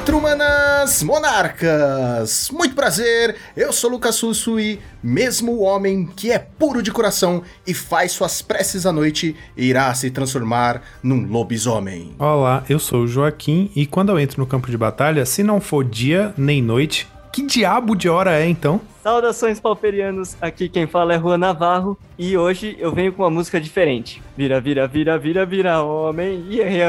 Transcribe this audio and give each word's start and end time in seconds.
Patrumanas 0.00 1.02
Monarcas! 1.02 2.50
Muito 2.50 2.74
prazer, 2.74 3.36
eu 3.54 3.70
sou 3.70 3.90
Lucas 3.90 4.14
Sussui, 4.14 4.80
mesmo 5.02 5.52
o 5.52 5.60
homem 5.60 6.06
que 6.16 6.32
é 6.32 6.38
puro 6.38 6.82
de 6.82 6.90
coração 6.90 7.42
e 7.66 7.74
faz 7.74 8.12
suas 8.12 8.40
preces 8.40 8.86
à 8.86 8.92
noite, 8.92 9.36
irá 9.54 9.92
se 9.92 10.10
transformar 10.10 10.80
num 11.02 11.26
lobisomem. 11.26 12.14
Olá, 12.18 12.64
eu 12.66 12.78
sou 12.78 13.02
o 13.02 13.06
Joaquim 13.06 13.70
e 13.76 13.84
quando 13.84 14.08
eu 14.08 14.18
entro 14.18 14.40
no 14.40 14.46
campo 14.46 14.70
de 14.70 14.78
batalha, 14.78 15.26
se 15.26 15.42
não 15.42 15.60
for 15.60 15.84
dia 15.84 16.32
nem 16.34 16.62
noite, 16.62 17.06
que 17.32 17.42
diabo 17.42 17.94
de 17.94 18.08
hora 18.08 18.38
é 18.38 18.48
então? 18.48 18.80
Saudações 19.02 19.58
pauperianos, 19.58 20.36
aqui 20.42 20.68
quem 20.68 20.86
fala 20.86 21.14
é 21.14 21.18
Juan 21.18 21.38
Navarro 21.38 21.98
e 22.18 22.36
hoje 22.36 22.76
eu 22.78 22.92
venho 22.92 23.12
com 23.12 23.22
uma 23.22 23.30
música 23.30 23.58
diferente. 23.58 24.22
Vira, 24.36 24.60
vira, 24.60 24.86
vira, 24.86 25.18
vira, 25.18 25.46
vira, 25.46 25.82
homem. 25.82 26.44
E 26.50 26.60
errei 26.60 26.82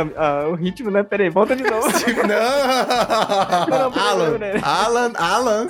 o 0.51 0.55
ritmo, 0.55 0.91
né? 0.91 1.03
Peraí, 1.03 1.29
volta 1.29 1.55
de 1.55 1.63
novo. 1.63 1.87
não! 2.27 3.93
Alan, 3.93 4.39
Alan, 4.61 5.13
Alan. 5.15 5.67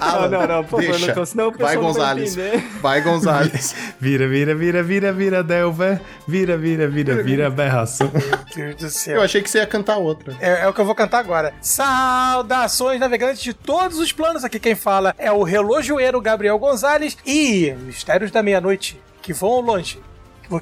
Alan, 0.00 0.28
não, 0.28 0.40
não, 0.40 0.48
não, 0.48 0.64
por 0.64 0.82
favor, 0.82 1.16
não, 1.16 1.26
senão 1.26 1.48
o 1.48 1.52
Vai, 1.52 1.76
Gonzales. 1.76 2.36
Vai, 2.80 3.00
Gonzales. 3.02 3.74
Vira, 4.00 4.26
vira, 4.26 4.54
vira, 4.54 4.82
vira, 4.82 5.12
vira, 5.12 5.42
Delver. 5.42 6.00
Vira, 6.26 6.56
vira, 6.56 6.88
vira, 6.88 7.22
vira, 7.22 7.50
berraço. 7.50 8.10
Meu 8.56 8.66
Deus 8.68 8.76
do 8.76 8.90
céu. 8.90 9.16
Eu 9.16 9.22
achei 9.22 9.42
que 9.42 9.50
você 9.50 9.58
ia 9.58 9.66
cantar 9.66 9.98
outra. 9.98 10.34
É, 10.40 10.62
é, 10.62 10.68
o 10.68 10.72
que 10.72 10.80
eu 10.80 10.84
vou 10.84 10.94
cantar 10.94 11.18
agora. 11.18 11.52
Saudações, 11.60 12.98
navegantes 12.98 13.42
de 13.42 13.52
todos 13.52 13.98
os 13.98 14.12
planos. 14.12 14.44
Aqui 14.44 14.58
quem 14.58 14.74
fala 14.74 15.14
é 15.18 15.30
o 15.30 15.42
relojoeiro 15.42 16.20
Gabriel 16.20 16.58
Gonzales 16.58 17.16
e 17.26 17.74
Mistérios 17.80 18.30
da 18.30 18.42
Meia-Noite, 18.42 19.00
que 19.20 19.32
vão 19.32 19.60
longe. 19.60 20.00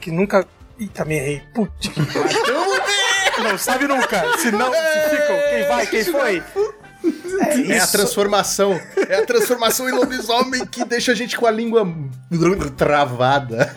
Que 0.01 0.11
nunca. 0.11 0.47
Ih, 0.79 0.89
também 0.89 1.19
errei. 1.19 1.43
Putz. 1.55 1.91
Não 3.43 3.57
sabe 3.57 3.87
nunca. 3.87 4.37
Se 4.39 4.51
não, 4.51 4.71
se 4.73 5.11
ficam. 5.11 5.37
Quem 5.51 5.69
vai, 5.69 5.87
quem 5.87 6.05
foi? 6.05 6.43
É, 7.41 7.73
é, 7.73 7.81
a 7.81 7.87
transformação. 7.87 8.81
É 9.09 9.17
a 9.17 9.27
transformação 9.27 9.89
em 9.89 9.93
lobisomem 9.93 10.67
que 10.67 10.85
deixa 10.85 11.13
a 11.13 11.15
gente 11.15 11.37
com 11.37 11.47
a 11.47 11.51
língua 11.51 11.87
travada. 12.77 13.75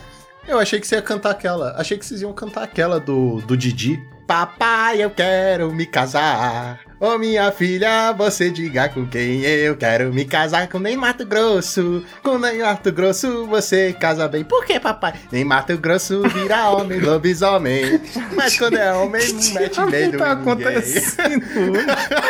Eu 0.47 0.59
achei 0.59 0.79
que 0.79 0.87
você 0.87 0.95
ia 0.95 1.01
cantar 1.01 1.31
aquela. 1.31 1.75
Achei 1.77 1.97
que 1.97 2.05
vocês 2.05 2.21
iam 2.21 2.33
cantar 2.33 2.63
aquela 2.63 2.99
do, 2.99 3.41
do 3.41 3.55
Didi. 3.55 3.99
Papai, 4.27 5.03
eu 5.03 5.11
quero 5.11 5.73
me 5.73 5.85
casar. 5.85 6.90
Ô 7.01 7.15
oh, 7.15 7.17
minha 7.17 7.51
filha, 7.51 8.11
você 8.11 8.51
diga 8.51 8.87
com 8.87 9.07
quem 9.07 9.41
eu 9.41 9.75
quero 9.75 10.13
me 10.13 10.23
casar 10.23 10.69
com 10.69 10.77
nem 10.77 10.95
Mato 10.95 11.25
Grosso. 11.25 12.05
Com 12.21 12.37
nem 12.37 12.59
Mato 12.59 12.91
Grosso 12.91 13.47
você 13.47 13.91
casa 13.91 14.27
bem. 14.27 14.43
Por 14.43 14.63
que, 14.63 14.79
papai? 14.79 15.15
Nem 15.31 15.43
Mato 15.43 15.75
Grosso 15.79 16.21
vira 16.29 16.69
homem, 16.69 16.99
lobisomem. 16.99 17.99
Mas 18.35 18.55
quando 18.55 18.77
é 18.77 18.93
homem, 18.93 19.23
mete 19.51 19.81
medo. 19.89 20.19
tá 20.19 20.33
acontecendo? 20.33 21.43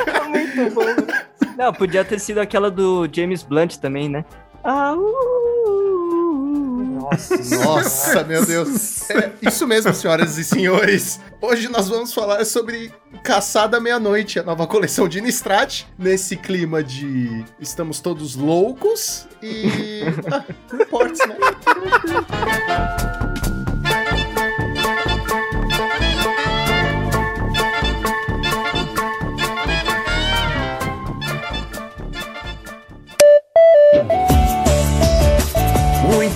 é 0.08 0.24
muito 0.30 0.74
bom. 0.74 0.86
Não, 1.58 1.74
podia 1.74 2.06
ter 2.06 2.22
sido 2.22 2.40
aquela 2.40 2.72
do 2.72 3.10
James 3.12 3.44
Blunt 3.44 3.76
também, 3.76 4.08
né? 4.08 4.24
Ah, 4.64 4.94
uh, 4.96 5.61
nossa, 7.64 8.24
meu 8.24 8.46
Deus. 8.46 9.10
É 9.10 9.34
isso 9.42 9.68
mesmo, 9.68 9.94
senhoras 9.94 10.38
e 10.38 10.44
senhores. 10.44 11.20
Hoje 11.42 11.68
nós 11.68 11.90
vamos 11.90 12.14
falar 12.14 12.46
sobre 12.46 12.92
Caçada 13.24 13.80
Meia-Noite, 13.80 14.40
a 14.40 14.44
nova 14.44 14.66
coleção 14.66 15.08
de 15.08 15.20
Innistrad, 15.20 15.84
nesse 15.98 16.38
clima 16.38 16.84
de 16.84 17.44
estamos 17.60 18.00
todos 18.00 18.36
loucos 18.36 19.28
e. 19.42 20.04
ah, 20.32 20.44
importa, 20.74 21.28
né? 21.28 21.36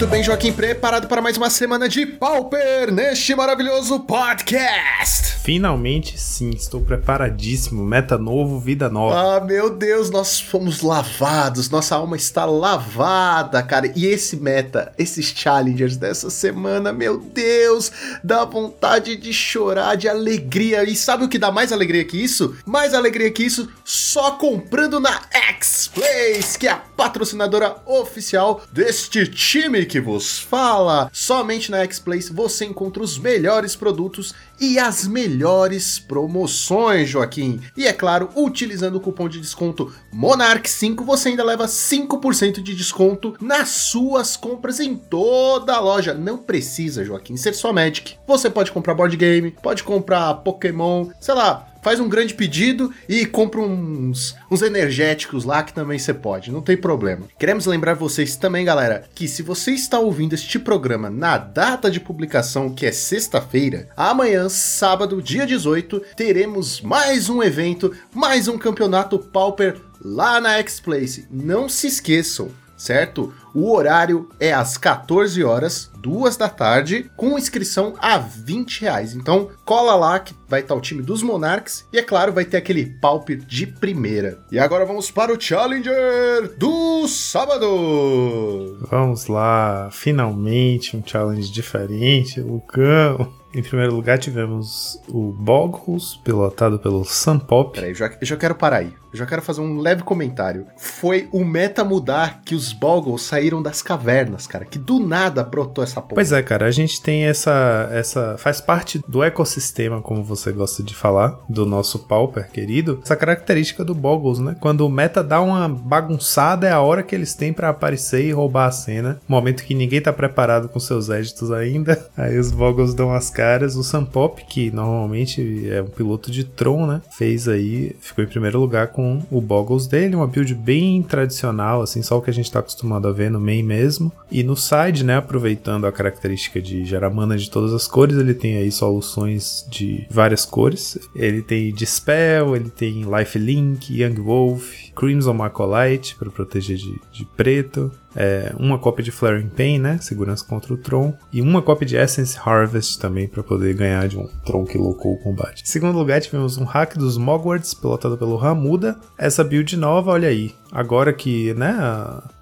Muito 0.05 0.13
bem, 0.13 0.23
Joaquim, 0.23 0.53
preparado 0.53 1.07
para 1.07 1.19
mais 1.19 1.35
uma 1.35 1.49
semana 1.49 1.89
de 1.89 2.05
Pauper 2.05 2.93
neste 2.93 3.33
maravilhoso 3.33 4.01
podcast. 4.01 5.39
Finalmente, 5.43 6.19
sim, 6.19 6.51
estou 6.51 6.81
preparadíssimo. 6.81 7.83
Meta 7.83 8.15
novo, 8.15 8.59
vida 8.59 8.87
nova. 8.87 9.37
Ah, 9.37 9.39
meu 9.43 9.69
Deus, 9.69 10.11
nós 10.11 10.39
fomos 10.39 10.81
lavados, 10.81 11.71
nossa 11.71 11.95
alma 11.95 12.15
está 12.15 12.45
lavada, 12.45 13.63
cara. 13.63 13.91
E 13.95 14.05
esse 14.05 14.35
meta, 14.37 14.93
esses 14.97 15.25
challengers 15.25 15.97
dessa 15.97 16.29
semana, 16.29 16.93
meu 16.93 17.17
Deus, 17.17 17.91
dá 18.23 18.45
vontade 18.45 19.15
de 19.15 19.33
chorar 19.33 19.95
de 19.95 20.07
alegria. 20.07 20.83
E 20.83 20.95
sabe 20.95 21.25
o 21.25 21.29
que 21.29 21.39
dá 21.39 21.51
mais 21.51 21.71
alegria 21.71 22.05
que 22.05 22.23
isso? 22.23 22.55
Mais 22.63 22.93
alegria 22.93 23.31
que 23.31 23.43
isso, 23.43 23.67
só 23.83 24.31
comprando 24.31 24.99
na 24.99 25.19
X-Place, 25.31 26.59
que 26.59 26.67
é 26.67 26.71
a 26.71 26.75
patrocinadora 26.75 27.77
oficial 27.85 28.61
deste 28.71 29.27
time 29.27 29.85
que 29.95 30.01
vos 30.01 30.37
fala. 30.37 31.09
Somente 31.13 31.71
na 31.71 31.81
X-Place 31.83 32.33
você 32.33 32.65
encontra 32.65 33.01
os 33.01 33.17
melhores 33.17 33.77
produtos 33.77 34.33
e 34.59 34.77
as 34.77 35.07
melhores 35.07 35.97
promoções, 35.99 37.07
Joaquim. 37.07 37.61
E 37.77 37.87
é 37.87 37.93
claro, 37.93 38.29
utilizando 38.35 38.97
o 38.97 38.99
cupom 38.99 39.29
de 39.29 39.39
desconto 39.39 39.93
Monarch5, 40.13 41.01
você 41.05 41.29
ainda 41.29 41.45
leva 41.45 41.65
5% 41.65 42.61
de 42.61 42.75
desconto 42.75 43.37
nas 43.39 43.69
suas 43.69 44.35
compras 44.35 44.81
em 44.81 44.97
toda 44.97 45.73
a 45.73 45.79
loja. 45.79 46.13
Não 46.13 46.39
precisa, 46.39 47.05
Joaquim, 47.05 47.37
ser 47.37 47.53
só 47.53 47.71
Magic. 47.71 48.17
Você 48.27 48.49
pode 48.49 48.73
comprar 48.73 48.95
board 48.95 49.15
game, 49.15 49.51
pode 49.63 49.81
comprar 49.81 50.33
Pokémon, 50.35 51.07
sei 51.21 51.35
lá, 51.35 51.69
faz 51.85 51.99
um 51.99 52.09
grande 52.09 52.33
pedido 52.33 52.91
e 53.07 53.27
compra 53.27 53.61
uns, 53.61 54.35
uns 54.49 54.63
energéticos 54.63 55.43
lá 55.43 55.61
que 55.61 55.71
também 55.71 55.99
você 55.99 56.15
pode, 56.15 56.51
não 56.51 56.59
tem 56.59 56.75
problema. 56.75 57.27
Queremos 57.37 57.67
lembrar 57.67 57.93
vocês 57.93 58.35
também, 58.35 58.65
galera, 58.65 59.07
que 59.13 59.27
se 59.27 59.43
você 59.43 59.69
está 59.69 59.99
ouvindo 59.99 60.33
este 60.33 60.57
programa 60.57 61.11
na 61.11 61.37
data 61.37 61.91
de 61.91 61.99
publicação, 61.99 62.73
que 62.73 62.87
é 62.87 62.91
sexta-feira, 62.91 63.87
amanhã, 63.95 64.49
sábado, 64.49 65.21
dia 65.21 65.45
18, 65.45 66.01
teremos 66.17 66.81
mais 66.81 67.29
um 67.29 67.43
evento, 67.43 67.93
mais 68.11 68.47
um 68.47 68.57
campeonato 68.57 69.19
Pauper 69.19 69.79
lá 70.01 70.41
na 70.41 70.57
X-Place. 70.57 71.27
Não 71.29 71.69
se 71.69 71.85
esqueçam 71.85 72.49
certo? 72.77 73.33
O 73.53 73.71
horário 73.71 74.27
é 74.39 74.53
às 74.53 74.77
14 74.77 75.43
horas, 75.43 75.89
2 75.97 76.35
da 76.35 76.49
tarde, 76.49 77.09
com 77.15 77.37
inscrição 77.37 77.93
a 77.99 78.17
20 78.17 78.81
reais. 78.81 79.15
Então 79.15 79.49
cola 79.63 79.95
lá 79.95 80.19
que 80.19 80.35
vai 80.47 80.59
estar 80.59 80.75
o 80.75 80.81
time 80.81 81.01
dos 81.01 81.23
Monarchs 81.23 81.87
e 81.91 81.97
é 81.97 82.03
claro, 82.03 82.33
vai 82.33 82.45
ter 82.45 82.57
aquele 82.57 82.85
palpe 82.85 83.37
de 83.37 83.65
primeira. 83.65 84.39
E 84.51 84.59
agora 84.59 84.85
vamos 84.85 85.09
para 85.09 85.33
o 85.33 85.39
Challenger 85.39 86.55
do 86.57 87.07
sábado! 87.07 88.77
Vamos 88.89 89.27
lá, 89.27 89.89
finalmente 89.91 90.97
um 90.97 91.03
challenge 91.05 91.51
diferente, 91.51 92.41
Lucão. 92.41 93.33
Em 93.55 93.63
primeiro 93.63 93.95
lugar, 93.95 94.19
tivemos 94.19 95.01
o 95.07 95.31
Boggles, 95.31 96.15
pilotado 96.25 96.77
pelo 96.77 97.05
Sun 97.05 97.39
Pop. 97.39 97.73
Peraí, 97.73 97.93
já, 97.93 98.07
eu 98.07 98.27
já 98.27 98.35
quero 98.35 98.53
parar 98.53 98.79
aí. 98.79 98.93
Eu 99.15 99.19
já 99.19 99.25
quero 99.25 99.41
fazer 99.41 99.61
um 99.61 99.79
leve 99.79 100.03
comentário. 100.03 100.67
Foi 100.75 101.29
o 101.31 101.45
meta 101.45 101.85
mudar 101.85 102.41
que 102.43 102.53
os 102.53 102.73
Boggles 102.73 103.21
saíram 103.21 103.63
das 103.63 103.81
cavernas, 103.81 104.45
cara. 104.45 104.65
Que 104.65 104.77
do 104.77 104.99
nada 104.99 105.41
brotou 105.41 105.81
essa 105.81 106.01
porra. 106.01 106.15
Pois 106.15 106.33
é, 106.33 106.43
cara. 106.43 106.65
A 106.65 106.71
gente 106.71 107.01
tem 107.01 107.23
essa. 107.23 107.87
essa 107.93 108.37
faz 108.37 108.59
parte 108.59 109.01
do 109.07 109.23
ecossistema, 109.23 110.01
como 110.01 110.21
você 110.21 110.51
gosta 110.51 110.83
de 110.83 110.93
falar, 110.93 111.39
do 111.47 111.65
nosso 111.65 111.99
Pauper 111.99 112.51
querido. 112.51 112.99
Essa 113.01 113.15
característica 113.15 113.85
do 113.85 113.95
Boggles, 113.95 114.39
né? 114.39 114.57
Quando 114.59 114.81
o 114.81 114.89
meta 114.89 115.23
dá 115.23 115.39
uma 115.39 115.69
bagunçada, 115.69 116.67
é 116.67 116.71
a 116.71 116.81
hora 116.81 117.01
que 117.01 117.15
eles 117.15 117.33
têm 117.33 117.53
para 117.53 117.69
aparecer 117.69 118.25
e 118.25 118.33
roubar 118.33 118.67
a 118.67 118.71
cena. 118.71 119.21
Momento 119.29 119.63
que 119.63 119.73
ninguém 119.73 120.01
tá 120.01 120.11
preparado 120.11 120.67
com 120.67 120.79
seus 120.79 121.09
éditos 121.09 121.53
ainda. 121.53 122.05
Aí 122.17 122.37
os 122.37 122.51
Boggles 122.51 122.93
dão 122.93 123.13
as 123.13 123.29
caras. 123.29 123.77
O 123.77 123.83
Sampop, 123.83 124.43
que 124.45 124.71
normalmente 124.71 125.69
é 125.69 125.81
um 125.81 125.87
piloto 125.87 126.29
de 126.29 126.43
Tron, 126.43 126.85
né? 126.85 127.01
Fez 127.11 127.47
aí, 127.47 127.95
ficou 128.01 128.21
em 128.21 128.27
primeiro 128.27 128.59
lugar 128.59 128.87
com 128.87 129.04
com 129.05 129.21
o 129.29 129.39
Boggles 129.39 129.85
dele, 129.85 130.15
uma 130.15 130.25
build 130.25 130.55
bem 130.55 131.03
tradicional, 131.03 131.83
assim, 131.83 132.01
só 132.01 132.17
o 132.17 132.21
que 132.21 132.29
a 132.31 132.33
gente 132.33 132.45
está 132.45 132.59
acostumado 132.59 133.07
a 133.07 133.11
ver 133.11 133.29
no 133.29 133.39
main 133.39 133.61
mesmo. 133.61 134.11
E 134.31 134.41
no 134.41 134.55
side, 134.55 135.03
né, 135.03 135.17
aproveitando 135.17 135.85
a 135.85 135.91
característica 135.91 136.59
de 136.59 136.83
gerar 136.83 137.11
mana 137.11 137.37
de 137.37 137.49
todas 137.49 137.71
as 137.73 137.87
cores, 137.87 138.17
ele 138.17 138.33
tem 138.33 138.57
aí 138.57 138.71
soluções 138.71 139.65
de 139.69 140.07
várias 140.09 140.43
cores. 140.43 140.97
Ele 141.15 141.43
tem 141.43 141.71
Dispel, 141.71 142.55
ele 142.55 142.69
tem 142.69 143.03
Life 143.03 143.37
Link, 143.37 143.93
Young 143.93 144.15
Wolf, 144.15 144.84
Crimson 144.95 145.33
Macolite 145.33 146.15
para 146.15 146.29
proteger 146.29 146.77
de, 146.77 146.99
de 147.11 147.25
preto, 147.25 147.91
é, 148.15 148.53
uma 148.57 148.79
cópia 148.79 149.03
de 149.03 149.11
Flaring 149.11 149.49
Pain, 149.49 149.77
né? 149.77 149.97
Segurança 150.01 150.45
contra 150.45 150.73
o 150.73 150.77
Tron. 150.77 151.13
E 151.33 151.41
uma 151.41 151.61
cópia 151.61 151.85
de 151.85 151.97
Essence 151.97 152.37
Harvest 152.43 152.97
também 152.99 153.27
para 153.27 153.43
poder 153.43 153.75
ganhar 153.75 154.07
de 154.07 154.17
um 154.17 154.27
Tron 154.45 154.63
que 154.63 154.77
loucou 154.77 155.13
o 155.13 155.19
combate. 155.19 155.63
Em 155.63 155.67
segundo 155.67 155.97
lugar, 155.97 156.21
tivemos 156.21 156.57
um 156.57 156.63
hack 156.63 156.95
dos 156.97 157.17
Mogwarts, 157.17 157.73
pilotado 157.73 158.17
pelo 158.17 158.37
Ramuda. 158.37 158.97
Essa 159.17 159.43
build 159.43 159.75
nova, 159.75 160.11
olha 160.11 160.29
aí. 160.29 160.55
Agora 160.71 161.11
que, 161.13 161.53
né, 161.55 161.75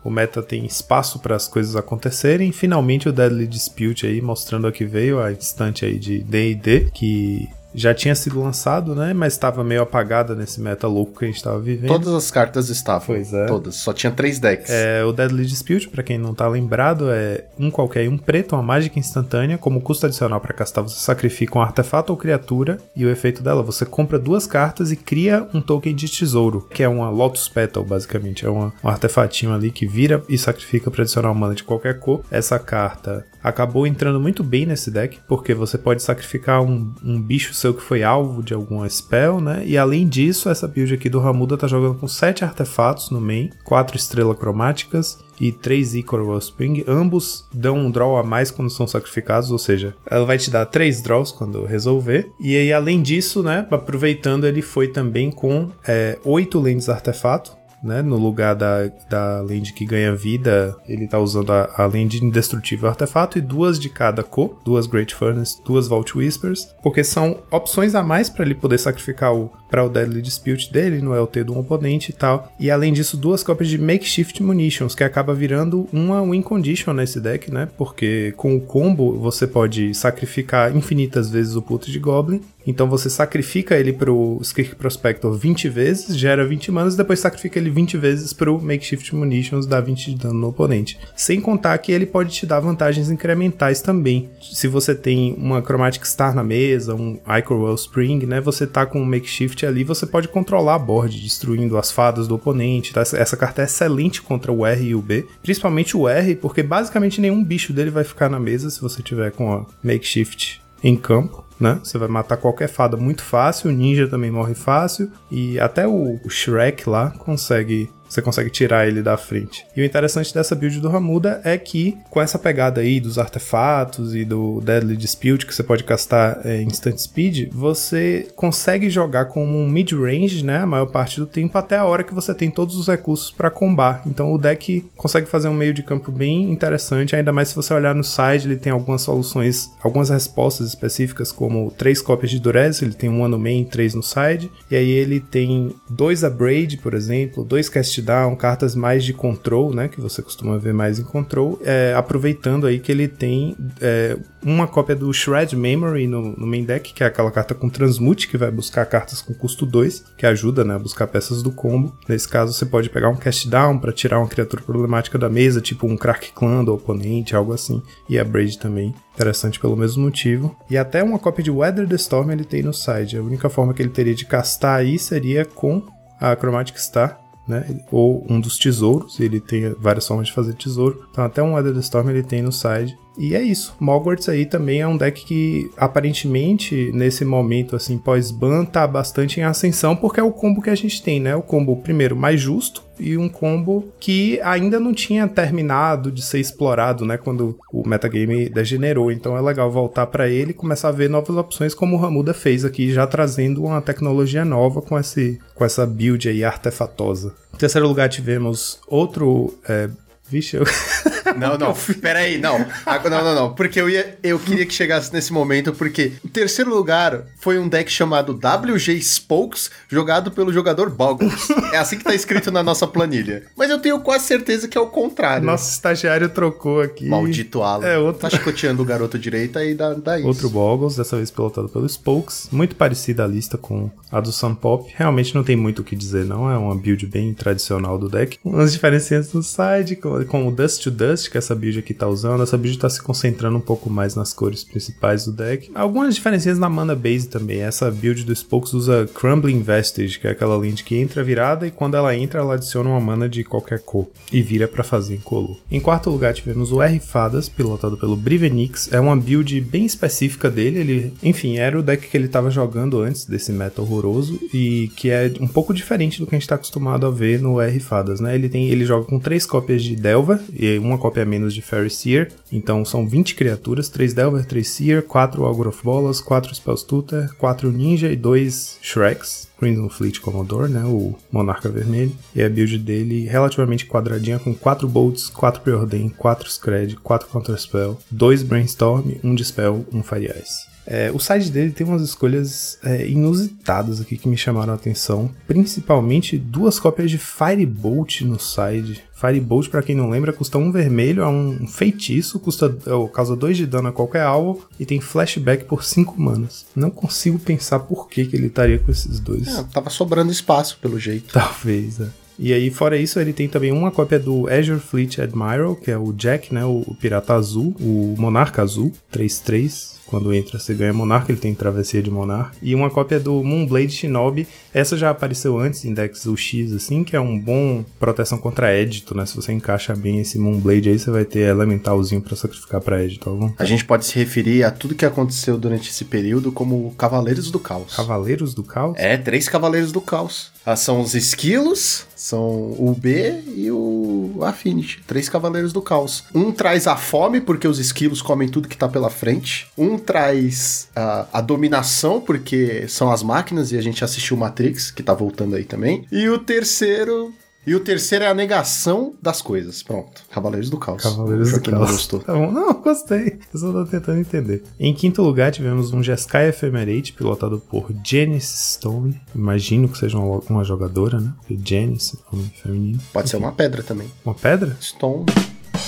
o 0.03 0.09
meta 0.09 0.41
tem 0.41 0.65
espaço 0.65 1.19
para 1.19 1.35
as 1.35 1.47
coisas 1.47 1.75
acontecerem, 1.75 2.51
finalmente 2.51 3.09
o 3.09 3.13
Deadly 3.13 3.47
Dispute 3.47 4.05
aí 4.05 4.21
mostrando 4.21 4.67
a 4.67 4.71
que 4.71 4.85
veio 4.85 5.19
a 5.19 5.31
instante 5.31 5.85
aí 5.85 5.99
de 5.99 6.23
D&D 6.23 6.91
que 6.93 7.47
já 7.73 7.93
tinha 7.93 8.15
sido 8.15 8.41
lançado, 8.41 8.95
né? 8.95 9.13
Mas 9.13 9.33
estava 9.33 9.63
meio 9.63 9.81
apagada 9.81 10.35
nesse 10.35 10.61
meta 10.61 10.87
louco 10.87 11.19
que 11.19 11.25
a 11.25 11.27
gente 11.27 11.37
estava 11.37 11.59
vivendo. 11.59 11.87
Todas 11.89 12.13
as 12.13 12.29
cartas 12.29 12.69
estavam. 12.69 13.07
Pois 13.07 13.33
é. 13.33 13.45
Todas. 13.45 13.75
Só 13.75 13.93
tinha 13.93 14.11
três 14.11 14.39
decks. 14.39 14.69
É, 14.69 15.03
o 15.03 15.11
Deadly 15.11 15.45
Dispute, 15.45 15.89
pra 15.89 16.03
quem 16.03 16.17
não 16.17 16.33
tá 16.33 16.47
lembrado, 16.47 17.11
é 17.11 17.45
um 17.57 17.71
qualquer 17.71 18.05
e 18.05 18.07
um 18.07 18.17
preto, 18.17 18.55
uma 18.55 18.63
mágica 18.63 18.99
instantânea. 18.99 19.57
Como 19.57 19.81
custo 19.81 20.05
adicional 20.05 20.39
para 20.39 20.53
castar, 20.53 20.83
você 20.83 20.99
sacrifica 20.99 21.57
um 21.57 21.61
artefato 21.61 22.11
ou 22.11 22.17
criatura. 22.17 22.77
E 22.95 23.05
o 23.05 23.09
efeito 23.09 23.41
dela, 23.41 23.63
você 23.63 23.85
compra 23.85 24.19
duas 24.19 24.45
cartas 24.45 24.91
e 24.91 24.95
cria 24.95 25.47
um 25.53 25.61
token 25.61 25.95
de 25.95 26.07
tesouro, 26.09 26.67
que 26.69 26.83
é 26.83 26.87
uma 26.87 27.09
Lotus 27.09 27.47
Petal, 27.47 27.83
basicamente. 27.83 28.45
É 28.45 28.49
uma, 28.49 28.73
um 28.83 28.87
artefatinho 28.87 29.53
ali 29.53 29.71
que 29.71 29.85
vira 29.85 30.23
e 30.29 30.37
sacrifica 30.37 30.91
para 30.91 31.01
adicionar 31.01 31.29
uma 31.29 31.41
mana 31.41 31.55
de 31.55 31.63
qualquer 31.63 31.99
cor. 31.99 32.23
Essa 32.29 32.59
carta 32.59 33.25
acabou 33.43 33.85
entrando 33.85 34.19
muito 34.19 34.43
bem 34.43 34.65
nesse 34.65 34.89
deck, 34.89 35.19
porque 35.27 35.53
você 35.53 35.77
pode 35.77 36.01
sacrificar 36.01 36.61
um, 36.61 36.93
um 37.03 37.21
bicho 37.21 37.53
seu 37.53 37.73
que 37.73 37.81
foi 37.81 38.03
alvo 38.03 38.41
de 38.41 38.53
alguma 38.53 38.87
spell, 38.89 39.41
né? 39.41 39.63
E 39.65 39.77
além 39.77 40.07
disso, 40.07 40.49
essa 40.49 40.67
build 40.67 40.93
aqui 40.93 41.09
do 41.09 41.19
Ramuda 41.19 41.57
tá 41.57 41.67
jogando 41.67 41.99
com 41.99 42.07
sete 42.07 42.43
artefatos 42.43 43.09
no 43.09 43.19
main, 43.19 43.49
quatro 43.63 43.97
estrelas 43.97 44.37
cromáticas 44.37 45.19
e 45.39 45.51
3 45.51 45.95
Icor 45.95 46.21
Wellspring. 46.21 46.83
Ambos 46.87 47.45
dão 47.53 47.77
um 47.77 47.91
draw 47.91 48.17
a 48.17 48.23
mais 48.23 48.51
quando 48.51 48.69
são 48.69 48.87
sacrificados, 48.87 49.51
ou 49.51 49.57
seja, 49.57 49.95
ela 50.09 50.25
vai 50.25 50.37
te 50.37 50.49
dar 50.49 50.65
3 50.65 51.01
draws 51.01 51.31
quando 51.31 51.65
resolver. 51.65 52.29
E 52.39 52.55
aí, 52.55 52.71
além 52.71 53.01
disso, 53.01 53.43
né, 53.43 53.67
aproveitando, 53.69 54.45
ele 54.45 54.61
foi 54.61 54.87
também 54.87 55.31
com 55.31 55.69
é, 55.87 56.17
8 56.23 56.59
lentes 56.59 56.89
artefato, 56.89 57.55
né? 57.83 58.01
No 58.01 58.17
lugar 58.17 58.55
da, 58.55 58.87
da 59.09 59.41
land 59.41 59.73
que 59.73 59.85
ganha 59.85 60.15
vida, 60.15 60.75
ele 60.87 61.07
tá 61.07 61.19
usando 61.19 61.51
a, 61.51 61.69
a 61.75 61.85
land 61.85 62.23
indestrutível 62.23 62.87
artefato 62.89 63.37
e 63.37 63.41
duas 63.41 63.79
de 63.79 63.89
cada 63.89 64.23
cor, 64.23 64.57
duas 64.63 64.87
Great 64.87 65.13
Furnace, 65.13 65.61
duas 65.63 65.87
Vault 65.87 66.17
Whispers, 66.17 66.73
porque 66.81 67.03
são 67.03 67.43
opções 67.51 67.93
a 67.93 68.01
mais 68.01 68.29
para 68.29 68.45
ele 68.45 68.55
poder 68.55 68.77
sacrificar 68.77 69.33
o 69.33 69.51
para 69.73 69.83
o 69.83 69.89
Deadly 69.89 70.21
Dispute 70.21 70.71
dele 70.71 71.01
no 71.01 71.19
LT 71.19 71.45
do 71.45 71.57
oponente 71.57 72.11
e 72.11 72.13
tal. 72.13 72.53
E 72.59 72.69
além 72.69 72.93
disso, 72.93 73.17
duas 73.17 73.41
cópias 73.41 73.67
de 73.67 73.79
Makeshift 73.79 74.43
Munitions, 74.43 74.93
que 74.93 75.03
acaba 75.03 75.33
virando 75.33 75.89
uma 75.91 76.21
win 76.21 76.43
condition 76.43 76.93
nesse 76.93 77.19
deck, 77.19 77.51
né? 77.51 77.67
Porque 77.75 78.35
com 78.37 78.55
o 78.55 78.61
combo 78.61 79.17
você 79.17 79.47
pode 79.47 79.95
sacrificar 79.95 80.77
infinitas 80.77 81.27
vezes 81.27 81.55
o 81.55 81.61
puto 81.63 81.89
de 81.89 81.97
Goblin. 81.97 82.39
Então 82.65 82.87
você 82.87 83.09
sacrifica 83.09 83.75
ele 83.75 83.91
pro 83.91 84.39
Skirk 84.41 84.75
Prospector 84.75 85.33
20 85.33 85.67
vezes, 85.69 86.17
gera 86.17 86.47
20 86.47 86.71
manas, 86.71 86.95
depois 86.95 87.19
sacrifica 87.19 87.59
ele 87.59 87.69
20 87.69 87.97
vezes 87.97 88.31
pro 88.31 88.61
Makeshift 88.61 89.13
Munitions, 89.13 89.65
dá 89.65 89.81
20 89.81 90.11
de 90.11 90.17
dano 90.17 90.35
no 90.35 90.47
oponente. 90.49 90.97
Sem 91.15 91.41
contar 91.41 91.77
que 91.79 91.91
ele 91.91 92.05
pode 92.05 92.33
te 92.33 92.45
dar 92.45 92.59
vantagens 92.59 93.09
incrementais 93.09 93.81
também. 93.81 94.29
Se 94.41 94.67
você 94.67 94.95
tem 94.95 95.33
uma 95.37 95.61
Chromatic 95.61 96.05
Star 96.05 96.33
na 96.33 96.43
mesa, 96.43 96.95
um 96.95 97.19
Icor 97.37 97.59
Wellspring, 97.59 98.25
né? 98.25 98.39
Você 98.39 98.65
tá 98.65 98.85
com 98.85 99.01
um 99.01 99.05
Makeshift 99.05 99.62
ali 99.65 99.83
você 99.83 100.05
pode 100.05 100.27
controlar 100.27 100.75
a 100.75 100.79
board, 100.79 101.19
destruindo 101.21 101.77
as 101.77 101.91
fadas 101.91 102.27
do 102.27 102.35
oponente. 102.35 102.93
Tá? 102.93 103.01
Essa 103.01 103.37
carta 103.37 103.61
é 103.61 103.65
excelente 103.65 104.21
contra 104.21 104.51
o 104.51 104.65
R 104.65 104.85
e 104.85 104.95
o 104.95 105.01
B, 105.01 105.27
principalmente 105.41 105.95
o 105.97 106.07
R, 106.07 106.35
porque 106.35 106.63
basicamente 106.63 107.21
nenhum 107.21 107.43
bicho 107.43 107.73
dele 107.73 107.89
vai 107.89 108.03
ficar 108.03 108.29
na 108.29 108.39
mesa 108.39 108.69
se 108.69 108.81
você 108.81 109.01
tiver 109.01 109.31
com 109.31 109.51
a 109.53 109.65
Makeshift 109.83 110.61
em 110.83 110.95
campo. 110.95 111.43
Né? 111.59 111.79
Você 111.83 111.97
vai 111.97 112.07
matar 112.07 112.37
qualquer 112.37 112.67
fada 112.67 112.97
muito 112.97 113.23
fácil, 113.23 113.69
o 113.69 113.73
ninja 113.73 114.07
também 114.07 114.29
morre 114.29 114.53
fácil, 114.53 115.09
e 115.31 115.57
até 115.59 115.87
o 115.87 116.19
Shrek 116.27 116.89
lá 116.89 117.11
consegue 117.11 117.89
você 118.13 118.21
consegue 118.21 118.49
tirar 118.49 118.87
ele 118.87 119.01
da 119.01 119.17
frente. 119.17 119.65
E 119.75 119.81
o 119.81 119.85
interessante 119.85 120.33
dessa 120.33 120.55
build 120.55 120.79
do 120.79 120.89
Ramuda 120.89 121.41
é 121.43 121.57
que, 121.57 121.97
com 122.09 122.21
essa 122.21 122.37
pegada 122.37 122.81
aí 122.81 122.99
dos 122.99 123.17
artefatos 123.17 124.15
e 124.15 124.23
do 124.23 124.61
Deadly 124.61 124.95
Dispute, 124.95 125.45
que 125.45 125.53
você 125.53 125.63
pode 125.63 125.83
castar 125.83 126.41
é, 126.45 126.61
Instant 126.61 126.97
Speed, 126.97 127.49
você 127.51 128.27
consegue 128.35 128.89
jogar 128.89 129.25
como 129.25 129.57
um 129.57 129.67
mid-range, 129.67 130.43
né, 130.43 130.57
a 130.57 130.65
maior 130.65 130.85
parte 130.85 131.19
do 131.19 131.25
tempo, 131.25 131.57
até 131.57 131.77
a 131.77 131.85
hora 131.85 132.03
que 132.03 132.13
você 132.13 132.33
tem 132.33 132.51
todos 132.51 132.75
os 132.75 132.87
recursos 132.87 133.31
para 133.31 133.49
combar. 133.49 134.03
Então 134.05 134.31
o 134.31 134.37
deck 134.37 134.85
consegue 134.95 135.27
fazer 135.27 135.47
um 135.47 135.53
meio 135.53 135.73
de 135.73 135.81
campo 135.83 136.11
bem 136.11 136.51
interessante, 136.51 137.15
ainda 137.15 137.31
mais 137.31 137.49
se 137.49 137.55
você 137.55 137.73
olhar 137.73 137.95
no 137.95 138.03
side, 138.03 138.47
ele 138.47 138.57
tem 138.57 138.71
algumas 138.71 139.01
soluções, 139.01 139.71
algumas 139.81 140.09
respostas 140.09 140.67
específicas, 140.67 141.31
como 141.31 141.71
três 141.71 142.01
cópias 142.01 142.31
de 142.31 142.39
Durez, 142.39 142.81
ele 142.81 142.93
tem 142.93 143.09
uma 143.09 143.27
no 143.27 143.39
main 143.39 143.61
e 143.61 143.65
três 143.65 143.95
no 143.95 144.03
side, 144.03 144.51
e 144.69 144.75
aí 144.75 144.89
ele 144.89 145.19
tem 145.19 145.73
dois 145.89 146.23
Abrade, 146.23 146.77
por 146.77 146.93
exemplo, 146.93 147.43
dois 147.43 147.69
Cast 147.69 148.02
Down, 148.03 148.35
cartas 148.35 148.75
mais 148.75 149.03
de 149.03 149.13
control, 149.13 149.73
né? 149.73 149.87
Que 149.87 150.01
você 150.01 150.21
costuma 150.21 150.57
ver 150.57 150.73
mais 150.73 150.99
em 150.99 151.03
control. 151.03 151.59
É, 151.63 151.93
aproveitando 151.95 152.67
aí 152.67 152.79
que 152.79 152.91
ele 152.91 153.07
tem 153.07 153.55
é, 153.81 154.17
uma 154.43 154.67
cópia 154.67 154.95
do 154.95 155.11
Shred 155.13 155.55
Memory 155.55 156.07
no, 156.07 156.35
no, 156.37 156.45
main 156.45 156.63
deck, 156.63 156.93
que 156.93 157.03
é 157.03 157.07
aquela 157.07 157.31
carta 157.31 157.55
com 157.55 157.69
transmute, 157.69 158.27
que 158.27 158.37
vai 158.37 158.51
buscar 158.51 158.85
cartas 158.85 159.21
com 159.21 159.33
custo 159.33 159.65
2, 159.65 160.05
que 160.17 160.25
ajuda 160.25 160.63
né, 160.63 160.75
a 160.75 160.79
buscar 160.79 161.07
peças 161.07 161.41
do 161.41 161.51
combo. 161.51 161.97
Nesse 162.07 162.27
caso, 162.27 162.53
você 162.53 162.65
pode 162.65 162.89
pegar 162.89 163.09
um 163.09 163.15
Cast 163.15 163.49
Down 163.49 163.79
para 163.79 163.91
tirar 163.91 164.19
uma 164.19 164.27
criatura 164.27 164.61
problemática 164.61 165.17
da 165.17 165.29
mesa, 165.29 165.61
tipo 165.61 165.87
um 165.87 165.97
Crack 165.97 166.33
Clan 166.33 166.63
do 166.63 166.73
oponente, 166.73 167.35
algo 167.35 167.53
assim. 167.53 167.81
E 168.09 168.19
a 168.19 168.23
Braid 168.23 168.59
também. 168.59 168.93
Interessante 169.13 169.59
pelo 169.59 169.77
mesmo 169.77 170.03
motivo. 170.03 170.55
E 170.69 170.77
até 170.77 171.03
uma 171.03 171.19
cópia 171.19 171.43
de 171.43 171.51
Weather 171.51 171.87
the 171.87 171.95
Storm 171.95 172.31
ele 172.31 172.43
tem 172.43 172.63
no 172.63 172.73
side. 172.73 173.17
A 173.17 173.21
única 173.21 173.49
forma 173.49 173.73
que 173.73 173.81
ele 173.81 173.89
teria 173.89 174.15
de 174.15 174.25
castar 174.25 174.79
aí 174.79 174.97
seria 174.97 175.45
com 175.45 175.83
a 176.19 176.35
Chromatic 176.35 176.77
Star, 176.77 177.19
né? 177.47 177.81
Ou 177.91 178.25
um 178.29 178.39
dos 178.39 178.57
tesouros, 178.57 179.19
ele 179.19 179.39
tem 179.39 179.73
várias 179.73 180.07
formas 180.07 180.27
de 180.27 180.33
fazer 180.33 180.53
tesouro. 180.53 181.05
Então 181.11 181.23
até 181.23 181.41
um 181.41 181.53
Weather 181.53 181.77
Storm 181.77 182.09
ele 182.09 182.23
tem 182.23 182.41
no 182.41 182.51
side. 182.51 182.97
E 183.17 183.35
é 183.35 183.41
isso. 183.41 183.75
Mogwarts 183.79 184.27
aí 184.27 184.45
também 184.45 184.81
é 184.81 184.87
um 184.87 184.97
deck 184.97 185.25
que 185.25 185.69
aparentemente 185.77 186.91
nesse 186.93 187.23
momento 187.23 187.75
assim 187.75 187.97
pós-ban 187.97 188.65
tá 188.65 188.87
bastante 188.87 189.39
em 189.39 189.43
ascensão 189.43 189.95
porque 189.95 190.19
é 190.19 190.23
o 190.23 190.31
combo 190.31 190.61
que 190.61 190.69
a 190.69 190.75
gente 190.75 191.01
tem, 191.01 191.19
né? 191.19 191.35
O 191.35 191.41
combo 191.41 191.75
primeiro 191.77 192.15
mais 192.15 192.41
justo 192.41 192.83
e 192.99 193.17
um 193.17 193.27
combo 193.27 193.91
que 193.99 194.39
ainda 194.41 194.79
não 194.79 194.93
tinha 194.93 195.27
terminado 195.27 196.11
de 196.11 196.21
ser 196.21 196.39
explorado, 196.39 197.05
né, 197.05 197.17
quando 197.17 197.57
o 197.71 197.87
metagame 197.87 198.49
degenerou. 198.49 199.11
Então 199.11 199.37
é 199.37 199.41
legal 199.41 199.71
voltar 199.71 200.07
para 200.07 200.29
ele 200.29 200.51
e 200.51 200.53
começar 200.53 200.89
a 200.89 200.91
ver 200.91 201.09
novas 201.09 201.35
opções 201.35 201.73
como 201.73 201.95
o 201.95 201.99
Ramuda 201.99 202.33
fez 202.33 202.63
aqui, 202.63 202.91
já 202.91 203.05
trazendo 203.07 203.63
uma 203.63 203.81
tecnologia 203.81 204.45
nova 204.45 204.81
com 204.81 204.97
esse 204.97 205.39
com 205.55 205.65
essa 205.65 205.85
build 205.85 206.27
aí 206.27 206.43
artefatosa. 206.43 207.33
Em 207.53 207.57
terceiro 207.57 207.87
lugar 207.87 208.09
tivemos 208.09 208.79
outro 208.87 209.53
é, 209.67 209.89
Vixe, 210.29 210.55
eu. 210.57 210.63
Não, 211.37 211.57
não. 211.57 211.73
Peraí, 212.01 212.37
não. 212.37 212.59
Não, 212.59 213.23
não, 213.23 213.35
não. 213.35 213.53
Porque 213.53 213.79
eu, 213.79 213.89
ia, 213.89 214.17
eu 214.21 214.37
queria 214.37 214.65
que 214.65 214.73
chegasse 214.73 215.11
nesse 215.13 215.31
momento, 215.31 215.73
porque 215.73 216.13
o 216.23 216.27
terceiro 216.27 216.73
lugar 216.73 217.23
foi 217.37 217.57
um 217.57 217.67
deck 217.67 217.91
chamado 217.91 218.33
WG 218.33 219.01
Spokes, 219.01 219.71
jogado 219.89 220.31
pelo 220.31 220.51
jogador 220.51 220.89
Boggles. 220.89 221.49
É 221.71 221.77
assim 221.77 221.97
que 221.97 222.03
tá 222.03 222.13
escrito 222.13 222.51
na 222.51 222.61
nossa 222.61 222.85
planilha. 222.85 223.43
Mas 223.55 223.69
eu 223.69 223.79
tenho 223.79 223.99
quase 224.01 224.25
certeza 224.25 224.67
que 224.67 224.77
é 224.77 224.81
o 224.81 224.87
contrário. 224.87 225.45
Nosso 225.45 225.71
estagiário 225.71 226.29
trocou 226.29 226.81
aqui. 226.81 227.07
Maldito 227.07 227.63
Alan. 227.63 227.85
É 227.85 227.97
outro. 227.97 228.21
Tá 228.21 228.29
chicoteando 228.29 228.81
o 228.81 228.85
garoto 228.85 229.17
direita 229.17 229.63
e 229.63 229.73
dá, 229.73 229.93
dá 229.93 230.19
isso. 230.19 230.27
Outro 230.27 230.49
Boggles, 230.49 230.95
dessa 230.95 231.15
vez 231.15 231.31
pilotado 231.31 231.69
pelo 231.69 231.87
Spokes. 231.87 232.49
Muito 232.51 232.75
parecida 232.75 233.23
a 233.23 233.27
lista 233.27 233.57
com 233.57 233.89
a 234.11 234.19
do 234.19 234.31
Sun 234.31 234.55
Pop. 234.55 234.91
Realmente 234.95 235.33
não 235.33 235.43
tem 235.43 235.55
muito 235.55 235.79
o 235.79 235.83
que 235.83 235.95
dizer, 235.95 236.25
não. 236.25 236.49
É 236.49 236.57
uma 236.57 236.75
build 236.75 237.05
bem 237.07 237.33
tradicional 237.33 237.97
do 237.97 238.09
deck. 238.09 238.37
Umas 238.43 238.71
diferenças 238.71 239.33
no 239.33 239.41
side, 239.41 239.95
com 239.95 240.12
com 240.27 240.47
o 240.47 240.51
Dust 240.51 240.83
to 240.83 240.91
Dust, 240.91 241.29
que 241.29 241.37
essa 241.37 241.55
build 241.55 241.79
aqui 241.79 241.93
tá 241.93 242.07
usando, 242.07 242.43
essa 242.43 242.57
build 242.57 242.77
tá 242.77 242.89
se 242.89 243.01
concentrando 243.01 243.57
um 243.57 243.61
pouco 243.61 243.89
mais 243.89 244.15
nas 244.15 244.33
cores 244.33 244.63
principais 244.63 245.25
do 245.25 245.31
deck. 245.31 245.71
Algumas 245.73 246.15
diferenças 246.15 246.59
na 246.59 246.69
mana 246.69 246.95
base 246.95 247.27
também. 247.27 247.61
Essa 247.61 247.89
build 247.89 248.23
do 248.23 248.35
Spokes 248.35 248.73
usa 248.73 249.07
Crumbling 249.13 249.61
Vestige, 249.61 250.19
que 250.19 250.27
é 250.27 250.31
aquela 250.31 250.55
land 250.55 250.83
que 250.83 250.95
entra 250.95 251.23
virada 251.23 251.67
e 251.67 251.71
quando 251.71 251.95
ela 251.95 252.15
entra, 252.15 252.39
ela 252.39 252.55
adiciona 252.55 252.89
uma 252.89 252.99
mana 252.99 253.27
de 253.27 253.43
qualquer 253.43 253.79
cor 253.79 254.07
e 254.31 254.41
vira 254.41 254.67
para 254.67 254.83
fazer 254.83 255.15
incolor. 255.15 255.57
Em 255.71 255.79
quarto 255.79 256.09
lugar, 256.09 256.33
tivemos 256.33 256.71
o 256.71 256.81
R 256.81 256.99
Fadas, 256.99 257.49
pilotado 257.49 257.97
pelo 257.97 258.15
Brivenix. 258.15 258.91
É 258.91 258.99
uma 258.99 259.15
build 259.15 259.59
bem 259.61 259.85
específica 259.85 260.49
dele. 260.49 260.79
Ele, 260.79 261.13
enfim, 261.21 261.57
era 261.57 261.77
o 261.77 261.83
deck 261.83 262.07
que 262.07 262.17
ele 262.17 262.27
tava 262.27 262.49
jogando 262.49 263.01
antes 263.01 263.25
desse 263.25 263.51
meta 263.51 263.81
horroroso 263.81 264.39
e 264.53 264.91
que 264.95 265.09
é 265.09 265.31
um 265.39 265.47
pouco 265.47 265.73
diferente 265.73 266.19
do 266.19 266.27
que 266.27 266.35
a 266.35 266.39
gente 266.39 266.47
tá 266.47 266.55
acostumado 266.55 267.05
a 267.05 267.11
ver 267.11 267.39
no 267.39 267.59
R 267.59 267.79
Fadas, 267.79 268.19
né? 268.19 268.35
Ele 268.35 268.49
tem, 268.49 268.69
ele 268.69 268.85
joga 268.85 269.05
com 269.05 269.19
três 269.19 269.45
cópias 269.45 269.83
de 269.83 269.95
Delver 270.03 270.39
e 270.53 270.77
uma 270.77 270.97
cópia 270.97 271.23
a 271.23 271.25
menos 271.25 271.53
de 271.53 271.61
Fairy 271.61 271.89
Seer. 271.89 272.29
Então 272.51 272.83
são 272.83 273.07
20 273.07 273.35
criaturas, 273.35 273.87
3 273.87 274.13
Delver, 274.13 274.45
3 274.45 274.67
Seer, 274.67 275.03
4 275.03 275.41
Ogre 275.41 275.69
of 275.69 275.81
Bolas, 275.81 276.19
4 276.19 276.53
Spells 276.53 276.85
Tutor, 276.85 277.33
4 277.37 277.71
Ninja 277.71 278.11
e 278.11 278.15
2 278.15 278.79
Shreks. 278.81 279.47
Crimson 279.57 279.87
Fleet 279.87 280.19
Commodore, 280.19 280.69
né, 280.69 280.83
o 280.83 281.15
Monarca 281.31 281.69
Vermelho, 281.69 282.11
e 282.35 282.43
a 282.43 282.49
build 282.49 282.77
dele 282.79 283.25
relativamente 283.25 283.85
quadradinha 283.85 284.37
com 284.37 284.53
4 284.53 284.85
Bolts, 284.89 285.29
4 285.29 285.61
Preordain, 285.61 286.09
4 286.09 286.49
Scred, 286.51 286.97
4 286.97 287.29
Counterspell, 287.29 287.97
2 288.11 288.43
Brainstorm, 288.43 289.13
1 289.23 289.35
Dispel, 289.35 289.85
1 289.93 290.03
Fire 290.03 290.33
Ice. 290.43 290.72
É, 290.85 291.11
o 291.13 291.19
side 291.19 291.51
dele 291.51 291.71
tem 291.71 291.85
umas 291.87 292.01
escolhas 292.01 292.77
é, 292.83 293.07
inusitadas 293.07 294.01
aqui 294.01 294.17
que 294.17 294.27
me 294.27 294.37
chamaram 294.37 294.73
a 294.73 294.75
atenção, 294.75 295.29
principalmente 295.47 296.37
duas 296.37 296.79
cópias 296.79 297.09
de 297.09 297.17
Firebolt 297.17 298.21
no 298.21 298.39
side. 298.39 299.03
Firebolt, 299.13 299.69
pra 299.69 299.81
quem 299.81 299.95
não 299.95 300.09
lembra, 300.09 300.33
custa 300.33 300.57
um 300.57 300.71
vermelho, 300.71 301.23
é 301.23 301.27
um 301.27 301.65
feitiço, 301.65 302.39
custa, 302.39 302.75
é, 302.85 303.07
causa 303.13 303.35
2 303.35 303.57
de 303.57 303.65
dano 303.65 303.87
a 303.87 303.93
qualquer 303.93 304.23
alvo 304.23 304.67
e 304.79 304.85
tem 304.85 304.99
flashback 304.99 305.65
por 305.65 305.83
5 305.83 306.19
manas. 306.21 306.65
Não 306.75 306.89
consigo 306.89 307.39
pensar 307.39 307.79
por 307.79 308.09
que, 308.09 308.25
que 308.25 308.35
ele 308.35 308.47
estaria 308.47 308.79
com 308.79 308.91
esses 308.91 309.19
dois. 309.19 309.47
É, 309.47 309.63
tava 309.63 309.89
sobrando 309.89 310.31
espaço, 310.31 310.77
pelo 310.81 310.99
jeito. 310.99 311.31
Talvez, 311.33 312.01
é. 312.01 312.07
E 312.37 312.51
aí, 312.51 312.71
fora 312.71 312.97
isso, 312.97 313.19
ele 313.19 313.31
tem 313.31 313.47
também 313.47 313.71
uma 313.71 313.91
cópia 313.91 314.19
do 314.19 314.47
Azure 314.49 314.79
Fleet 314.79 315.19
Admiral, 315.19 315.75
que 315.75 315.91
é 315.91 315.97
o 315.97 316.11
Jack, 316.11 316.53
né? 316.53 316.65
O, 316.65 316.83
o 316.87 316.95
pirata 316.95 317.35
azul, 317.35 317.75
o 317.79 318.15
monarca 318.17 318.61
azul, 318.61 318.91
3-3. 319.13 319.93
Quando 320.13 320.31
entra, 320.31 320.59
você 320.59 320.75
ganha 320.75 320.93
Monarca, 320.93 321.31
ele 321.31 321.41
tem 321.41 321.55
travessia 321.55 321.99
de 321.99 322.11
Monarca. 322.11 322.55
E 322.61 322.75
uma 322.75 322.87
cópia 322.87 323.19
do 323.19 323.43
Moonblade 323.43 323.91
Shinobi. 323.91 324.47
Essa 324.71 324.95
já 324.95 325.09
apareceu 325.09 325.57
antes 325.57 325.85
em 325.85 325.91
decks 325.91 326.27
UX, 326.27 326.71
assim, 326.71 327.03
que 327.03 327.15
é 327.15 327.19
um 327.19 327.39
bom 327.39 327.83
proteção 327.99 328.37
contra 328.37 328.77
Edito, 328.77 329.17
né? 329.17 329.25
Se 329.25 329.35
você 329.35 329.51
encaixa 329.51 329.95
bem 329.95 330.19
esse 330.19 330.37
Moonblade 330.37 330.87
aí, 330.87 330.99
você 330.99 331.09
vai 331.09 331.25
ter 331.25 331.49
elementalzinho 331.49 332.21
para 332.21 332.35
sacrificar 332.35 332.79
pra 332.79 333.03
Edito, 333.03 333.25
tá 333.25 333.31
bom? 333.31 333.51
A 333.57 333.65
gente 333.65 333.85
pode 333.85 334.05
se 334.05 334.13
referir 334.13 334.63
a 334.63 334.69
tudo 334.69 334.93
que 334.93 335.03
aconteceu 335.03 335.57
durante 335.57 335.89
esse 335.89 336.05
período 336.05 336.51
como 336.51 336.93
Cavaleiros 336.95 337.49
do 337.49 337.57
Caos. 337.57 337.95
Cavaleiros 337.95 338.53
do 338.53 338.63
Caos? 338.63 338.95
É, 338.99 339.17
três 339.17 339.49
Cavaleiros 339.49 339.91
do 339.91 339.99
Caos. 339.99 340.51
Ah, 340.65 340.77
são 340.77 341.01
os 341.01 341.13
esquilos, 341.13 342.05
são 342.15 342.39
o 342.39 342.95
B 342.97 343.41
e 343.53 343.69
o 343.69 344.39
Affinity. 344.43 345.01
Três 345.05 345.27
Cavaleiros 345.27 345.73
do 345.73 345.81
Caos. 345.81 346.23
Um 346.33 346.53
traz 346.53 346.87
a 346.87 346.95
fome, 346.95 347.41
porque 347.41 347.67
os 347.67 347.79
esquilos 347.79 348.21
comem 348.21 348.47
tudo 348.47 348.69
que 348.69 348.77
tá 348.77 348.87
pela 348.87 349.09
frente. 349.09 349.67
Um 349.77 349.97
traz 350.03 350.89
a, 350.95 351.27
a 351.33 351.41
dominação, 351.41 352.21
porque 352.21 352.87
são 352.87 353.11
as 353.11 353.23
máquinas, 353.23 353.71
e 353.71 353.77
a 353.77 353.81
gente 353.81 354.03
assistiu 354.03 354.37
Matrix, 354.37 354.91
que 354.91 355.01
tá 355.01 355.13
voltando 355.13 355.55
aí 355.55 355.63
também. 355.63 356.05
E 356.11 356.29
o 356.29 356.37
terceiro 356.37 357.33
e 357.65 357.73
o 357.73 357.79
terceiro 357.79 358.25
é 358.25 358.27
a 358.27 358.33
negação 358.33 359.13
das 359.21 359.41
coisas. 359.41 359.81
Pronto. 359.81 360.21
Cavaleiros 360.29 360.69
do 360.69 360.77
Caos. 360.77 361.01
Cavaleiros 361.01 361.51
do 361.53 361.61
Caos. 361.61 361.91
Gostou. 361.91 362.19
Tá 362.23 362.33
bom. 362.33 362.51
Não, 362.51 362.73
gostei. 362.73 363.39
Eu 363.53 363.59
só 363.59 363.71
tô 363.71 363.85
tentando 363.85 364.19
entender. 364.19 364.63
Em 364.79 364.93
quinto 364.93 365.21
lugar, 365.21 365.51
tivemos 365.51 365.93
um 365.93 366.03
Jeskai 366.03 366.49
Ephemerate, 366.49 367.13
pilotado 367.13 367.61
por 367.69 367.89
Janice 368.03 368.73
Stone. 368.73 369.19
Imagino 369.33 369.87
que 369.87 369.97
seja 369.97 370.17
uma, 370.17 370.41
uma 370.49 370.63
jogadora, 370.63 371.19
né? 371.19 371.33
Porque 371.39 371.57
Janice, 371.63 372.19
nome 372.31 372.51
feminino. 372.61 372.99
Pode 373.11 373.29
ser 373.29 373.37
uma 373.37 373.51
pedra 373.51 373.81
também. 373.81 374.11
Uma 374.25 374.35
pedra? 374.35 374.75
Stone. 374.81 375.25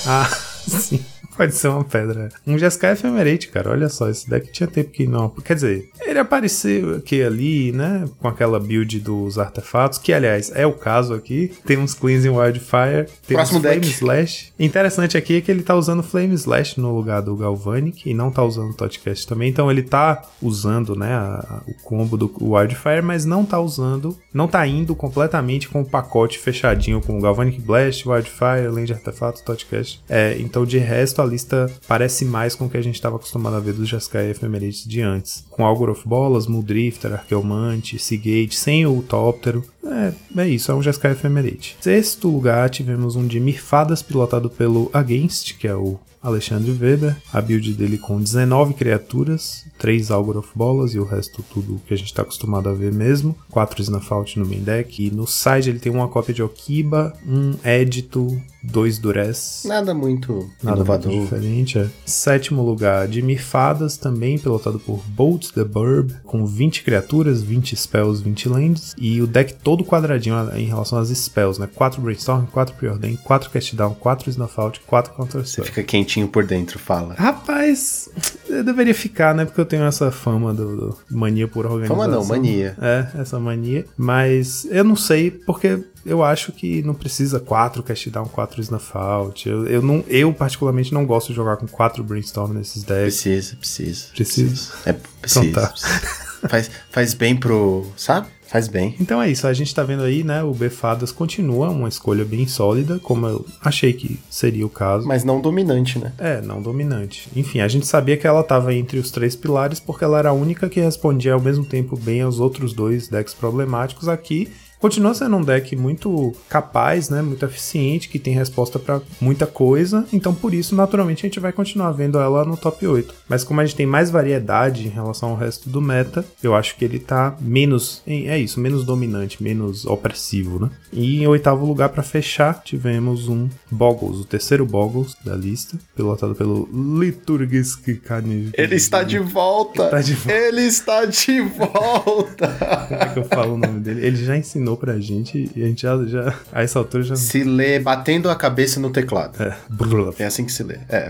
Ah, 0.05 0.29
sim. 0.67 1.03
Pode 1.35 1.53
ser 1.53 1.67
uma 1.67 1.83
pedra. 1.83 2.29
Um 2.47 2.57
Jeskai 2.57 2.93
Ephemerate, 2.93 3.49
cara. 3.49 3.71
Olha 3.71 3.89
só, 3.89 4.09
esse 4.09 4.29
deck 4.29 4.51
tinha 4.51 4.67
tempo 4.67 4.89
que 4.91 5.05
não. 5.07 5.29
Quer 5.29 5.55
dizer, 5.55 5.89
ele 6.01 6.19
apareceu 6.19 6.95
aqui 6.95 7.21
ali, 7.21 7.71
né? 7.71 8.05
Com 8.19 8.27
aquela 8.27 8.59
build 8.59 8.99
dos 8.99 9.37
artefatos, 9.37 9.97
que 9.99 10.13
aliás 10.13 10.51
é 10.55 10.65
o 10.65 10.73
caso 10.73 11.13
aqui. 11.13 11.51
Tem 11.65 11.77
uns 11.77 11.93
Cleansing 11.93 12.29
Wildfire, 12.29 13.07
tem 13.27 13.35
Próximo 13.35 13.59
uns 13.59 13.63
Flame 13.63 13.79
deck. 13.81 13.93
Slash. 13.93 14.53
Interessante 14.59 15.17
aqui 15.17 15.37
é 15.37 15.41
que 15.41 15.51
ele 15.51 15.63
tá 15.63 15.75
usando 15.75 16.01
Flame 16.03 16.33
Slash 16.35 16.79
no 16.79 16.95
lugar 16.95 17.21
do 17.21 17.35
Galvanic 17.35 18.09
e 18.09 18.13
não 18.13 18.31
tá 18.31 18.43
usando 18.43 18.69
o 18.71 18.73
Totcast 18.73 19.27
também. 19.27 19.49
Então 19.49 19.69
ele 19.69 19.83
tá 19.83 20.21
usando, 20.41 20.95
né, 20.95 21.13
a- 21.13 21.61
o 21.67 21.73
combo 21.83 22.15
do 22.17 22.31
Wildfire, 22.41 23.01
mas 23.01 23.25
não 23.25 23.43
tá 23.45 23.59
usando, 23.59 24.17
não 24.33 24.47
tá 24.47 24.65
indo 24.65 24.95
completamente 24.95 25.67
com 25.67 25.81
o 25.81 25.85
pacote 25.85 26.39
fechadinho 26.39 27.01
com 27.01 27.17
o 27.17 27.21
Galvanic 27.21 27.59
Blast, 27.59 28.07
Wildfire, 28.07 28.67
Land 28.69 28.93
Artefato, 28.93 29.43
Totcast. 29.43 30.01
É, 30.07 30.37
então 30.39 30.65
de 30.65 30.77
resto 30.77 31.21
lista 31.25 31.71
parece 31.87 32.25
mais 32.25 32.55
com 32.55 32.65
o 32.65 32.69
que 32.69 32.77
a 32.77 32.81
gente 32.81 32.95
estava 32.95 33.15
acostumado 33.15 33.55
a 33.55 33.59
ver 33.59 33.73
dos 33.73 33.89
Jeskai 33.89 34.31
Ephemerides 34.31 34.85
de 34.85 35.01
antes. 35.01 35.45
Com 35.49 35.65
Algor 35.65 35.89
of 35.89 36.07
Bolas, 36.07 36.47
Muldrifter, 36.47 37.13
Arqueomante, 37.13 37.99
Seagate, 37.99 38.55
sem 38.55 38.85
o 38.85 38.97
Utóptero. 38.97 39.63
É, 39.85 40.13
é 40.41 40.47
isso, 40.47 40.71
é 40.71 40.75
um 40.75 40.81
Jeskai 40.81 41.11
Ephemerate. 41.11 41.77
Sexto 41.79 42.27
lugar, 42.27 42.69
tivemos 42.69 43.15
um 43.15 43.25
de 43.27 43.39
Mirfadas 43.39 44.01
pilotado 44.01 44.49
pelo 44.49 44.89
Against, 44.93 45.57
que 45.57 45.67
é 45.67 45.75
o 45.75 45.99
Alexandre 46.25 46.71
Weber. 46.71 47.15
A 47.31 47.39
build 47.39 47.71
dele 47.73 47.97
com 47.97 48.19
19 48.19 48.73
criaturas, 48.73 49.63
3 49.77 50.09
Algor 50.09 50.37
of 50.37 50.49
Bolas 50.55 50.93
e 50.93 50.99
o 50.99 51.05
resto 51.05 51.45
tudo 51.53 51.81
que 51.85 51.93
a 51.93 51.97
gente 51.97 52.07
está 52.07 52.23
acostumado 52.23 52.67
a 52.67 52.73
ver 52.73 52.91
mesmo. 52.91 53.35
4 53.51 53.81
Snafault 53.83 54.39
no 54.39 54.45
main 54.45 54.63
deck. 54.63 55.05
E 55.05 55.11
no 55.11 55.27
side 55.27 55.69
ele 55.69 55.79
tem 55.79 55.91
uma 55.91 56.07
cópia 56.07 56.33
de 56.33 56.41
Okiba, 56.41 57.13
um 57.25 57.53
Edito, 57.63 58.41
2 58.71 58.97
Duress. 58.99 59.67
Nada 59.67 59.93
muito 59.93 60.49
Nada 60.61 60.77
inovador. 60.77 61.11
muito 61.11 61.23
diferente, 61.23 61.79
é. 61.79 61.87
Sétimo 62.05 62.61
lugar, 62.63 63.07
de 63.07 63.21
Mirfadas, 63.21 63.97
também 63.97 64.37
pilotado 64.37 64.79
por 64.79 65.01
Bolt 65.07 65.51
the 65.51 65.63
Burb, 65.63 66.13
com 66.23 66.45
20 66.45 66.83
criaturas, 66.83 67.41
20 67.41 67.75
spells, 67.75 68.21
20 68.23 68.49
lands, 68.49 68.95
e 68.97 69.21
o 69.21 69.27
deck 69.27 69.53
todo 69.55 69.83
quadradinho 69.83 70.35
ah, 70.35 70.51
em 70.59 70.65
relação 70.65 70.97
às 70.99 71.09
spells, 71.09 71.59
né? 71.59 71.67
4 71.73 72.01
Brainstorm, 72.01 72.45
4 72.45 72.75
Preordain, 72.75 73.15
4 73.23 73.49
Castdown, 73.49 73.93
4 73.95 74.29
Snuff-Out, 74.29 74.81
4 74.85 75.13
Counter 75.13 75.41
Você 75.41 75.51
Spell. 75.51 75.65
fica 75.65 75.83
quentinho 75.83 76.27
por 76.27 76.45
dentro, 76.45 76.79
fala. 76.79 77.13
Rapaz, 77.15 78.09
eu 78.47 78.63
deveria 78.63 78.93
ficar, 78.95 79.33
né? 79.35 79.45
Porque 79.45 79.61
eu 79.61 79.65
tenho 79.65 79.83
essa 79.83 80.11
fama 80.11 80.53
do, 80.53 80.75
do 80.75 80.97
mania 81.11 81.47
por 81.47 81.65
organização. 81.65 81.95
Fama 81.95 82.07
não, 82.07 82.25
mania. 82.25 82.75
É, 82.81 83.07
essa 83.21 83.39
mania. 83.39 83.85
Mas 83.97 84.65
eu 84.69 84.83
não 84.83 84.95
sei, 84.95 85.31
porque 85.31 85.83
eu 86.05 86.23
acho 86.23 86.51
que 86.51 86.83
não 86.83 86.93
precisa 86.93 87.39
4 87.39 87.81
cast 87.81 88.09
down, 88.09 88.25
4 88.25 88.61
snuff 88.61 88.91
out. 88.93 89.49
Eu, 89.49 89.65
eu, 89.67 89.81
não, 89.81 90.03
eu, 90.07 90.31
particularmente, 90.31 90.93
não 90.93 91.05
gosto 91.05 91.29
de 91.29 91.33
jogar 91.33 91.57
com 91.57 91.67
4 91.67 92.03
brainstorm 92.03 92.53
nesses 92.53 92.83
decks. 92.83 93.21
Precisa, 93.21 93.55
precisa. 93.55 94.05
Precisa? 94.13 94.71
É, 94.85 94.93
precisa. 94.93 95.45
Então 95.45 95.63
tá. 95.63 95.67
precisa. 95.69 95.99
faz, 96.47 96.71
faz 96.91 97.13
bem 97.13 97.35
pro. 97.35 97.87
Sabe? 97.97 98.27
Faz 98.47 98.67
bem. 98.67 98.95
Então 98.99 99.19
é 99.19 99.29
isso, 99.29 99.47
a 99.47 99.53
gente 99.53 99.73
tá 99.73 99.83
vendo 99.83 100.03
aí, 100.03 100.23
né? 100.23 100.43
O 100.43 100.53
Befadas 100.53 101.11
continua 101.11 101.69
uma 101.69 101.89
escolha 101.89 102.23
bem 102.23 102.47
sólida, 102.47 102.99
como 102.99 103.25
eu 103.25 103.45
achei 103.59 103.91
que 103.91 104.19
seria 104.29 104.65
o 104.65 104.69
caso. 104.69 105.07
Mas 105.07 105.23
não 105.23 105.41
dominante, 105.41 105.97
né? 105.97 106.13
É, 106.19 106.41
não 106.41 106.61
dominante. 106.61 107.27
Enfim, 107.35 107.59
a 107.59 107.67
gente 107.67 107.87
sabia 107.87 108.15
que 108.15 108.27
ela 108.27 108.41
estava 108.41 108.73
entre 108.73 108.99
os 108.99 109.09
três 109.09 109.35
pilares 109.35 109.79
porque 109.79 110.03
ela 110.03 110.19
era 110.19 110.29
a 110.29 110.33
única 110.33 110.69
que 110.69 110.79
respondia 110.79 111.33
ao 111.33 111.41
mesmo 111.41 111.65
tempo 111.65 111.97
bem 111.97 112.21
aos 112.21 112.39
outros 112.39 112.71
dois 112.71 113.07
decks 113.07 113.33
problemáticos 113.33 114.07
aqui. 114.07 114.47
Continua 114.85 115.15
sendo 115.15 115.37
um 115.37 115.41
deck 115.41 115.75
muito 115.75 116.31
capaz, 116.47 117.09
né? 117.09 117.19
Muito 117.19 117.43
eficiente, 117.43 118.07
que 118.07 118.19
tem 118.19 118.35
resposta 118.35 118.77
pra 118.77 119.01
muita 119.19 119.47
coisa. 119.47 120.05
Então, 120.13 120.31
por 120.31 120.53
isso, 120.53 120.75
naturalmente, 120.75 121.25
a 121.25 121.27
gente 121.27 121.39
vai 121.39 121.51
continuar 121.51 121.91
vendo 121.91 122.19
ela 122.19 122.45
no 122.45 122.55
top 122.55 122.85
8. 122.85 123.11
Mas 123.27 123.43
como 123.43 123.59
a 123.59 123.65
gente 123.65 123.75
tem 123.75 123.87
mais 123.87 124.11
variedade 124.11 124.85
em 124.85 124.91
relação 124.91 125.29
ao 125.29 125.37
resto 125.37 125.67
do 125.71 125.81
meta, 125.81 126.23
eu 126.43 126.53
acho 126.53 126.75
que 126.75 126.85
ele 126.85 126.99
tá 126.99 127.35
menos. 127.41 128.03
É 128.05 128.37
isso, 128.37 128.59
menos 128.59 128.83
dominante, 128.83 129.41
menos 129.41 129.87
opressivo, 129.87 130.63
né? 130.63 130.69
E 130.93 131.23
em 131.23 131.27
oitavo 131.27 131.65
lugar, 131.65 131.89
pra 131.89 132.03
fechar, 132.03 132.61
tivemos 132.63 133.27
um 133.27 133.49
Boggles, 133.71 134.19
o 134.19 134.25
terceiro 134.25 134.67
Boggles 134.67 135.17
da 135.25 135.35
lista, 135.35 135.79
pilotado 135.95 136.35
pelo 136.35 136.69
Liturgisk 136.99 138.01
Carnage. 138.03 138.51
Ele 138.53 138.75
está 138.75 139.01
de 139.01 139.17
volta! 139.17 139.89
Tá 139.89 139.99
de 139.99 140.13
volta. 140.13 140.39
Ele 140.39 140.61
está 140.61 141.05
de 141.05 141.41
volta! 141.41 142.47
Como 142.87 143.01
é 143.01 143.09
que 143.09 143.19
eu 143.19 143.25
falo 143.25 143.55
o 143.55 143.57
nome 143.57 143.79
dele? 143.79 144.05
Ele 144.05 144.23
já 144.23 144.37
ensinou 144.37 144.74
pra 144.77 144.99
gente 144.99 145.51
e 145.55 145.63
a 145.63 145.67
gente 145.67 145.81
já, 145.81 146.03
já 146.05 146.33
a 146.51 146.63
essa 146.63 146.79
altura 146.79 147.03
já. 147.03 147.15
se 147.15 147.43
lê 147.43 147.79
batendo 147.79 148.29
a 148.29 148.35
cabeça 148.35 148.79
no 148.79 148.89
teclado. 148.89 149.41
É. 149.41 149.55
Brrr. 149.69 150.13
É 150.19 150.25
assim 150.25 150.45
que 150.45 150.51
se 150.51 150.63
lê. 150.63 150.79
É. 150.89 151.09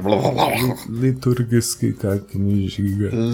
Liturgisk 0.89 1.83
Carnage. 1.99 2.81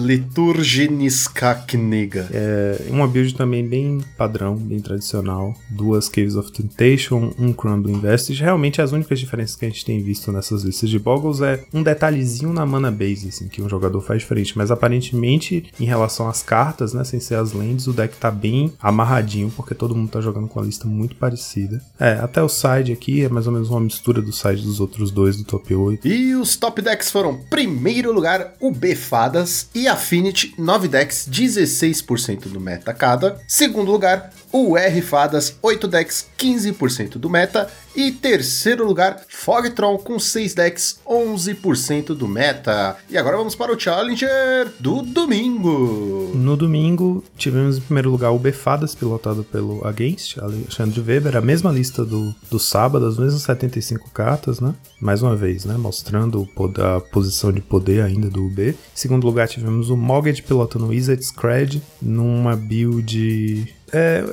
Liturginiska 0.04 1.54
Kniga. 1.66 2.28
É 2.32 2.78
uma 2.90 3.06
build 3.06 3.34
também 3.34 3.66
bem 3.66 4.00
padrão, 4.16 4.56
bem 4.56 4.80
tradicional. 4.80 5.54
Duas 5.70 6.08
Caves 6.08 6.36
of 6.36 6.52
Temptation, 6.52 7.32
um 7.38 7.52
Crumbling 7.52 8.00
Vestige. 8.00 8.42
Realmente 8.42 8.80
as 8.80 8.92
únicas 8.92 9.18
diferenças 9.18 9.56
que 9.56 9.64
a 9.64 9.68
gente 9.68 9.84
tem 9.84 10.02
visto 10.02 10.30
nessas 10.32 10.62
listas 10.62 10.88
de 10.88 10.98
Boggles 10.98 11.40
é 11.40 11.64
um 11.72 11.82
detalhezinho 11.82 12.52
na 12.52 12.64
mana 12.66 12.90
base, 12.90 13.28
assim, 13.28 13.48
que 13.48 13.62
um 13.62 13.68
jogador 13.68 14.00
faz 14.00 14.20
diferente. 14.20 14.56
Mas 14.56 14.70
aparentemente, 14.70 15.64
em 15.78 15.84
relação 15.84 16.28
às 16.28 16.42
cartas, 16.42 16.92
né, 16.94 17.04
sem 17.04 17.20
ser 17.20 17.36
as 17.36 17.52
lands, 17.52 17.86
o 17.86 17.92
deck 17.92 18.16
tá 18.16 18.30
bem 18.30 18.72
amarradinho, 18.80 19.50
porque 19.56 19.74
todo 19.74 19.94
mundo 19.94 20.10
tá 20.12 20.20
jogando 20.20 20.48
com 20.48 20.60
a 20.60 20.62
lista 20.62 20.86
muito 20.86 21.16
parecida. 21.16 21.80
É, 21.98 22.12
até 22.12 22.42
o 22.42 22.48
side 22.48 22.92
aqui 22.92 23.24
é 23.24 23.28
mais 23.28 23.46
ou 23.46 23.52
menos 23.52 23.70
uma 23.70 23.80
mistura 23.80 24.20
do 24.20 24.32
side 24.32 24.62
dos 24.62 24.78
outros 24.78 25.10
dois 25.10 25.36
do 25.36 25.44
top 25.44 25.74
8. 25.74 26.06
E 26.06 26.34
os 26.34 26.56
top 26.56 26.82
decks 26.82 27.10
foram, 27.10 27.38
primeiro 27.50 28.12
lugar, 28.12 28.54
o 28.60 28.70
B 28.70 28.94
Fadas 28.94 29.68
e 29.74 29.88
Affinity, 29.88 30.54
9 30.58 30.88
decks, 30.88 31.28
16% 31.30 32.48
do 32.48 32.60
meta 32.60 32.92
cada. 32.92 33.40
Segundo 33.48 33.90
lugar, 33.90 34.32
o 34.52 34.76
R 34.76 35.00
Fadas, 35.00 35.56
8 35.62 35.88
decks, 35.88 36.26
15% 36.38 37.12
do 37.18 37.30
meta. 37.30 37.68
E 37.94 38.10
terceiro 38.10 38.86
lugar, 38.86 39.22
Fogtron 39.28 39.98
com 39.98 40.18
6 40.18 40.54
decks, 40.54 40.98
11% 41.06 42.14
do 42.14 42.26
meta. 42.26 42.96
E 43.10 43.18
agora 43.18 43.36
vamos 43.36 43.54
para 43.54 43.72
o 43.72 43.78
Challenger 43.78 44.72
do 44.80 45.02
domingo. 45.02 46.32
No 46.34 46.56
domingo, 46.56 47.22
tivemos 47.36 47.76
em 47.76 47.80
primeiro 47.82 48.10
lugar 48.10 48.30
o 48.30 48.38
Befadas, 48.38 48.94
pilotado 48.94 49.44
pelo 49.44 49.86
Against, 49.86 50.38
Alexandre 50.38 51.00
Weber, 51.00 51.36
a 51.36 51.42
mesma 51.42 51.70
lista 51.70 52.04
do, 52.04 52.34
do 52.50 52.58
sábado, 52.58 53.06
as 53.06 53.18
mesmas 53.18 53.42
75 53.42 54.10
cartas, 54.10 54.58
né? 54.58 54.74
Mais 55.00 55.22
uma 55.22 55.36
vez, 55.36 55.66
né? 55.66 55.76
Mostrando 55.76 56.48
a 56.78 57.00
posição 57.00 57.52
de 57.52 57.60
poder 57.60 58.02
ainda 58.02 58.30
do 58.30 58.46
UB. 58.46 58.70
Em 58.70 58.76
segundo 58.94 59.26
lugar, 59.26 59.48
tivemos 59.48 59.90
o 59.90 59.96
Mogged 59.96 60.42
pilotando 60.42 60.86
o 60.86 60.88
Wizard 60.88 61.22
Scred, 61.22 61.82
numa 62.00 62.56
build 62.56 63.74
é 63.92 64.24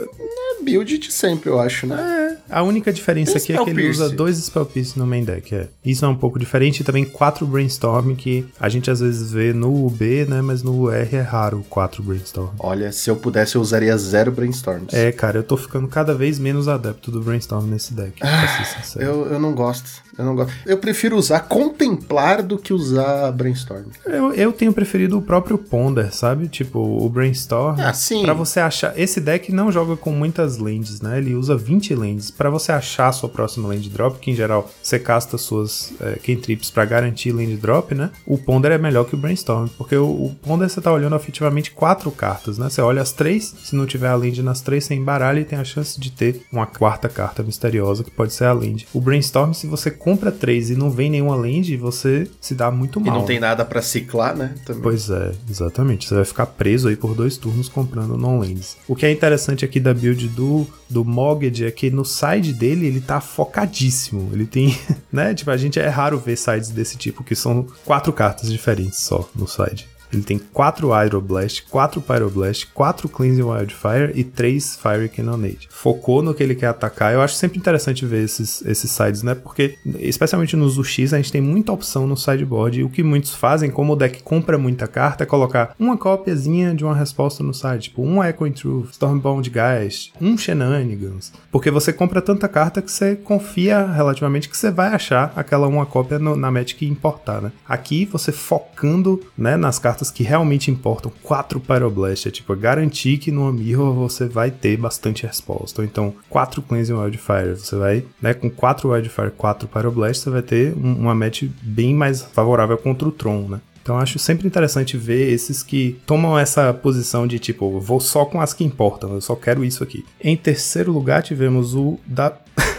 build 0.63 0.97
de 0.97 1.11
sempre, 1.11 1.49
eu 1.49 1.59
acho, 1.59 1.87
né? 1.87 2.37
É, 2.49 2.53
a 2.53 2.63
única 2.63 2.91
diferença 2.91 3.37
aqui 3.37 3.53
é 3.53 3.63
que 3.63 3.69
ele 3.69 3.89
usa 3.89 4.09
dois 4.09 4.37
Spell 4.37 4.65
Pierce 4.65 4.97
no 4.97 5.05
main 5.05 5.23
deck, 5.23 5.53
é. 5.53 5.67
Isso 5.83 6.05
é 6.05 6.07
um 6.07 6.15
pouco 6.15 6.39
diferente 6.39 6.81
e 6.81 6.83
também 6.83 7.05
quatro 7.05 7.45
Brainstorm, 7.45 8.15
que 8.15 8.45
a 8.59 8.69
gente 8.69 8.89
às 8.89 8.99
vezes 8.99 9.31
vê 9.31 9.53
no 9.53 9.85
UB, 9.85 10.25
né, 10.25 10.41
mas 10.41 10.63
no 10.63 10.73
UR 10.83 10.93
é 10.93 11.21
raro 11.21 11.65
quatro 11.69 12.03
Brainstorm. 12.03 12.49
Olha, 12.59 12.91
se 12.91 13.09
eu 13.09 13.15
pudesse 13.15 13.55
eu 13.55 13.61
usaria 13.61 13.97
zero 13.97 14.31
Brainstorms. 14.31 14.93
É, 14.93 15.11
cara, 15.11 15.37
eu 15.37 15.43
tô 15.43 15.57
ficando 15.57 15.87
cada 15.87 16.13
vez 16.13 16.39
menos 16.39 16.67
adepto 16.67 17.11
do 17.11 17.21
Brainstorm 17.21 17.67
nesse 17.67 17.93
deck, 17.93 18.13
ah, 18.21 18.27
pra 18.27 18.65
ser 18.65 18.81
sincero. 18.81 19.05
Eu, 19.05 19.25
eu 19.33 19.39
não 19.39 19.53
gosto. 19.53 19.89
Eu 20.19 20.25
não 20.25 20.35
gosto. 20.35 20.51
Eu 20.65 20.77
prefiro 20.77 21.15
usar 21.15 21.39
contemplar 21.39 22.43
do 22.43 22.57
que 22.57 22.73
usar 22.73 23.31
brainstorm. 23.31 23.85
Eu, 24.05 24.33
eu 24.33 24.51
tenho 24.51 24.73
preferido 24.73 25.17
o 25.17 25.21
próprio 25.21 25.57
ponder, 25.57 26.11
sabe? 26.11 26.49
Tipo, 26.49 26.77
o 26.77 27.07
brainstorm. 27.09 27.79
Ah, 27.79 27.93
sim. 27.93 28.23
Pra 28.23 28.33
você 28.33 28.59
achar. 28.59 28.99
Esse 28.99 29.21
deck 29.21 29.49
não 29.53 29.71
joga 29.71 29.95
com 29.95 30.11
muitas 30.11 30.57
lands, 30.57 30.99
né? 30.99 31.19
Ele 31.19 31.35
usa 31.35 31.55
20 31.55 31.95
lands. 31.95 32.29
Para 32.29 32.49
você 32.49 32.73
achar 32.73 33.07
a 33.07 33.11
sua 33.13 33.29
próxima 33.29 33.69
land 33.69 33.89
drop, 33.89 34.19
que 34.19 34.29
em 34.29 34.35
geral 34.35 34.69
você 34.83 34.99
casta 34.99 35.38
suas 35.38 35.93
é, 36.01 36.15
cantrips 36.15 36.69
para 36.69 36.83
garantir 36.83 37.31
land 37.31 37.55
drop, 37.55 37.95
né? 37.95 38.09
O 38.25 38.38
ponder 38.38 38.73
é 38.73 38.77
melhor 38.77 39.05
que 39.05 39.15
o 39.15 39.17
brainstorm. 39.17 39.67
Porque 39.77 39.95
o, 39.95 40.05
o 40.05 40.35
ponder 40.41 40.69
você 40.69 40.81
tá 40.81 40.91
olhando 40.91 41.15
efetivamente 41.15 41.71
quatro 41.71 42.11
cartas, 42.11 42.57
né? 42.57 42.69
Você 42.69 42.81
olha 42.81 43.01
as 43.01 43.13
três, 43.13 43.55
se 43.63 43.73
não 43.73 43.85
tiver 43.85 44.09
a 44.09 44.15
land 44.15 44.43
nas 44.43 44.59
três, 44.59 44.83
você 44.83 44.95
embaralha 44.95 45.39
e 45.39 45.45
tem 45.45 45.57
a 45.57 45.63
chance 45.63 45.97
de 45.97 46.11
ter 46.11 46.41
uma 46.51 46.65
quarta 46.65 47.07
carta 47.07 47.41
misteriosa 47.41 48.03
que 48.03 48.11
pode 48.11 48.33
ser 48.33 48.43
a 48.43 48.51
land. 48.51 48.85
O 48.93 48.99
brainstorm, 48.99 49.53
se 49.53 49.65
você 49.65 49.89
compra 50.09 50.31
três 50.31 50.71
e 50.71 50.75
não 50.75 50.89
vem 50.89 51.07
nenhuma 51.11 51.35
land, 51.35 51.77
você 51.77 52.27
se 52.41 52.55
dá 52.55 52.71
muito 52.71 52.99
mal. 52.99 53.15
E 53.15 53.19
não 53.19 53.25
tem 53.25 53.39
nada 53.39 53.63
para 53.63 53.79
ciclar, 53.79 54.35
né? 54.35 54.55
Também. 54.65 54.81
Pois 54.81 55.07
é, 55.11 55.33
exatamente. 55.47 56.07
Você 56.07 56.15
vai 56.15 56.25
ficar 56.25 56.47
preso 56.47 56.87
aí 56.87 56.95
por 56.95 57.13
dois 57.13 57.37
turnos 57.37 57.69
comprando 57.69 58.17
non-lands. 58.17 58.75
O 58.87 58.95
que 58.95 59.05
é 59.05 59.11
interessante 59.11 59.63
aqui 59.63 59.79
da 59.79 59.93
build 59.93 60.27
do, 60.29 60.65
do 60.89 61.05
Mogged 61.05 61.63
é 61.63 61.69
que 61.69 61.91
no 61.91 62.03
side 62.03 62.53
dele 62.53 62.87
ele 62.87 63.01
tá 63.01 63.21
focadíssimo. 63.21 64.29
Ele 64.33 64.47
tem, 64.47 64.75
né? 65.13 65.35
Tipo, 65.35 65.51
a 65.51 65.57
gente 65.57 65.79
é 65.79 65.87
raro 65.87 66.17
ver 66.17 66.37
sides 66.37 66.69
desse 66.69 66.97
tipo, 66.97 67.23
que 67.23 67.35
são 67.35 67.67
quatro 67.85 68.11
cartas 68.11 68.51
diferentes 68.51 68.99
só 68.99 69.29
no 69.35 69.47
side. 69.47 69.87
Ele 70.11 70.23
tem 70.23 70.39
4 70.39 70.91
Aeroblast, 70.91 71.63
4 71.69 72.01
Pyroblast, 72.01 72.67
4 72.73 73.09
Cleansing 73.09 73.43
Wildfire 73.43 74.11
e 74.15 74.23
3 74.23 74.75
Fire 74.77 75.09
Cannonade. 75.09 75.67
Focou 75.69 76.21
no 76.21 76.33
que 76.33 76.41
ele 76.41 76.55
quer 76.55 76.67
atacar. 76.67 77.13
Eu 77.13 77.21
acho 77.21 77.35
sempre 77.35 77.57
interessante 77.57 78.05
ver 78.05 78.23
esses, 78.23 78.63
esses 78.65 78.89
sides, 78.89 79.23
né? 79.23 79.35
Porque, 79.35 79.77
especialmente 79.99 80.55
nos 80.55 80.77
UX, 80.77 81.13
a 81.13 81.17
gente 81.17 81.31
tem 81.31 81.41
muita 81.41 81.71
opção 81.71 82.07
no 82.07 82.17
sideboard. 82.17 82.79
E 82.79 82.83
o 82.83 82.89
que 82.89 83.03
muitos 83.03 83.33
fazem, 83.33 83.69
como 83.69 83.93
o 83.93 83.95
deck 83.95 84.23
compra 84.23 84.57
muita 84.57 84.87
carta, 84.87 85.23
é 85.23 85.27
colocar 85.27 85.75
uma 85.79 85.97
cópiazinha 85.97 86.73
de 86.73 86.83
uma 86.83 86.95
resposta 86.95 87.43
no 87.43 87.53
side. 87.53 87.89
Tipo, 87.89 88.03
um 88.03 88.23
Echoing 88.23 88.51
Truth, 88.51 88.91
Stormbound 88.91 89.49
Geist, 89.49 90.13
um 90.19 90.37
Shenanigans. 90.37 91.31
Porque 91.51 91.69
você 91.69 91.93
compra 91.93 92.21
tanta 92.21 92.47
carta 92.47 92.81
que 92.81 92.91
você 92.91 93.15
confia 93.15 93.85
relativamente 93.85 94.49
que 94.49 94.57
você 94.57 94.71
vai 94.71 94.93
achar 94.93 95.31
aquela 95.35 95.67
uma 95.67 95.85
cópia 95.85 96.17
no, 96.17 96.35
na 96.35 96.49
que 96.65 96.85
importar, 96.85 97.41
né? 97.41 97.51
Aqui, 97.67 98.05
você 98.05 98.31
focando 98.31 99.21
né, 99.37 99.55
nas 99.55 99.79
cartas 99.79 99.98
cartas 99.99 100.11
que 100.11 100.23
realmente 100.23 100.71
importam, 100.71 101.11
4 101.23 101.59
Pyroblast, 101.59 102.27
é 102.27 102.31
tipo, 102.31 102.55
garantir 102.55 103.17
que 103.17 103.31
no 103.31 103.51
Mirror 103.51 103.93
você 103.93 104.27
vai 104.27 104.49
ter 104.49 104.77
bastante 104.77 105.25
resposta. 105.25 105.83
Então, 105.83 106.13
4 106.29 106.61
Cleansing 106.61 106.93
Wildfire, 106.93 107.55
você 107.55 107.75
vai, 107.75 108.05
né, 108.21 108.33
com 108.33 108.49
4 108.49 108.89
Wildfire, 108.89 109.31
4 109.31 109.67
Pyroblast, 109.67 110.23
você 110.23 110.29
vai 110.29 110.41
ter 110.41 110.73
um, 110.75 110.93
uma 110.93 111.15
match 111.15 111.43
bem 111.61 111.93
mais 111.93 112.21
favorável 112.21 112.77
contra 112.77 113.07
o 113.07 113.11
Tron, 113.11 113.47
né? 113.49 113.61
Então 113.81 113.98
acho 113.98 114.19
sempre 114.19 114.48
interessante 114.48 114.98
ver 114.98 115.31
esses 115.31 115.63
que 115.63 116.00
tomam 116.05 116.38
essa 116.38 116.74
posição 116.74 117.25
de 117.25 117.39
tipo, 117.39 117.79
vou 117.79 118.00
só 118.00 118.25
com 118.25 118.39
as 118.41 118.53
que 118.53 118.63
importam, 118.63 119.13
eu 119.13 119.21
só 119.21 119.36
quero 119.36 119.63
isso 119.63 119.83
aqui. 119.83 120.05
Em 120.21 120.36
terceiro 120.36 120.91
lugar 120.91 121.24
tivemos 121.24 121.75
o 121.75 122.00
da 122.05 122.33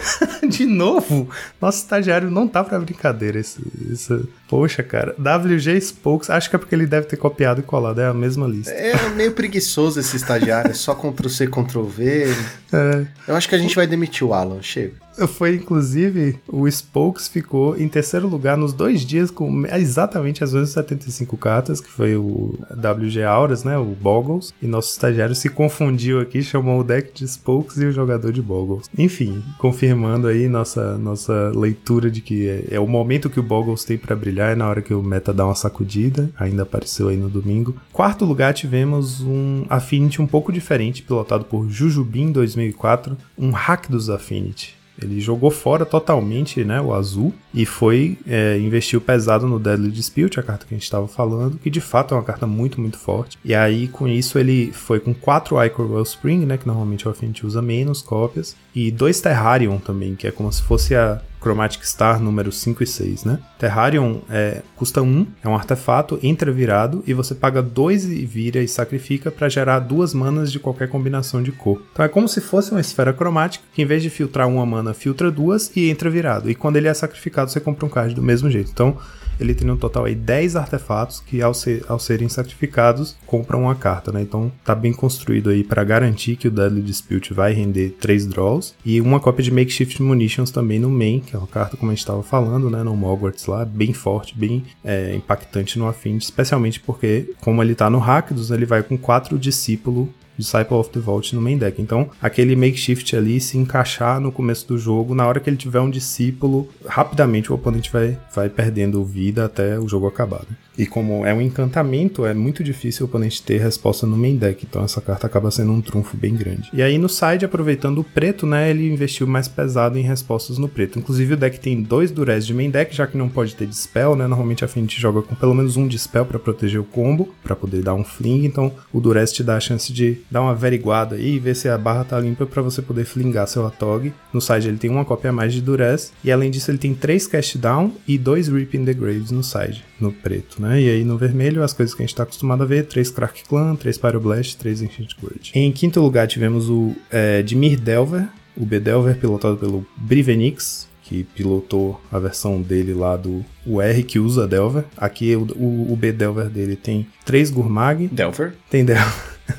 de 0.47 0.65
novo, 0.65 1.29
nosso 1.59 1.79
estagiário 1.79 2.29
não 2.29 2.47
tá 2.47 2.63
pra 2.63 2.79
brincadeira. 2.79 3.39
Esse, 3.39 3.61
esse... 3.91 4.23
Poxa, 4.47 4.83
cara. 4.83 5.15
WG 5.17 5.79
Spokes, 5.79 6.29
acho 6.29 6.49
que 6.49 6.55
é 6.55 6.59
porque 6.59 6.75
ele 6.75 6.85
deve 6.85 7.07
ter 7.07 7.17
copiado 7.17 7.61
e 7.61 7.63
colado, 7.63 7.99
é 8.01 8.07
a 8.07 8.13
mesma 8.13 8.47
lista. 8.47 8.71
É 8.71 9.09
meio 9.09 9.31
preguiçoso 9.31 9.99
esse 9.99 10.15
estagiário, 10.15 10.71
é 10.71 10.73
só 10.73 10.93
Ctrl-C, 10.93 11.47
Ctrl-V. 11.47 12.27
É. 12.73 13.05
Eu 13.27 13.35
acho 13.35 13.49
que 13.49 13.55
a 13.55 13.57
gente 13.57 13.75
vai 13.75 13.85
demitir 13.85 14.25
o 14.25 14.33
Alan, 14.33 14.61
chega. 14.61 14.93
Foi, 15.27 15.55
inclusive, 15.55 16.39
o 16.47 16.69
Spokes 16.69 17.27
ficou 17.27 17.77
em 17.77 17.87
terceiro 17.87 18.27
lugar 18.27 18.57
nos 18.57 18.73
dois 18.73 19.01
dias 19.01 19.29
com 19.29 19.65
exatamente 19.67 20.43
as 20.43 20.53
mesmas 20.53 20.71
75 20.71 21.37
cartas, 21.37 21.81
que 21.81 21.89
foi 21.89 22.15
o 22.15 22.57
WG 22.71 23.23
Auras, 23.23 23.63
né, 23.63 23.77
o 23.77 23.85
Boggles, 23.85 24.53
e 24.61 24.67
nosso 24.67 24.91
estagiário 24.91 25.35
se 25.35 25.49
confundiu 25.49 26.19
aqui, 26.19 26.41
chamou 26.41 26.79
o 26.79 26.83
deck 26.83 27.13
de 27.13 27.27
Spokes 27.27 27.77
e 27.77 27.85
o 27.85 27.91
jogador 27.91 28.31
de 28.31 28.41
Boggles. 28.41 28.89
Enfim, 28.97 29.43
confirmando 29.57 30.27
aí 30.27 30.47
nossa, 30.47 30.97
nossa 30.97 31.51
leitura 31.55 32.09
de 32.09 32.21
que 32.21 32.47
é, 32.47 32.67
é 32.71 32.79
o 32.79 32.87
momento 32.87 33.29
que 33.29 33.39
o 33.39 33.43
Boggles 33.43 33.83
tem 33.83 33.97
para 33.97 34.15
brilhar, 34.15 34.51
é 34.51 34.55
na 34.55 34.67
hora 34.67 34.81
que 34.81 34.93
o 34.93 35.03
meta 35.03 35.33
dá 35.33 35.45
uma 35.45 35.55
sacudida, 35.55 36.29
ainda 36.37 36.63
apareceu 36.63 37.09
aí 37.09 37.17
no 37.17 37.29
domingo. 37.29 37.75
Quarto 37.91 38.25
lugar 38.25 38.53
tivemos 38.53 39.21
um 39.21 39.65
Affinity 39.69 40.21
um 40.21 40.27
pouco 40.27 40.51
diferente, 40.51 41.03
pilotado 41.03 41.45
por 41.45 41.69
Jujubin 41.69 42.31
2004, 42.31 43.17
um 43.37 43.51
hack 43.51 43.89
dos 43.89 44.09
Affinity. 44.09 44.80
Ele 45.01 45.19
jogou 45.19 45.51
fora 45.51 45.85
totalmente 45.85 46.63
né, 46.63 46.81
o 46.81 46.93
azul 46.93 47.33
e 47.53 47.65
foi 47.65 48.17
é, 48.27 48.57
investiu 48.59 49.01
pesado 49.01 49.47
no 49.47 49.59
Deadly 49.59 49.91
Dispute, 49.91 50.39
a 50.39 50.43
carta 50.43 50.65
que 50.65 50.73
a 50.73 50.77
gente 50.77 50.83
estava 50.83 51.07
falando, 51.07 51.57
que 51.57 51.69
de 51.69 51.81
fato 51.81 52.13
é 52.13 52.17
uma 52.17 52.23
carta 52.23 52.45
muito, 52.47 52.79
muito 52.79 52.97
forte. 52.97 53.37
E 53.43 53.53
aí, 53.53 53.87
com 53.87 54.07
isso, 54.07 54.37
ele 54.37 54.71
foi 54.71 54.99
com 54.99 55.13
4 55.13 55.63
Icor 55.65 55.91
Wellspring, 55.91 56.45
né, 56.45 56.57
que 56.57 56.67
normalmente 56.67 57.07
o 57.07 57.11
Affinity 57.11 57.45
usa 57.45 57.61
menos 57.61 58.01
cópias, 58.01 58.55
e 58.73 58.91
dois 58.91 59.19
Terrarion 59.19 59.77
também, 59.77 60.15
que 60.15 60.27
é 60.27 60.31
como 60.31 60.51
se 60.51 60.61
fosse 60.61 60.95
a 60.95 61.21
Chromatic 61.41 61.83
Star 61.83 62.21
número 62.21 62.51
5 62.51 62.83
e 62.83 62.87
6, 62.87 63.23
né? 63.25 63.39
Terrarion 63.57 64.19
é, 64.29 64.61
custa 64.75 65.01
1, 65.01 65.05
um, 65.05 65.27
é 65.43 65.49
um 65.49 65.55
artefato, 65.55 66.19
entra 66.21 66.51
virado 66.51 67.03
e 67.07 67.13
você 67.13 67.33
paga 67.33 67.61
2 67.61 68.05
e 68.05 68.25
vira 68.25 68.59
e 68.59 68.67
sacrifica 68.67 69.31
para 69.31 69.49
gerar 69.49 69.79
duas 69.79 70.13
manas 70.13 70.51
de 70.51 70.59
qualquer 70.59 70.87
combinação 70.87 71.41
de 71.41 71.51
cor. 71.51 71.81
Então 71.91 72.05
é 72.05 72.07
como 72.07 72.27
se 72.27 72.39
fosse 72.39 72.71
uma 72.71 72.79
esfera 72.81 73.11
cromática 73.11 73.65
que 73.73 73.81
em 73.81 73.85
vez 73.85 74.03
de 74.03 74.09
filtrar 74.09 74.47
uma 74.47 74.65
mana, 74.65 74.93
filtra 74.93 75.31
duas 75.31 75.71
e 75.75 75.89
entra 75.89 76.09
virado. 76.09 76.49
E 76.49 76.55
quando 76.55 76.77
ele 76.77 76.87
é 76.87 76.93
sacrificado, 76.93 77.49
você 77.49 77.59
compra 77.59 77.85
um 77.85 77.89
card 77.89 78.13
do 78.13 78.21
mesmo 78.21 78.49
jeito. 78.49 78.71
Então 78.71 78.97
ele 79.43 79.53
tem 79.53 79.67
no 79.67 79.77
total 79.77 80.05
aí 80.05 80.15
10 80.15 80.55
artefatos 80.55 81.21
que 81.25 81.41
ao, 81.41 81.53
ser, 81.53 81.83
ao 81.87 81.99
serem 81.99 82.29
sacrificados 82.29 83.15
compram 83.25 83.63
uma 83.63 83.75
carta, 83.75 84.11
né? 84.11 84.21
Então 84.21 84.51
tá 84.63 84.75
bem 84.75 84.93
construído 84.93 85.49
aí 85.49 85.63
para 85.63 85.83
garantir 85.83 86.35
que 86.35 86.47
o 86.47 86.51
Deadly 86.51 86.81
Dispute 86.81 87.33
vai 87.33 87.53
render 87.53 87.95
3 87.99 88.27
draws 88.27 88.75
e 88.85 89.01
uma 89.01 89.19
cópia 89.19 89.43
de 89.43 89.51
Makeshift 89.51 90.01
Munitions 90.01 90.51
também 90.51 90.79
no 90.79 90.89
main, 90.89 91.19
que 91.19 91.35
é 91.35 91.39
uma 91.39 91.47
carta 91.47 91.77
como 91.77 91.91
a 91.91 91.93
gente 91.93 91.99
estava 92.01 92.23
falando, 92.23 92.69
né, 92.69 92.83
no 92.83 92.95
Mogwarts 92.95 93.45
lá, 93.45 93.65
bem 93.65 93.93
forte, 93.93 94.37
bem 94.37 94.63
é, 94.83 95.15
impactante 95.15 95.77
no 95.77 95.87
Affinity, 95.87 96.25
especialmente 96.25 96.79
porque 96.79 97.33
como 97.41 97.61
ele 97.61 97.75
tá 97.75 97.89
no 97.89 97.99
Rakdos, 97.99 98.51
ele 98.51 98.65
vai 98.65 98.83
com 98.83 98.97
4 98.97 99.37
discípulo 99.37 100.13
Disciple 100.41 100.77
of 100.77 100.89
the 100.89 100.99
Vault 100.99 101.35
no 101.35 101.41
main 101.41 101.57
deck. 101.57 101.81
Então, 101.81 102.09
aquele 102.21 102.55
makeshift 102.55 103.15
ali 103.15 103.39
se 103.39 103.57
encaixar 103.57 104.19
no 104.19 104.31
começo 104.31 104.67
do 104.67 104.77
jogo, 104.77 105.15
na 105.15 105.27
hora 105.27 105.39
que 105.39 105.49
ele 105.49 105.57
tiver 105.57 105.79
um 105.79 105.89
discípulo, 105.89 106.67
rapidamente 106.85 107.51
o 107.51 107.55
oponente 107.55 107.91
vai, 107.91 108.17
vai 108.33 108.49
perdendo 108.49 109.03
vida 109.03 109.45
até 109.45 109.79
o 109.79 109.87
jogo 109.87 110.07
acabar. 110.07 110.41
Né? 110.49 110.55
E 110.77 110.85
como 110.85 111.25
é 111.25 111.33
um 111.33 111.41
encantamento, 111.41 112.25
é 112.25 112.33
muito 112.33 112.63
difícil 112.63 113.05
o 113.05 113.09
oponente 113.09 113.43
ter 113.43 113.59
resposta 113.59 114.07
no 114.07 114.17
main 114.17 114.37
deck, 114.37 114.65
então 114.67 114.83
essa 114.83 115.01
carta 115.01 115.27
acaba 115.27 115.51
sendo 115.51 115.71
um 115.71 115.81
trunfo 115.81 116.15
bem 116.15 116.35
grande. 116.35 116.69
E 116.73 116.81
aí 116.81 116.97
no 116.97 117.09
side, 117.09 117.45
aproveitando 117.45 117.99
o 117.99 118.03
preto, 118.03 118.45
né, 118.45 118.69
ele 118.69 118.91
investiu 118.91 119.27
mais 119.27 119.47
pesado 119.47 119.97
em 119.97 120.01
respostas 120.01 120.57
no 120.57 120.69
preto. 120.69 120.97
Inclusive 120.97 121.33
o 121.33 121.37
deck 121.37 121.59
tem 121.59 121.81
dois 121.81 122.09
Durez 122.11 122.45
de 122.45 122.53
main 122.53 122.69
deck, 122.69 122.95
já 122.95 123.05
que 123.05 123.17
não 123.17 123.29
pode 123.29 123.55
ter 123.55 123.67
Dispel, 123.67 124.15
né, 124.15 124.27
normalmente 124.27 124.63
a 124.63 124.65
Affinity 124.65 124.99
joga 124.99 125.21
com 125.21 125.35
pelo 125.35 125.53
menos 125.53 125.77
um 125.77 125.87
Dispel 125.87 126.25
para 126.25 126.39
proteger 126.39 126.79
o 126.79 126.85
combo, 126.85 127.33
para 127.43 127.55
poder 127.55 127.81
dar 127.81 127.93
um 127.93 128.03
fling, 128.03 128.45
então 128.45 128.71
o 128.93 128.99
Durez 128.99 129.31
te 129.31 129.43
dá 129.43 129.57
a 129.57 129.59
chance 129.59 129.91
de 129.91 130.19
dar 130.31 130.41
uma 130.41 130.51
averiguada 130.51 131.17
e 131.17 131.37
ver 131.37 131.55
se 131.55 131.67
a 131.67 131.77
barra 131.77 132.03
tá 132.03 132.19
limpa 132.19 132.45
para 132.45 132.61
você 132.61 132.81
poder 132.81 133.05
flingar 133.05 133.47
seu 133.47 133.65
Atog. 133.65 134.13
No 134.33 134.41
side 134.41 134.67
ele 134.67 134.77
tem 134.77 134.89
uma 134.89 135.05
cópia 135.05 135.29
a 135.29 135.33
mais 135.33 135.53
de 135.53 135.61
Durez, 135.61 136.13
e 136.23 136.31
além 136.31 136.49
disso 136.49 136.71
ele 136.71 136.77
tem 136.77 136.93
três 136.93 137.27
Cast 137.27 137.57
Down 137.57 137.91
e 138.07 138.17
dois 138.17 138.47
Rip 138.47 138.77
in 138.77 138.85
the 138.85 138.93
Graves 138.93 139.31
no 139.31 139.43
side, 139.43 139.83
no 140.01 140.11
preto 140.11 140.61
né? 140.61 140.81
E 140.81 140.89
aí 140.89 141.03
no 141.03 141.17
vermelho, 141.17 141.63
as 141.63 141.73
coisas 141.73 141.93
que 141.93 142.01
a 142.01 142.05
gente 142.05 142.13
está 142.13 142.23
acostumado 142.23 142.63
a 142.63 142.65
ver: 142.65 142.85
3 142.85 143.09
Crack 143.11 143.43
Clan, 143.43 143.75
3 143.75 143.97
Pyroblast, 143.97 144.57
3 144.57 144.83
Ancient 144.83 145.11
Grudge. 145.19 145.51
Em 145.53 145.71
quinto 145.71 145.99
lugar, 145.99 146.27
tivemos 146.27 146.69
o 146.69 146.95
é, 147.09 147.41
Dimir 147.41 147.79
Delver, 147.79 148.27
o 148.55 148.65
Bedelver 148.65 149.17
pilotado 149.17 149.57
pelo 149.57 149.85
Brivenix, 149.97 150.87
que 151.03 151.23
pilotou 151.23 152.01
a 152.11 152.19
versão 152.19 152.61
dele 152.61 152.93
lá 152.93 153.17
do 153.17 153.43
o 153.65 153.81
R 153.81 154.03
que 154.03 154.19
usa 154.19 154.47
Delver. 154.47 154.85
Aqui 154.95 155.35
o, 155.35 155.47
o, 155.55 155.93
o 155.93 155.95
B 155.95 156.11
Delver 156.11 156.49
dele 156.49 156.75
tem 156.75 157.07
três 157.25 157.49
Gurmag. 157.49 158.07
Delver? 158.07 158.53
Tem 158.69 158.85
Delver. 158.85 159.31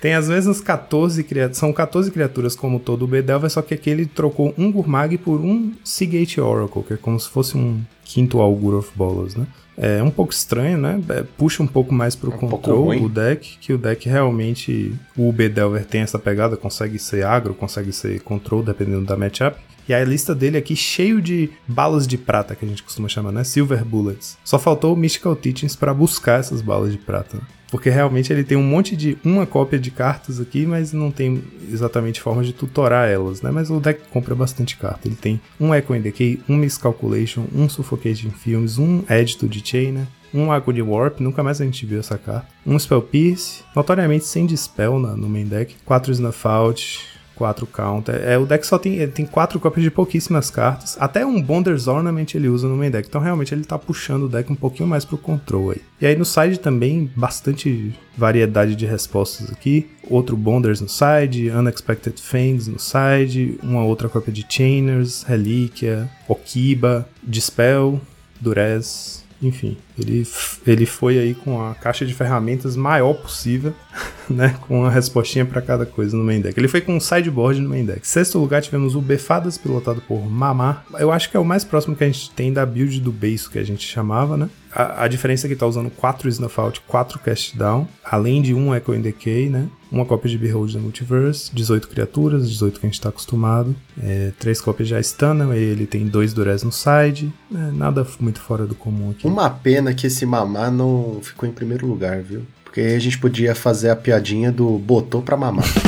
Tem 0.00 0.14
as 0.14 0.28
mesmas 0.28 0.60
14 0.60 1.24
criaturas, 1.24 1.58
são 1.58 1.72
14 1.72 2.12
criaturas 2.12 2.54
como 2.54 2.78
todo 2.78 3.04
o 3.04 3.08
Bedelver, 3.08 3.50
só 3.50 3.60
que 3.60 3.74
aqui 3.74 3.90
ele 3.90 4.06
trocou 4.06 4.54
um 4.56 4.70
Gurmag 4.70 5.18
por 5.18 5.40
um 5.40 5.72
Seagate 5.82 6.40
Oracle, 6.40 6.84
que 6.84 6.94
é 6.94 6.96
como 6.96 7.18
se 7.18 7.28
fosse 7.28 7.56
um 7.56 7.82
quinto 8.04 8.40
Augur 8.40 8.74
of 8.74 8.90
Bolas, 8.94 9.34
né? 9.34 9.44
É 9.80 10.02
um 10.02 10.10
pouco 10.10 10.32
estranho, 10.32 10.76
né? 10.76 11.00
É, 11.08 11.22
puxa 11.22 11.62
um 11.62 11.66
pouco 11.66 11.94
mais 11.94 12.16
pro 12.16 12.32
É 12.32 12.34
um 12.34 12.38
control 12.38 12.90
o 13.04 13.08
deck, 13.08 13.58
que 13.60 13.72
o 13.72 13.78
deck 13.78 14.08
realmente, 14.08 14.92
o 15.16 15.32
Bedelver 15.32 15.84
tem 15.84 16.00
essa 16.00 16.18
pegada, 16.18 16.56
consegue 16.56 16.98
ser 16.98 17.24
agro, 17.24 17.54
consegue 17.54 17.92
ser 17.92 18.20
control, 18.20 18.62
dependendo 18.62 19.06
da 19.06 19.16
matchup. 19.16 19.56
E 19.88 19.94
a 19.94 20.04
lista 20.04 20.34
dele 20.34 20.58
aqui 20.58 20.76
cheio 20.76 21.22
de 21.22 21.48
balas 21.66 22.06
de 22.06 22.18
prata, 22.18 22.54
que 22.54 22.64
a 22.64 22.68
gente 22.68 22.82
costuma 22.82 23.08
chamar, 23.08 23.32
né? 23.32 23.42
Silver 23.42 23.84
Bullets. 23.84 24.36
Só 24.44 24.58
faltou 24.58 24.92
o 24.92 24.96
Mystical 24.96 25.34
Teachings 25.34 25.76
pra 25.76 25.94
buscar 25.94 26.40
essas 26.40 26.60
balas 26.60 26.92
de 26.92 26.98
prata. 26.98 27.38
Porque 27.70 27.90
realmente 27.90 28.32
ele 28.32 28.44
tem 28.44 28.56
um 28.56 28.62
monte 28.62 28.96
de. 28.96 29.18
uma 29.24 29.46
cópia 29.46 29.78
de 29.78 29.90
cartas 29.90 30.40
aqui, 30.40 30.66
mas 30.66 30.92
não 30.92 31.10
tem 31.10 31.42
exatamente 31.70 32.20
forma 32.20 32.42
de 32.42 32.52
tutorar 32.52 33.08
elas, 33.08 33.42
né? 33.42 33.50
Mas 33.50 33.70
o 33.70 33.78
deck 33.78 34.00
compra 34.10 34.34
bastante 34.34 34.76
carta. 34.76 35.06
Ele 35.06 35.16
tem 35.16 35.40
um 35.60 35.74
Echo 35.74 35.94
in 35.94 36.00
Decay, 36.00 36.40
um 36.48 36.56
Miscalculation, 36.56 37.44
um 37.54 37.68
Suffocating 37.68 38.30
Films, 38.30 38.78
um 38.78 39.02
Edge 39.08 39.36
to 39.36 39.46
the 39.48 39.60
Chainer, 39.62 40.06
um 40.32 40.50
Agony 40.50 40.82
Warp, 40.82 41.20
nunca 41.20 41.42
mais 41.42 41.60
a 41.60 41.64
gente 41.64 41.84
viu 41.86 42.00
essa 42.00 42.18
carta. 42.18 42.48
Um 42.66 42.78
Spell 42.78 43.02
Pierce, 43.02 43.62
notoriamente 43.74 44.24
sem 44.24 44.46
Dispel 44.46 44.98
na, 44.98 45.16
no 45.16 45.28
main 45.28 45.46
deck. 45.46 45.76
4 45.84 46.12
Snuff 46.12 46.46
Out, 46.46 47.17
4 47.38 47.66
Counter. 47.68 48.16
É, 48.16 48.36
o 48.36 48.44
deck 48.44 48.66
só 48.66 48.76
tem, 48.76 49.06
tem 49.08 49.24
4 49.24 49.60
cópias 49.60 49.84
de 49.84 49.90
pouquíssimas 49.90 50.50
cartas. 50.50 50.96
Até 50.98 51.24
um 51.24 51.40
Bonder's 51.40 51.86
Ornament 51.86 52.34
ele 52.34 52.48
usa 52.48 52.66
no 52.66 52.76
main 52.76 52.90
deck. 52.90 53.08
Então 53.08 53.20
realmente 53.20 53.54
ele 53.54 53.64
tá 53.64 53.78
puxando 53.78 54.24
o 54.24 54.28
deck 54.28 54.50
um 54.52 54.56
pouquinho 54.56 54.88
mais 54.88 55.04
pro 55.04 55.16
control 55.16 55.70
aí. 55.70 55.80
E 56.00 56.06
aí 56.06 56.16
no 56.16 56.24
side 56.24 56.58
também, 56.58 57.10
bastante 57.14 57.94
variedade 58.16 58.74
de 58.74 58.84
respostas 58.84 59.50
aqui. 59.52 59.88
Outro 60.10 60.36
Bonders 60.36 60.80
no 60.80 60.88
side, 60.88 61.50
Unexpected 61.50 62.20
Fangs 62.20 62.66
no 62.66 62.78
side, 62.78 63.58
uma 63.62 63.84
outra 63.84 64.08
cópia 64.08 64.32
de 64.32 64.44
Chainers, 64.48 65.22
Relíquia, 65.22 66.10
Okiba, 66.26 67.08
Dispel, 67.22 68.00
Durez, 68.40 69.24
enfim, 69.40 69.76
ele, 70.00 70.26
ele 70.66 70.86
foi 70.86 71.18
aí 71.18 71.34
com 71.34 71.64
a 71.64 71.74
caixa 71.74 72.04
de 72.04 72.14
ferramentas 72.14 72.76
maior 72.76 73.14
possível, 73.14 73.74
né? 74.28 74.56
Com 74.66 74.80
uma 74.80 74.90
respostinha 74.90 75.44
pra 75.44 75.60
cada 75.60 75.86
coisa 75.86 76.16
no 76.16 76.24
main 76.24 76.40
deck. 76.40 76.58
Ele 76.58 76.68
foi 76.68 76.80
com 76.80 76.96
um 76.96 77.00
sideboard 77.00 77.60
no 77.60 77.68
main 77.68 77.84
deck. 77.84 78.06
Sexto 78.06 78.38
lugar 78.38 78.62
tivemos 78.62 78.94
o 78.94 79.00
Befadas, 79.00 79.58
pilotado 79.58 80.00
por 80.02 80.28
Mamar. 80.28 80.84
Eu 80.98 81.12
acho 81.12 81.30
que 81.30 81.36
é 81.36 81.40
o 81.40 81.44
mais 81.44 81.64
próximo 81.64 81.96
que 81.96 82.04
a 82.04 82.06
gente 82.06 82.30
tem 82.30 82.52
da 82.52 82.64
build 82.64 83.00
do 83.00 83.12
beiço 83.12 83.50
que 83.50 83.58
a 83.58 83.64
gente 83.64 83.86
chamava, 83.86 84.36
né? 84.36 84.48
A, 84.72 85.04
a 85.04 85.08
diferença 85.08 85.46
é 85.46 85.48
que 85.48 85.56
tá 85.56 85.66
usando 85.66 85.90
4 85.90 86.28
Snuff 86.28 86.60
Out, 86.60 86.82
4 86.86 87.18
Cast 87.18 87.56
Down, 87.56 87.88
além 88.04 88.42
de 88.42 88.54
um 88.54 88.74
Echo 88.74 88.94
in 88.94 89.00
Decay, 89.00 89.48
né? 89.48 89.68
Uma 89.90 90.04
cópia 90.04 90.30
de 90.30 90.36
Behold 90.36 90.74
the 90.74 90.78
Multiverse, 90.78 91.50
18 91.54 91.88
criaturas, 91.88 92.48
18 92.48 92.78
que 92.78 92.86
a 92.86 92.90
gente 92.90 93.00
tá 93.00 93.08
acostumado. 93.08 93.74
É, 94.02 94.32
três 94.38 94.60
cópias 94.60 94.86
já 94.86 95.00
Stunner, 95.00 95.50
ele 95.56 95.86
tem 95.86 96.06
dois 96.06 96.34
Durez 96.34 96.62
no 96.62 96.70
side. 96.70 97.32
É, 97.52 97.72
nada 97.72 98.06
muito 98.20 98.40
fora 98.40 98.66
do 98.66 98.74
comum 98.74 99.10
aqui. 99.10 99.26
Uma 99.26 99.48
pena 99.48 99.87
que 99.94 100.06
esse 100.06 100.24
mamar 100.24 100.70
não 100.70 101.20
ficou 101.22 101.48
em 101.48 101.52
primeiro 101.52 101.86
lugar, 101.86 102.22
viu? 102.22 102.42
Porque 102.64 102.80
aí 102.80 102.94
a 102.94 102.98
gente 102.98 103.18
podia 103.18 103.54
fazer 103.54 103.90
a 103.90 103.96
piadinha 103.96 104.52
do 104.52 104.78
botou 104.78 105.22
pra 105.22 105.36
mamar. 105.36 105.66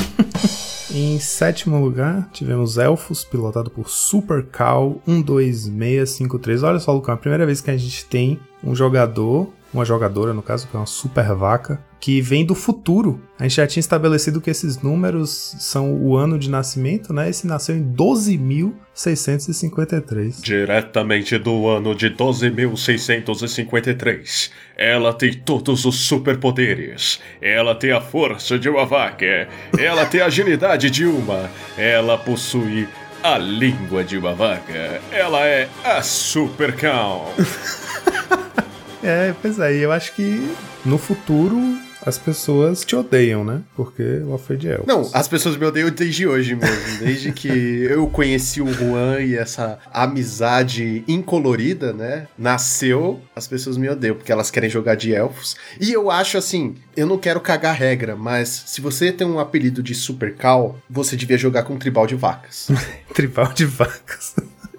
Em 0.92 1.20
sétimo 1.20 1.78
lugar, 1.78 2.28
tivemos 2.32 2.76
Elfos, 2.76 3.22
pilotado 3.22 3.70
por 3.70 3.88
Super 3.88 4.44
Cal 4.46 5.00
12653. 5.06 6.64
Olha 6.64 6.80
só, 6.80 6.92
Lucão, 6.92 7.14
é 7.14 7.14
a 7.14 7.20
primeira 7.20 7.46
vez 7.46 7.60
que 7.60 7.70
a 7.70 7.76
gente 7.76 8.04
tem 8.06 8.40
um 8.62 8.74
jogador, 8.74 9.52
uma 9.72 9.84
jogadora, 9.84 10.34
no 10.34 10.42
caso, 10.42 10.66
que 10.66 10.76
é 10.76 10.78
uma 10.78 10.86
super 10.86 11.32
vaca, 11.34 11.80
que 12.00 12.20
vem 12.20 12.44
do 12.44 12.54
futuro. 12.54 13.22
A 13.38 13.44
gente 13.44 13.56
já 13.56 13.66
tinha 13.66 13.80
estabelecido 13.80 14.38
que 14.40 14.50
esses 14.50 14.80
números 14.82 15.54
são 15.58 15.94
o 15.94 16.16
ano 16.16 16.38
de 16.38 16.48
nascimento, 16.48 17.12
né? 17.12 17.28
Esse 17.28 17.46
nasceu 17.46 17.76
em 17.76 17.84
12.653. 17.92 20.40
Diretamente 20.40 21.36
do 21.38 21.68
ano 21.68 21.94
de 21.94 22.08
12.653. 22.10 24.50
Ela 24.76 25.12
tem 25.12 25.34
todos 25.34 25.84
os 25.84 25.96
superpoderes. 25.96 27.20
Ela 27.40 27.74
tem 27.74 27.90
a 27.92 28.00
força 28.00 28.58
de 28.58 28.68
uma 28.68 28.86
vaca. 28.86 29.48
Ela 29.78 30.06
tem 30.06 30.22
a 30.22 30.26
agilidade 30.26 30.90
de 30.90 31.04
uma. 31.04 31.50
Ela 31.76 32.16
possui 32.16 32.88
a 33.22 33.36
língua 33.36 34.02
de 34.02 34.16
uma 34.16 34.34
vaca. 34.34 35.02
Ela 35.12 35.46
é 35.46 35.68
a 35.84 36.00
Super 36.02 36.74
Cow. 36.74 37.34
É, 39.02 39.34
pois 39.40 39.58
é, 39.58 39.74
e 39.74 39.78
eu 39.78 39.92
acho 39.92 40.14
que 40.14 40.54
no 40.84 40.98
futuro 40.98 41.58
as 42.04 42.16
pessoas 42.16 42.84
te 42.84 42.96
odeiam, 42.96 43.44
né? 43.44 43.62
Porque 43.76 44.02
o 44.02 44.32
Alfred 44.32 44.68
é 44.68 44.72
elfos. 44.72 44.86
Não, 44.86 45.10
as 45.12 45.28
pessoas 45.28 45.56
me 45.56 45.66
odeiam 45.66 45.90
desde 45.90 46.26
hoje 46.26 46.54
mesmo. 46.54 46.98
Desde 46.98 47.32
que 47.32 47.48
eu 47.90 48.06
conheci 48.08 48.62
o 48.62 48.72
Juan 48.72 49.20
e 49.20 49.36
essa 49.36 49.78
amizade 49.92 51.04
incolorida, 51.06 51.92
né? 51.92 52.26
Nasceu, 52.38 53.20
as 53.36 53.46
pessoas 53.46 53.76
me 53.76 53.88
odeiam, 53.88 54.16
porque 54.16 54.32
elas 54.32 54.50
querem 54.50 54.70
jogar 54.70 54.94
de 54.94 55.14
elfos. 55.14 55.56
E 55.80 55.92
eu 55.92 56.10
acho 56.10 56.38
assim, 56.38 56.76
eu 56.96 57.06
não 57.06 57.18
quero 57.18 57.40
cagar 57.40 57.74
regra, 57.74 58.16
mas 58.16 58.64
se 58.66 58.80
você 58.80 59.12
tem 59.12 59.26
um 59.26 59.38
apelido 59.38 59.82
de 59.82 59.94
Super 59.94 60.34
Cal, 60.34 60.78
você 60.88 61.16
devia 61.16 61.36
jogar 61.36 61.64
com 61.64 61.74
um 61.74 61.78
tribal 61.78 62.06
de 62.06 62.14
vacas. 62.14 62.68
Tribal 63.12 63.52
de 63.52 63.66
vacas. 63.66 64.36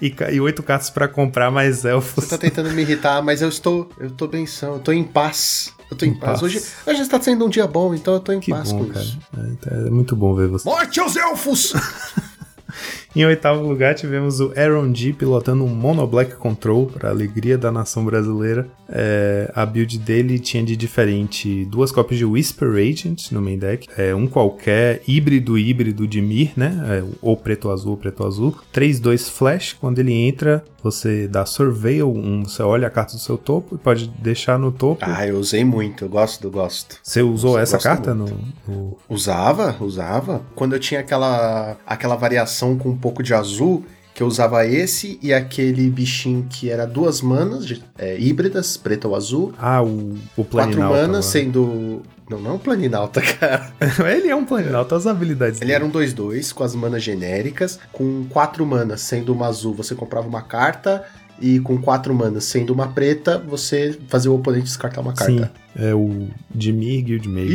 e 0.00 0.40
oito 0.40 0.62
cartas 0.62 0.90
pra 0.90 1.08
comprar 1.08 1.50
mais 1.50 1.84
elfos. 1.84 2.24
Você 2.24 2.30
tá 2.30 2.38
tentando 2.38 2.70
me 2.70 2.82
irritar, 2.82 3.22
mas 3.22 3.42
eu 3.42 3.48
estou, 3.48 3.88
eu 3.98 4.10
tô 4.10 4.26
bem 4.26 4.46
são, 4.46 4.74
eu 4.74 4.78
tô 4.80 4.92
em 4.92 5.04
paz. 5.04 5.72
Eu 5.90 5.96
tô 5.96 6.04
em, 6.04 6.08
Em 6.10 6.14
paz. 6.14 6.40
paz. 6.40 6.42
Hoje, 6.42 6.62
hoje 6.86 7.00
está 7.02 7.20
sendo 7.22 7.46
um 7.46 7.48
dia 7.48 7.66
bom, 7.66 7.94
então 7.94 8.14
eu 8.14 8.20
tô 8.20 8.32
em 8.32 8.40
Que 8.40 8.50
paz 8.50 8.72
bom, 8.72 8.78
com 8.78 8.86
cara. 8.92 9.04
isso. 9.04 9.18
É, 9.36 9.40
então 9.50 9.86
é 9.86 9.90
muito 9.90 10.16
bom 10.16 10.34
ver 10.34 10.48
você. 10.48 10.68
Morte 10.68 10.98
aos 11.00 11.14
elfos! 11.16 11.72
Em 13.16 13.24
oitavo 13.24 13.66
lugar, 13.66 13.94
tivemos 13.94 14.40
o 14.40 14.52
Aaron 14.54 14.94
G 14.94 15.14
pilotando 15.14 15.64
um 15.64 15.68
Mono 15.74 16.06
Black 16.06 16.34
Control 16.36 16.84
para 16.86 17.08
alegria 17.08 17.56
da 17.56 17.72
nação 17.72 18.04
brasileira. 18.04 18.68
É, 18.90 19.50
a 19.54 19.64
build 19.64 19.98
dele 19.98 20.38
tinha 20.38 20.62
de 20.62 20.76
diferente 20.76 21.64
duas 21.64 21.90
cópias 21.90 22.18
de 22.18 22.26
Whisper 22.26 22.68
Agent 22.74 23.32
no 23.32 23.40
main 23.40 23.58
deck, 23.58 23.88
é, 23.96 24.14
um 24.14 24.26
qualquer 24.26 25.00
híbrido 25.08 25.56
híbrido 25.58 26.06
de 26.06 26.20
Mir, 26.20 26.52
né? 26.56 26.78
É, 27.02 27.04
ou 27.22 27.34
preto 27.38 27.70
azul 27.70 27.92
ou 27.92 27.96
preto 27.96 28.24
azul. 28.24 28.54
3-2 28.74 29.30
Flash, 29.30 29.72
quando 29.72 29.98
ele 29.98 30.12
entra, 30.12 30.62
você 30.82 31.26
dá 31.26 31.44
Surveil, 31.46 32.12
um, 32.12 32.44
você 32.44 32.62
olha 32.62 32.86
a 32.86 32.90
carta 32.90 33.14
do 33.14 33.18
seu 33.18 33.36
topo 33.38 33.74
e 33.76 33.78
pode 33.78 34.08
deixar 34.18 34.56
no 34.58 34.70
topo. 34.70 35.04
ah, 35.04 35.26
eu 35.26 35.38
usei 35.38 35.64
muito, 35.64 36.04
eu 36.04 36.08
gosto 36.08 36.42
do 36.42 36.50
gosto. 36.50 36.96
Você 37.02 37.22
usou 37.22 37.56
eu 37.56 37.62
essa 37.62 37.78
carta 37.78 38.14
no, 38.14 38.26
no- 38.68 38.96
Usava, 39.08 39.74
usava. 39.80 40.42
Quando 40.54 40.74
eu 40.74 40.78
tinha 40.78 41.00
aquela, 41.00 41.76
aquela 41.86 42.14
variação 42.14 42.76
com 42.78 42.90
um 42.90 42.96
pouco 43.06 43.22
de 43.22 43.32
azul, 43.34 43.84
que 44.14 44.22
eu 44.22 44.26
usava 44.26 44.66
esse 44.66 45.18
e 45.22 45.32
aquele 45.32 45.88
bichinho 45.90 46.46
que 46.50 46.70
era 46.70 46.86
duas 46.86 47.20
manas 47.20 47.64
de- 47.66 47.82
é, 47.98 48.18
híbridas, 48.18 48.76
preto 48.76 49.08
ou 49.08 49.14
azul. 49.14 49.52
Ah, 49.58 49.82
o, 49.82 50.14
o 50.36 50.44
Quatro 50.44 50.46
Planinauta. 50.76 50.96
manas, 51.02 51.26
lá. 51.26 51.30
sendo. 51.32 52.02
Não, 52.28 52.40
não 52.40 52.58
Planinauta, 52.58 53.20
cara. 53.38 53.70
ele 54.10 54.28
é 54.28 54.34
um 54.34 54.44
Planinauta, 54.44 54.96
as 54.96 55.06
habilidades 55.06 55.60
Ele 55.60 55.66
dele. 55.70 55.72
era 55.76 55.84
um 55.84 55.90
2-2 55.92 56.52
com 56.52 56.64
as 56.64 56.74
manas 56.74 57.02
genéricas. 57.02 57.78
Com 57.92 58.24
quatro 58.28 58.66
manas, 58.66 59.02
sendo 59.02 59.32
uma 59.32 59.46
azul, 59.46 59.74
você 59.74 59.94
comprava 59.94 60.26
uma 60.26 60.42
carta. 60.42 61.04
E 61.40 61.60
com 61.60 61.76
quatro 61.76 62.14
manas, 62.14 62.44
sendo 62.44 62.72
uma 62.72 62.88
preta, 62.88 63.38
você 63.38 63.98
fazia 64.08 64.30
o 64.30 64.34
oponente 64.34 64.64
descartar 64.64 65.02
uma 65.02 65.12
carta. 65.12 65.32
Sim, 65.32 65.48
é 65.78 65.94
o 65.94 66.28
Jimmy 66.56 67.02
Guildmage. 67.02 67.52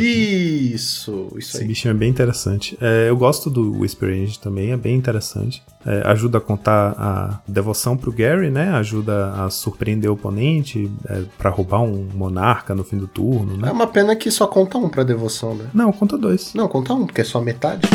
Isso, 0.73 1.27
isso 1.37 1.55
Esse 1.55 1.61
aí. 1.63 1.67
bichinho 1.67 1.91
é 1.91 1.95
bem 1.95 2.09
interessante. 2.09 2.77
É, 2.79 3.09
eu 3.09 3.17
gosto 3.17 3.49
do 3.49 3.79
Whisper 3.79 4.09
Angel 4.09 4.39
também, 4.39 4.71
é 4.71 4.77
bem 4.77 4.95
interessante. 4.95 5.63
É, 5.83 6.03
ajuda 6.05 6.37
a 6.37 6.41
contar 6.41 6.93
a 6.97 7.39
devoção 7.47 7.97
pro 7.97 8.11
Gary, 8.11 8.51
né? 8.51 8.69
Ajuda 8.69 9.31
a 9.33 9.49
surpreender 9.49 10.11
o 10.11 10.13
oponente 10.13 10.91
é, 11.09 11.23
para 11.37 11.49
roubar 11.49 11.81
um 11.81 12.07
monarca 12.13 12.75
no 12.75 12.83
fim 12.83 12.97
do 12.97 13.07
turno, 13.07 13.55
É 13.55 13.57
né? 13.65 13.71
uma 13.71 13.87
pena 13.87 14.15
que 14.15 14.29
só 14.29 14.45
conta 14.45 14.77
um 14.77 14.89
pra 14.89 15.03
devoção, 15.03 15.55
né? 15.55 15.65
Não, 15.73 15.91
conta 15.91 16.17
dois. 16.19 16.53
Não, 16.53 16.67
conta 16.67 16.93
um, 16.93 17.07
porque 17.07 17.21
é 17.21 17.23
só 17.23 17.41
metade. 17.41 17.89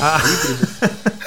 Ah, 0.00 0.20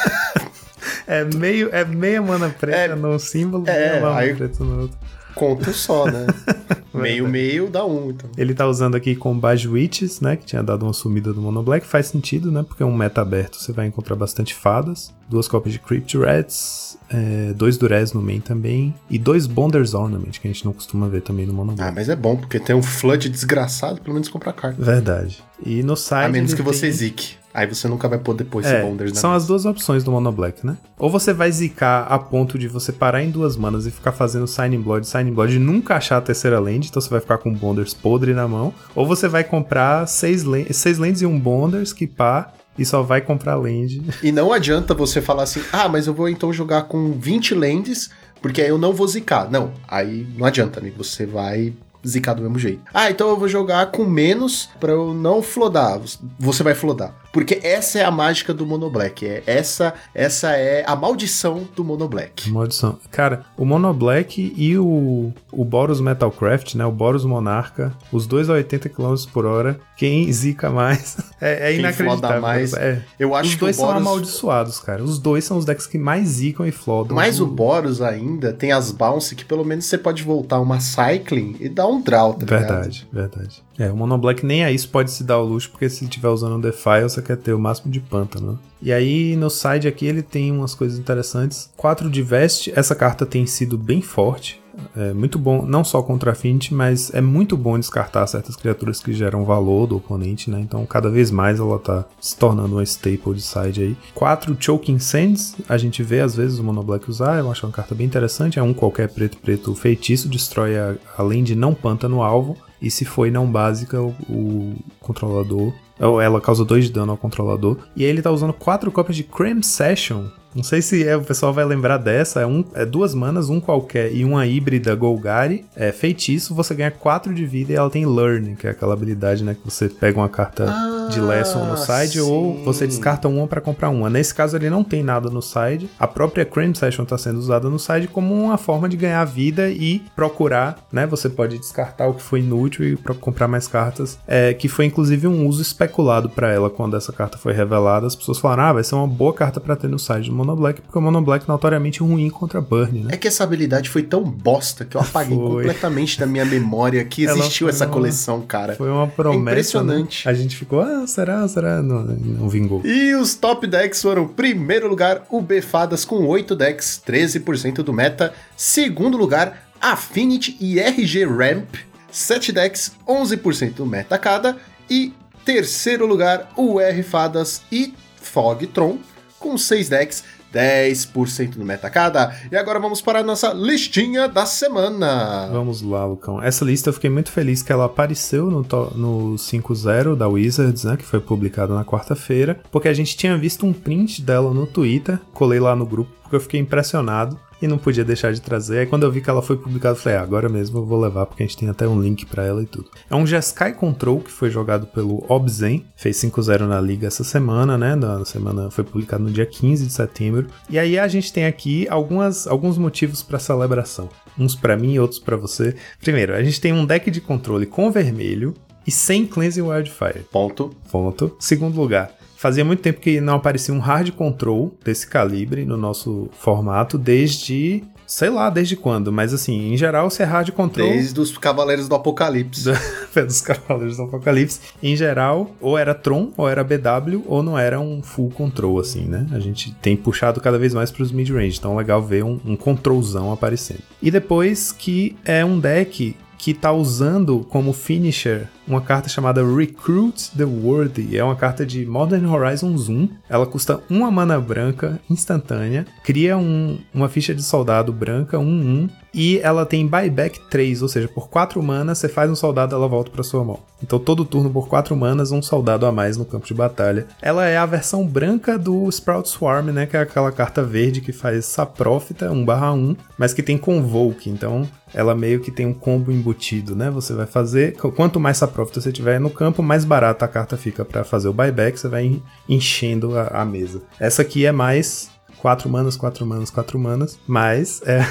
É 1.08 1.24
meio, 1.24 1.70
é 1.72 1.84
meia 1.86 2.22
mana 2.22 2.50
preta 2.50 2.78
É, 2.78 2.96
num 2.96 3.18
símbolo, 3.20 3.63
é, 3.68 3.89
meia 3.91 4.02
mana 4.02 4.18
aí- 4.18 4.36
preta 4.36 4.63
no 4.63 4.82
outro. 4.84 4.98
Conto 5.36 5.74
só, 5.74 6.06
né? 6.06 6.26
meio, 6.94 7.28
meio 7.28 7.70
dá 7.70 7.86
um, 7.86 8.10
então. 8.10 8.30
Ele 8.38 8.54
tá 8.54 8.65
usando 8.65 8.96
aqui 8.96 9.18
com 9.18 9.38
Baj 9.38 9.68
Witches, 9.68 10.22
né? 10.22 10.38
Que 10.38 10.46
tinha 10.46 10.63
dado 10.63 10.84
uma 10.86 10.94
sumida 10.94 11.34
do 11.34 11.41
Mono 11.41 11.62
Black. 11.62 11.86
Faz 11.86 12.08
sentido, 12.08 12.50
né? 12.50 12.63
Porque 12.65 12.82
é 12.82 12.86
um 12.86 12.96
meta 12.96 13.20
aberto, 13.22 13.58
você 13.58 13.74
vai 13.74 13.86
encontrar 13.88 14.15
bastante 14.15 14.56
fadas. 14.56 15.13
Duas 15.30 15.46
cópias 15.50 15.74
de 15.74 15.80
Crypt 15.80 16.18
Rats. 16.18 16.98
é, 17.10 17.52
dois 17.54 17.78
Durez 17.78 18.13
no 18.13 18.22
main 18.22 18.39
também. 18.39 18.96
E 19.10 19.20
dois 19.20 19.46
Bonders 19.46 19.94
Ornament, 19.94 20.39
que 20.39 20.48
a 20.48 20.52
gente 20.52 20.63
não 20.63 20.72
costuma 20.72 21.10
ver 21.10 21.22
também 21.22 21.46
no 21.46 21.54
Mono 21.54 21.74
Ah, 21.74 21.76
Black. 21.76 21.96
mas 21.96 22.08
é 22.08 22.15
bom, 22.15 22.38
porque 22.38 22.58
tem 22.60 22.74
um 22.76 22.82
flood 22.82 23.28
desgraçado, 23.28 24.00
pelo 24.00 24.13
menos 24.13 24.30
comprar 24.30 24.54
carta. 24.54 24.82
Verdade. 24.82 25.44
E 25.65 25.84
no 25.84 25.98
site. 25.98 26.28
A 26.28 26.30
menos 26.30 26.54
que 26.54 26.62
você 26.62 26.84
tem- 26.88 26.91
zique. 26.94 27.36
Aí 27.56 27.65
você 27.65 27.88
nunca 27.88 28.10
vai 28.10 28.20
poder 28.20 28.44
pôr 28.44 28.60
esse 28.60 28.74
É, 28.74 28.82
Bonders 28.82 29.18
são 29.18 29.32
as 29.32 29.48
duas 29.48 29.65
opções 29.65 30.04
do 30.04 30.12
Mono 30.12 30.30
Black, 30.30 30.65
né? 30.68 30.76
Ou 31.00 31.10
você 31.10 31.32
vai 31.32 31.50
zicar 31.50 32.02
a 32.02 32.20
ponto 32.20 32.60
de 32.60 32.68
você 32.68 32.91
parar 32.91 33.24
em 33.24 33.32
duas 33.32 33.56
manas 33.56 33.86
e 33.86 33.91
ficar 33.91 34.12
fazendo 34.12 34.46
Signing 34.46 34.82
Blood, 34.82 35.08
Signing 35.08 35.32
Blood 35.32 35.56
e 35.56 35.60
nunca 35.60 35.96
achar 35.96 36.18
a 36.18 36.22
terceira 36.22 36.60
land, 36.60 36.86
então 36.89 37.02
você 37.02 37.10
vai 37.10 37.22
ficar 37.22 37.38
com 37.38 37.54
Bonders 37.54 37.94
podre 37.94 38.34
na 38.34 38.46
mão. 38.46 38.74
Ou 38.94 39.08
você 39.08 39.30
vai 39.30 39.46
comprar 39.46 40.06
seis, 40.06 40.44
seis 40.72 40.98
lands 40.98 41.22
e 41.22 41.26
um 41.26 41.39
Bonders 41.39 41.94
que 41.94 42.06
pá 42.06 42.52
e 42.78 42.86
só 42.86 43.02
vai 43.02 43.22
comprar 43.22 43.56
land. 43.56 44.02
E 44.22 44.34
não 44.34 44.52
adianta 44.52 44.94
você 44.94 45.22
falar 45.22 45.44
assim, 45.44 45.62
ah, 45.72 45.88
mas 45.88 46.08
eu 46.08 46.13
vou 46.13 46.28
então 46.28 46.52
jogar 46.52 46.84
com 46.84 47.13
20 47.13 47.56
lands, 47.56 48.10
porque 48.41 48.62
aí 48.62 48.68
eu 48.68 48.78
não 48.78 48.91
vou 48.91 49.08
zicar. 49.08 49.50
Não, 49.50 49.72
aí 49.88 50.28
não 50.38 50.46
adianta, 50.46 50.82
amigo. 50.82 51.02
Você 51.02 51.26
vai 51.26 51.74
zicar 52.06 52.34
do 52.34 52.41
mesmo 52.41 52.60
jeito. 52.60 52.82
Ah, 52.94 53.10
então 53.10 53.30
eu 53.30 53.38
vou 53.38 53.48
jogar 53.48 53.88
com 53.88 54.06
menos 54.06 54.70
pra 54.80 54.91
eu 54.91 55.13
não 55.13 55.41
flodar. 55.41 56.00
Você 56.39 56.63
vai 56.63 56.74
flodar. 56.76 57.13
Porque 57.32 57.60
essa 57.63 58.00
é 58.00 58.04
a 58.04 58.12
mágica 58.12 58.54
do 58.54 58.65
Mono 58.65 58.89
Black. 58.89 59.26
É, 59.28 59.44
essa, 59.46 59.94
essa 60.13 60.52
é 60.52 60.86
a 60.88 60.96
maldição 60.96 61.68
do 61.76 61.84
Mono 61.84 62.08
Black. 62.08 62.50
Maldição. 62.50 62.98
Cara, 63.12 63.44
o 63.58 63.65
Mono 63.65 63.94
Black 63.94 64.54
e 64.56 64.78
o, 64.78 65.34
o 65.52 65.65
Boros 65.65 66.00
Metalcraft, 66.00 66.76
né? 66.76 66.86
O 66.86 66.91
Boros 66.94 67.26
Monarca, 67.26 67.94
os 68.10 68.26
dois 68.26 68.50
a 68.50 68.54
80 68.54 68.88
km 68.88 69.15
por 69.34 69.46
hora. 69.46 69.78
Quem 69.98 70.32
zica 70.32 70.70
mais 70.70 71.18
é, 71.41 71.68
é 71.68 71.72
Quem 71.72 71.80
inacreditável. 71.80 72.41
mais, 72.41 72.74
É. 72.74 73.04
Eu 73.20 73.36
acho 73.36 73.50
Os 73.50 73.56
dois 73.58 73.76
o 73.76 73.80
são 73.80 73.88
Boros... 73.88 74.02
amaldiçoados, 74.02 74.80
cara. 74.80 75.04
Os 75.04 75.20
dois 75.20 75.44
são 75.44 75.58
os 75.58 75.65
decks 75.65 75.88
que 75.88 75.98
mais 75.98 76.28
zicam 76.30 76.65
e 76.65 76.72
flodam. 76.72 77.15
Mas 77.15 77.41
o 77.41 77.46
Boros 77.46 78.02
ainda 78.02 78.54
tem 78.54 78.72
as 78.72 78.91
bounce 78.91 79.36
que 79.36 79.44
pelo 79.44 79.65
menos 79.65 79.86
você 79.86 79.98
pode 79.98 80.24
voltar 80.24 80.60
uma 80.62 80.80
cycling 80.80 81.58
e 81.60 81.68
dar 81.68 81.88
um 81.88 81.95
draw, 82.02 82.34
tá 82.34 82.40
ligado? 82.40 82.60
Verdade, 82.60 83.08
verdade. 83.12 83.64
É, 83.78 83.92
o 83.92 83.96
Mono 83.96 84.18
Black 84.18 84.46
nem 84.46 84.64
a 84.64 84.72
isso 84.72 84.90
pode 84.90 85.12
se 85.12 85.24
dar 85.24 85.40
o 85.40 85.46
luxo, 85.46 85.70
porque 85.72 85.90
se 85.90 86.08
tiver 86.08 86.30
usando 86.30 86.56
um 86.56 86.62
Defile, 86.62 87.04
você 87.04 87.22
quer 87.22 87.38
ter 87.38 87.54
o 87.54 87.60
máximo 87.60 87.92
de 87.92 88.00
pântano. 88.00 88.60
E 88.82 88.92
aí, 88.92 89.36
no 89.36 89.50
side 89.50 89.88
aqui, 89.88 90.06
ele 90.06 90.22
tem 90.22 90.52
umas 90.52 90.74
coisas 90.76 90.98
interessantes. 90.98 91.70
4 91.76 92.10
de 92.10 92.22
Vest, 92.22 92.70
essa 92.76 92.96
carta 92.96 93.26
tem 93.26 93.46
sido 93.46 93.78
bem 93.78 94.02
forte. 94.02 94.62
É 94.96 95.14
muito 95.14 95.38
bom, 95.38 95.66
não 95.66 95.84
só 95.84 96.02
contra 96.02 96.32
Affinity, 96.32 96.74
mas 96.74 97.14
é 97.14 97.22
muito 97.22 97.56
bom 97.58 97.78
descartar 97.78 98.26
certas 98.28 98.56
criaturas 98.56 99.02
que 99.02 99.14
geram 99.14 99.44
valor 99.46 99.88
do 99.88 99.98
oponente, 99.98 100.50
né? 100.50 100.60
Então, 100.60 100.86
cada 100.86 101.10
vez 101.10 101.32
mais 101.32 101.60
ela 101.60 101.80
tá 101.80 102.06
se 102.20 102.38
tornando 102.38 102.76
uma 102.76 102.84
staple 102.84 103.34
de 103.34 103.42
side 103.42 103.82
aí. 103.82 103.98
4 104.14 104.56
Choking 104.60 105.00
Sands, 105.00 105.56
a 105.68 105.78
gente 105.78 106.02
vê 106.04 106.22
às 106.22 106.36
vezes 106.36 106.60
o 106.60 106.64
Mono 106.64 106.84
Black 106.84 107.10
usar, 107.10 107.40
eu 107.40 107.52
acho 107.52 107.66
uma 107.66 107.72
carta 107.72 107.96
bem 107.96 108.06
interessante. 108.06 108.60
É 108.60 108.64
um 108.64 108.74
qualquer 108.74 109.10
preto-preto 109.10 109.74
feitiço, 109.76 110.30
destrói 110.30 110.78
a, 110.78 110.96
além 111.18 111.44
de 111.44 111.56
não 111.56 111.74
pântano 111.74 112.22
alvo. 112.22 112.58
E 112.82 112.92
se 112.92 113.06
foi 113.06 113.32
não 113.32 113.50
básica, 113.50 114.02
o, 114.02 114.14
o 114.30 114.76
controlador. 115.00 115.74
Ela 115.98 116.42
causa 116.42 116.66
2 116.66 116.86
de 116.86 116.92
dano 116.92 117.14
ao 117.14 117.18
controlador. 117.18 117.78
E 117.96 118.04
aí 118.04 118.10
ele 118.10 118.22
tá 118.22 118.30
usando 118.30 118.54
4 118.54 118.92
cópias 118.92 119.16
de 119.16 119.24
Cram 119.24 119.64
Session. 119.64 120.26
Não 120.56 120.63
sei 120.63 120.82
se 120.82 121.06
é, 121.06 121.18
o 121.18 121.22
pessoal 121.22 121.54
vai 121.54 121.65
lembrar 121.65 121.98
dessa. 121.98 122.39
É, 122.39 122.46
um, 122.46 122.63
é 122.74 122.86
duas 122.86 123.13
manas, 123.13 123.50
um 123.50 123.60
qualquer 123.60 124.13
e 124.13 124.24
uma 124.24 124.48
híbrida 124.48 124.96
Golgari. 124.96 125.65
É 125.76 125.91
feitiço, 125.91 126.56
você 126.56 126.74
ganha 126.74 126.91
4 126.91 127.34
de 127.34 127.46
vida 127.46 127.74
e 127.74 127.76
ela 127.76 127.89
tem 127.89 128.06
Learn, 128.06 128.56
que 128.56 128.65
é 128.65 128.70
aquela 128.70 128.94
habilidade, 128.94 129.44
né? 129.44 129.54
Que 129.54 129.70
você 129.70 129.89
pega 129.89 130.18
uma 130.18 130.30
carta 130.30 130.65
de 131.10 131.20
Lesson 131.20 131.65
no 131.65 131.78
side 131.78 132.20
ou 132.20 132.56
sim. 132.56 132.63
você 132.63 132.88
descarta 132.88 133.28
uma 133.28 133.48
pra 133.48 133.62
comprar 133.62 133.89
uma. 133.89 134.10
Nesse 134.10 134.34
caso 134.34 134.56
ele 134.56 134.70
não 134.70 134.84
tem 134.84 135.04
nada 135.04 135.30
no 135.30 135.41
side. 135.41 135.89
A 136.00 136.08
própria 136.08 136.46
Cram 136.46 136.74
Session 136.74 137.06
tá 137.06 137.18
sendo 137.18 137.38
usada 137.38 137.70
no 137.70 137.78
side 137.78 138.08
como 138.08 138.34
uma 138.34 138.58
forma 138.58 138.88
de 138.88 138.98
ganhar 138.98 139.24
vida 139.26 139.70
e 139.70 140.02
procurar, 140.15 140.78
né? 140.91 141.06
Você 141.08 141.30
pode 141.30 141.58
descartar 141.58 142.08
o 142.08 142.13
que 142.13 142.22
foi 142.22 142.39
inútil 142.39 142.86
e 142.86 142.96
comprar 142.96 143.48
mais 143.48 143.68
cartas. 143.68 144.18
É, 144.26 144.54
que 144.54 144.68
foi 144.68 144.86
inclusive 144.86 145.28
um 145.28 145.46
uso 145.48 145.62
especulado 145.62 146.30
pra 146.30 146.52
ela 146.52 146.70
quando 146.70 146.96
essa 146.96 147.12
carta 147.12 147.38
foi 147.38 147.54
revelada. 147.54 148.08
As 148.08 148.15
pessoas 148.15 148.39
falaram: 148.39 148.63
"Ah, 148.63 148.74
vai 148.74 148.84
ser 148.84 148.96
uma 148.96 149.08
boa 149.08 149.34
carta 149.34 149.60
pra 149.60 149.76
ter 149.76 149.88
no 149.88 150.00
side 150.00 150.30
do 150.30 150.36
Mono 150.46 150.62
Black", 150.62 150.82
porque 150.82 150.98
o 150.98 151.02
Mono 151.02 151.22
Black 151.22 151.46
é 151.46 151.48
notoriamente 151.52 152.00
ruim 152.02 152.30
contra 152.30 152.62
Burn, 152.62 153.00
né? 153.06 153.10
É 153.14 153.18
que 153.18 153.28
essa 153.28 153.44
habilidade 153.44 153.90
foi 153.90 154.04
tão 154.04 154.24
bosta 154.24 154.86
que 154.86 154.96
eu 154.96 155.02
apaguei 155.02 155.36
Foi. 155.38 155.48
completamente 155.64 156.20
da 156.20 156.26
minha 156.26 156.46
memória 156.46 157.04
que 157.04 157.24
existiu 157.24 157.68
essa 157.68 157.86
uma- 157.86 157.94
coleção, 157.94 158.42
cara. 158.42 158.76
Foi 158.76 158.90
uma 158.90 159.08
promessa. 159.08 159.42
impressionante. 159.52 160.26
né? 160.26 160.32
A 160.32 160.36
gente 160.36 160.56
ficou, 160.56 160.82
ah, 160.82 161.06
será, 161.08 161.48
será? 161.48 161.82
Não, 161.82 162.04
não 162.04 162.48
vingou. 162.50 162.82
E 162.86 163.14
os 163.16 163.36
top 163.36 163.66
decks 163.68 164.02
foram: 164.02 164.28
primeiro 164.28 164.88
lugar, 164.88 165.24
o 165.30 165.42
Befadas 165.42 166.06
com 166.06 166.26
8 166.26 166.56
decks, 166.56 167.02
13% 167.06 167.84
do 167.84 167.92
meta. 167.94 168.34
Segundo 168.56 169.18
lugar, 169.18 169.68
Affinity 169.82 170.56
e 170.60 170.80
RG 170.80 171.26
Ramp, 171.26 171.76
7 172.12 172.52
decks, 172.52 172.92
11% 173.08 173.74
do 173.76 173.86
meta 173.86 174.18
cada. 174.18 174.58
E 174.90 175.14
terceiro 175.44 176.06
lugar, 176.06 176.52
o 176.56 176.80
R 176.80 177.04
Fadas 177.04 177.62
e 177.72 177.94
Fogtron, 178.22 178.98
com 179.40 179.58
6 179.58 179.90
decks, 179.90 180.24
10% 180.56 181.58
do 181.58 181.65
meta 181.65 181.89
cada. 181.89 182.34
E 182.50 182.56
agora 182.56 182.80
vamos 182.80 183.02
para 183.02 183.20
a 183.20 183.24
nossa 183.24 183.52
listinha 183.52 184.30
da 184.30 184.46
semana. 184.46 185.50
Vamos 185.52 185.82
lá, 185.82 186.06
Lucão. 186.06 186.41
Essa 186.41 186.63
lista 186.63 186.89
eu 186.89 186.94
fiquei 186.94 187.10
muito 187.10 187.30
feliz 187.30 187.62
que 187.62 187.74
ela 187.74 187.86
apareceu 187.86 188.50
no, 188.50 188.62
no 188.62 189.36
5.0 189.36 190.15
da 190.15 190.30
Wizards, 190.30 190.86
né? 190.86 190.96
Que 190.96 191.06
foi 191.06 191.20
publicada 191.20 191.76
na 191.76 191.84
quarta-feira. 191.84 192.60
Porque 192.72 192.88
a 192.88 192.94
gente 192.94 193.18
tinha 193.18 193.38
visto 193.38 193.65
um 193.65 193.74
print 193.74 194.22
dela 194.22 194.54
no 194.54 194.65
Twitter. 194.65 195.20
Colei 195.34 195.60
lá 195.60 195.76
no 195.76 195.86
grupo 195.86 196.15
porque 196.26 196.36
eu 196.36 196.39
fiquei 196.39 196.60
impressionado. 196.60 197.39
E 197.62 197.68
não 197.68 197.78
podia 197.78 198.04
deixar 198.04 198.34
de 198.34 198.41
trazer. 198.41 198.80
Aí 198.80 198.86
quando 198.86 199.04
eu 199.04 199.12
vi 199.12 199.22
que 199.22 199.30
ela 199.30 199.41
foi 199.41 199.58
publicada, 199.58 199.96
eu 199.96 200.02
falei, 200.02 200.18
ah, 200.18 200.22
agora 200.22 200.50
mesmo 200.50 200.80
eu 200.80 200.86
vou 200.86 201.00
levar, 201.00 201.26
porque 201.26 201.44
a 201.44 201.46
gente 201.46 201.58
tem 201.58 201.70
até 201.70 201.88
um 201.88 202.02
link 202.02 202.26
pra 202.26 202.46
ela 202.46 202.62
e 202.62 202.65
tudo. 202.65 202.89
É 203.10 203.15
um 203.15 203.26
Jeskai 203.26 203.74
Control 203.74 204.20
que 204.20 204.32
foi 204.32 204.50
jogado 204.50 204.88
pelo 204.88 205.26
Obzen, 205.30 205.86
fez 205.96 206.18
5-0 206.18 206.68
na 206.68 206.80
liga 206.82 207.08
essa 207.08 207.24
semana, 207.24 207.78
né? 207.78 207.96
Na 207.96 208.26
semana 208.26 208.70
foi 208.70 208.84
publicado 208.84 209.24
no 209.24 209.32
dia 209.32 209.46
15 209.46 209.86
de 209.86 209.94
setembro. 209.94 210.48
E 210.70 210.78
aí 210.78 211.00
a 211.00 211.08
gente 211.08 211.32
tem 211.32 211.46
aqui 211.46 211.88
algumas, 211.89 212.46
alguns 212.48 212.78
motivos 212.78 213.24
pra 213.24 213.39
celebração. 213.39 214.10
Uns 214.38 214.56
pra 214.56 214.76
mim 214.76 214.94
e 214.94 215.00
outros 215.00 215.20
pra 215.20 215.38
você. 215.38 215.76
Primeiro, 216.02 216.36
a 216.36 216.44
gente 216.44 216.60
tem 216.60 216.74
um 216.74 216.86
deck 216.86 217.10
de 217.10 217.22
controle 217.22 217.65
com 217.65 217.89
vermelho 217.89 218.54
e 218.86 218.91
sem 218.91 219.26
Cleansing 219.26 219.62
Wildfire. 219.62 220.26
Ponto. 220.32 220.76
Ponto. 220.91 221.36
Segundo 221.39 221.80
lugar, 221.80 222.12
fazia 222.46 222.64
muito 222.64 222.84
tempo 222.84 223.00
que 223.00 223.20
não 223.20 223.38
aparecia 223.38 223.74
um 223.74 223.80
hard 223.80 224.12
control 224.12 224.72
desse 224.84 225.08
calibre 225.08 225.66
no 225.66 225.76
nosso 225.76 226.30
formato, 226.32 226.96
desde. 226.96 227.84
Sei 228.06 228.30
lá, 228.30 228.52
desde 228.52 228.76
quando, 228.76 229.12
mas 229.12 229.34
assim, 229.34 229.74
em 229.74 229.76
geral, 229.76 230.12
se 230.12 230.22
é 230.22 230.26
hard 230.26 230.52
control. 230.52 230.88
Desde 230.88 231.20
os 231.20 231.36
Cavaleiros 231.40 231.88
do 231.88 231.96
Apocalipse. 231.96 232.70
dos 233.16 233.42
Cavaleiros 233.42 233.98
do 233.98 234.04
Apocalipse, 234.04 234.60
em 234.84 234.96
geral, 234.96 235.50
ou 235.60 235.76
era 235.76 235.96
Tron, 235.96 236.32
ou 236.38 236.48
era 236.48 236.64
BW, 236.64 237.24
ou 237.26 237.42
não 237.42 237.58
era 237.58 237.80
um 237.80 238.04
full 238.04 238.30
control, 238.30 238.78
assim, 238.78 239.06
né? 239.06 239.26
A 239.32 239.40
gente 239.40 239.74
tem 239.82 239.98
puxado 239.98 240.40
cada 240.40 240.60
vez 240.60 240.72
mais 240.72 240.92
pros 240.92 241.12
mid-range, 241.12 241.58
então 241.58 241.74
é 241.74 241.78
legal 241.78 242.00
ver 242.00 242.24
um, 242.24 242.40
um 242.46 242.56
controlzão 242.56 243.34
aparecendo. 243.34 243.82
E 244.00 244.12
depois 244.12 244.72
que 244.72 245.16
é 245.26 245.44
um 245.44 245.60
deck 245.60 246.16
que 246.38 246.54
tá 246.54 246.72
usando 246.72 247.44
como 247.50 247.74
finisher 247.74 248.48
uma 248.67 248.82
carta 248.82 249.08
chamada 249.10 249.43
Recruit 249.45 250.32
the 250.36 250.45
Worthy. 250.45 251.17
É 251.17 251.23
uma 251.23 251.36
carta 251.36 251.65
de 251.65 251.86
Modern 251.86 252.25
Horizons 252.25 252.89
1. 252.89 253.10
Ela 253.30 253.45
custa 253.45 253.82
uma 253.89 254.10
mana 254.10 254.39
branca 254.39 254.99
instantânea, 255.10 255.86
cria 256.04 256.38
um- 256.38 256.78
uma 256.93 257.10
ficha 257.10 257.34
de 257.34 257.43
soldado 257.43 257.91
branca 257.91 258.38
1-1 258.38 258.89
e 259.13 259.39
ela 259.39 259.65
tem 259.65 259.88
buyback 259.88 260.39
3, 260.49 260.82
ou 260.82 260.88
seja, 260.88 261.08
por 261.08 261.30
4 261.30 261.62
manas 261.63 261.97
você 261.99 262.10
faz 262.10 262.30
um 262.30 262.36
soldado 262.36 262.75
ela 262.75 262.88
volta 262.88 263.12
para 263.12 263.23
sua 263.23 263.43
mão. 263.43 263.60
Então 263.82 263.99
todo 263.99 264.25
turno 264.25 264.49
por 264.49 264.67
4 264.67 264.95
manas 264.95 265.32
um 265.32 265.41
soldado 265.41 265.86
a 265.86 265.91
mais 265.91 266.17
no 266.17 266.25
campo 266.25 266.45
de 266.47 266.54
batalha. 266.54 267.08
Ela 267.21 267.45
é 267.45 267.58
a 267.58 267.65
versão 267.65 268.06
branca 268.06 268.58
do 268.58 268.89
Sprout 268.89 269.30
Swarm, 269.30 269.67
né, 269.71 269.86
que 269.86 269.95
é 269.95 270.01
aquela 270.01 270.32
carta 270.32 270.63
verde 270.63 271.01
que 271.01 271.12
faz 271.12 271.45
Saprófita 271.45 272.32
1/1, 272.32 272.95
mas 273.17 273.34
que 273.34 273.43
tem 273.43 273.58
Convoke, 273.58 274.30
então 274.30 274.67
ela 274.93 275.13
meio 275.15 275.39
que 275.39 275.51
tem 275.51 275.65
um 275.65 275.73
combo 275.73 276.12
embutido, 276.12 276.75
né? 276.75 276.89
Você 276.89 277.13
vai 277.13 277.25
fazer, 277.25 277.73
quanto 277.73 278.19
mais 278.19 278.38
você 278.63 278.91
tiver 278.91 279.20
no 279.20 279.30
campo, 279.30 279.62
mais 279.62 279.84
barata 279.84 280.26
a 280.26 280.28
carta 280.28 280.56
fica 280.56 280.86
para 280.86 281.04
fazer 281.04 281.28
o 281.28 281.34
buyback, 281.34 281.80
você 281.80 281.88
vai 281.88 282.22
enchendo 282.48 283.18
a, 283.18 283.28
a 283.28 283.46
mesa. 283.46 283.82
Essa 284.00 284.22
aqui 284.22 284.46
é 284.46 284.52
mais 284.52 285.10
4 285.46 285.70
manas, 285.70 285.96
4 285.96 286.26
manas, 286.26 286.50
4 286.50 286.80
manas, 286.80 287.20
mas 287.28 287.82
é 287.86 288.04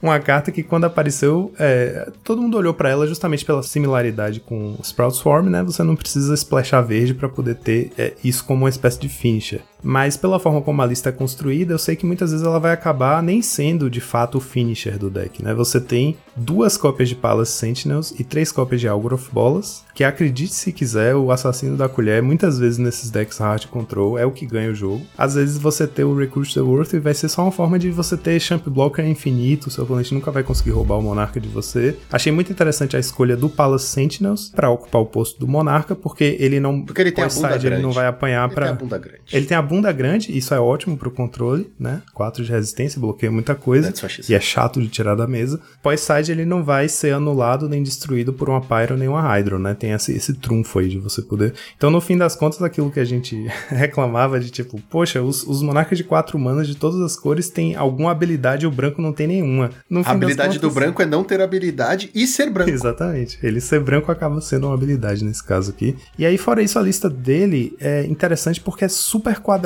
uma 0.00 0.18
carta 0.18 0.50
que 0.50 0.62
quando 0.62 0.84
apareceu, 0.84 1.52
é, 1.58 2.10
todo 2.24 2.40
mundo 2.40 2.56
olhou 2.56 2.72
pra 2.72 2.88
ela 2.88 3.06
justamente 3.06 3.44
pela 3.44 3.62
similaridade 3.62 4.40
com 4.40 4.74
Sprout 4.82 5.16
Swarm, 5.18 5.50
né? 5.50 5.62
Você 5.62 5.82
não 5.82 5.94
precisa 5.94 6.32
splashar 6.34 6.82
verde 6.82 7.12
pra 7.12 7.28
poder 7.28 7.56
ter 7.56 7.92
é, 7.98 8.14
isso 8.24 8.42
como 8.44 8.64
uma 8.64 8.70
espécie 8.70 8.98
de 8.98 9.08
finisher. 9.08 9.60
Mas 9.82 10.16
pela 10.16 10.38
forma 10.40 10.60
como 10.62 10.82
a 10.82 10.86
lista 10.86 11.08
é 11.08 11.12
construída, 11.12 11.72
eu 11.74 11.78
sei 11.78 11.96
que 11.96 12.06
muitas 12.06 12.30
vezes 12.30 12.44
ela 12.46 12.58
vai 12.58 12.72
acabar 12.72 13.22
nem 13.22 13.40
sendo 13.42 13.88
de 13.90 14.00
fato 14.00 14.38
o 14.38 14.40
finisher 14.40 14.98
do 14.98 15.10
deck, 15.10 15.42
né? 15.42 15.54
Você 15.54 15.80
tem 15.80 16.16
duas 16.36 16.76
cópias 16.76 17.08
de 17.08 17.14
Palace 17.14 17.52
Sentinels 17.52 18.14
e 18.18 18.24
três 18.24 18.52
cópias 18.52 18.80
de 18.80 18.88
Augur 18.88 19.14
of 19.14 19.28
Bolas, 19.32 19.84
que 19.94 20.04
acredite 20.04 20.54
se 20.54 20.72
quiser, 20.72 21.14
o 21.16 21.32
assassino 21.32 21.76
da 21.76 21.88
colher, 21.88 22.22
muitas 22.22 22.58
vezes 22.58 22.78
nesses 22.78 23.10
decks 23.10 23.38
hard 23.38 23.66
control, 23.66 24.16
é 24.18 24.24
o 24.24 24.30
que 24.30 24.46
ganha 24.46 24.70
o 24.70 24.74
jogo. 24.74 25.04
Às 25.16 25.34
vezes 25.34 25.58
você 25.58 25.86
ter 25.86 26.04
o 26.04 26.16
Recruit 26.16 26.54
the 26.54 26.60
Worth 26.60 26.94
vai 27.00 27.14
ser 27.14 27.28
só 27.28 27.42
uma 27.42 27.50
forma 27.52 27.78
de 27.78 27.90
você 27.90 28.16
ter 28.16 28.38
champ 28.40 28.66
blocker 28.68 29.04
infinito, 29.06 29.70
seu 29.70 29.84
oponente 29.84 30.14
nunca 30.14 30.30
vai 30.30 30.42
conseguir 30.42 30.70
roubar 30.70 30.98
o 30.98 31.02
monarca 31.02 31.40
de 31.40 31.48
você. 31.48 31.96
Achei 32.12 32.30
muito 32.30 32.52
interessante 32.52 32.96
a 32.96 33.00
escolha 33.00 33.36
do 33.36 33.48
Palace 33.48 33.86
Sentinels 33.86 34.50
para 34.54 34.70
ocupar 34.70 35.02
o 35.02 35.06
posto 35.06 35.38
do 35.40 35.48
monarca, 35.48 35.94
porque 35.96 36.36
ele 36.38 36.60
não 36.60 36.82
Porque 36.82 37.00
ele 37.00 37.12
tem 37.12 37.24
a 37.24 37.28
bunda 37.28 37.48
side, 37.48 37.54
ele 37.66 37.68
grande. 37.70 37.82
não 37.82 37.92
vai 37.92 38.06
apanhar 38.06 38.44
Ele 38.46 38.54
para 38.54 38.64
tem 38.66 38.72
a 38.74 38.76
bunda 38.78 38.98
grande. 38.98 39.20
ele 39.32 39.46
tem 39.46 39.56
a 39.56 39.62
bunda 39.68 39.92
grande, 39.92 40.36
isso 40.36 40.54
é 40.54 40.60
ótimo 40.60 40.96
pro 40.96 41.10
controle, 41.10 41.70
né? 41.78 42.02
4 42.14 42.44
de 42.44 42.50
resistência, 42.50 43.00
bloqueia 43.00 43.30
muita 43.30 43.54
coisa. 43.54 43.88
E 44.30 44.34
é 44.34 44.40
chato 44.40 44.80
de 44.80 44.88
tirar 44.88 45.14
da 45.14 45.26
mesa. 45.26 45.60
Pós-side 45.82 46.32
ele 46.32 46.44
não 46.44 46.64
vai 46.64 46.88
ser 46.88 47.12
anulado 47.14 47.68
nem 47.68 47.82
destruído 47.82 48.32
por 48.32 48.48
uma 48.48 48.60
Pyro 48.60 48.96
nem 48.96 49.08
uma 49.08 49.20
Hydro, 49.22 49.58
né? 49.58 49.74
Tem 49.74 49.92
esse, 49.92 50.12
esse 50.12 50.32
trunfo 50.34 50.78
aí 50.78 50.88
de 50.88 50.98
você 50.98 51.22
poder. 51.22 51.54
Então, 51.76 51.90
no 51.90 52.00
fim 52.00 52.16
das 52.16 52.34
contas, 52.34 52.62
aquilo 52.62 52.90
que 52.90 53.00
a 53.00 53.04
gente 53.04 53.46
reclamava 53.68 54.40
de 54.40 54.50
tipo, 54.50 54.80
poxa, 54.90 55.22
os, 55.22 55.44
os 55.46 55.62
monarcas 55.62 55.98
de 55.98 56.04
4 56.04 56.38
manas 56.38 56.66
de 56.66 56.74
todas 56.74 57.00
as 57.00 57.16
cores 57.16 57.50
têm 57.50 57.74
alguma 57.76 58.10
habilidade 58.10 58.64
e 58.64 58.68
o 58.68 58.70
branco 58.70 59.02
não 59.02 59.12
tem 59.12 59.26
nenhuma. 59.26 59.70
No 59.88 60.00
A 60.00 60.04
fim 60.04 60.08
das 60.10 60.16
habilidade 60.16 60.58
do 60.58 60.68
contas- 60.68 60.74
branco 60.74 61.02
é 61.02 61.06
não 61.06 61.22
ter 61.24 61.40
habilidade 61.40 62.10
e 62.14 62.26
ser 62.26 62.50
branco. 62.50 62.70
Exatamente. 62.70 63.38
Ele 63.42 63.60
ser 63.60 63.80
branco 63.80 64.10
acaba 64.10 64.40
sendo 64.40 64.66
uma 64.66 64.74
habilidade 64.74 65.24
nesse 65.24 65.42
caso 65.44 65.70
aqui. 65.70 65.96
E 66.18 66.24
aí, 66.24 66.38
fora 66.38 66.62
isso, 66.62 66.78
a 66.78 66.82
lista 66.82 67.08
dele 67.10 67.76
é 67.80 68.04
interessante 68.06 68.60
porque 68.60 68.84
é 68.84 68.88
super 68.88 69.38
quadrada. 69.40 69.57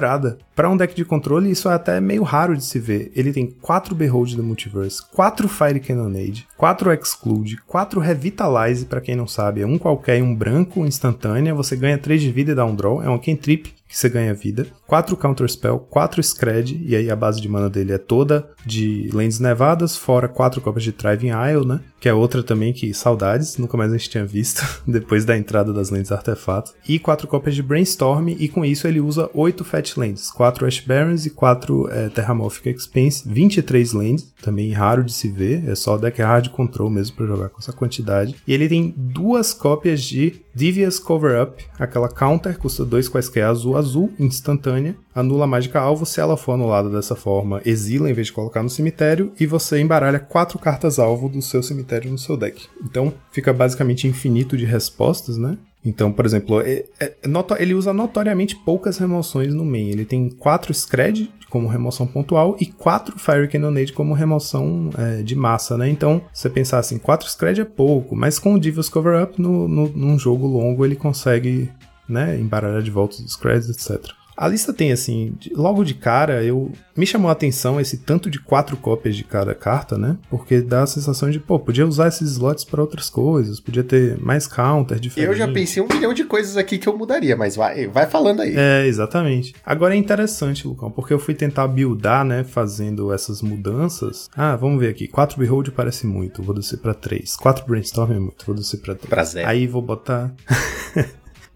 Para 0.55 0.68
um 0.68 0.76
deck 0.76 0.94
de 0.94 1.05
controle, 1.05 1.50
isso 1.50 1.68
é 1.68 1.74
até 1.74 2.00
meio 2.00 2.22
raro 2.22 2.57
de 2.57 2.64
se 2.64 2.78
ver. 2.78 3.11
Ele 3.14 3.33
tem 3.33 3.46
4 3.46 3.94
Behold 3.94 4.35
do 4.37 4.42
Multiverse, 4.42 5.02
4 5.12 5.48
Fire 5.48 5.81
Cannonade, 5.81 6.46
4 6.57 6.92
Exclude, 6.92 7.57
4 7.66 8.00
Revitalize, 8.00 8.87
para 8.87 9.00
quem 9.00 9.16
não 9.16 9.26
sabe, 9.26 9.62
é 9.62 9.66
um 9.66 9.78
qualquer 9.78 10.18
e 10.18 10.22
um 10.22 10.35
branco 10.35 10.85
instantânea. 10.85 11.55
Você 11.55 11.76
ganha 11.76 11.98
3 11.98 12.20
de 12.20 12.31
vida 12.31 12.52
e 12.52 12.55
dá 12.55 12.64
um 12.64 12.74
draw. 12.74 13.02
É 13.02 13.09
um 13.09 13.18
cantrip 13.18 13.72
que 13.92 13.98
você 13.98 14.09
ganha 14.09 14.33
vida. 14.33 14.66
4 14.87 15.14
Counterspell, 15.18 15.78
4 15.78 16.22
Scred, 16.22 16.83
e 16.83 16.96
aí 16.96 17.11
a 17.11 17.16
base 17.16 17.40
de 17.40 17.48
mana 17.48 17.68
dele 17.68 17.92
é 17.92 17.98
toda 17.98 18.48
de 18.64 19.11
Lands 19.12 19.38
Nevadas, 19.38 19.96
fora 19.96 20.28
4 20.28 20.62
copas 20.62 20.83
de 20.83 20.92
Thriving 20.92 21.28
Isle, 21.28 21.66
né? 21.66 21.81
Que 22.00 22.09
é 22.09 22.14
outra 22.14 22.42
também 22.42 22.72
que 22.72 22.92
saudades, 22.94 23.59
nunca 23.59 23.76
mais 23.76 23.92
a 23.92 23.96
gente 23.98 24.09
tinha 24.09 24.24
visto, 24.24 24.62
depois 24.88 25.26
da 25.26 25.37
entrada 25.37 25.74
das 25.74 25.90
Lands 25.90 26.11
Artefato. 26.11 26.72
E 26.88 26.98
4 26.98 27.28
copas 27.28 27.55
de 27.55 27.62
Brainstorm, 27.62 28.28
e 28.31 28.48
com 28.48 28.64
isso 28.64 28.88
ele 28.88 28.98
usa 28.98 29.28
8 29.35 29.62
Fat 29.62 29.96
Lands, 29.96 30.31
4 30.31 30.66
Ash 30.66 30.81
Barrens 30.81 31.26
e 31.26 31.31
4 31.31 31.88
é, 31.90 32.09
Terramorphic 32.09 32.70
Expense, 32.70 33.28
23 33.28 33.92
Lands, 33.92 34.33
também 34.40 34.72
raro 34.72 35.05
de 35.05 35.12
se 35.12 35.28
ver, 35.28 35.68
é 35.68 35.74
só 35.74 35.98
deck 35.98 36.20
hard 36.22 36.48
control 36.48 36.88
mesmo 36.88 37.16
pra 37.16 37.26
jogar 37.26 37.50
com 37.50 37.61
essa 37.61 37.72
quantidade. 37.72 38.37
E 38.46 38.55
ele 38.55 38.68
tem 38.68 38.94
duas 38.96 39.52
cópias 39.52 40.02
de 40.02 40.40
Devious 40.55 40.98
Cover 40.98 41.42
Up, 41.42 41.64
aquela 41.78 42.09
counter, 42.09 42.59
custa 42.59 42.85
2 42.85 43.09
quaisquer 43.09 43.44
azul 43.44 43.76
azul, 43.83 44.12
instantânea, 44.18 44.97
anula 45.14 45.45
a 45.45 45.47
mágica 45.47 45.81
alvo, 45.81 46.07
se 46.07 46.21
ela 46.21 46.37
for 46.37 46.53
anulada 46.53 46.88
dessa 46.88 47.14
forma, 47.14 47.61
exila 47.64 48.09
em 48.11 48.14
vez 48.14 48.29
de 48.29 48.33
colocar 48.33 48.62
no 48.62 48.71
cemitério, 48.71 49.33
e 49.38 49.47
você 49.47 49.81
embaralha 49.81 50.18
quatro 50.18 50.59
cartas 50.59 50.99
alvo 50.99 51.29
do 51.29 51.42
seu 51.42 51.62
cemitério 51.62 52.11
no 52.11 52.18
seu 52.18 52.37
deck. 52.37 52.66
Então 52.85 53.12
fica 53.31 53.53
basicamente 53.53 54.07
infinito 54.07 54.57
de 54.57 54.64
respostas, 54.64 55.37
né? 55.37 55.59
Então, 55.85 56.12
por 56.12 56.25
exemplo, 56.25 56.61
é- 56.61 56.85
é 57.01 57.16
ele 57.59 57.75
usa 57.75 57.92
notoriamente 57.92 58.55
poucas 58.57 58.99
remoções 58.99 59.53
no 59.53 59.64
main. 59.64 59.88
Ele 59.90 60.05
tem 60.05 60.31
4 60.31 60.73
Scred 60.73 61.29
como 61.51 61.68
remoção 61.68 62.07
pontual 62.07 62.57
e 62.59 62.66
4 62.66 63.18
Fire 63.18 63.47
Cannonade 63.47 63.92
como 63.92 64.14
remoção 64.14 64.88
é, 64.97 65.23
de 65.23 65.35
massa, 65.35 65.77
né? 65.77 65.88
Então, 65.88 66.23
você 66.33 66.49
pensar 66.49 66.79
assim, 66.79 66.97
4 66.99 67.29
Scred 67.29 67.61
é 67.61 67.64
pouco, 67.64 68.16
mas 68.16 68.38
com 68.38 68.55
o 68.55 68.59
Devil's 68.59 68.88
Cover 68.88 69.23
Up, 69.23 69.40
no, 69.40 69.68
no, 69.68 69.88
num 69.88 70.18
jogo 70.18 70.47
longo, 70.47 70.85
ele 70.85 70.97
consegue 70.97 71.68
né, 72.09 72.38
embaralhar 72.38 72.83
de 72.83 72.91
volta 72.91 73.17
os 73.17 73.33
Screds, 73.33 73.69
etc. 73.71 74.12
A 74.35 74.49
lista 74.49 74.73
tem, 74.73 74.91
assim, 74.91 75.35
de- 75.38 75.53
logo 75.55 75.85
de 75.85 75.93
cara, 75.93 76.43
eu 76.43 76.73
me 76.97 77.05
chamou 77.07 77.29
a 77.29 77.33
atenção 77.33 77.79
esse 77.79 77.99
tanto 77.99 78.31
de 78.31 78.41
quatro 78.41 78.79
cópias 78.79 79.15
de 79.15 79.23
cada 79.25 79.55
carta, 79.55 79.99
né? 79.99 80.17
Porque 80.31 80.62
dá 80.62 80.83
a 80.83 80.87
sensação 80.87 81.31
de, 81.31 81.38
pô, 81.38 81.59
podia 81.59 81.87
usar 81.87 82.09
esses 82.09 82.31
slots 82.33 82.65
para 82.65 82.81
outras 82.81 83.11
coisas, 83.11 83.61
podia 83.61 83.85
ter 83.85 84.19
mais 84.19 84.47
counter 84.47 84.99
diferente. 84.99 85.29
Eu 85.31 85.37
já 85.37 85.47
pensei 85.47 85.83
um 85.83 85.87
milhão 85.87 86.15
de 86.15 86.25
coisas 86.25 86.57
aqui 86.57 86.79
que 86.79 86.88
eu 86.88 86.97
mudaria, 86.97 87.37
mas 87.37 87.57
vai, 87.57 87.87
vai 87.87 88.07
falando 88.07 88.41
aí. 88.41 88.55
É, 88.57 88.87
exatamente. 88.87 89.55
Agora 89.65 89.95
é 89.95 89.99
interessante, 89.99 90.67
Lucão, 90.67 90.91
porque 90.91 91.12
eu 91.12 91.19
fui 91.19 91.35
tentar 91.35 91.69
buildar, 91.69 92.25
né, 92.25 92.43
fazendo 92.43 93.12
essas 93.12 93.43
mudanças. 93.43 94.31
Ah, 94.35 94.57
vamos 94.57 94.81
ver 94.81 94.88
aqui. 94.88 95.07
4 95.09 95.38
Behold 95.38 95.69
parece 95.73 96.07
muito, 96.07 96.43
vou 96.43 96.55
descer 96.55 96.79
pra 96.79 96.95
3. 96.95 97.37
4 97.37 97.67
Brainstorm 97.67 98.12
é 98.12 98.19
muito, 98.19 98.47
vou 98.47 98.55
descer 98.55 98.79
pra 98.81 98.95
3. 98.95 99.11
Pra 99.11 99.25
zero. 99.25 99.47
Aí 99.47 99.67
vou 99.67 99.83
botar. 99.83 100.35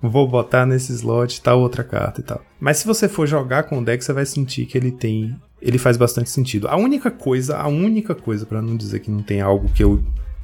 Vou 0.00 0.28
botar 0.28 0.66
nesse 0.66 0.92
slot 0.92 1.40
tal 1.40 1.60
outra 1.60 1.82
carta 1.82 2.20
e 2.20 2.24
tal. 2.24 2.40
Mas 2.60 2.78
se 2.78 2.86
você 2.86 3.08
for 3.08 3.26
jogar 3.26 3.64
com 3.64 3.78
o 3.78 3.84
deck, 3.84 4.04
você 4.04 4.12
vai 4.12 4.26
sentir 4.26 4.66
que 4.66 4.76
ele 4.76 4.90
tem. 4.90 5.34
Ele 5.60 5.78
faz 5.78 5.96
bastante 5.96 6.30
sentido. 6.30 6.68
A 6.68 6.76
única 6.76 7.10
coisa, 7.10 7.56
a 7.56 7.66
única 7.66 8.14
coisa, 8.14 8.44
pra 8.44 8.60
não 8.60 8.76
dizer 8.76 9.00
que 9.00 9.10
não 9.10 9.22
tem 9.22 9.40
algo 9.40 9.70
que 9.70 9.82
eu 9.82 10.02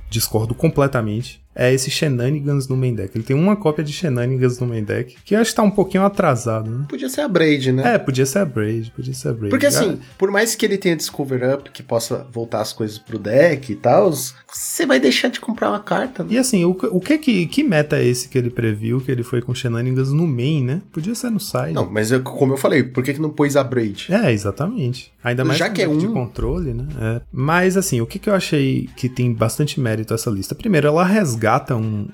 discordo 0.09 0.55
completamente, 0.55 1.42
é 1.55 1.73
esse 1.73 1.91
Shenanigans 1.91 2.67
no 2.69 2.77
main 2.77 2.95
deck. 2.95 3.17
Ele 3.17 3.25
tem 3.25 3.37
uma 3.37 3.57
cópia 3.57 3.85
de 3.85 3.93
Shenanigans 3.93 4.59
no 4.59 4.67
main 4.67 4.83
deck, 4.85 5.17
que 5.25 5.35
eu 5.35 5.41
acho 5.41 5.51
que 5.51 5.57
tá 5.57 5.63
um 5.63 5.71
pouquinho 5.71 6.05
atrasado, 6.05 6.71
né? 6.71 6.87
Podia 6.89 7.09
ser 7.09 7.21
a 7.23 7.29
Braid, 7.29 7.73
né? 7.73 7.95
É, 7.95 7.99
podia 7.99 8.25
ser 8.27 8.39
a 8.39 8.45
Braid, 8.45 8.91
podia 8.95 9.15
ser 9.15 9.29
a 9.29 9.33
Braid. 9.33 9.51
Porque 9.51 9.67
assim, 9.67 9.99
por 10.19 10.31
mais 10.31 10.55
que 10.55 10.65
ele 10.65 10.79
tenha 10.79 10.97
Discover 10.97 11.55
Up, 11.55 11.71
que 11.71 11.83
possa 11.83 12.27
voltar 12.33 12.61
as 12.61 12.73
coisas 12.73 12.99
pro 12.99 13.19
deck 13.19 13.73
e 13.73 13.77
tal, 13.77 14.13
você 14.13 14.87
vai 14.87 14.99
deixar 14.99 15.29
de 15.29 15.41
comprar 15.41 15.69
uma 15.71 15.81
carta, 15.81 16.23
né? 16.25 16.31
E 16.33 16.39
assim, 16.39 16.65
o, 16.65 16.75
que- 16.75 16.87
o 16.87 17.01
que 17.01 17.19
que, 17.19 17.47
que 17.47 17.63
meta 17.63 17.97
é 17.99 18.05
esse 18.05 18.29
que 18.29 18.39
ele 18.39 18.51
previu, 18.51 19.01
que 19.01 19.11
ele 19.11 19.23
foi 19.23 19.43
com 19.43 19.55
Shenanigans 19.55 20.11
no 20.13 20.27
main, 20.27 20.65
né? 20.65 20.83
Podia 20.93 21.15
ser 21.15 21.31
no 21.31 21.41
side. 21.41 21.73
Não, 21.73 21.91
mas 21.91 22.11
eu- 22.11 22.23
como 22.23 22.55
eu 22.55 22.57
falei, 22.57 22.83
por 22.83 23.03
que, 23.05 23.15
que 23.15 23.21
não 23.21 23.31
pôs 23.31 23.57
a 23.57 23.63
Braid? 23.65 24.07
É, 24.13 24.33
exatamente. 24.33 25.13
Ainda 25.23 25.45
mais 25.45 25.59
Já 25.59 25.69
que 25.71 25.83
é 25.83 25.87
deck 25.87 25.99
de 25.99 26.07
um- 26.07 26.13
controle, 26.15 26.73
né? 26.75 26.87
É. 27.01 27.21
Mas 27.33 27.77
assim, 27.77 28.01
o 28.01 28.07
que, 28.07 28.19
que 28.19 28.29
eu 28.31 28.35
achei 28.35 28.89
que 28.97 29.09
tem 29.09 29.33
bastante 29.33 29.79
mérito 29.81 30.13
essa 30.15 30.31
lista? 30.31 30.55
Primeiro, 30.55 30.89
ela 30.89 31.05
resgata 31.05 31.42
um, 31.77 32.07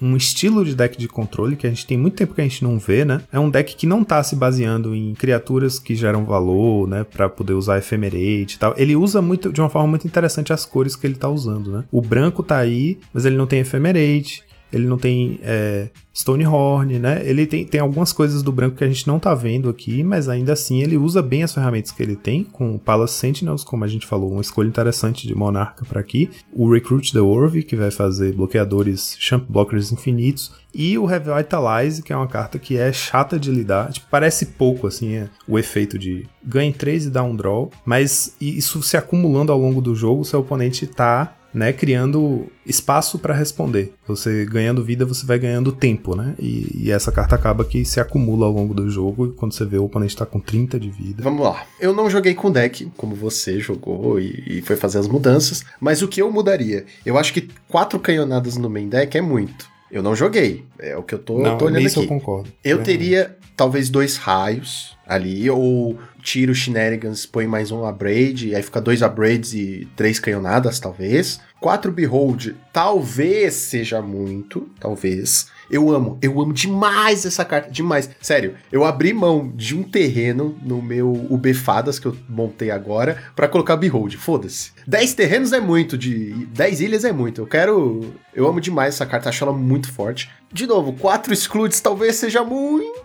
um 0.00 0.16
estilo 0.16 0.64
de 0.64 0.74
deck 0.74 0.98
de 0.98 1.08
controle 1.08 1.56
que 1.56 1.66
a 1.66 1.70
gente 1.70 1.86
tem 1.86 1.96
muito 1.96 2.16
tempo 2.16 2.34
que 2.34 2.40
a 2.40 2.44
gente 2.44 2.62
não 2.62 2.78
vê, 2.78 3.04
né? 3.04 3.22
É 3.32 3.38
um 3.38 3.48
deck 3.48 3.76
que 3.76 3.86
não 3.86 4.04
tá 4.04 4.22
se 4.22 4.36
baseando 4.36 4.94
em 4.94 5.14
criaturas 5.14 5.78
que 5.78 5.94
geram 5.94 6.24
valor, 6.24 6.88
né? 6.88 7.04
Pra 7.04 7.28
poder 7.28 7.54
usar 7.54 7.78
Ephemerate 7.78 8.56
e 8.56 8.58
tal. 8.58 8.74
Ele 8.76 8.96
usa 8.96 9.22
muito, 9.22 9.52
de 9.52 9.60
uma 9.60 9.70
forma 9.70 9.88
muito 9.88 10.06
interessante 10.06 10.52
as 10.52 10.64
cores 10.64 10.96
que 10.96 11.06
ele 11.06 11.14
tá 11.14 11.28
usando, 11.28 11.70
né? 11.70 11.84
O 11.90 12.00
branco 12.00 12.42
tá 12.42 12.58
aí, 12.58 12.98
mas 13.12 13.24
ele 13.24 13.36
não 13.36 13.46
tem 13.46 13.60
Ephemerate. 13.60 14.42
Ele 14.74 14.86
não 14.86 14.98
tem 14.98 15.38
é, 15.42 15.88
Stonehorn, 16.12 16.98
né? 16.98 17.22
Ele 17.24 17.46
tem, 17.46 17.64
tem 17.64 17.80
algumas 17.80 18.12
coisas 18.12 18.42
do 18.42 18.52
branco 18.52 18.76
que 18.76 18.84
a 18.84 18.88
gente 18.88 19.06
não 19.06 19.18
tá 19.18 19.34
vendo 19.34 19.68
aqui, 19.68 20.02
mas 20.02 20.28
ainda 20.28 20.52
assim 20.52 20.82
ele 20.82 20.96
usa 20.96 21.22
bem 21.22 21.42
as 21.42 21.54
ferramentas 21.54 21.92
que 21.92 22.02
ele 22.02 22.16
tem, 22.16 22.44
com 22.44 22.74
o 22.74 22.78
Palace 22.78 23.14
Sentinels, 23.14 23.64
como 23.64 23.84
a 23.84 23.88
gente 23.88 24.06
falou, 24.06 24.32
uma 24.32 24.40
escolha 24.40 24.68
interessante 24.68 25.26
de 25.26 25.34
Monarca 25.34 25.84
para 25.84 26.00
aqui. 26.00 26.30
O 26.52 26.70
Recruit 26.70 27.12
the 27.12 27.20
Orv, 27.20 27.62
que 27.62 27.76
vai 27.76 27.90
fazer 27.90 28.32
bloqueadores, 28.32 29.16
champ 29.18 29.44
blockers 29.48 29.92
infinitos. 29.92 30.52
E 30.74 30.98
o 30.98 31.04
Revitalize, 31.04 32.02
que 32.02 32.12
é 32.12 32.16
uma 32.16 32.26
carta 32.26 32.58
que 32.58 32.76
é 32.76 32.92
chata 32.92 33.38
de 33.38 33.50
lidar. 33.50 33.92
Tipo, 33.92 34.08
parece 34.10 34.46
pouco, 34.46 34.88
assim, 34.88 35.14
é, 35.14 35.28
o 35.46 35.56
efeito 35.56 35.96
de 35.96 36.26
ganhe 36.44 36.72
3 36.72 37.06
e 37.06 37.10
dá 37.10 37.22
um 37.22 37.36
draw. 37.36 37.70
Mas 37.84 38.34
isso 38.40 38.82
se 38.82 38.96
acumulando 38.96 39.52
ao 39.52 39.58
longo 39.58 39.80
do 39.80 39.94
jogo, 39.94 40.24
seu 40.24 40.40
oponente 40.40 40.86
tá 40.86 41.36
né, 41.54 41.72
criando 41.72 42.46
espaço 42.66 43.18
para 43.18 43.32
responder. 43.32 43.92
Você 44.08 44.44
ganhando 44.44 44.82
vida, 44.84 45.06
você 45.06 45.24
vai 45.24 45.38
ganhando 45.38 45.70
tempo, 45.70 46.16
né? 46.16 46.34
E, 46.38 46.68
e 46.86 46.90
essa 46.90 47.12
carta 47.12 47.34
acaba 47.36 47.64
que 47.64 47.84
se 47.84 48.00
acumula 48.00 48.46
ao 48.46 48.52
longo 48.52 48.74
do 48.74 48.90
jogo 48.90 49.26
e 49.26 49.32
quando 49.32 49.52
você 49.52 49.64
vê 49.64 49.78
o 49.78 49.84
oponente 49.84 50.16
tá 50.16 50.26
com 50.26 50.40
30 50.40 50.80
de 50.80 50.90
vida. 50.90 51.22
Vamos 51.22 51.42
lá. 51.44 51.64
Eu 51.80 51.94
não 51.94 52.10
joguei 52.10 52.34
com 52.34 52.50
deck, 52.50 52.90
como 52.96 53.14
você 53.14 53.60
jogou 53.60 54.18
e, 54.18 54.42
e 54.58 54.62
foi 54.62 54.74
fazer 54.76 54.98
as 54.98 55.06
mudanças, 55.06 55.64
mas 55.80 56.02
o 56.02 56.08
que 56.08 56.20
eu 56.20 56.30
mudaria? 56.32 56.84
Eu 57.06 57.16
acho 57.16 57.32
que 57.32 57.48
quatro 57.68 57.98
canhonadas 58.00 58.56
no 58.56 58.68
main 58.68 58.88
deck 58.88 59.16
é 59.16 59.20
muito. 59.22 59.72
Eu 59.92 60.02
não 60.02 60.16
joguei, 60.16 60.64
é 60.80 60.96
o 60.96 61.04
que 61.04 61.14
eu 61.14 61.18
tô, 61.20 61.38
Não, 61.40 61.56
tô 61.56 61.66
olhando 61.66 61.82
nisso 61.82 62.00
aqui. 62.00 62.08
eu 62.12 62.18
concordo. 62.18 62.50
Eu 62.64 62.80
É. 62.80 62.82
teria 62.82 63.36
talvez 63.56 63.88
dois 63.88 64.16
raios 64.16 64.96
ali, 65.06 65.48
ou 65.48 65.96
tiro 66.24 66.52
o 66.52 66.54
Shenanigans, 66.54 67.26
põe 67.26 67.46
mais 67.46 67.70
um 67.70 67.84
Abraid, 67.84 68.48
e 68.48 68.54
aí 68.56 68.62
fica 68.62 68.80
dois 68.80 69.02
Abraids 69.02 69.52
e 69.52 69.86
três 69.94 70.18
canhonadas, 70.18 70.80
talvez. 70.80 71.38
Quatro 71.60 71.92
Behold, 71.92 72.54
talvez 72.72 73.52
seja 73.52 74.00
muito, 74.00 74.68
talvez. 74.80 75.48
Eu 75.70 75.90
amo, 75.90 76.18
eu 76.22 76.40
amo 76.40 76.52
demais 76.52 77.26
essa 77.26 77.44
carta, 77.44 77.70
demais. 77.70 78.08
Sério, 78.20 78.54
eu 78.72 78.84
abri 78.84 79.12
mão 79.12 79.52
de 79.54 79.76
um 79.76 79.82
terreno 79.82 80.58
no 80.62 80.80
meu 80.80 81.10
UB-Fadas 81.30 81.98
que 81.98 82.06
eu 82.06 82.16
montei 82.28 82.70
agora 82.70 83.22
pra 83.36 83.46
colocar 83.46 83.76
Behold, 83.76 84.16
foda-se. 84.16 84.72
10 84.86 85.14
terrenos 85.14 85.52
é 85.52 85.60
muito, 85.60 85.96
de 85.96 86.46
10 86.46 86.80
ilhas 86.80 87.04
é 87.04 87.12
muito. 87.12 87.42
Eu 87.42 87.46
quero. 87.46 88.14
Eu 88.34 88.46
amo 88.46 88.60
demais 88.60 88.94
essa 88.94 89.06
carta, 89.06 89.28
acho 89.28 89.44
ela 89.44 89.52
muito 89.52 89.92
forte. 89.92 90.30
De 90.50 90.66
novo, 90.66 90.94
quatro 90.94 91.34
Excludes 91.34 91.80
talvez 91.80 92.16
seja 92.16 92.42
muito. 92.42 93.04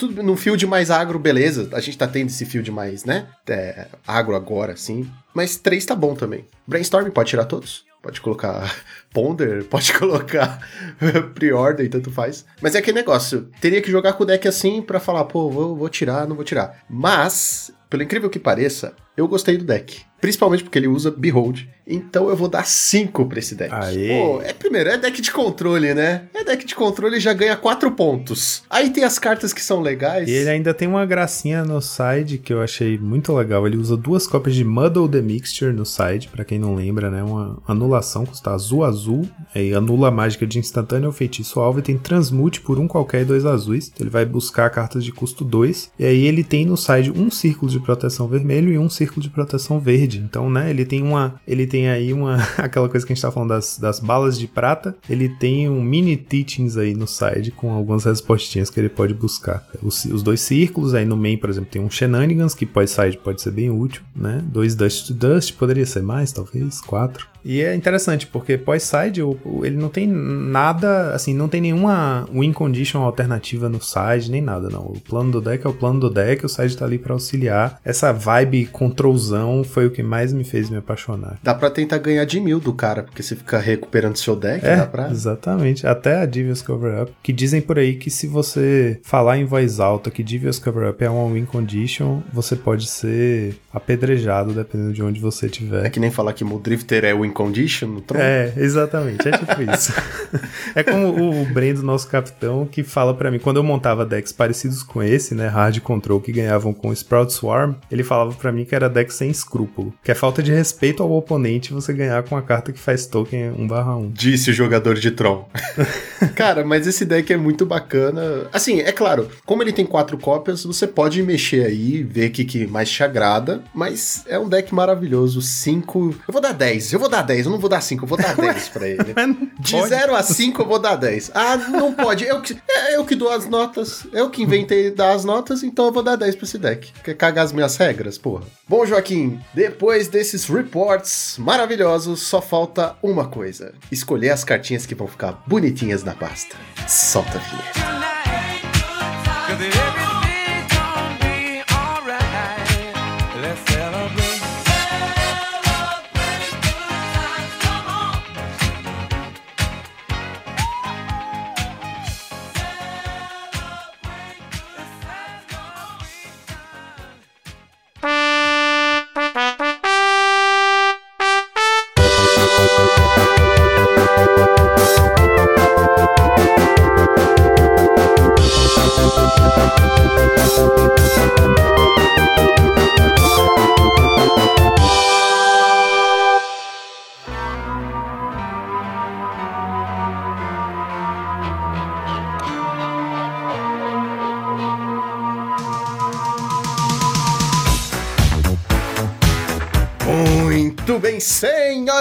Tudo 0.00 0.22
num 0.22 0.36
field 0.36 0.66
mais 0.66 0.90
agro, 0.90 1.18
beleza. 1.18 1.68
A 1.72 1.80
gente 1.80 1.98
tá 1.98 2.08
tendo 2.08 2.28
esse 2.28 2.46
field 2.46 2.70
mais, 2.70 3.04
né? 3.04 3.26
É, 3.46 3.86
agro 4.06 4.34
agora, 4.34 4.72
assim. 4.72 5.10
Mas 5.34 5.56
três 5.58 5.84
tá 5.84 5.94
bom 5.94 6.14
também. 6.14 6.46
Brainstorm 6.66 7.10
pode 7.10 7.28
tirar 7.28 7.44
todos. 7.44 7.84
Pode 8.02 8.18
colocar 8.22 8.74
Ponder, 9.12 9.64
pode 9.64 9.92
colocar 9.98 10.66
Pre-Order, 11.34 11.90
tanto 11.90 12.10
faz. 12.10 12.46
Mas 12.62 12.74
é 12.74 12.78
aquele 12.78 12.98
negócio, 12.98 13.48
teria 13.60 13.82
que 13.82 13.90
jogar 13.90 14.14
com 14.14 14.22
o 14.22 14.26
deck 14.26 14.48
assim 14.48 14.80
pra 14.80 14.98
falar, 14.98 15.24
pô, 15.24 15.50
vou, 15.50 15.76
vou 15.76 15.88
tirar, 15.90 16.26
não 16.26 16.34
vou 16.34 16.44
tirar. 16.44 16.78
Mas, 16.88 17.70
pelo 17.90 18.02
incrível 18.02 18.30
que 18.30 18.38
pareça, 18.38 18.94
eu 19.16 19.28
gostei 19.28 19.56
do 19.56 19.64
deck. 19.64 20.02
Principalmente 20.20 20.62
porque 20.62 20.78
ele 20.78 20.88
usa 20.88 21.10
Behold. 21.10 21.66
Então 21.86 22.28
eu 22.28 22.36
vou 22.36 22.46
dar 22.46 22.64
5 22.64 23.26
pra 23.26 23.38
esse 23.38 23.54
deck. 23.54 23.70
Pô, 23.70 24.40
é 24.42 24.52
primeiro, 24.52 24.90
é 24.90 24.98
deck 24.98 25.20
de 25.20 25.32
controle, 25.32 25.94
né? 25.94 26.28
É 26.34 26.44
deck 26.44 26.64
de 26.64 26.74
controle 26.74 27.16
e 27.16 27.20
já 27.20 27.32
ganha 27.32 27.56
4 27.56 27.90
pontos. 27.92 28.62
Aí 28.68 28.90
tem 28.90 29.02
as 29.02 29.18
cartas 29.18 29.52
que 29.52 29.62
são 29.62 29.80
legais. 29.80 30.28
E 30.28 30.32
ele 30.32 30.50
ainda 30.50 30.74
tem 30.74 30.86
uma 30.86 31.04
gracinha 31.06 31.64
no 31.64 31.80
side 31.80 32.38
que 32.38 32.52
eu 32.52 32.60
achei 32.60 32.98
muito 32.98 33.32
legal. 33.32 33.66
Ele 33.66 33.78
usa 33.78 33.96
duas 33.96 34.26
cópias 34.26 34.54
de 34.54 34.62
Muddle 34.62 35.08
the 35.08 35.22
Mixture 35.22 35.72
no 35.72 35.86
side, 35.86 36.28
pra 36.28 36.44
quem 36.44 36.58
não 36.58 36.74
lembra, 36.74 37.10
né? 37.10 37.22
Uma 37.22 37.60
anulação 37.66 38.26
custa 38.26 38.50
azul 38.50 38.84
azul, 38.84 39.28
aí 39.54 39.72
anula 39.74 40.08
a 40.08 40.12
mágica 40.12 40.46
de 40.46 40.58
instantâneo 40.58 41.06
ou 41.06 41.12
feitiço 41.12 41.58
alvo 41.58 41.78
e 41.78 41.82
tem 41.82 41.96
transmute 41.96 42.60
por 42.60 42.78
um 42.78 42.86
qualquer 42.86 43.22
e 43.22 43.24
dois 43.24 43.46
azuis. 43.46 43.90
Ele 43.98 44.10
vai 44.10 44.26
buscar 44.26 44.68
cartas 44.70 45.02
de 45.02 45.12
custo 45.12 45.44
2. 45.44 45.92
E 45.98 46.04
aí 46.04 46.26
ele 46.26 46.44
tem 46.44 46.66
no 46.66 46.76
side 46.76 47.10
um 47.10 47.30
círculo 47.30 47.72
de 47.72 47.80
proteção 47.80 48.28
vermelho 48.28 48.70
e 48.70 48.78
um 48.78 48.90
círculo 49.00 49.22
de 49.22 49.30
proteção 49.30 49.80
verde. 49.80 50.18
Então, 50.18 50.50
né, 50.50 50.70
ele 50.70 50.84
tem 50.84 51.02
uma. 51.02 51.40
Ele 51.46 51.66
tem 51.66 51.88
aí 51.88 52.12
uma. 52.12 52.36
aquela 52.58 52.88
coisa 52.88 53.06
que 53.06 53.12
a 53.12 53.14
gente 53.14 53.22
tá 53.22 53.30
falando 53.30 53.50
das, 53.50 53.78
das 53.78 54.00
balas 54.00 54.38
de 54.38 54.46
prata. 54.46 54.96
Ele 55.08 55.28
tem 55.28 55.68
um 55.68 55.82
mini 55.82 56.16
teachings 56.16 56.76
aí 56.76 56.94
no 56.94 57.06
side 57.06 57.50
com 57.50 57.72
algumas 57.72 58.04
respostinhas 58.04 58.68
que 58.68 58.78
ele 58.78 58.88
pode 58.88 59.14
buscar. 59.14 59.66
Os, 59.82 60.04
os 60.04 60.22
dois 60.22 60.40
círculos, 60.40 60.94
aí 60.94 61.04
no 61.04 61.16
main, 61.16 61.38
por 61.38 61.48
exemplo, 61.48 61.70
tem 61.70 61.80
um 61.80 61.90
Shenanigans, 61.90 62.54
que 62.54 62.66
pode 62.66 62.90
side 62.90 63.18
pode 63.18 63.40
ser 63.40 63.52
bem 63.52 63.70
útil, 63.70 64.02
né? 64.14 64.44
Dois 64.46 64.74
Dust 64.74 65.06
to 65.06 65.14
Dust, 65.14 65.54
poderia 65.54 65.86
ser 65.86 66.02
mais, 66.02 66.32
talvez, 66.32 66.80
quatro. 66.80 67.28
E 67.44 67.60
é 67.60 67.74
interessante, 67.74 68.26
porque 68.26 68.56
pós-side 68.58 69.20
ele 69.62 69.76
não 69.76 69.88
tem 69.88 70.06
nada, 70.06 71.12
assim, 71.14 71.34
não 71.34 71.48
tem 71.48 71.60
nenhuma 71.60 72.26
win 72.32 72.52
condition 72.52 73.00
alternativa 73.00 73.68
no 73.68 73.80
side, 73.80 74.30
nem 74.30 74.40
nada, 74.40 74.68
não. 74.68 74.82
O 74.82 75.00
plano 75.00 75.32
do 75.32 75.40
deck 75.40 75.66
é 75.66 75.68
o 75.68 75.72
plano 75.72 76.00
do 76.00 76.10
deck, 76.10 76.44
o 76.44 76.48
side 76.48 76.76
tá 76.76 76.84
ali 76.84 76.98
pra 76.98 77.12
auxiliar. 77.14 77.80
Essa 77.84 78.12
vibe 78.12 78.66
controlzão 78.66 79.64
foi 79.64 79.86
o 79.86 79.90
que 79.90 80.02
mais 80.02 80.32
me 80.32 80.44
fez 80.44 80.68
me 80.70 80.76
apaixonar. 80.76 81.38
Dá 81.42 81.54
pra 81.54 81.70
tentar 81.70 81.98
ganhar 81.98 82.24
de 82.24 82.40
mil 82.40 82.60
do 82.60 82.72
cara, 82.72 83.02
porque 83.02 83.22
você 83.22 83.34
fica 83.36 83.58
recuperando 83.58 84.16
seu 84.16 84.36
deck, 84.36 84.64
É, 84.64 84.76
dá 84.76 84.86
pra... 84.86 85.10
exatamente. 85.10 85.86
Até 85.86 86.22
a 86.22 86.26
Devious 86.26 86.62
Cover 86.62 87.02
Up, 87.02 87.12
que 87.22 87.32
dizem 87.32 87.60
por 87.60 87.78
aí 87.78 87.94
que 87.94 88.10
se 88.10 88.26
você 88.26 89.00
falar 89.02 89.38
em 89.38 89.44
voz 89.44 89.80
alta 89.80 90.10
que 90.10 90.22
Devious 90.22 90.58
Cover 90.58 90.90
Up 90.90 91.02
é 91.02 91.10
uma 91.10 91.32
win 91.32 91.44
condition, 91.44 92.20
você 92.32 92.54
pode 92.56 92.86
ser 92.86 93.56
apedrejado 93.72 94.52
dependendo 94.52 94.92
de 94.92 95.02
onde 95.02 95.20
você 95.20 95.46
estiver. 95.46 95.86
É 95.86 95.90
que 95.90 96.00
nem 96.00 96.10
falar 96.10 96.32
que 96.32 96.44
Muldrifter 96.44 97.04
é 97.04 97.14
win 97.14 97.29
condition 97.30 97.88
no 97.88 98.00
trono. 98.00 98.22
É, 98.22 98.52
exatamente, 98.56 99.28
é 99.28 99.32
tipo 99.32 99.62
isso. 99.72 99.92
é 100.74 100.82
como 100.82 101.42
o, 101.42 101.44
Brendo, 101.46 101.82
nosso 101.82 102.08
capitão, 102.08 102.66
que 102.66 102.82
fala 102.82 103.14
pra 103.14 103.30
mim, 103.30 103.38
quando 103.38 103.58
eu 103.58 103.62
montava 103.62 104.04
decks 104.04 104.32
parecidos 104.32 104.82
com 104.82 105.02
esse, 105.02 105.34
né, 105.34 105.48
Hard 105.48 105.78
Control, 105.80 106.20
que 106.20 106.32
ganhavam 106.32 106.72
com 106.72 106.92
Sprout 106.92 107.32
Swarm, 107.32 107.74
ele 107.90 108.02
falava 108.02 108.32
pra 108.32 108.52
mim 108.52 108.64
que 108.64 108.74
era 108.74 108.88
deck 108.88 109.12
sem 109.12 109.30
escrúpulo, 109.30 109.92
que 110.02 110.10
é 110.10 110.14
falta 110.14 110.42
de 110.42 110.52
respeito 110.52 111.02
ao 111.02 111.10
oponente 111.12 111.72
você 111.72 111.92
ganhar 111.92 112.22
com 112.22 112.36
a 112.36 112.42
carta 112.42 112.72
que 112.72 112.78
faz 112.78 113.06
token 113.06 113.52
1/1. 113.52 114.12
Disse 114.12 114.50
o 114.50 114.54
jogador 114.54 114.94
de 114.94 115.10
Tron. 115.10 115.48
Cara, 116.34 116.64
mas 116.64 116.86
esse 116.86 117.04
deck 117.04 117.32
é 117.32 117.36
muito 117.36 117.64
bacana. 117.66 118.48
Assim, 118.52 118.80
é 118.80 118.92
claro, 118.92 119.28
como 119.44 119.62
ele 119.62 119.72
tem 119.72 119.86
quatro 119.86 120.18
cópias, 120.18 120.64
você 120.64 120.86
pode 120.86 121.22
mexer 121.22 121.64
aí, 121.64 122.02
ver 122.02 122.28
o 122.28 122.32
que, 122.32 122.44
que 122.44 122.66
mais 122.66 122.90
te 122.90 123.02
agrada, 123.02 123.62
mas 123.74 124.24
é 124.26 124.38
um 124.38 124.48
deck 124.48 124.74
maravilhoso. 124.74 125.40
Cinco. 125.42 126.14
Eu 126.26 126.32
vou 126.32 126.40
dar 126.40 126.52
10, 126.52 126.92
eu 126.92 126.98
vou 126.98 127.08
dar 127.08 127.19
10, 127.22 127.46
eu 127.46 127.52
não 127.52 127.58
vou 127.58 127.68
dar 127.68 127.80
5, 127.80 128.04
eu 128.04 128.08
vou 128.08 128.18
dar 128.18 128.34
10 128.34 128.68
pra 128.68 128.88
ele. 128.88 129.14
De 129.60 129.72
pode. 129.72 129.88
0 129.88 130.14
a 130.14 130.22
5 130.22 130.62
eu 130.62 130.66
vou 130.66 130.78
dar 130.78 130.96
10. 130.96 131.30
Ah, 131.34 131.56
não 131.56 131.92
pode. 131.92 132.24
Eu 132.24 132.40
que, 132.40 132.56
é 132.68 132.96
eu 132.96 133.04
que 133.04 133.14
dou 133.14 133.30
as 133.30 133.46
notas. 133.46 134.06
Eu 134.12 134.30
que 134.30 134.42
inventei 134.42 134.90
dar 134.90 135.12
as 135.12 135.24
notas, 135.24 135.62
então 135.62 135.86
eu 135.86 135.92
vou 135.92 136.02
dar 136.02 136.16
10 136.16 136.36
pra 136.36 136.44
esse 136.44 136.58
deck. 136.58 136.92
Quer 137.04 137.14
cagar 137.14 137.44
as 137.44 137.52
minhas 137.52 137.76
regras, 137.76 138.18
porra? 138.18 138.44
Bom, 138.68 138.86
Joaquim, 138.86 139.40
depois 139.52 140.08
desses 140.08 140.46
reports 140.46 141.36
maravilhosos, 141.38 142.22
só 142.22 142.40
falta 142.40 142.96
uma 143.02 143.26
coisa: 143.26 143.74
escolher 143.90 144.30
as 144.30 144.44
cartinhas 144.44 144.86
que 144.86 144.94
vão 144.94 145.06
ficar 145.06 145.42
bonitinhas 145.46 146.04
na 146.04 146.14
pasta. 146.14 146.56
Solta 146.88 147.38
a 147.38 147.40
vinheta. 147.40 147.80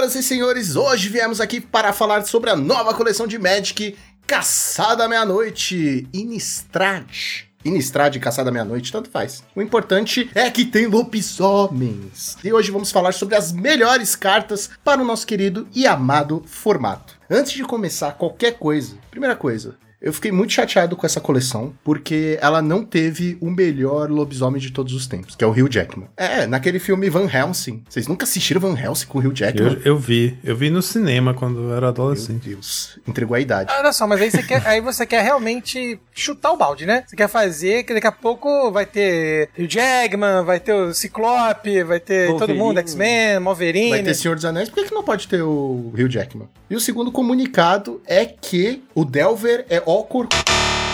Senhoras 0.10 0.16
e 0.16 0.24
senhores, 0.24 0.76
hoje 0.76 1.10
viemos 1.10 1.40
aqui 1.40 1.62
para 1.62 1.94
falar 1.94 2.26
sobre 2.26 2.50
a 2.50 2.56
nova 2.56 2.94
coleção 2.94 3.28
de 3.28 3.38
Magic 3.38 3.96
Caçada 4.26 5.08
Meia-Noite, 5.08 6.08
Innistrad. 6.14 7.46
Innistrad 7.64 8.16
e 8.16 8.20
Caçada 8.20 8.52
Meia-Noite, 8.52 8.92
tanto 8.92 9.10
faz. 9.10 9.44
O 9.56 9.62
importante 9.62 10.30
é 10.34 10.50
que 10.50 10.66
tem 10.66 10.88
lobisomens. 10.88 12.38
E 12.44 12.52
hoje 12.52 12.72
vamos 12.72 12.92
falar 12.92 13.14
sobre 13.14 13.36
as 13.36 13.52
melhores 13.52 14.16
cartas 14.16 14.70
para 14.84 15.02
o 15.02 15.06
nosso 15.06 15.28
querido 15.28 15.68
e 15.76 15.86
amado 15.86 16.44
formato. 16.46 17.18
Antes 17.30 17.54
de 17.54 17.64
começar 17.64 18.14
qualquer 18.14 18.58
coisa, 18.58 18.98
primeira 19.12 19.36
coisa, 19.36 19.78
eu 20.02 20.14
fiquei 20.14 20.32
muito 20.32 20.54
chateado 20.54 20.96
com 20.96 21.06
essa 21.06 21.20
coleção, 21.20 21.74
porque 21.84 22.38
ela 22.42 22.62
não 22.62 22.84
teve 22.84 23.38
o 23.42 23.50
melhor 23.50 24.10
lobisomem 24.10 24.62
de 24.62 24.72
todos 24.72 24.94
os 24.94 25.08
tempos, 25.08 25.36
que 25.36 25.44
é 25.44 25.48
o 25.48 25.52
Hugh 25.52 25.70
Jackman. 25.70 26.08
É, 26.16 26.48
naquele 26.48 26.80
filme 26.80 27.10
Van 27.10 27.28
Helsing. 27.32 27.84
Vocês 27.90 28.08
nunca 28.08 28.24
assistiram 28.24 28.62
Van 28.62 28.80
Helsing 28.80 29.08
com 29.08 29.20
o 29.20 29.22
Hugh 29.22 29.36
Jackman? 29.36 29.74
Eu, 29.84 29.94
eu 29.94 29.98
vi, 29.98 30.38
eu 30.44 30.56
vi 30.56 30.70
no 30.70 30.82
cinema 30.82 31.34
quando 31.34 31.64
eu 31.64 31.72
era 31.72 31.82
Meu 31.82 31.90
adolescente. 31.90 32.48
Deus, 32.50 32.98
entregou 33.08 33.36
a 33.36 33.40
idade. 33.40 33.74
Olha 33.78 33.92
só, 33.92 34.08
mas 34.08 34.22
aí 34.22 34.32
você, 34.32 34.44
quer, 34.44 34.66
aí 34.66 34.80
você 34.80 35.06
quer 35.06 35.22
realmente 35.22 36.00
chutar 36.14 36.52
o 36.52 36.58
balde, 36.58 36.86
né? 36.86 37.04
Você 37.06 37.16
quer 37.16 37.28
fazer 37.28 37.84
que 37.84 37.94
daqui 37.94 38.08
a 38.08 38.12
pouco 38.12 38.72
vai 38.72 38.86
ter 38.86 39.50
o 39.58 39.68
Jackman, 39.68 40.44
vai 40.46 40.60
ter 40.60 40.74
o 40.74 40.94
Ciclope, 40.94 41.84
vai 41.84 42.00
ter 42.00 42.28
todo 42.28 42.40
Wolverine. 42.40 42.60
mundo, 42.60 42.80
X-Men, 42.80 43.40
Wolverine. 43.40 43.90
Vai 43.90 44.04
ter 44.04 44.14
Senhor 44.14 44.36
dos 44.36 44.46
Anéis, 44.46 44.70
por 44.70 44.76
que, 44.76 44.90
que 44.90 44.96
não 44.96 45.04
pode 45.04 45.28
ter 45.28 45.42
o 45.42 45.92
Hugh 45.94 46.10
Jackman? 46.10 46.48
E 46.70 46.76
o 46.76 46.80
segundo 46.80 47.12
comunicado 47.12 48.02
é 48.06 48.26
que 48.26 48.84
o 48.94 49.04
Delver 49.04 49.66
é 49.70 49.82
Orcor. 49.90 50.28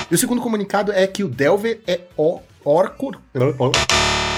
E 0.10 0.16
o 0.16 0.18
segundo 0.18 0.40
comunicado 0.40 0.94
é 0.94 1.06
que 1.06 1.22
o 1.22 1.28
Delver 1.28 1.82
é 1.86 2.00
o 2.16 2.40
Orcor. 2.64 3.18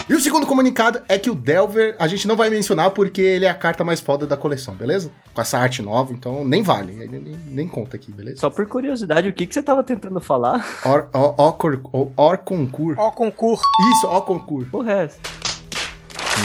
E 0.10 0.16
o 0.16 0.20
segundo 0.20 0.48
comunicado 0.48 1.00
é 1.08 1.20
que 1.20 1.30
o 1.30 1.36
Delver 1.36 1.96
a 2.00 2.08
gente 2.08 2.28
não 2.28 2.36
vai 2.36 2.50
mencionar 2.50 2.90
porque 2.90 3.22
ele 3.22 3.46
é 3.46 3.50
a 3.50 3.54
carta 3.54 3.84
mais 3.84 4.00
foda 4.00 4.26
da 4.26 4.36
coleção, 4.36 4.74
beleza? 4.74 5.12
Com 5.32 5.42
essa 5.42 5.60
arte 5.60 5.84
nova, 5.84 6.12
então 6.12 6.44
nem 6.44 6.64
vale, 6.64 6.94
ele 6.94 7.20
nem, 7.20 7.36
nem 7.50 7.68
conta 7.68 7.98
aqui, 7.98 8.12
beleza? 8.12 8.40
Só 8.40 8.50
por 8.50 8.66
curiosidade, 8.66 9.30
o 9.30 9.34
que, 9.34 9.46
que 9.46 9.54
você 9.54 9.62
tava 9.62 9.84
tentando 9.84 10.20
falar? 10.20 10.66
Or, 10.84 11.08
or, 11.14 11.36
Orcor, 11.40 11.80
or, 11.92 12.12
Orconcur. 12.18 12.96
Ó, 12.98 13.12
concurso. 13.12 13.64
Isso, 13.92 14.08
Orconcur. 14.08 14.66
Porra, 14.72 14.92
é 14.92 15.04
essa? 15.04 15.20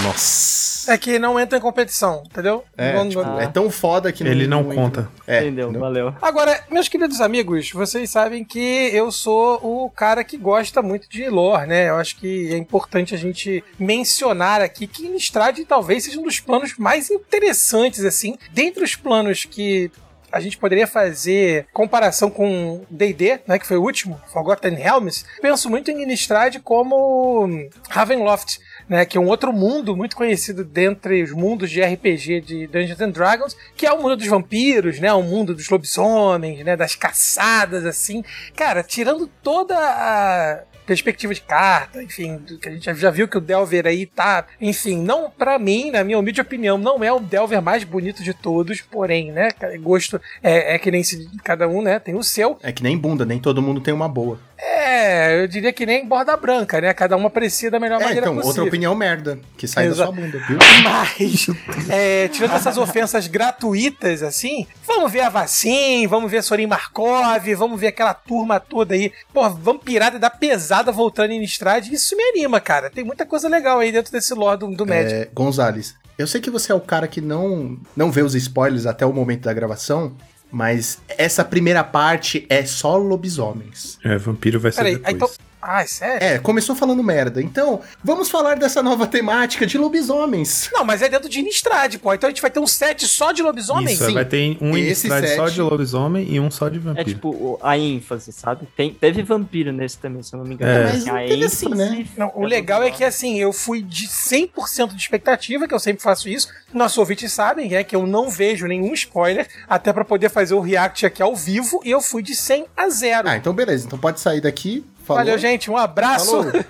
Nossa. 0.03 0.93
É 0.93 0.99
que 0.99 1.19
não 1.19 1.39
entra 1.39 1.59
em 1.59 1.61
competição, 1.61 2.23
entendeu? 2.27 2.65
É, 2.77 2.93
Não- 2.95 3.09
tipo, 3.09 3.23
não- 3.23 3.41
é 3.41 3.47
tão 3.47 3.71
foda 3.71 4.11
que 4.13 4.25
Ele 4.25 4.47
não 4.47 4.61
entra. 4.63 4.75
conta. 4.75 5.09
É, 5.27 5.39
Entendeu? 5.43 5.65
entendeu? 5.67 5.81
Valeu. 5.81 6.15
Agora, 6.21 6.61
meus 6.71 6.89
queridos 6.89 7.21
amigos, 7.21 7.71
vocês 7.71 8.11
sabem 8.11 8.45
que 8.45 8.91
eu 8.93 9.13
sou 9.13 9.61
o 9.63 9.89
cara 9.91 10.25
que 10.25 10.37
gosta 10.37 10.83
muito 10.83 11.09
de 11.09 11.29
lore, 11.29 11.67
né? 11.69 11.89
Eu 11.89 11.97
acho 11.97 12.17
que 12.17 12.53
é 12.53 12.57
importante 12.57 13.15
a 13.15 13.19
gente 13.19 13.63
mencionar 13.79 14.61
aqui 14.61 14.87
que 14.87 15.07
Innistrad 15.07 15.59
talvez 15.69 16.05
seja 16.05 16.19
um 16.19 16.25
dos 16.25 16.41
planos 16.41 16.77
mais 16.77 17.11
interessantes, 17.11 18.05
assim, 18.05 18.37
dentre 18.53 18.83
os 18.83 18.97
planos 18.97 19.45
que 19.45 19.91
a 20.31 20.41
gente 20.41 20.57
poderia 20.57 20.87
fazer 20.87 21.67
comparação 21.75 22.31
com 22.31 22.87
D&D, 22.89 23.41
né, 23.47 23.59
que 23.59 23.67
foi 23.67 23.77
o 23.77 23.83
último, 23.83 24.19
Forgotten 24.33 24.75
Realms, 24.77 25.27
penso 25.43 25.69
muito 25.69 25.91
em 25.91 26.03
Innistrad 26.05 26.57
como 26.65 27.69
Ravenloft, 27.91 28.59
né, 28.93 29.07
que 29.07 29.17
é 29.17 29.21
um 29.21 29.27
outro 29.27 29.55
mundo 29.55 29.97
muito 29.97 30.15
conhecido 30.15 30.63
dentre 30.63 31.23
os 31.23 31.33
mundos 31.33 31.71
de 31.71 31.81
RPG 31.83 32.43
de 32.43 32.67
Dungeons 32.67 33.01
and 33.01 33.09
Dragons, 33.11 33.57
que 33.75 33.87
é 33.87 33.93
o 33.93 34.03
mundo 34.03 34.17
dos 34.19 34.27
vampiros, 34.27 35.01
né, 35.01 35.11
o 35.15 35.23
mundo 35.23 35.55
dos 35.55 35.67
lobisomens, 35.71 36.63
né, 36.63 36.77
das 36.77 36.95
caçadas, 36.95 37.87
assim. 37.87 38.23
Cara, 38.55 38.83
tirando 38.83 39.27
toda 39.43 39.75
a 39.79 40.61
perspectiva 40.85 41.33
de 41.33 41.41
carta, 41.41 42.03
enfim, 42.03 42.39
que 42.61 42.69
a 42.69 42.73
gente 42.73 42.91
já 43.01 43.09
viu 43.11 43.29
que 43.29 43.39
o 43.39 43.41
Delver 43.41 43.87
aí 43.87 44.05
tá, 44.05 44.45
enfim, 44.61 45.01
não 45.01 45.31
pra 45.31 45.57
mim, 45.59 45.91
na 45.93 46.03
minha 46.05 46.19
humilde 46.19 46.41
opinião, 46.41 46.77
não 46.77 47.03
é 47.05 47.11
o 47.11 47.21
Delver 47.21 47.63
mais 47.63 47.85
bonito 47.85 48.23
de 48.23 48.35
todos, 48.35 48.81
porém, 48.83 49.31
né, 49.33 49.49
gosto 49.81 50.21
é, 50.43 50.75
é 50.75 50.79
que 50.79 50.91
nem 50.91 51.03
se 51.03 51.31
cada 51.45 51.67
um, 51.69 51.81
né, 51.81 51.99
tem 51.99 52.15
o 52.17 52.23
seu. 52.23 52.59
É 52.63 52.73
que 52.73 52.83
nem 52.83 52.99
bunda, 52.99 53.25
nem 53.25 53.39
todo 53.39 53.63
mundo 53.63 53.81
tem 53.81 53.95
uma 53.95 54.09
boa. 54.09 54.39
É, 54.59 55.41
eu 55.43 55.47
diria 55.49 55.73
que 55.73 55.87
nem 55.87 56.05
borda 56.07 56.37
branca, 56.37 56.81
né, 56.81 56.93
cada 56.93 57.17
um 57.17 57.27
aprecia 57.27 57.71
da 57.71 57.79
melhor 57.79 58.01
É, 58.01 58.05
maneira 58.05 58.21
então, 58.27 58.35
possível. 58.35 58.49
outra 58.49 58.65
opinião 58.65 58.82
merda, 58.95 59.39
que 59.57 59.67
sai 59.67 59.87
Exato. 59.87 60.13
da 60.13 60.17
sua 60.17 60.23
bunda, 60.25 60.39
viu? 60.47 60.59
Mas, 60.83 61.47
é, 61.89 62.29
tirando 62.29 62.55
essas 62.55 62.77
ofensas 62.77 63.27
gratuitas, 63.27 64.23
assim, 64.23 64.67
vamos 64.87 65.11
ver 65.13 65.21
a 65.21 65.29
Vacin, 65.29 66.07
vamos 66.07 66.31
ver 66.31 66.39
a 66.39 66.43
Sorin 66.43 66.67
Markov, 66.67 67.55
vamos 67.57 67.81
ver 67.81 67.89
aquela 67.89 68.15
turma 68.15 68.59
toda 68.59 68.95
aí, 68.95 69.13
pô, 69.33 69.49
vampirada 69.51 70.19
da 70.19 70.31
pesada 70.31 70.91
voltando 70.93 71.33
em 71.33 71.43
Strad, 71.43 71.89
isso 71.89 72.17
me 72.17 72.23
anima, 72.25 72.61
cara. 72.61 72.91
Tem 72.91 73.05
muita 73.05 73.25
coisa 73.25 73.49
legal 73.49 73.79
aí 73.79 73.93
dentro 73.93 74.13
desse 74.13 74.35
lore 74.35 74.59
do, 74.59 74.75
do 74.75 74.87
Magic. 74.87 75.13
É, 75.13 75.29
Gonzales, 75.33 75.95
eu 76.19 76.27
sei 76.27 76.41
que 76.41 76.51
você 76.51 76.73
é 76.73 76.75
o 76.75 76.81
cara 76.81 77.09
que 77.09 77.21
não, 77.21 77.79
não 77.97 78.11
vê 78.11 78.23
os 78.23 78.35
spoilers 78.35 78.87
até 78.87 79.07
o 79.07 79.13
momento 79.13 79.43
da 79.43 79.53
gravação, 79.53 80.15
mas 80.51 80.99
essa 81.09 81.45
primeira 81.45 81.83
parte 81.83 82.47
é 82.49 82.65
só 82.65 82.97
lobisomens. 82.97 83.99
É, 84.05 84.19
vampiro 84.19 84.61
vai 84.61 84.71
ser 84.71 84.79
Peraí, 84.79 84.97
depois. 84.97 85.15
então. 85.15 85.29
Ah, 85.63 85.83
é 85.83 85.87
sério? 85.87 86.27
É, 86.27 86.39
começou 86.41 86.75
falando 86.75 87.03
merda. 87.05 87.41
Então, 87.41 87.81
vamos 88.03 88.29
falar 88.29 88.57
dessa 88.57 88.83
nova 88.83 89.07
temática 89.07 89.65
de 89.65 89.79
lobisomens. 89.79 90.69
Não, 90.73 90.85
mas 90.85 91.03
é 91.03 91.09
dentro 91.09 91.29
de 91.29 91.39
Innistrad, 91.41 91.97
pô. 91.99 92.13
Então 92.13 92.27
a 92.27 92.31
gente 92.31 92.43
vai 92.43 92.51
ter 92.51 92.59
um 92.59 92.67
set 92.67 93.07
só 93.07 93.31
de 93.33 93.43
lobisomem? 93.43 93.95
Isso, 93.95 94.13
vai 94.13 94.25
ter 94.25 94.59
um 94.61 94.77
Innistrad 94.77 95.25
só 95.37 95.49
de 95.49 95.61
lobisomem 95.63 96.27
e 96.29 96.41
um 96.41 96.51
só 96.51 96.69
de 96.69 96.79
É 96.79 96.81
vampiro. 96.81 97.09
tipo 97.09 97.29
o- 97.31 97.59
a 97.63 97.79
ênfase, 97.79 98.33
sabe? 98.33 98.67
Tem, 98.77 98.93
teve 98.93 99.23
vampiro 99.23 99.73
nesse 99.73 99.99
também, 99.99 100.23
se 100.23 100.35
eu 100.35 100.39
não 100.39 100.47
me 100.47 100.55
engano. 100.55 100.73
É. 100.73 100.93
Mas 100.93 101.05
não 101.05 101.15
teve 101.17 101.45
assim, 101.45 101.69
né? 101.69 102.07
Não, 102.17 102.33
o 102.35 102.45
legal 102.45 102.83
é 102.83 102.91
que 102.91 103.05
assim, 103.05 103.39
eu 103.39 103.53
fui 103.53 103.83
de 103.83 104.09
100% 104.09 104.95
de 104.95 105.01
expectativa, 105.01 105.69
que 105.69 105.75
eu 105.75 105.79
sempre 105.81 106.03
faço 106.03 106.29
isso. 106.29 106.49
Nossos 106.73 106.99
ouvintes 106.99 107.33
sabem, 107.33 107.75
é 107.77 107.85
que 107.85 107.95
eu 107.95 108.07
não 108.07 108.29
vejo 108.29 108.67
nenhum 108.67 108.93
spoiler, 108.95 109.47
até 109.69 109.93
pra 109.93 110.05
poder 110.05 110.29
fazer 110.29 110.55
o 110.55 110.61
react 110.61 111.07
aqui 111.07 111.23
ao 111.23 111.37
vivo, 111.37 111.81
e 111.85 111.91
eu 111.91 112.01
fui 112.01 112.23
de 112.23 112.35
100 112.35 112.67
a 112.77 112.89
0. 112.89 113.29
Ah, 113.29 113.37
então 113.37 113.53
beleza. 113.53 113.87
Então 113.87 113.99
pode 113.99 114.19
sair 114.21 114.41
daqui. 114.41 114.85
Falou. 115.03 115.23
Valeu, 115.23 115.39
gente, 115.39 115.71
um 115.71 115.77
abraço. 115.77 116.43
Falou. 116.43 116.65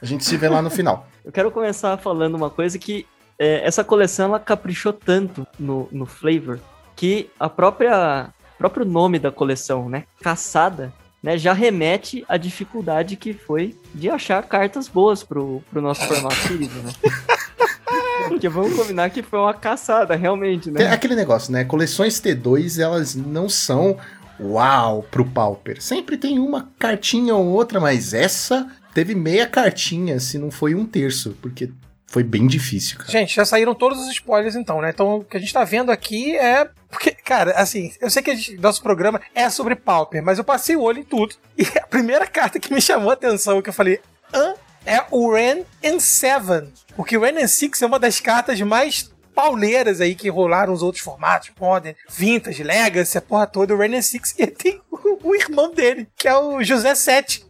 A 0.00 0.06
gente 0.06 0.24
se 0.24 0.36
vê 0.36 0.48
lá 0.48 0.62
no 0.62 0.70
final. 0.70 1.06
Eu 1.24 1.32
quero 1.32 1.50
começar 1.50 1.96
falando 1.98 2.34
uma 2.34 2.48
coisa 2.48 2.78
que 2.78 3.06
é, 3.38 3.66
essa 3.66 3.84
coleção 3.84 4.26
ela 4.28 4.40
caprichou 4.40 4.92
tanto 4.92 5.46
no, 5.58 5.88
no 5.92 6.06
flavor 6.06 6.58
que 6.96 7.30
a 7.38 7.48
própria 7.48 8.32
próprio 8.58 8.84
nome 8.84 9.20
da 9.20 9.30
coleção, 9.30 9.88
né, 9.88 10.04
caçada, 10.20 10.92
né, 11.22 11.38
já 11.38 11.52
remete 11.52 12.24
à 12.28 12.36
dificuldade 12.36 13.14
que 13.14 13.32
foi 13.32 13.78
de 13.94 14.10
achar 14.10 14.42
cartas 14.42 14.88
boas 14.88 15.22
pro, 15.22 15.62
pro 15.70 15.80
nosso 15.80 16.04
formato 16.06 16.36
querido, 16.48 16.74
né? 16.82 16.92
Porque 18.26 18.48
vamos 18.48 18.74
combinar 18.74 19.10
que 19.10 19.22
foi 19.22 19.38
uma 19.38 19.54
caçada, 19.54 20.16
realmente, 20.16 20.70
Tem 20.72 20.86
né? 20.86 20.92
aquele 20.92 21.14
negócio, 21.14 21.52
né? 21.52 21.64
Coleções 21.64 22.20
T2, 22.20 22.80
elas 22.80 23.14
não 23.14 23.48
são 23.48 23.96
uau 24.40 25.02
pro 25.10 25.24
Pauper. 25.24 25.80
Sempre 25.82 26.16
tem 26.16 26.38
uma 26.38 26.70
cartinha 26.78 27.34
ou 27.34 27.46
outra, 27.46 27.80
mas 27.80 28.14
essa 28.14 28.68
teve 28.94 29.14
meia 29.14 29.46
cartinha, 29.46 30.18
se 30.20 30.38
não 30.38 30.50
foi 30.50 30.74
um 30.74 30.84
terço, 30.84 31.36
porque 31.40 31.70
foi 32.06 32.22
bem 32.22 32.46
difícil, 32.46 32.98
cara. 32.98 33.10
Gente, 33.10 33.34
já 33.36 33.44
saíram 33.44 33.74
todos 33.74 33.98
os 33.98 34.08
spoilers 34.08 34.56
então, 34.56 34.80
né? 34.80 34.90
Então 34.90 35.16
o 35.18 35.24
que 35.24 35.36
a 35.36 35.40
gente 35.40 35.52
tá 35.52 35.62
vendo 35.64 35.90
aqui 35.92 36.36
é. 36.36 36.68
Porque, 36.90 37.10
cara, 37.12 37.52
assim, 37.52 37.92
eu 38.00 38.08
sei 38.08 38.22
que 38.22 38.34
gente- 38.34 38.56
nosso 38.56 38.82
programa 38.82 39.20
é 39.34 39.50
sobre 39.50 39.76
Pauper, 39.76 40.22
mas 40.22 40.38
eu 40.38 40.44
passei 40.44 40.74
o 40.74 40.80
olho 40.82 41.00
em 41.00 41.04
tudo. 41.04 41.34
E 41.58 41.64
a 41.78 41.86
primeira 41.86 42.26
carta 42.26 42.58
que 42.58 42.72
me 42.72 42.80
chamou 42.80 43.10
a 43.10 43.12
atenção, 43.12 43.60
que 43.60 43.68
eu 43.68 43.74
falei, 43.74 44.00
hã? 44.32 44.54
É 44.86 45.04
o 45.10 45.30
Ren 45.34 45.64
and 45.84 46.00
Seven. 46.00 46.72
Porque 46.96 47.14
o 47.16 47.20
Ren 47.20 47.42
and 47.42 47.46
Six 47.46 47.82
é 47.82 47.86
uma 47.86 47.98
das 47.98 48.20
cartas 48.20 48.58
mais 48.62 49.10
pauleiras 49.38 50.00
aí 50.00 50.16
que 50.16 50.28
rolaram 50.28 50.72
os 50.72 50.82
outros 50.82 51.00
formatos, 51.04 51.50
Modern, 51.60 51.94
Vintage, 52.10 52.64
Legacy, 52.64 53.18
a 53.18 53.22
porra 53.22 53.46
toda, 53.46 53.72
o 53.72 53.78
Ren 53.78 53.96
and 53.96 54.02
Six, 54.02 54.34
e 54.36 54.48
tem 54.48 54.80
o, 54.90 55.28
o 55.28 55.34
irmão 55.36 55.72
dele, 55.72 56.08
que 56.16 56.26
é 56.26 56.36
o 56.36 56.60
José 56.64 56.92
Sete. 56.96 57.46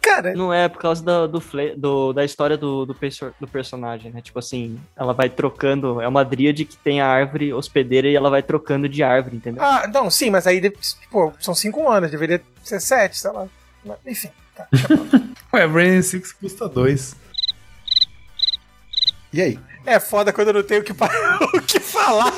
Cara, 0.00 0.34
Não 0.34 0.52
é 0.54 0.68
por 0.68 0.80
causa 0.80 1.02
da, 1.02 1.26
do, 1.26 1.40
fla- 1.40 1.74
do- 1.76 2.12
da 2.12 2.24
história 2.24 2.56
do, 2.56 2.84
do, 2.86 2.94
perso- 2.94 3.32
do 3.40 3.46
personagem, 3.48 4.12
né? 4.12 4.20
Tipo 4.20 4.38
assim, 4.38 4.78
ela 4.96 5.12
vai 5.12 5.28
trocando. 5.28 6.00
É 6.00 6.06
uma 6.06 6.24
dríade 6.24 6.64
que 6.64 6.76
tem 6.76 7.00
a 7.00 7.06
árvore 7.08 7.52
hospedeira 7.52 8.08
e 8.08 8.14
ela 8.14 8.28
vai 8.30 8.42
trocando 8.42 8.88
de 8.88 9.02
árvore, 9.02 9.36
entendeu? 9.36 9.62
Ah, 9.64 9.86
não, 9.92 10.10
sim, 10.10 10.30
mas 10.30 10.46
aí, 10.46 10.60
pô, 11.10 11.32
são 11.40 11.54
cinco 11.54 11.88
anos, 11.88 12.10
deveria 12.10 12.40
ser 12.62 12.80
sete, 12.80 13.18
sei 13.18 13.30
lá. 13.32 13.46
Mas, 13.84 13.98
Enfim, 14.06 14.30
tá. 14.54 14.68
Ué, 15.54 15.66
Brain 15.66 16.02
Six 16.02 16.32
custa 16.32 16.68
dois. 16.68 17.16
E 19.32 19.40
aí? 19.40 19.58
É 19.84 19.98
foda 20.00 20.32
quando 20.32 20.48
eu 20.48 20.54
não 20.54 20.62
tenho 20.62 20.80
o 20.80 20.84
que, 20.84 20.92
o 21.56 21.62
que 21.62 21.80
falar. 21.80 22.32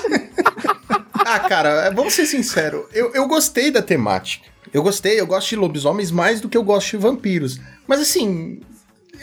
Ah, 1.15 1.41
cara, 1.41 1.91
vamos 1.91 2.13
ser 2.15 2.27
sinceros. 2.27 2.85
Eu, 2.93 3.13
eu 3.15 3.27
gostei 3.27 3.71
da 3.71 3.83
temática. 3.83 4.47
Eu 4.73 4.83
gostei, 4.83 5.21
eu 5.21 5.27
gosto 5.27 5.49
de 5.51 5.57
lobisomens 5.57 6.11
mais 6.11 6.41
do 6.41 6.49
que 6.49 6.57
eu 6.57 6.63
gosto 6.65 6.91
de 6.93 6.97
vampiros. 6.97 7.61
Mas 7.87 8.01
assim, 8.01 8.61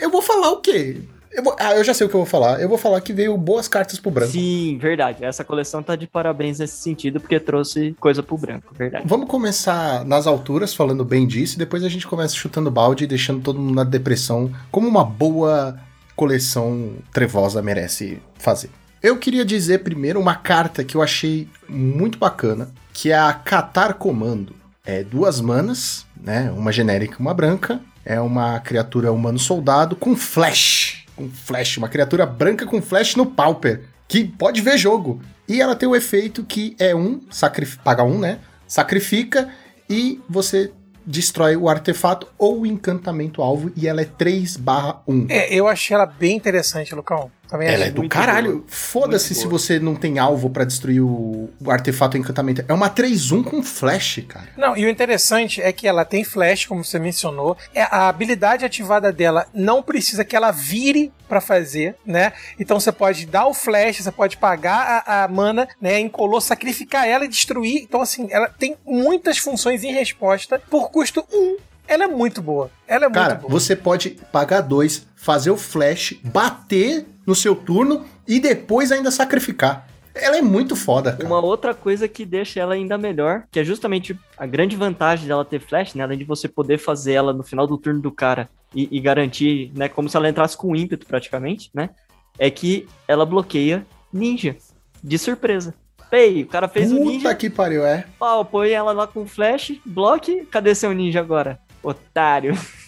eu 0.00 0.10
vou 0.10 0.22
falar 0.22 0.50
o 0.52 0.60
quê? 0.60 0.96
Eu 1.30 1.42
vou- 1.42 1.56
ah, 1.58 1.74
eu 1.76 1.84
já 1.84 1.94
sei 1.94 2.06
o 2.06 2.10
que 2.10 2.14
eu 2.16 2.20
vou 2.20 2.26
falar. 2.26 2.60
Eu 2.60 2.68
vou 2.68 2.76
falar 2.78 3.00
que 3.00 3.12
veio 3.12 3.36
boas 3.36 3.68
cartas 3.68 3.98
pro 4.00 4.10
branco. 4.10 4.32
Sim, 4.32 4.78
verdade. 4.80 5.24
Essa 5.24 5.44
coleção 5.44 5.82
tá 5.82 5.94
de 5.96 6.06
parabéns 6.06 6.58
nesse 6.58 6.76
sentido, 6.82 7.20
porque 7.20 7.38
trouxe 7.40 7.94
coisa 8.00 8.22
pro 8.22 8.36
branco, 8.36 8.74
verdade. 8.74 9.04
Vamos 9.06 9.28
começar 9.28 10.04
nas 10.04 10.26
alturas, 10.26 10.74
falando 10.74 11.04
bem 11.04 11.26
disso, 11.26 11.54
e 11.54 11.58
depois 11.58 11.84
a 11.84 11.88
gente 11.88 12.06
começa 12.06 12.34
chutando 12.34 12.70
balde 12.70 13.04
e 13.04 13.06
deixando 13.06 13.42
todo 13.42 13.58
mundo 13.58 13.74
na 13.74 13.84
depressão, 13.84 14.50
como 14.70 14.86
uma 14.88 15.04
boa 15.04 15.78
coleção 16.16 16.94
trevosa 17.12 17.62
merece 17.62 18.20
fazer. 18.38 18.70
Eu 19.02 19.18
queria 19.18 19.44
dizer 19.44 19.82
primeiro 19.82 20.20
uma 20.20 20.36
carta 20.36 20.84
que 20.84 20.96
eu 20.96 21.02
achei 21.02 21.48
muito 21.68 22.18
bacana, 22.18 22.70
que 22.92 23.10
é 23.10 23.18
a 23.18 23.32
Catar 23.32 23.94
Comando. 23.94 24.54
É 24.84 25.02
duas 25.02 25.40
manas, 25.40 26.06
né? 26.20 26.50
Uma 26.50 26.70
genérica 26.72 27.16
e 27.18 27.20
uma 27.20 27.34
branca. 27.34 27.80
É 28.04 28.20
uma 28.20 28.58
criatura 28.60 29.12
humano 29.12 29.38
soldado 29.38 29.96
com 29.96 30.16
flash. 30.16 31.04
Com 31.16 31.28
flash, 31.28 31.76
uma 31.78 31.88
criatura 31.88 32.26
branca 32.26 32.66
com 32.66 32.82
flash 32.82 33.16
no 33.16 33.26
Pauper. 33.26 33.82
Que 34.08 34.24
pode 34.24 34.60
ver 34.60 34.78
jogo. 34.78 35.20
E 35.48 35.60
ela 35.60 35.74
tem 35.74 35.88
o 35.88 35.96
efeito 35.96 36.44
que 36.44 36.76
é 36.78 36.94
um, 36.94 37.20
sacrif- 37.30 37.78
paga 37.78 38.02
um, 38.04 38.18
né? 38.18 38.38
Sacrifica 38.66 39.48
e 39.88 40.20
você 40.28 40.72
destrói 41.04 41.56
o 41.56 41.68
artefato 41.68 42.26
ou 42.38 42.60
o 42.60 42.66
encantamento 42.66 43.42
alvo 43.42 43.70
e 43.76 43.88
ela 43.88 44.00
é 44.00 44.04
3 44.04 44.56
barra 44.56 45.02
1. 45.06 45.26
É, 45.28 45.54
eu 45.54 45.68
achei 45.68 45.94
ela 45.94 46.06
bem 46.06 46.36
interessante, 46.36 46.94
Lucão. 46.94 47.30
Também 47.52 47.68
Ela 47.68 47.84
é 47.84 47.90
do 47.90 48.08
caralho. 48.08 48.64
Foda-se 48.66 49.34
se 49.34 49.46
você 49.46 49.78
não 49.78 49.94
tem 49.94 50.18
alvo 50.18 50.48
pra 50.48 50.64
destruir 50.64 51.02
o, 51.02 51.50
o 51.62 51.70
artefato 51.70 52.16
encantamento. 52.16 52.64
É 52.66 52.72
uma 52.72 52.88
3-1 52.88 53.44
com 53.44 53.62
flash, 53.62 54.24
cara. 54.26 54.48
Não, 54.56 54.74
e 54.74 54.86
o 54.86 54.88
interessante 54.88 55.60
é 55.60 55.70
que 55.70 55.86
ela 55.86 56.02
tem 56.02 56.24
flash, 56.24 56.64
como 56.64 56.82
você 56.82 56.98
mencionou. 56.98 57.54
É, 57.74 57.82
a 57.82 58.08
habilidade 58.08 58.64
ativada 58.64 59.12
dela 59.12 59.46
não 59.52 59.82
precisa 59.82 60.24
que 60.24 60.34
ela 60.34 60.50
vire 60.50 61.12
pra 61.28 61.42
fazer, 61.42 61.94
né? 62.06 62.32
Então 62.58 62.80
você 62.80 62.90
pode 62.90 63.26
dar 63.26 63.46
o 63.46 63.52
flash, 63.52 63.98
você 63.98 64.10
pode 64.10 64.38
pagar 64.38 65.04
a, 65.06 65.24
a 65.24 65.28
mana, 65.28 65.68
né? 65.78 66.00
Incolor, 66.00 66.40
sacrificar 66.40 67.06
ela 67.06 67.26
e 67.26 67.28
destruir. 67.28 67.82
Então, 67.82 68.00
assim, 68.00 68.28
ela 68.30 68.48
tem 68.48 68.78
muitas 68.86 69.36
funções 69.36 69.84
em 69.84 69.92
resposta 69.92 70.58
por 70.70 70.90
custo 70.90 71.22
1. 71.30 71.56
Ela 71.86 72.04
é 72.04 72.06
muito 72.06 72.40
boa. 72.40 72.70
Ela 72.88 73.06
é 73.06 73.10
Cara, 73.10 73.34
muito 73.34 73.40
boa. 73.42 73.60
você 73.60 73.76
pode 73.76 74.10
pagar 74.32 74.62
dois, 74.62 75.06
fazer 75.14 75.50
o 75.50 75.56
flash, 75.58 76.14
bater 76.24 77.06
no 77.26 77.34
seu 77.34 77.54
turno 77.54 78.04
e 78.26 78.40
depois 78.40 78.92
ainda 78.92 79.10
sacrificar. 79.10 79.86
Ela 80.14 80.36
é 80.36 80.42
muito 80.42 80.76
foda, 80.76 81.12
cara. 81.12 81.24
Uma 81.24 81.40
outra 81.40 81.72
coisa 81.72 82.06
que 82.06 82.26
deixa 82.26 82.60
ela 82.60 82.74
ainda 82.74 82.98
melhor, 82.98 83.44
que 83.50 83.58
é 83.58 83.64
justamente 83.64 84.18
a 84.36 84.46
grande 84.46 84.76
vantagem 84.76 85.26
dela 85.26 85.44
ter 85.44 85.60
flash, 85.60 85.94
né? 85.94 86.04
Além 86.04 86.18
de 86.18 86.24
você 86.24 86.48
poder 86.48 86.78
fazer 86.78 87.12
ela 87.12 87.32
no 87.32 87.42
final 87.42 87.66
do 87.66 87.78
turno 87.78 88.00
do 88.00 88.10
cara 88.10 88.48
e, 88.74 88.88
e 88.90 89.00
garantir, 89.00 89.72
né? 89.74 89.88
Como 89.88 90.08
se 90.08 90.16
ela 90.16 90.28
entrasse 90.28 90.56
com 90.56 90.76
ímpeto 90.76 91.06
praticamente, 91.06 91.70
né? 91.72 91.90
É 92.38 92.50
que 92.50 92.86
ela 93.08 93.24
bloqueia 93.24 93.86
ninja. 94.12 94.56
De 95.02 95.18
surpresa. 95.18 95.74
Pei, 96.10 96.42
o 96.42 96.46
cara 96.46 96.68
fez 96.68 96.92
o 96.92 96.96
Puta 96.96 97.08
ninja, 97.08 97.34
que 97.34 97.48
pariu, 97.48 97.84
é. 97.86 98.04
pau, 98.18 98.44
põe 98.44 98.70
ela 98.70 98.92
lá 98.92 99.06
com 99.06 99.26
flash, 99.26 99.72
bloque, 99.84 100.44
cadê 100.44 100.74
seu 100.74 100.92
ninja 100.92 101.20
agora? 101.20 101.58
Otário. 101.82 102.54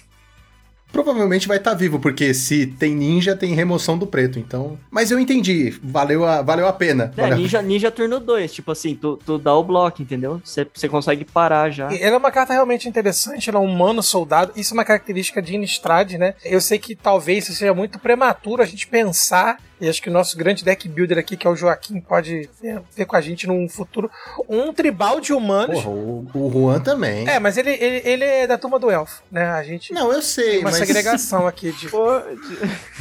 provavelmente 0.94 1.48
vai 1.48 1.56
estar 1.56 1.74
vivo, 1.74 1.98
porque 1.98 2.32
se 2.32 2.66
tem 2.66 2.94
ninja, 2.94 3.34
tem 3.34 3.52
remoção 3.52 3.98
do 3.98 4.06
preto, 4.06 4.38
então... 4.38 4.78
Mas 4.88 5.10
eu 5.10 5.18
entendi, 5.18 5.76
valeu 5.82 6.24
a, 6.24 6.40
valeu 6.40 6.68
a 6.68 6.72
pena. 6.72 7.12
É, 7.16 7.22
Valeu 7.22 7.36
ninja, 7.38 7.60
ninja 7.60 7.90
turno 7.90 8.20
2, 8.20 8.52
tipo 8.52 8.70
assim, 8.70 8.94
tu, 8.94 9.18
tu 9.26 9.36
dá 9.36 9.52
o 9.54 9.64
bloco, 9.64 10.00
entendeu? 10.00 10.40
Você 10.44 10.88
consegue 10.88 11.24
parar 11.24 11.68
já. 11.70 11.92
E 11.92 12.00
Ela 12.00 12.14
é 12.14 12.18
uma 12.18 12.30
carta 12.30 12.52
realmente 12.52 12.88
interessante, 12.88 13.50
ela 13.50 13.58
é 13.58 13.62
um 13.62 13.64
humano 13.64 14.02
soldado. 14.04 14.52
Isso 14.54 14.72
é 14.72 14.74
uma 14.74 14.84
característica 14.84 15.42
de 15.42 15.56
Innistrad, 15.56 16.12
né? 16.12 16.34
Eu 16.44 16.60
sei 16.60 16.78
que 16.78 16.94
talvez 16.94 17.48
isso 17.48 17.58
seja 17.58 17.74
muito 17.74 17.98
prematuro 17.98 18.62
a 18.62 18.66
gente 18.66 18.86
pensar, 18.86 19.58
e 19.80 19.88
acho 19.88 20.00
que 20.02 20.08
o 20.08 20.12
nosso 20.12 20.36
grande 20.36 20.64
deck 20.64 20.88
builder 20.88 21.18
aqui, 21.18 21.36
que 21.36 21.46
é 21.46 21.50
o 21.50 21.56
Joaquim, 21.56 22.00
pode 22.00 22.48
ver, 22.60 22.80
ver 22.96 23.04
com 23.04 23.16
a 23.16 23.20
gente 23.20 23.46
num 23.46 23.68
futuro, 23.68 24.10
um 24.48 24.72
tribal 24.72 25.20
de 25.20 25.32
humanos. 25.32 25.82
Porra, 25.82 25.90
o, 25.90 26.26
o 26.34 26.50
Juan 26.52 26.80
também. 26.80 27.28
É, 27.28 27.38
mas 27.38 27.56
ele, 27.56 27.70
ele, 27.70 28.02
ele 28.08 28.24
é 28.24 28.46
da 28.46 28.56
turma 28.56 28.78
do 28.78 28.90
elfo, 28.90 29.22
né? 29.30 29.50
A 29.50 29.62
gente 29.62 29.92
Não, 29.92 30.12
eu 30.12 30.22
sei, 30.22 30.50
tem 30.50 30.58
uma 30.60 30.70
mas... 30.70 30.78
segregação 30.78 31.46
aqui 31.46 31.72
de. 31.72 31.88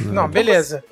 Não, 0.00 0.28
beleza. 0.28 0.82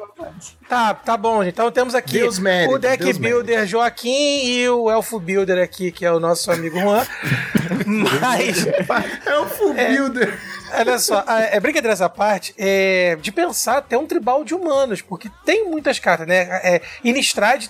Tá, 0.69 0.95
tá 0.95 1.17
bom, 1.17 1.43
gente. 1.43 1.53
Então 1.55 1.71
temos 1.71 1.95
aqui 1.95 2.13
Deus 2.13 2.39
mérito, 2.39 2.75
o 2.75 2.79
deck 2.79 3.03
Deus 3.03 3.19
builder 3.19 3.67
Joaquim 3.67 4.45
e 4.47 4.69
o 4.69 4.89
elfo 4.91 5.19
builder 5.19 5.63
aqui, 5.63 5.91
que 5.91 6.05
é 6.07 6.13
o 6.13 6.21
nosso 6.21 6.51
amigo 6.51 6.79
Juan. 6.79 7.05
Mas. 7.87 8.67
É 9.27 9.39
o 9.39 9.47
Full 9.47 9.75
Builder. 9.75 10.39
Olha 10.75 10.99
só, 10.99 11.23
a- 11.27 11.41
é 11.43 11.61
brincadeira 11.61 11.93
essa 11.93 12.09
parte, 12.09 12.55
é 12.57 13.17
de 13.21 13.31
pensar 13.31 13.79
até 13.79 13.97
um 13.99 14.07
tribal 14.07 14.43
de 14.43 14.55
humanos, 14.55 15.03
porque 15.03 15.31
tem 15.45 15.67
muitas 15.73 15.99
cartas, 15.99 16.27
né? 16.27 16.43
É, 16.63 16.81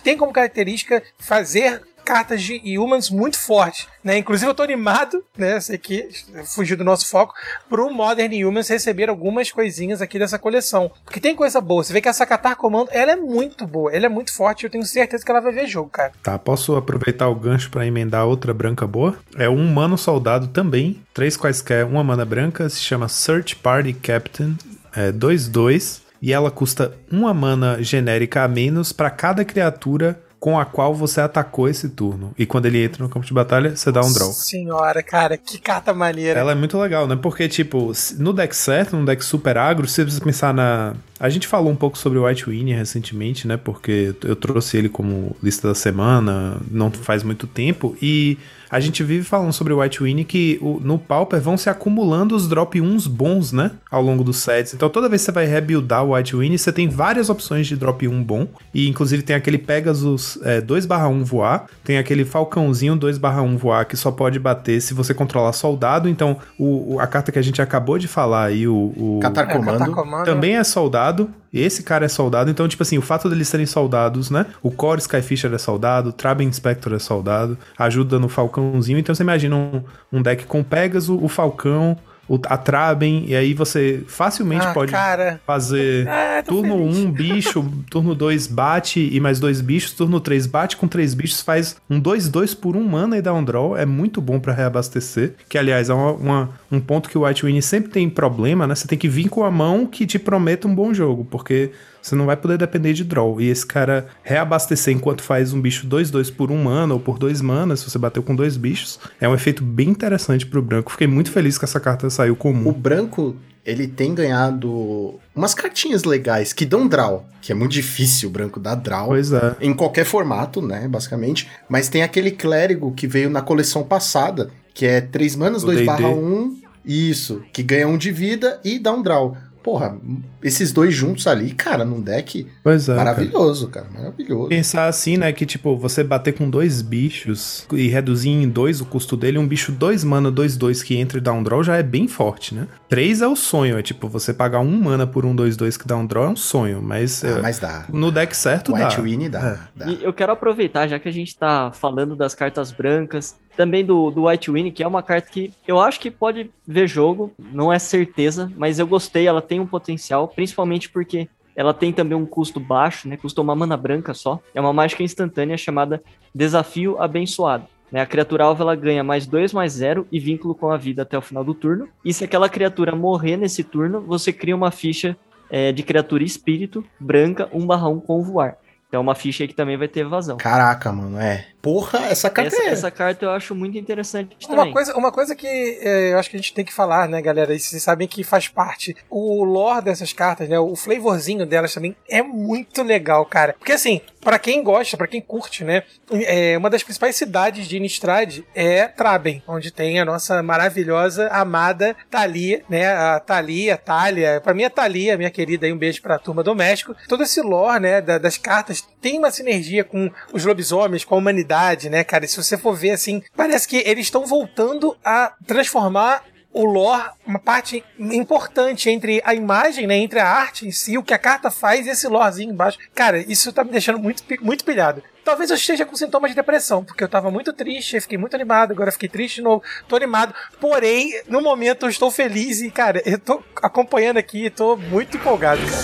tem 0.03 0.17
como 0.17 0.33
característica 0.33 1.03
fazer 1.19 1.83
cartas 2.05 2.43
de 2.43 2.79
humans 2.79 3.11
muito 3.11 3.39
fortes, 3.39 3.87
né? 4.03 4.19
Inclusive 4.19 4.51
eu 4.51 4.55
tô 4.55 4.63
animado, 4.63 5.25
né? 5.37 5.61
Sei 5.61 5.79
que 5.79 6.09
fugiu 6.45 6.77
do 6.77 6.85
nosso 6.85 7.09
foco, 7.09 7.33
pro 7.69 7.93
Modern 7.93 8.45
Humans 8.45 8.69
receber 8.69 9.09
algumas 9.09 9.51
coisinhas 9.51 10.03
aqui 10.03 10.19
dessa 10.19 10.39
coleção. 10.39 10.91
Porque 11.05 11.21
tem 11.21 11.35
coisa 11.35 11.61
boa. 11.61 11.83
Você 11.83 11.93
vê 11.93 12.01
que 12.01 12.09
essa 12.09 12.27
Catar 12.27 12.57
Comando, 12.57 12.89
ela 12.91 13.13
é 13.13 13.17
muito 13.17 13.67
boa, 13.67 13.95
ela 13.95 14.07
é 14.07 14.09
muito 14.09 14.35
forte, 14.35 14.65
eu 14.65 14.71
tenho 14.71 14.85
certeza 14.85 15.25
que 15.25 15.31
ela 15.31 15.41
vai 15.41 15.53
ver 15.53 15.67
jogo, 15.67 15.91
cara. 15.91 16.13
Tá, 16.23 16.39
posso 16.39 16.77
aproveitar 16.77 17.29
o 17.29 17.35
gancho 17.35 17.71
pra 17.71 17.87
emendar 17.87 18.27
outra 18.27 18.53
branca 18.53 18.87
boa? 18.87 19.17
É 19.37 19.49
um 19.49 19.65
humano 19.65 19.97
soldado 19.97 20.49
também, 20.49 21.01
três 21.15 21.37
quaisquer, 21.37 21.87
uma 21.87 22.03
mana 22.03 22.25
branca, 22.25 22.69
se 22.69 22.81
chama 22.81 23.09
Search 23.09 23.57
Party 23.57 23.93
Captain, 23.93 24.57
é 24.95 25.13
2-2, 25.13 26.01
e 26.23 26.33
ela 26.33 26.53
custa 26.53 26.95
uma 27.11 27.35
mana 27.35 27.83
genérica 27.83 28.45
a 28.45 28.49
menos 28.49 28.93
pra 28.93 29.11
cada 29.11 29.45
criatura 29.45 30.23
com 30.43 30.59
a 30.59 30.65
qual 30.65 30.93
você 30.93 31.21
atacou 31.21 31.69
esse 31.69 31.89
turno. 31.89 32.35
E 32.37 32.45
quando 32.45 32.67
ele 32.67 32.83
entra 32.83 33.01
no 33.01 33.09
campo 33.09 33.25
de 33.25 33.33
batalha, 33.33 33.77
você 33.77 33.93
dá 33.93 34.01
um 34.01 34.13
draw. 34.13 34.33
Senhora, 34.33 35.01
cara, 35.01 35.37
que 35.37 35.57
carta 35.57 35.95
maneira. 35.95 36.41
Ela 36.41 36.51
é 36.51 36.55
muito 36.57 36.77
legal, 36.79 37.07
né? 37.07 37.15
Porque, 37.15 37.49
tipo, 37.49 37.93
no 38.19 38.33
deck 38.33 38.55
certo, 38.57 38.97
no 38.97 39.07
deck 39.07 39.25
super 39.25 39.57
agro, 39.57 39.87
se 39.87 40.03
você 40.03 40.21
pensar 40.21 40.53
na. 40.53 40.95
A 41.23 41.29
gente 41.29 41.47
falou 41.47 41.73
um 41.73 41.77
pouco 41.77 41.97
sobre 41.97 42.19
o 42.19 42.27
White 42.27 42.47
Winnie 42.51 42.75
recentemente, 42.75 43.47
né? 43.47 43.57
Porque 43.57 44.13
eu 44.25 44.35
trouxe 44.35 44.77
ele 44.77 44.89
como 44.89 45.37
lista 45.43 45.69
da 45.69 45.75
semana, 45.75 46.57
não 46.71 46.91
faz 46.91 47.23
muito 47.23 47.47
tempo. 47.47 47.97
E 48.03 48.37
a 48.69 48.81
gente 48.81 49.05
vive 49.05 49.23
falando 49.23 49.53
sobre 49.53 49.73
o 49.73 49.81
White 49.81 50.03
Winnie 50.03 50.25
que 50.25 50.59
o- 50.63 50.81
no 50.83 50.99
Pauper 50.99 51.41
vão 51.41 51.57
se 51.59 51.69
acumulando 51.71 52.35
os 52.35 52.49
drop 52.49 52.81
1s 52.81 53.07
bons, 53.07 53.53
né? 53.53 53.71
Ao 53.91 54.03
longo 54.03 54.25
dos 54.25 54.39
sets. 54.39 54.73
Então 54.75 54.89
toda 54.89 55.09
vez 55.09 55.21
que 55.23 55.27
você 55.27 55.33
vai 55.33 55.45
rebuildar 55.47 56.03
o 56.05 56.15
White 56.15 56.35
Winnie, 56.35 56.59
você 56.59 56.73
tem 56.73 56.89
várias 56.89 57.29
opções 57.31 57.67
de 57.67 57.77
drop 57.77 58.09
1 58.09 58.23
bom. 58.25 58.49
E 58.75 58.89
inclusive 58.89 59.23
tem 59.23 59.37
aquele 59.37 59.59
Pegasus 59.59 60.39
é, 60.43 60.61
2/1 60.61 61.23
voar, 61.23 61.67
tem 61.85 61.99
aquele 61.99 62.25
Falcãozinho 62.25 62.97
2/1 62.97 63.57
voar 63.59 63.85
que 63.85 63.97
só 63.97 64.11
pode 64.11 64.39
bater 64.39 64.81
se 64.81 64.93
você 64.95 65.13
controlar 65.15 65.53
soldado. 65.53 66.09
Então 66.09 66.39
o, 66.59 66.95
o- 66.95 67.01
a 67.01 67.07
carta 67.07 67.31
que 67.31 67.39
a 67.39 67.43
gente 67.43 67.61
acabou 67.63 67.99
de 67.99 68.09
falar 68.09 68.47
aí, 68.47 68.67
o, 68.67 68.93
o 68.97 69.21
Catar 69.23 69.43
É, 69.43 69.47
Catar 69.47 69.59
Comando. 69.59 69.93
Comando. 69.95 70.25
também 70.25 70.57
é 70.57 70.65
soldado. 70.65 71.12
Esse 71.53 71.83
cara 71.83 72.05
é 72.07 72.09
soldado. 72.09 72.51
Então, 72.51 72.67
tipo 72.67 72.83
assim, 72.83 72.97
o 72.99 73.03
fato 73.03 73.29
deles 73.29 73.49
serem 73.49 73.67
soldados, 73.67 74.31
né? 74.31 74.47
O 74.63 74.71
Core 74.71 75.01
Skyfisher 75.01 75.53
é 75.53 75.59
soldado, 75.59 76.09
o 76.09 76.13
Traben 76.13 76.49
Inspector 76.49 76.93
é 76.95 76.99
soldado, 76.99 77.59
ajuda 77.79 78.19
no 78.19 78.29
Falcãozinho. 78.29 78.99
Então 78.99 79.15
você 79.15 79.23
imagina 79.23 79.55
um, 79.57 79.83
um 80.13 80.23
deck 80.23 80.47
com 80.47 80.63
Pegasus, 80.63 81.19
o 81.23 81.29
Falcão, 81.29 81.97
o, 82.29 82.39
a 82.47 82.57
Traben, 82.57 83.25
e 83.27 83.35
aí 83.35 83.53
você 83.53 84.03
facilmente 84.07 84.65
Ah, 84.67 84.73
pode 84.73 84.93
cara. 84.93 85.41
fazer 85.47 86.09
Ah, 86.09 86.43
turno 86.47 86.79
feliz. 86.79 86.97
1, 86.97 87.01
um, 87.07 87.11
bicho, 87.11 87.73
turno 87.91 88.15
2 88.15 88.47
bate 88.47 89.11
e 89.13 89.21
mais 89.21 89.39
dois 89.41 89.61
bichos, 89.61 89.93
turno 89.93 90.21
3 90.21 90.47
bate 90.47 90.77
com 90.77 90.87
três 90.89 91.13
bichos, 91.15 91.43
faz 91.43 91.77
um 91.91 92.01
2-2 92.01 92.55
por 92.59 92.77
um 92.77 92.85
mana 92.85 93.19
e 93.19 93.23
dá 93.23 93.35
um 93.35 93.45
draw. 93.45 93.77
É 93.77 93.85
muito 93.85 94.21
bom 94.23 94.39
pra 94.41 94.55
reabastecer. 94.55 95.35
Que, 95.49 95.59
aliás, 95.59 95.91
é 95.91 95.95
uma- 95.95 96.13
uma- 96.13 96.51
um 96.73 96.81
ponto 96.81 97.11
que 97.11 97.19
o 97.19 97.27
White 97.27 97.45
Winnie 97.45 97.61
sempre 97.61 97.91
tem 97.91 98.09
problema, 98.09 98.67
né? 98.67 98.75
Você 98.75 98.89
tem 98.89 98.99
que 98.99 99.09
vir 99.09 99.29
com 99.29 99.45
a 99.45 99.51
mão 99.51 99.87
que 99.87 100.07
te 100.07 100.19
prometa 100.19 100.67
um 100.67 100.75
bom 100.75 100.95
jogo, 100.95 101.25
porque 101.31 101.71
você 102.01 102.17
não 102.17 102.25
vai 102.25 102.37
poder 102.37 102.57
depender 102.57 102.95
de 102.95 103.05
draw. 103.05 103.39
E 103.41 103.51
esse 103.51 103.67
cara 103.67 104.09
reabastecer 104.23 104.95
enquanto 104.95 105.23
faz 105.23 105.53
um 105.53 105.61
bicho 105.61 105.87
2-2 105.87 106.35
por 106.35 106.51
um 106.51 106.65
mana 106.65 106.95
ou 106.95 107.01
por 107.01 107.19
dois 107.19 107.43
manas, 107.43 107.81
se 107.81 107.91
você 107.91 107.99
bateu 107.99 108.23
com 108.23 108.35
dois 108.35 108.57
bichos, 108.57 108.99
é 109.21 109.29
um 109.29 109.35
efeito 109.35 109.63
bem 109.63 109.91
interessante 109.91 110.47
pro 110.47 110.63
branco. 110.63 110.91
Fiquei 110.91 111.07
muito 111.07 111.31
feliz 111.31 111.59
que 111.59 111.65
essa 111.67 111.79
carta 111.79 112.09
saiu 112.09 112.35
comum. 112.35 112.71
O 112.71 112.73
branco, 112.73 113.37
ele 113.67 113.87
tem 113.87 114.15
ganhado 114.15 115.21
umas 115.37 115.55
cartinhas 115.55 116.05
legais 116.05 116.55
que 116.55 116.65
dão 116.65 116.89
draw, 116.89 117.27
que 117.43 117.53
é 117.53 117.55
muito 117.55 117.73
difícil 117.73 118.31
o 118.31 118.33
branco 118.33 118.59
dar 118.59 118.77
draw. 118.77 119.09
Pois 119.09 119.31
é. 119.31 119.57
Em 119.61 119.75
qualquer 119.75 120.07
formato, 120.07 120.63
né, 120.63 120.89
basicamente. 120.89 121.49
Mas 121.69 121.91
tem 121.91 122.03
aquele 122.03 122.31
clérigo 122.31 122.93
que 122.93 123.07
veio 123.07 123.29
na 123.29 123.43
coleção 123.43 123.85
passada, 123.85 124.51
que 124.75 124.87
é 124.87 125.03
3 125.03 125.37
manas, 125.37 125.63
O 125.63 125.67
2 125.67 125.81
D&D. 125.81 125.87
barra 125.87 126.09
1, 126.09 126.62
isso, 126.85 127.43
que 127.53 127.63
ganha 127.63 127.87
um 127.89 127.97
de 127.99 128.11
vida 128.11 128.61
e 128.65 128.79
dá 128.79 128.93
um 128.93 129.03
draw. 129.03 129.37
Porra, 129.63 129.97
esses 130.43 130.73
dois 130.73 130.93
juntos 130.93 131.25
ali, 131.29 131.53
cara, 131.53 131.85
num 131.85 132.01
deck 132.01 132.49
Pois 132.65 132.89
é. 132.89 132.97
cara. 132.97 133.05
maravilhoso, 133.13 133.69
cara, 133.69 133.87
maravilhoso. 133.95 134.49
Pensar 134.49 134.89
assim, 134.89 135.17
né? 135.17 135.33
Que 135.33 135.47
tipo, 135.47 135.77
você 135.77 136.03
bater 136.03 136.33
com 136.33 136.51
dois 136.51 136.83
bichos 136.83 137.65
e 137.73 137.87
reduzir 137.87 138.31
em 138.31 138.49
dois 138.49 138.81
o 138.81 138.85
custo 138.85 139.17
dele, 139.17 139.39
um 139.39 139.47
bicho 139.47 139.71
dois 139.71 140.03
mana, 140.03 140.33
dois, 140.33 140.57
dois 140.57 140.83
que 140.83 140.97
entra 140.97 141.19
e 141.19 141.21
dá 141.21 141.33
um 141.33 141.45
draw 141.45 141.63
já 141.63 141.77
é 141.77 141.83
bem 141.85 142.09
forte, 142.09 142.57
né? 142.57 142.67
Três 142.89 143.23
é 143.23 143.29
o 143.29 143.37
sonho, 143.37 143.79
é 143.79 143.83
tipo, 143.83 144.09
você 144.09 144.35
pagar 144.35 144.59
um 144.59 144.81
mana 144.83 145.07
por 145.07 145.25
um, 145.25 145.33
dois, 145.33 145.57
dois 145.57 145.77
que 145.77 145.87
dá 145.87 145.97
um 145.97 146.05
draw 146.07 146.25
é 146.25 146.29
um 146.31 146.35
sonho, 146.37 146.83
mas, 146.83 147.23
Ah, 147.23 147.29
é, 147.29 147.41
mas 147.41 147.61
dá. 147.61 147.85
no 147.89 148.11
deck 148.11 148.37
certo 148.37 148.73
White 148.75 148.97
dá. 148.97 149.03
Winnie 149.03 149.29
dá, 149.29 149.69
dá. 149.77 149.87
E 149.87 150.03
eu 150.03 150.13
quero 150.13 150.33
aproveitar, 150.33 150.89
já 150.89 150.99
que 150.99 151.09
a 151.09 151.13
gente 151.13 151.39
tá 151.39 151.71
falando 151.73 152.17
das 152.17 152.35
cartas 152.35 152.73
brancas, 152.73 153.37
também 153.57 153.85
do, 153.85 154.11
do 154.11 154.27
White 154.27 154.51
Winnie, 154.51 154.73
que 154.73 154.83
é 154.83 154.87
uma 154.87 155.03
carta 155.03 155.31
que 155.31 155.53
eu 155.67 155.81
acho 155.81 156.01
que 156.01 156.11
pode 156.11 156.51
ver 156.67 156.87
jogo, 156.87 157.33
não 157.39 157.73
é 157.73 157.79
certeza, 157.79 158.51
mas 158.57 158.79
eu 158.79 158.87
gostei, 158.87 159.27
ela 159.27 159.43
tem 159.43 159.61
um 159.61 159.67
potencial, 159.67 160.29
principalmente 160.29 160.89
porque 160.89 161.29
ela 161.55 161.75
tem 161.75 161.93
também 161.93 162.17
um 162.17 162.27
custo 162.27 162.59
baixo, 162.59 163.09
né? 163.09 163.17
Custa 163.17 163.41
uma 163.41 163.55
mana 163.55 163.77
branca 163.77 164.15
só. 164.15 164.41
É 164.55 164.61
uma 164.61 164.73
mágica 164.73 165.03
instantânea 165.03 165.57
chamada 165.57 166.03
Desafio 166.35 167.01
Abençoado. 167.01 167.67
Né? 167.91 168.01
A 168.01 168.07
criatura 168.07 168.45
alva 168.45 168.65
ela 168.65 168.75
ganha 168.75 169.05
mais 169.05 169.27
2 169.27 169.53
mais 169.53 169.75
0 169.75 170.07
e 170.11 170.19
vínculo 170.19 170.55
com 170.55 170.71
a 170.71 170.79
vida 170.79 171.03
até 171.03 171.17
o 171.17 171.23
final 171.23 171.45
do 171.45 171.53
turno. 171.53 171.89
E 172.03 172.13
se 172.13 172.25
aquela 172.25 172.49
criatura 172.49 172.97
morrer 172.97 173.37
nesse 173.37 173.63
turno, 173.63 174.01
você 174.01 174.33
cria 174.33 174.57
uma 174.57 174.71
ficha 174.71 175.15
é, 175.51 175.71
de 175.71 175.83
criatura 175.83 176.25
espírito 176.25 176.83
branca 176.99 177.51
1/1 177.53 178.01
com 178.01 178.23
voar. 178.23 178.57
Então 178.89 178.99
é 178.99 179.03
uma 179.03 179.15
ficha 179.15 179.45
aí 179.45 179.49
que 179.49 179.55
também 179.55 179.77
vai 179.77 179.89
ter 179.89 180.01
evasão. 180.01 180.39
Caraca, 180.39 180.91
mano, 180.91 181.21
é. 181.21 181.49
Porra, 181.63 182.07
essa 182.07 182.29
carta 182.29 182.57
Essa, 182.57 182.65
é. 182.65 182.73
essa 182.73 182.91
carta 182.91 183.25
eu 183.25 183.31
acho 183.31 183.55
muito 183.55 183.79
interessante 183.79 184.37
Uma 184.49 184.57
também. 184.57 184.73
coisa, 184.73 184.97
uma 184.97 185.13
coisa 185.13 185.37
que 185.37 185.47
é, 185.47 186.13
eu 186.13 186.19
acho 186.19 186.29
que 186.29 186.37
a 186.37 186.41
gente 186.41 186.53
tem 186.53 186.65
que 186.65 186.73
falar, 186.73 187.09
né, 187.09 187.23
galera? 187.23 187.55
E 187.55 187.61
vocês 187.61 187.81
sabem 187.83 188.09
que 188.09 188.25
faz 188.25 188.49
parte. 188.49 188.97
O 189.09 189.45
lore 189.45 189.85
dessas 189.85 190.13
cartas, 190.13 190.49
né? 190.49 190.59
O 190.59 190.75
flavorzinho 190.75 191.47
delas 191.47 191.73
também 191.73 191.95
é 192.11 192.21
muito 192.21 192.83
legal, 192.83 193.25
cara. 193.25 193.55
Porque 193.57 193.71
assim, 193.71 194.01
pra 194.21 194.41
quem 194.41 194.61
gosta, 194.65 194.97
pra 194.97 195.07
quem 195.07 195.21
curte, 195.21 195.63
né? 195.63 195.85
É, 196.11 196.59
uma 196.59 196.69
das 196.69 196.83
principais 196.83 197.15
cidades 197.15 197.69
de 197.69 197.77
Innistrad 197.77 198.41
é 198.57 198.89
Traben, 198.89 199.41
onde 199.47 199.71
tem 199.71 200.01
a 200.01 200.05
nossa 200.05 200.43
maravilhosa, 200.43 201.29
amada 201.29 201.95
Thalia, 202.11 202.65
né? 202.69 202.93
A 202.93 203.21
Thalia, 203.21 203.77
Thalia. 203.77 204.41
Pra 204.43 204.53
mim, 204.53 204.65
a 204.65 204.71
Thalia, 204.71 205.17
minha 205.17 205.31
querida, 205.31 205.65
aí 205.65 205.73
um 205.73 205.79
beijo 205.79 206.03
pra 206.03 206.19
turma 206.19 206.43
do 206.43 206.57
México. 206.57 206.93
Todo 207.09 207.23
esse 207.23 207.41
lore, 207.41 207.79
né, 207.81 208.01
da- 208.01 208.19
das 208.19 208.37
cartas 208.37 208.83
tem 209.01 209.17
uma 209.17 209.31
sinergia 209.31 209.85
com 209.85 210.11
os 210.33 210.45
lobisomens, 210.45 211.05
com 211.05 211.15
a 211.15 211.19
humanidade, 211.19 211.52
né, 211.89 212.05
cara? 212.05 212.25
E 212.25 212.29
se 212.29 212.37
você 212.37 212.57
for 212.59 212.75
ver 212.75 212.91
assim, 212.91 213.23
parece 213.37 213.67
que 213.69 213.77
eles 213.79 214.07
estão 214.07 214.27
voltando 214.27 214.97
a 215.05 215.33
transformar 215.47 216.25
o 216.53 216.65
lore 216.65 217.11
uma 217.27 217.39
parte 217.39 217.83
importante 217.99 218.91
entre 218.91 219.23
a 219.25 219.35
imagem, 219.35 219.87
né, 219.87 219.97
entre 219.97 220.19
a 220.19 220.29
arte 220.29 220.67
em 220.67 220.71
si, 220.71 220.99
o 220.99 221.03
que 221.03 221.15
a 221.15 221.19
carta 221.19 221.51
faz 221.51 221.87
e 221.87 221.91
esse 221.91 222.07
lorezinho 222.07 222.53
embaixo. 222.53 222.79
Cara, 222.95 223.19
isso 223.19 223.53
tá 223.53 223.65
me 223.65 223.71
deixando 223.71 223.99
muito, 223.99 224.23
muito 224.41 224.65
pilhado. 224.65 225.03
Talvez 225.25 225.51
eu 225.51 225.57
esteja 225.57 225.87
com 225.87 225.95
sintomas 225.95 226.33
de 226.33 226.35
depressão, 226.35 226.85
porque 226.85 227.05
eu 227.05 227.09
tava 227.09 227.31
muito 227.31 227.53
triste, 227.53 228.01
fiquei 228.01 228.19
muito 228.19 228.35
animado, 228.35 228.73
agora 228.73 228.91
fiquei 228.91 229.09
triste 229.09 229.37
de 229.37 229.43
novo, 229.43 229.63
tô 229.89 229.95
animado. 229.95 230.35
Porém, 230.61 231.13
no 231.29 231.41
momento 231.41 231.87
eu 231.87 231.91
estou 231.91 232.11
feliz 232.11 232.61
e, 232.61 232.71
cara, 232.71 233.01
eu 233.07 233.19
tô 233.19 233.43
acompanhando 233.63 234.17
aqui 234.17 234.47
e 234.47 234.51
tô 234.51 234.77
muito 234.77 235.17
empolgado, 235.17 235.63
cara. 235.63 235.83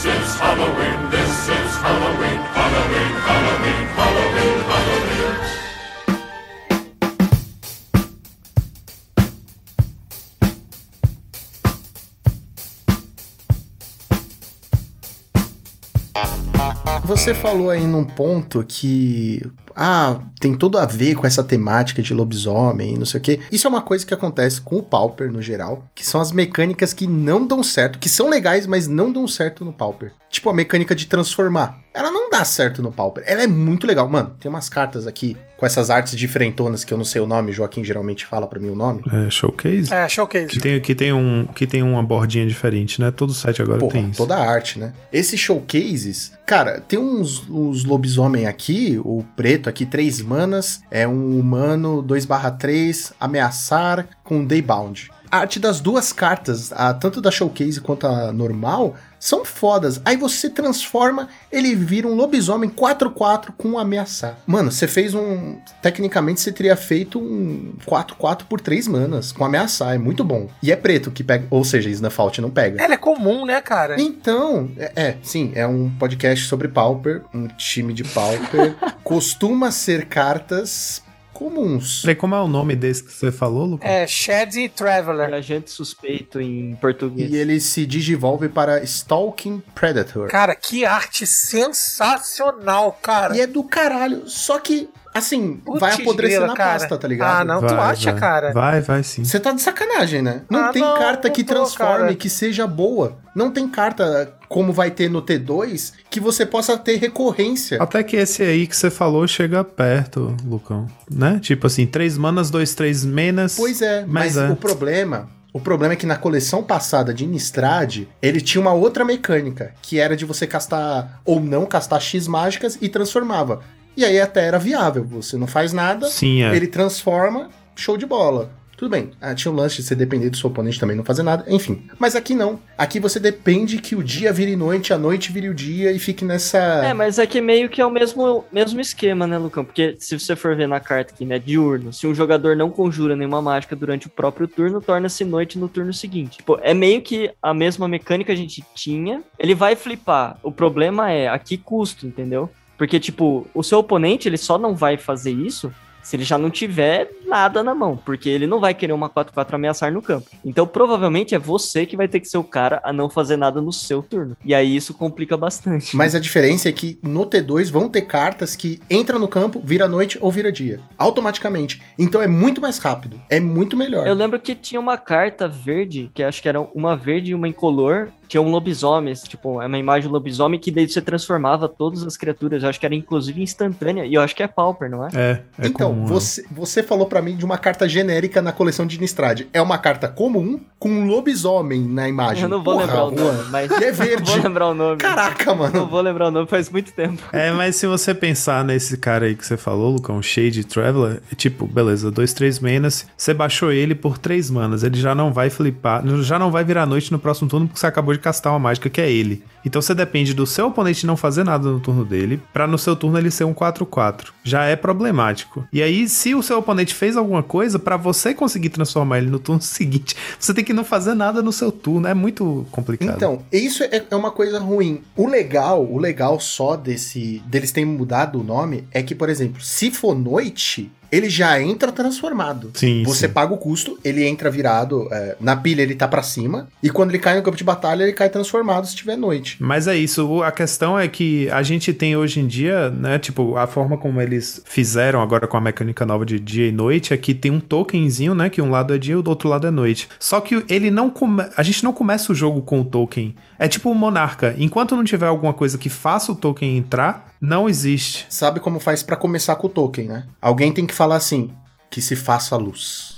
Você 17.08 17.32
falou 17.32 17.70
aí 17.70 17.86
num 17.86 18.04
ponto 18.04 18.62
que. 18.62 19.40
Ah, 19.80 20.18
tem 20.40 20.54
tudo 20.56 20.76
a 20.76 20.84
ver 20.86 21.14
com 21.14 21.26
essa 21.26 21.44
temática 21.44 22.02
de 22.02 22.12
lobisomem 22.12 22.94
e 22.94 22.98
não 22.98 23.06
sei 23.06 23.20
o 23.20 23.22
quê. 23.22 23.40
Isso 23.52 23.66
é 23.66 23.70
uma 23.70 23.80
coisa 23.80 24.04
que 24.04 24.12
acontece 24.12 24.60
com 24.60 24.76
o 24.76 24.82
Pauper 24.82 25.30
no 25.32 25.40
geral, 25.40 25.84
que 25.94 26.04
são 26.04 26.20
as 26.20 26.32
mecânicas 26.32 26.92
que 26.92 27.06
não 27.06 27.46
dão 27.46 27.62
certo, 27.62 27.98
que 27.98 28.08
são 28.08 28.28
legais, 28.28 28.66
mas 28.66 28.88
não 28.88 29.12
dão 29.12 29.28
certo 29.28 29.64
no 29.64 29.72
Pauper. 29.72 30.12
Tipo 30.28 30.50
a 30.50 30.54
mecânica 30.54 30.94
de 30.94 31.06
transformar. 31.06 31.78
Ela 31.94 32.10
não 32.10 32.28
dá 32.28 32.44
certo 32.44 32.82
no 32.82 32.92
Pauper. 32.92 33.24
Ela 33.26 33.42
é 33.42 33.46
muito 33.46 33.86
legal. 33.86 34.08
Mano, 34.08 34.34
tem 34.38 34.48
umas 34.48 34.68
cartas 34.68 35.06
aqui 35.06 35.36
com 35.56 35.66
essas 35.66 35.90
artes 35.90 36.16
diferentonas 36.16 36.84
que 36.84 36.94
eu 36.94 36.98
não 36.98 37.04
sei 37.04 37.20
o 37.20 37.26
nome, 37.26 37.50
Joaquim 37.50 37.82
geralmente 37.82 38.24
fala 38.24 38.46
pra 38.46 38.60
mim 38.60 38.68
o 38.68 38.76
nome. 38.76 39.02
É, 39.12 39.28
showcase? 39.28 39.92
É, 39.92 40.06
Que 40.06 40.12
showcase. 40.12 40.60
tem, 40.60 40.80
que, 40.80 40.94
tem 40.94 41.12
um, 41.12 41.46
que 41.52 41.66
tem 41.66 41.82
uma 41.82 42.00
bordinha 42.00 42.46
diferente, 42.46 43.00
né? 43.00 43.10
Todo 43.10 43.34
site 43.34 43.60
agora 43.60 43.80
Porra, 43.80 43.94
tem 43.94 44.10
isso. 44.10 44.16
toda 44.18 44.36
a 44.36 44.48
arte, 44.48 44.78
né? 44.78 44.92
Esses 45.12 45.40
showcases, 45.40 46.30
cara, 46.46 46.80
tem 46.80 46.96
uns, 46.96 47.42
uns 47.50 47.84
lobisomem 47.84 48.46
aqui, 48.46 49.00
o 49.04 49.24
preto 49.34 49.67
aqui, 49.68 49.86
três 49.86 50.20
manas, 50.20 50.82
é 50.90 51.06
um 51.06 51.38
humano 51.38 52.02
2/3, 52.02 53.12
ameaçar 53.20 54.08
com 54.24 54.44
Daybound. 54.44 55.10
A 55.30 55.38
arte 55.38 55.58
das 55.58 55.80
duas 55.80 56.12
cartas, 56.12 56.72
a, 56.72 56.94
tanto 56.94 57.20
da 57.20 57.30
showcase 57.30 57.80
quanto 57.80 58.06
a 58.06 58.32
normal, 58.32 58.96
são 59.18 59.44
fodas. 59.44 60.00
Aí 60.04 60.16
você 60.16 60.48
transforma, 60.48 61.28
ele 61.50 61.74
vira 61.74 62.06
um 62.06 62.14
lobisomem 62.14 62.70
4-4 62.70 63.52
com 63.56 63.70
um 63.70 63.78
ameaçar. 63.78 64.38
Mano, 64.46 64.70
você 64.70 64.86
fez 64.86 65.14
um. 65.14 65.58
Tecnicamente 65.82 66.40
você 66.40 66.52
teria 66.52 66.76
feito 66.76 67.18
um 67.18 67.74
4-4 67.86 68.44
por 68.48 68.60
3 68.60 68.88
manas 68.88 69.32
com 69.32 69.44
ameaçar. 69.44 69.94
É 69.94 69.98
muito 69.98 70.24
bom. 70.24 70.48
E 70.62 70.72
é 70.72 70.76
preto 70.76 71.10
que 71.10 71.24
pega. 71.24 71.46
Ou 71.50 71.64
seja, 71.64 71.90
Snufault 71.90 72.40
não 72.40 72.50
pega. 72.50 72.82
Ela 72.82 72.94
é 72.94 72.98
comum, 72.98 73.44
né, 73.44 73.60
cara? 73.60 74.00
Então, 74.00 74.70
é, 74.76 74.92
é, 74.94 75.16
sim, 75.22 75.52
é 75.54 75.66
um 75.66 75.90
podcast 75.90 76.46
sobre 76.46 76.68
Pauper, 76.68 77.22
um 77.34 77.48
time 77.48 77.92
de 77.92 78.04
Pauper. 78.04 78.76
costuma 79.02 79.70
ser 79.70 80.06
cartas 80.06 81.02
comuns. 81.38 82.00
Peraí, 82.02 82.16
como 82.16 82.34
é 82.34 82.40
o 82.40 82.48
nome 82.48 82.74
desse 82.74 83.04
que 83.04 83.12
você 83.12 83.30
falou, 83.30 83.64
Lucas? 83.64 83.88
É 83.88 84.04
Shady 84.08 84.68
Traveler. 84.70 85.32
Agente 85.32 85.70
suspeito 85.70 86.40
em 86.40 86.74
português. 86.74 87.30
E 87.30 87.36
ele 87.36 87.60
se 87.60 87.86
digivolve 87.86 88.48
para 88.48 88.82
Stalking 88.82 89.62
Predator. 89.72 90.28
Cara, 90.28 90.56
que 90.56 90.84
arte 90.84 91.24
sensacional, 91.28 92.98
cara. 93.00 93.36
E 93.36 93.40
é 93.40 93.46
do 93.46 93.62
caralho. 93.62 94.28
Só 94.28 94.58
que, 94.58 94.88
assim, 95.18 95.56
Putz 95.64 95.80
vai 95.80 95.92
apodrecer 95.94 96.38
grila, 96.38 96.46
na 96.48 96.54
cara. 96.54 96.72
pasta, 96.78 96.96
tá 96.98 97.08
ligado? 97.08 97.40
Ah, 97.40 97.44
não, 97.44 97.60
tu 97.60 97.74
Vai, 97.74 97.90
acha, 97.92 98.10
vai. 98.12 98.20
cara? 98.20 98.52
Vai, 98.52 98.80
vai 98.80 99.02
sim. 99.02 99.24
Você 99.24 99.38
tá 99.38 99.52
de 99.52 99.60
sacanagem, 99.60 100.22
né? 100.22 100.42
Não 100.50 100.64
Ah, 100.66 100.68
tem 100.72 100.82
não, 100.82 100.96
carta 100.98 101.28
não 101.28 101.34
que 101.34 101.44
tô, 101.44 101.54
transforme, 101.54 101.98
cara. 102.04 102.14
que 102.14 102.30
seja 102.30 102.66
boa. 102.66 103.18
Não 103.34 103.50
tem 103.50 103.68
carta, 103.68 104.34
como 104.48 104.72
vai 104.72 104.90
ter 104.90 105.08
no 105.08 105.22
T2, 105.22 105.92
que 106.10 106.18
você 106.18 106.44
possa 106.46 106.76
ter 106.76 106.96
recorrência. 106.96 107.80
Até 107.82 108.02
que 108.02 108.16
esse 108.16 108.42
aí 108.42 108.66
que 108.66 108.76
você 108.76 108.90
falou 108.90 109.26
chega 109.28 109.62
perto, 109.62 110.36
Lucão. 110.44 110.86
Né? 111.10 111.38
Tipo 111.40 111.66
assim, 111.66 111.86
três 111.86 112.16
manas, 112.18 112.50
dois, 112.50 112.74
três 112.74 113.04
menas. 113.04 113.56
Pois 113.56 113.80
é, 113.82 114.00
mas, 114.06 114.34
Mas 114.34 114.36
é. 114.36 114.52
o 114.52 114.56
problema. 114.56 115.28
O 115.50 115.58
problema 115.60 115.94
é 115.94 115.96
que 115.96 116.04
na 116.06 116.14
coleção 116.16 116.62
passada 116.62 117.12
de 117.12 117.26
Nistrad, 117.26 118.06
ele 118.20 118.40
tinha 118.40 118.60
uma 118.60 118.72
outra 118.74 119.02
mecânica, 119.04 119.72
que 119.80 119.98
era 119.98 120.14
de 120.14 120.24
você 120.26 120.46
castar 120.46 121.20
ou 121.24 121.40
não 121.40 121.64
castar 121.64 122.00
X 122.02 122.28
mágicas 122.28 122.76
e 122.82 122.88
transformava. 122.88 123.60
E 123.98 124.04
aí 124.04 124.20
até 124.20 124.46
era 124.46 124.60
viável, 124.60 125.02
você 125.02 125.36
não 125.36 125.48
faz 125.48 125.72
nada, 125.72 126.06
Sim, 126.06 126.44
é. 126.44 126.54
ele 126.54 126.68
transforma, 126.68 127.50
show 127.74 127.96
de 127.96 128.06
bola. 128.06 128.48
Tudo 128.76 128.90
bem, 128.90 129.10
ah, 129.20 129.34
tinha 129.34 129.50
o 129.50 129.54
lance 129.56 129.78
de 129.78 129.82
você 129.82 129.96
depender 129.96 130.30
do 130.30 130.36
seu 130.36 130.48
oponente 130.48 130.78
também 130.78 130.96
não 130.96 131.04
fazer 131.04 131.24
nada, 131.24 131.44
enfim. 131.48 131.84
Mas 131.98 132.14
aqui 132.14 132.32
não. 132.32 132.60
Aqui 132.78 133.00
você 133.00 133.18
depende 133.18 133.78
que 133.78 133.96
o 133.96 134.04
dia 134.04 134.32
vire 134.32 134.54
noite, 134.54 134.92
a 134.92 134.98
noite 134.98 135.32
vire 135.32 135.48
o 135.48 135.54
dia 135.54 135.90
e 135.90 135.98
fique 135.98 136.24
nessa. 136.24 136.58
É, 136.58 136.94
mas 136.94 137.18
aqui 137.18 137.40
meio 137.40 137.68
que 137.68 137.80
é 137.80 137.84
o 137.86 137.90
mesmo, 137.90 138.44
mesmo 138.52 138.80
esquema, 138.80 139.26
né, 139.26 139.36
Lucão? 139.36 139.64
Porque 139.64 139.96
se 139.98 140.16
você 140.16 140.36
for 140.36 140.54
ver 140.54 140.68
na 140.68 140.78
carta 140.78 141.12
aqui, 141.12 141.24
né, 141.24 141.40
diurno, 141.40 141.92
se 141.92 142.06
um 142.06 142.14
jogador 142.14 142.54
não 142.54 142.70
conjura 142.70 143.16
nenhuma 143.16 143.42
mágica 143.42 143.74
durante 143.74 144.06
o 144.06 144.10
próprio 144.10 144.46
turno, 144.46 144.80
torna-se 144.80 145.24
noite 145.24 145.58
no 145.58 145.68
turno 145.68 145.92
seguinte. 145.92 146.36
Tipo, 146.36 146.56
é 146.62 146.72
meio 146.72 147.02
que 147.02 147.32
a 147.42 147.52
mesma 147.52 147.88
mecânica 147.88 148.26
que 148.26 148.32
a 148.32 148.40
gente 148.40 148.64
tinha. 148.76 149.24
Ele 149.36 149.56
vai 149.56 149.74
flipar. 149.74 150.38
O 150.40 150.52
problema 150.52 151.10
é 151.10 151.26
a 151.26 151.36
que 151.36 151.58
custo, 151.58 152.06
entendeu? 152.06 152.48
Porque, 152.78 153.00
tipo, 153.00 153.46
o 153.52 153.62
seu 153.62 153.80
oponente, 153.80 154.28
ele 154.28 154.38
só 154.38 154.56
não 154.56 154.74
vai 154.74 154.96
fazer 154.96 155.32
isso 155.32 155.70
se 156.08 156.16
ele 156.16 156.24
já 156.24 156.38
não 156.38 156.48
tiver 156.48 157.10
nada 157.26 157.62
na 157.62 157.74
mão, 157.74 157.94
porque 158.02 158.30
ele 158.30 158.46
não 158.46 158.60
vai 158.60 158.72
querer 158.72 158.94
uma 158.94 159.10
4-4 159.10 159.52
ameaçar 159.52 159.92
no 159.92 160.00
campo. 160.00 160.26
Então, 160.42 160.66
provavelmente 160.66 161.34
é 161.34 161.38
você 161.38 161.84
que 161.84 161.98
vai 161.98 162.08
ter 162.08 162.20
que 162.20 162.26
ser 162.26 162.38
o 162.38 162.44
cara 162.44 162.80
a 162.82 162.94
não 162.94 163.10
fazer 163.10 163.36
nada 163.36 163.60
no 163.60 163.70
seu 163.70 164.02
turno. 164.02 164.34
E 164.42 164.54
aí 164.54 164.74
isso 164.74 164.94
complica 164.94 165.36
bastante. 165.36 165.94
Mas 165.94 166.14
a 166.14 166.18
diferença 166.18 166.66
é 166.66 166.72
que 166.72 166.98
no 167.02 167.26
T2 167.26 167.70
vão 167.70 167.90
ter 167.90 168.02
cartas 168.02 168.56
que 168.56 168.80
entram 168.90 169.18
no 169.18 169.28
campo, 169.28 169.60
vira 169.62 169.86
noite 169.86 170.16
ou 170.18 170.32
vira 170.32 170.50
dia. 170.50 170.80
Automaticamente. 170.96 171.82
Então 171.98 172.22
é 172.22 172.26
muito 172.26 172.58
mais 172.58 172.78
rápido. 172.78 173.20
É 173.28 173.38
muito 173.38 173.76
melhor. 173.76 174.06
Eu 174.06 174.14
lembro 174.14 174.40
que 174.40 174.54
tinha 174.54 174.80
uma 174.80 174.96
carta 174.96 175.46
verde, 175.46 176.10
que 176.14 176.22
acho 176.22 176.40
que 176.40 176.48
era 176.48 176.58
uma 176.58 176.96
verde 176.96 177.32
e 177.32 177.34
uma 177.34 177.48
incolor, 177.48 178.08
tinha 178.28 178.40
um 178.42 178.50
lobisomem, 178.50 179.12
tipo, 179.14 179.60
é 179.62 179.66
uma 179.66 179.78
imagem 179.78 180.02
de 180.08 180.12
lobisomem 180.12 180.60
que 180.60 180.70
daí 180.70 180.88
você 180.88 181.00
transformava 181.00 181.68
todas 181.68 182.02
as 182.04 182.16
criaturas, 182.16 182.62
eu 182.62 182.68
acho 182.68 182.78
que 182.78 182.86
era 182.86 182.94
inclusive 182.94 183.42
instantânea, 183.42 184.04
e 184.04 184.14
eu 184.14 184.20
acho 184.20 184.36
que 184.36 184.42
é 184.42 184.46
Pauper, 184.46 184.90
não 184.90 185.04
é? 185.06 185.08
É, 185.14 185.40
é 185.58 185.66
então, 185.66 185.90
comum, 185.90 186.02
né? 186.02 186.08
você, 186.08 186.44
você 186.50 186.82
falou 186.82 187.06
pra 187.06 187.22
mim 187.22 187.36
de 187.36 187.44
uma 187.44 187.58
carta 187.58 187.88
genérica 187.88 188.40
na 188.42 188.52
coleção 188.52 188.86
de 188.86 189.00
Nistrad. 189.00 189.42
É 189.52 189.60
uma 189.62 189.78
carta 189.78 190.08
comum 190.08 190.60
com 190.78 190.88
um 190.90 191.06
lobisomem 191.06 191.80
na 191.80 192.08
imagem. 192.08 192.42
Eu 192.44 192.48
não 192.48 192.62
vou 192.62 192.74
Porra, 192.74 192.86
lembrar 192.86 193.04
o 193.06 193.16
Juan. 193.16 193.32
nome, 193.32 193.48
mas 193.50 193.70
E 193.70 193.74
é 193.74 193.88
não 193.90 193.94
vou 193.96 194.06
verde. 194.06 194.40
lembrar 194.40 194.66
o 194.68 194.74
nome. 194.74 194.96
Caraca, 194.98 195.44
Não 195.46 195.56
mano. 195.56 195.86
vou 195.86 196.00
lembrar 196.00 196.28
o 196.28 196.30
nome, 196.30 196.46
faz 196.46 196.68
muito 196.70 196.92
tempo. 196.92 197.22
É, 197.32 197.50
mas 197.52 197.76
se 197.76 197.86
você 197.86 198.14
pensar 198.14 198.64
nesse 198.64 198.96
cara 198.98 199.26
aí 199.26 199.34
que 199.34 199.46
você 199.46 199.56
falou, 199.56 199.92
Lucão, 199.92 200.20
Shade 200.22 200.64
Traveler, 200.64 201.22
é 201.32 201.34
tipo, 201.34 201.66
beleza, 201.66 202.10
dois, 202.10 202.32
três 202.32 202.58
manas, 202.60 203.06
você 203.16 203.32
baixou 203.32 203.72
ele 203.72 203.94
por 203.94 204.18
três 204.18 204.50
manas, 204.50 204.82
ele 204.82 204.98
já 205.00 205.14
não 205.14 205.32
vai 205.32 205.48
flipar, 205.50 206.02
já 206.22 206.38
não 206.38 206.50
vai 206.50 206.64
virar 206.64 206.86
noite 206.86 207.10
no 207.12 207.18
próximo 207.18 207.48
turno 207.48 207.66
porque 207.66 207.80
você 207.80 207.86
acabou 207.86 208.12
de 208.14 208.17
castar 208.18 208.52
uma 208.52 208.58
mágica 208.58 208.90
que 208.90 209.00
é 209.00 209.10
ele. 209.10 209.42
Então 209.64 209.82
você 209.82 209.94
depende 209.94 210.32
do 210.32 210.46
seu 210.46 210.68
oponente 210.68 211.06
não 211.06 211.16
fazer 211.16 211.44
nada 211.44 211.68
no 211.68 211.80
turno 211.80 212.04
dele, 212.04 212.40
pra 212.52 212.66
no 212.66 212.78
seu 212.78 212.96
turno 212.96 213.18
ele 213.18 213.30
ser 213.30 213.44
um 213.44 213.54
4-4. 213.54 214.28
Já 214.42 214.64
é 214.64 214.76
problemático. 214.76 215.66
E 215.72 215.82
aí, 215.82 216.08
se 216.08 216.34
o 216.34 216.42
seu 216.42 216.58
oponente 216.58 216.94
fez 216.94 217.16
alguma 217.16 217.42
coisa, 217.42 217.78
pra 217.78 217.96
você 217.96 218.32
conseguir 218.32 218.70
transformar 218.70 219.18
ele 219.18 219.30
no 219.30 219.38
turno 219.38 219.60
seguinte, 219.62 220.16
você 220.38 220.54
tem 220.54 220.64
que 220.64 220.72
não 220.72 220.84
fazer 220.84 221.14
nada 221.14 221.42
no 221.42 221.52
seu 221.52 221.70
turno, 221.70 222.06
é 222.06 222.14
muito 222.14 222.66
complicado. 222.70 223.16
Então, 223.16 223.42
isso 223.52 223.82
é, 223.82 224.02
é 224.10 224.16
uma 224.16 224.30
coisa 224.30 224.58
ruim. 224.58 225.02
O 225.16 225.26
legal, 225.26 225.84
o 225.84 225.98
legal 225.98 226.40
só 226.40 226.76
desse 226.76 227.42
deles 227.46 227.72
terem 227.72 227.88
mudado 227.88 228.40
o 228.40 228.44
nome 228.44 228.84
é 228.92 229.02
que, 229.02 229.14
por 229.14 229.28
exemplo, 229.28 229.60
se 229.60 229.90
for 229.90 230.14
noite, 230.14 230.90
ele 231.10 231.28
já 231.28 231.60
entra 231.60 231.90
transformado. 231.92 232.70
Sim, 232.74 233.02
Você 233.04 233.26
sim. 233.26 233.32
paga 233.32 233.54
o 233.54 233.58
custo, 233.58 233.98
ele 234.04 234.24
entra 234.24 234.50
virado. 234.50 235.08
é, 235.12 235.36
na 235.40 235.56
pilha 235.56 235.82
ele 235.82 235.94
tá 235.94 236.06
pra 236.06 236.22
cima. 236.22 236.68
E 236.82 236.90
quando 236.90 237.10
ele 237.10 237.18
cai 237.18 237.36
no 237.36 237.42
campo 237.42 237.56
de 237.56 237.64
batalha, 237.64 238.02
ele 238.02 238.12
cai 238.12 238.28
transformado 238.28 238.86
se 238.86 238.94
tiver 238.94 239.16
noite. 239.16 239.56
Mas 239.60 239.86
é 239.86 239.96
isso, 239.96 240.42
a 240.42 240.52
questão 240.52 240.98
é 240.98 241.08
que 241.08 241.48
a 241.50 241.62
gente 241.62 241.92
tem 241.92 242.16
hoje 242.16 242.40
em 242.40 242.46
dia, 242.46 242.90
né, 242.90 243.18
tipo, 243.18 243.56
a 243.56 243.66
forma 243.66 243.96
como 243.96 244.20
eles 244.20 244.62
fizeram 244.64 245.20
agora 245.20 245.46
com 245.46 245.56
a 245.56 245.60
mecânica 245.60 246.04
nova 246.04 246.24
de 246.24 246.38
dia 246.38 246.68
e 246.68 246.72
noite 246.72 247.12
é 247.12 247.16
que 247.16 247.34
tem 247.34 247.50
um 247.50 247.60
tokenzinho, 247.60 248.34
né, 248.34 248.48
que 248.50 248.60
um 248.60 248.70
lado 248.70 248.94
é 248.94 248.98
dia 248.98 249.14
e 249.14 249.16
o 249.16 249.22
do 249.22 249.30
outro 249.30 249.48
lado 249.48 249.66
é 249.66 249.70
noite. 249.70 250.08
Só 250.18 250.40
que 250.40 250.64
ele 250.68 250.90
não 250.90 251.10
come... 251.10 251.44
a 251.56 251.62
gente 251.62 251.82
não 251.84 251.92
começa 251.92 252.32
o 252.32 252.34
jogo 252.34 252.62
com 252.62 252.80
o 252.80 252.84
token. 252.84 253.34
É 253.58 253.66
tipo 253.66 253.90
o 253.90 253.94
Monarca, 253.94 254.54
enquanto 254.56 254.94
não 254.94 255.02
tiver 255.02 255.26
alguma 255.26 255.52
coisa 255.52 255.76
que 255.76 255.88
faça 255.88 256.30
o 256.30 256.36
token 256.36 256.76
entrar, 256.76 257.32
não 257.40 257.68
existe. 257.68 258.24
Sabe 258.30 258.60
como 258.60 258.78
faz 258.78 259.02
pra 259.02 259.16
começar 259.16 259.56
com 259.56 259.66
o 259.66 259.70
token, 259.70 260.06
né? 260.06 260.26
Alguém 260.40 260.72
tem 260.72 260.86
que 260.86 260.94
falar 260.94 261.16
assim: 261.16 261.50
que 261.90 262.00
se 262.00 262.14
faça 262.14 262.54
a 262.54 262.58
luz. 262.58 263.16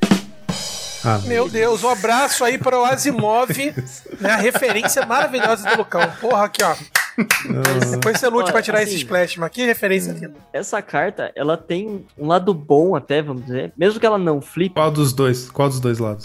Ah, 1.04 1.18
Meu 1.26 1.48
Deus, 1.48 1.82
um 1.82 1.88
abraço 1.88 2.44
aí 2.44 2.56
para 2.58 2.78
o 2.78 2.84
Asimov, 2.84 3.48
né? 4.20 4.30
A 4.32 4.36
referência 4.36 5.04
maravilhosa 5.04 5.68
do 5.70 5.76
Lucão. 5.76 6.00
Porra, 6.20 6.44
aqui, 6.44 6.62
ó. 6.62 6.74
Depois 7.90 8.18
você 8.18 8.28
lute 8.28 8.50
pra 8.50 8.62
tirar 8.62 8.78
assim, 8.78 8.88
esse 8.92 8.96
splash, 8.98 9.36
mas 9.38 9.50
que 9.50 9.64
referência 9.66 10.12
aqui. 10.12 10.28
Essa 10.52 10.80
carta, 10.80 11.30
ela 11.34 11.56
tem 11.56 12.06
um 12.16 12.26
lado 12.26 12.54
bom 12.54 12.94
até, 12.96 13.20
vamos 13.20 13.44
dizer, 13.44 13.72
mesmo 13.76 14.00
que 14.00 14.06
ela 14.06 14.18
não 14.18 14.40
flipe, 14.40 14.74
Qual 14.74 14.90
dos 14.90 15.12
dois? 15.12 15.50
Qual 15.50 15.68
dos 15.68 15.80
dois 15.80 15.98
lados? 15.98 16.22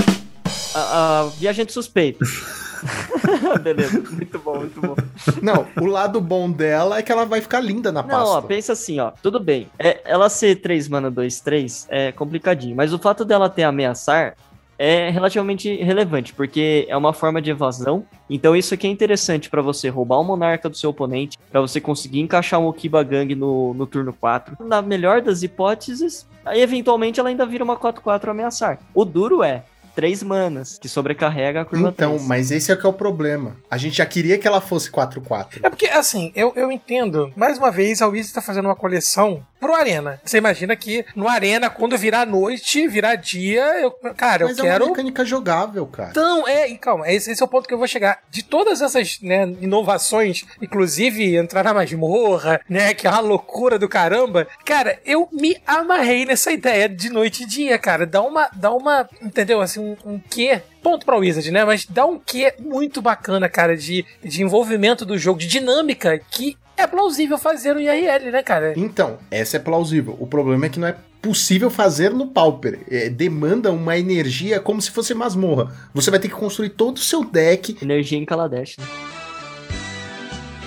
a, 0.73 1.19
a 1.21 1.25
viajante 1.37 1.73
suspeita. 1.73 2.23
Beleza, 3.61 4.03
muito 4.11 4.39
bom, 4.39 4.57
muito 4.59 4.81
bom. 4.81 4.95
Não, 5.41 5.65
o 5.81 5.85
lado 5.85 6.19
bom 6.21 6.49
dela 6.49 6.99
é 6.99 7.01
que 7.01 7.11
ela 7.11 7.25
vai 7.25 7.41
ficar 7.41 7.59
linda 7.59 7.91
na 7.91 8.03
Não, 8.03 8.15
ó, 8.15 8.33
pasta. 8.35 8.47
pensa 8.47 8.73
assim, 8.73 8.99
ó. 8.99 9.11
Tudo 9.21 9.39
bem. 9.39 9.67
É, 9.77 10.01
ela 10.05 10.29
ser 10.29 10.55
3 10.57 10.87
mana 10.87 11.09
2, 11.09 11.39
3 11.41 11.87
é 11.89 12.11
complicadinho. 12.11 12.75
Mas 12.75 12.93
o 12.93 12.99
fato 12.99 13.25
dela 13.25 13.49
ter 13.49 13.63
ameaçar 13.63 14.35
é 14.77 15.09
relativamente 15.09 15.73
relevante, 15.75 16.33
porque 16.33 16.85
é 16.89 16.97
uma 16.97 17.13
forma 17.13 17.41
de 17.41 17.49
evasão. 17.49 18.05
Então 18.29 18.55
isso 18.55 18.73
aqui 18.73 18.87
é 18.87 18.89
interessante 18.89 19.49
pra 19.49 19.61
você 19.61 19.89
roubar 19.89 20.19
o 20.19 20.23
monarca 20.23 20.69
do 20.69 20.75
seu 20.75 20.89
oponente, 20.89 21.37
pra 21.49 21.61
você 21.61 21.79
conseguir 21.79 22.19
encaixar 22.19 22.59
um 22.59 22.67
Okiba 22.67 23.01
Gang 23.03 23.33
no, 23.35 23.73
no 23.73 23.85
turno 23.85 24.13
4. 24.13 24.57
Na 24.65 24.81
melhor 24.81 25.21
das 25.21 25.43
hipóteses, 25.43 26.27
aí 26.45 26.61
eventualmente 26.61 27.19
ela 27.19 27.29
ainda 27.29 27.45
vira 27.45 27.63
uma 27.63 27.77
4-4 27.77 28.29
ameaçar. 28.29 28.79
O 28.93 29.05
duro 29.05 29.43
é, 29.43 29.63
3 29.95 30.21
manas, 30.23 30.77
que 30.77 30.89
sobrecarrega 30.89 31.61
a 31.61 31.65
curva 31.65 31.89
Então, 31.89 32.11
3. 32.15 32.27
mas 32.27 32.51
esse 32.51 32.71
é 32.71 32.75
que 32.75 32.85
é 32.85 32.89
o 32.89 32.93
problema. 32.93 33.55
A 33.71 33.77
gente 33.77 33.97
já 33.97 34.05
queria 34.05 34.37
que 34.37 34.47
ela 34.47 34.59
fosse 34.61 34.91
4-4. 34.91 35.59
É 35.63 35.69
porque, 35.69 35.85
assim, 35.87 36.31
eu, 36.35 36.51
eu 36.55 36.71
entendo. 36.71 37.31
Mais 37.35 37.57
uma 37.57 37.71
vez, 37.71 38.01
a 38.01 38.07
Wizard 38.07 38.33
tá 38.33 38.41
fazendo 38.41 38.65
uma 38.65 38.75
coleção 38.75 39.41
pro 39.65 39.73
Arena. 39.73 40.21
Você 40.23 40.37
imagina 40.37 40.75
que 40.75 41.03
no 41.15 41.27
Arena, 41.27 41.71
quando 41.71 41.97
virar 41.97 42.25
noite, 42.27 42.87
virar 42.87 43.15
dia, 43.15 43.63
eu, 43.81 43.91
cara, 44.15 44.45
Mas 44.45 44.59
eu 44.59 44.65
é 44.65 44.69
quero. 44.69 44.85
uma 44.85 44.91
mecânica 44.91 45.25
jogável, 45.25 45.87
cara. 45.87 46.11
Então, 46.11 46.47
é, 46.47 46.69
e 46.69 46.77
calma, 46.77 47.11
esse, 47.11 47.31
esse 47.31 47.41
é 47.41 47.45
o 47.45 47.47
ponto 47.49 47.67
que 47.67 47.73
eu 47.73 47.77
vou 47.77 47.87
chegar. 47.87 48.19
De 48.29 48.43
todas 48.43 48.81
essas 48.81 49.19
né, 49.21 49.55
inovações, 49.59 50.45
inclusive 50.61 51.35
entrar 51.35 51.63
na 51.63 51.73
masmorra, 51.73 52.61
né, 52.69 52.93
que 52.93 53.07
é 53.07 53.09
uma 53.09 53.19
loucura 53.19 53.79
do 53.79 53.89
caramba, 53.89 54.47
cara, 54.63 54.99
eu 55.03 55.27
me 55.31 55.57
amarrei 55.65 56.25
nessa 56.25 56.51
ideia 56.51 56.87
de 56.87 57.09
noite 57.09 57.43
e 57.43 57.47
dia, 57.47 57.79
cara. 57.79 58.05
Dá 58.05 58.21
uma, 58.21 58.47
dá 58.53 58.71
uma, 58.71 59.09
entendeu? 59.19 59.61
Assim, 59.61 59.79
um, 59.79 59.97
um 60.05 60.19
quê? 60.19 60.61
Ponto 60.83 61.03
pra 61.03 61.17
Wizard, 61.17 61.49
né? 61.49 61.65
Mas 61.65 61.85
dá 61.85 62.05
um 62.05 62.19
quê 62.19 62.53
muito 62.59 63.01
bacana, 63.01 63.49
cara, 63.49 63.75
de, 63.75 64.05
de 64.23 64.43
envolvimento 64.43 65.03
do 65.03 65.17
jogo, 65.17 65.39
de 65.39 65.47
dinâmica, 65.47 66.19
que 66.19 66.55
é 66.77 66.87
plausível 66.87 67.37
fazer 67.37 67.73
no 67.73 67.79
IRL, 67.79 68.31
né, 68.31 68.43
cara? 68.43 68.73
Então, 68.75 69.17
essa 69.31 69.57
é 69.57 69.59
plausível. 69.59 70.15
O 70.19 70.27
problema 70.27 70.65
é 70.65 70.69
que 70.69 70.79
não 70.79 70.87
é 70.87 70.95
possível 71.21 71.69
fazer 71.69 72.11
no 72.11 72.27
Pauper. 72.27 72.81
É, 72.89 73.09
demanda 73.09 73.71
uma 73.71 73.97
energia 73.97 74.59
como 74.59 74.81
se 74.81 74.91
fosse 74.91 75.13
masmorra. 75.13 75.71
Você 75.93 76.11
vai 76.11 76.19
ter 76.19 76.27
que 76.27 76.35
construir 76.35 76.69
todo 76.69 76.97
o 76.97 77.01
seu 77.01 77.23
deck. 77.23 77.77
Energia 77.81 78.17
em 78.17 78.25
Kaladesh, 78.25 78.77
né? 78.77 78.85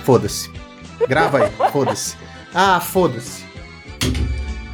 Foda-se. 0.03 0.51
Grava 1.07 1.45
aí, 1.45 1.51
foda-se. 1.71 2.17
Ah, 2.53 2.79
foda-se. 2.79 3.45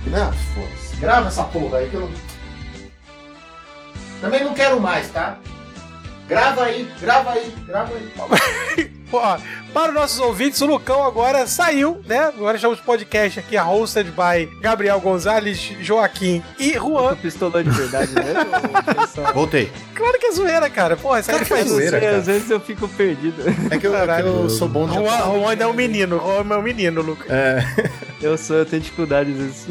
Não, 0.07 0.31
foda-se. 0.31 0.95
Grava 0.97 1.27
essa 1.27 1.43
porra 1.43 1.79
aí 1.79 1.89
que 1.89 1.95
eu 1.95 2.01
não. 2.01 2.11
Também 4.21 4.43
não 4.43 4.53
quero 4.53 4.79
mais, 4.79 5.09
tá? 5.09 5.37
Grava 6.27 6.63
aí, 6.63 6.89
grava 6.99 7.31
aí, 7.33 7.53
grava 7.67 7.93
aí. 7.95 8.91
Pô, 9.11 9.19
para 9.71 9.89
os 9.89 9.93
nossos 9.93 10.19
ouvintes, 10.19 10.59
o 10.61 10.65
Lucão 10.65 11.03
agora 11.05 11.45
saiu, 11.45 12.01
né? 12.07 12.17
Agora 12.21 12.55
estamos 12.55 12.79
podcast 12.79 13.39
aqui, 13.39 13.55
a 13.55 13.63
hosted 13.69 14.09
by 14.11 14.47
Gabriel 14.59 14.99
Gonzalez, 14.99 15.59
Joaquim 15.79 16.43
e 16.57 16.73
Juan. 16.73 17.09
Tu 17.15 17.21
pistolou 17.21 17.61
de 17.63 17.69
verdade 17.69 18.11
mesmo? 18.15 19.07
só- 19.13 19.31
Voltei. 19.31 19.71
Claro 19.93 20.17
que 20.19 20.25
é 20.25 20.31
zoeira, 20.31 20.67
cara. 20.71 20.97
Porra, 20.97 21.21
Claro 21.21 21.45
que 21.45 21.53
é 21.53 21.57
faz 21.57 21.69
zoeira. 21.69 21.91
Sei, 21.91 21.99
cara. 22.09 22.17
Às 22.17 22.25
vezes 22.25 22.49
eu 22.49 22.59
fico 22.59 22.87
perdido. 22.89 23.43
É 23.69 23.77
que 23.77 23.85
eu, 23.85 23.95
é 23.95 24.21
que 24.21 24.27
eu 24.27 24.49
sou 24.49 24.67
bom 24.67 24.87
de 24.87 24.95
Juan, 24.95 25.17
Juan 25.17 25.51
ainda 25.51 25.63
é 25.65 25.67
um 25.67 25.73
menino, 25.73 26.17
Juan 26.19 26.55
é 26.55 26.57
um 26.57 26.61
menino, 26.63 27.01
Lucas. 27.03 27.27
É. 27.29 27.63
Eu 28.21 28.35
sou, 28.39 28.55
eu 28.57 28.65
tenho 28.65 28.81
dificuldade 28.81 29.29
às 29.31 29.37
vezes. 29.37 29.67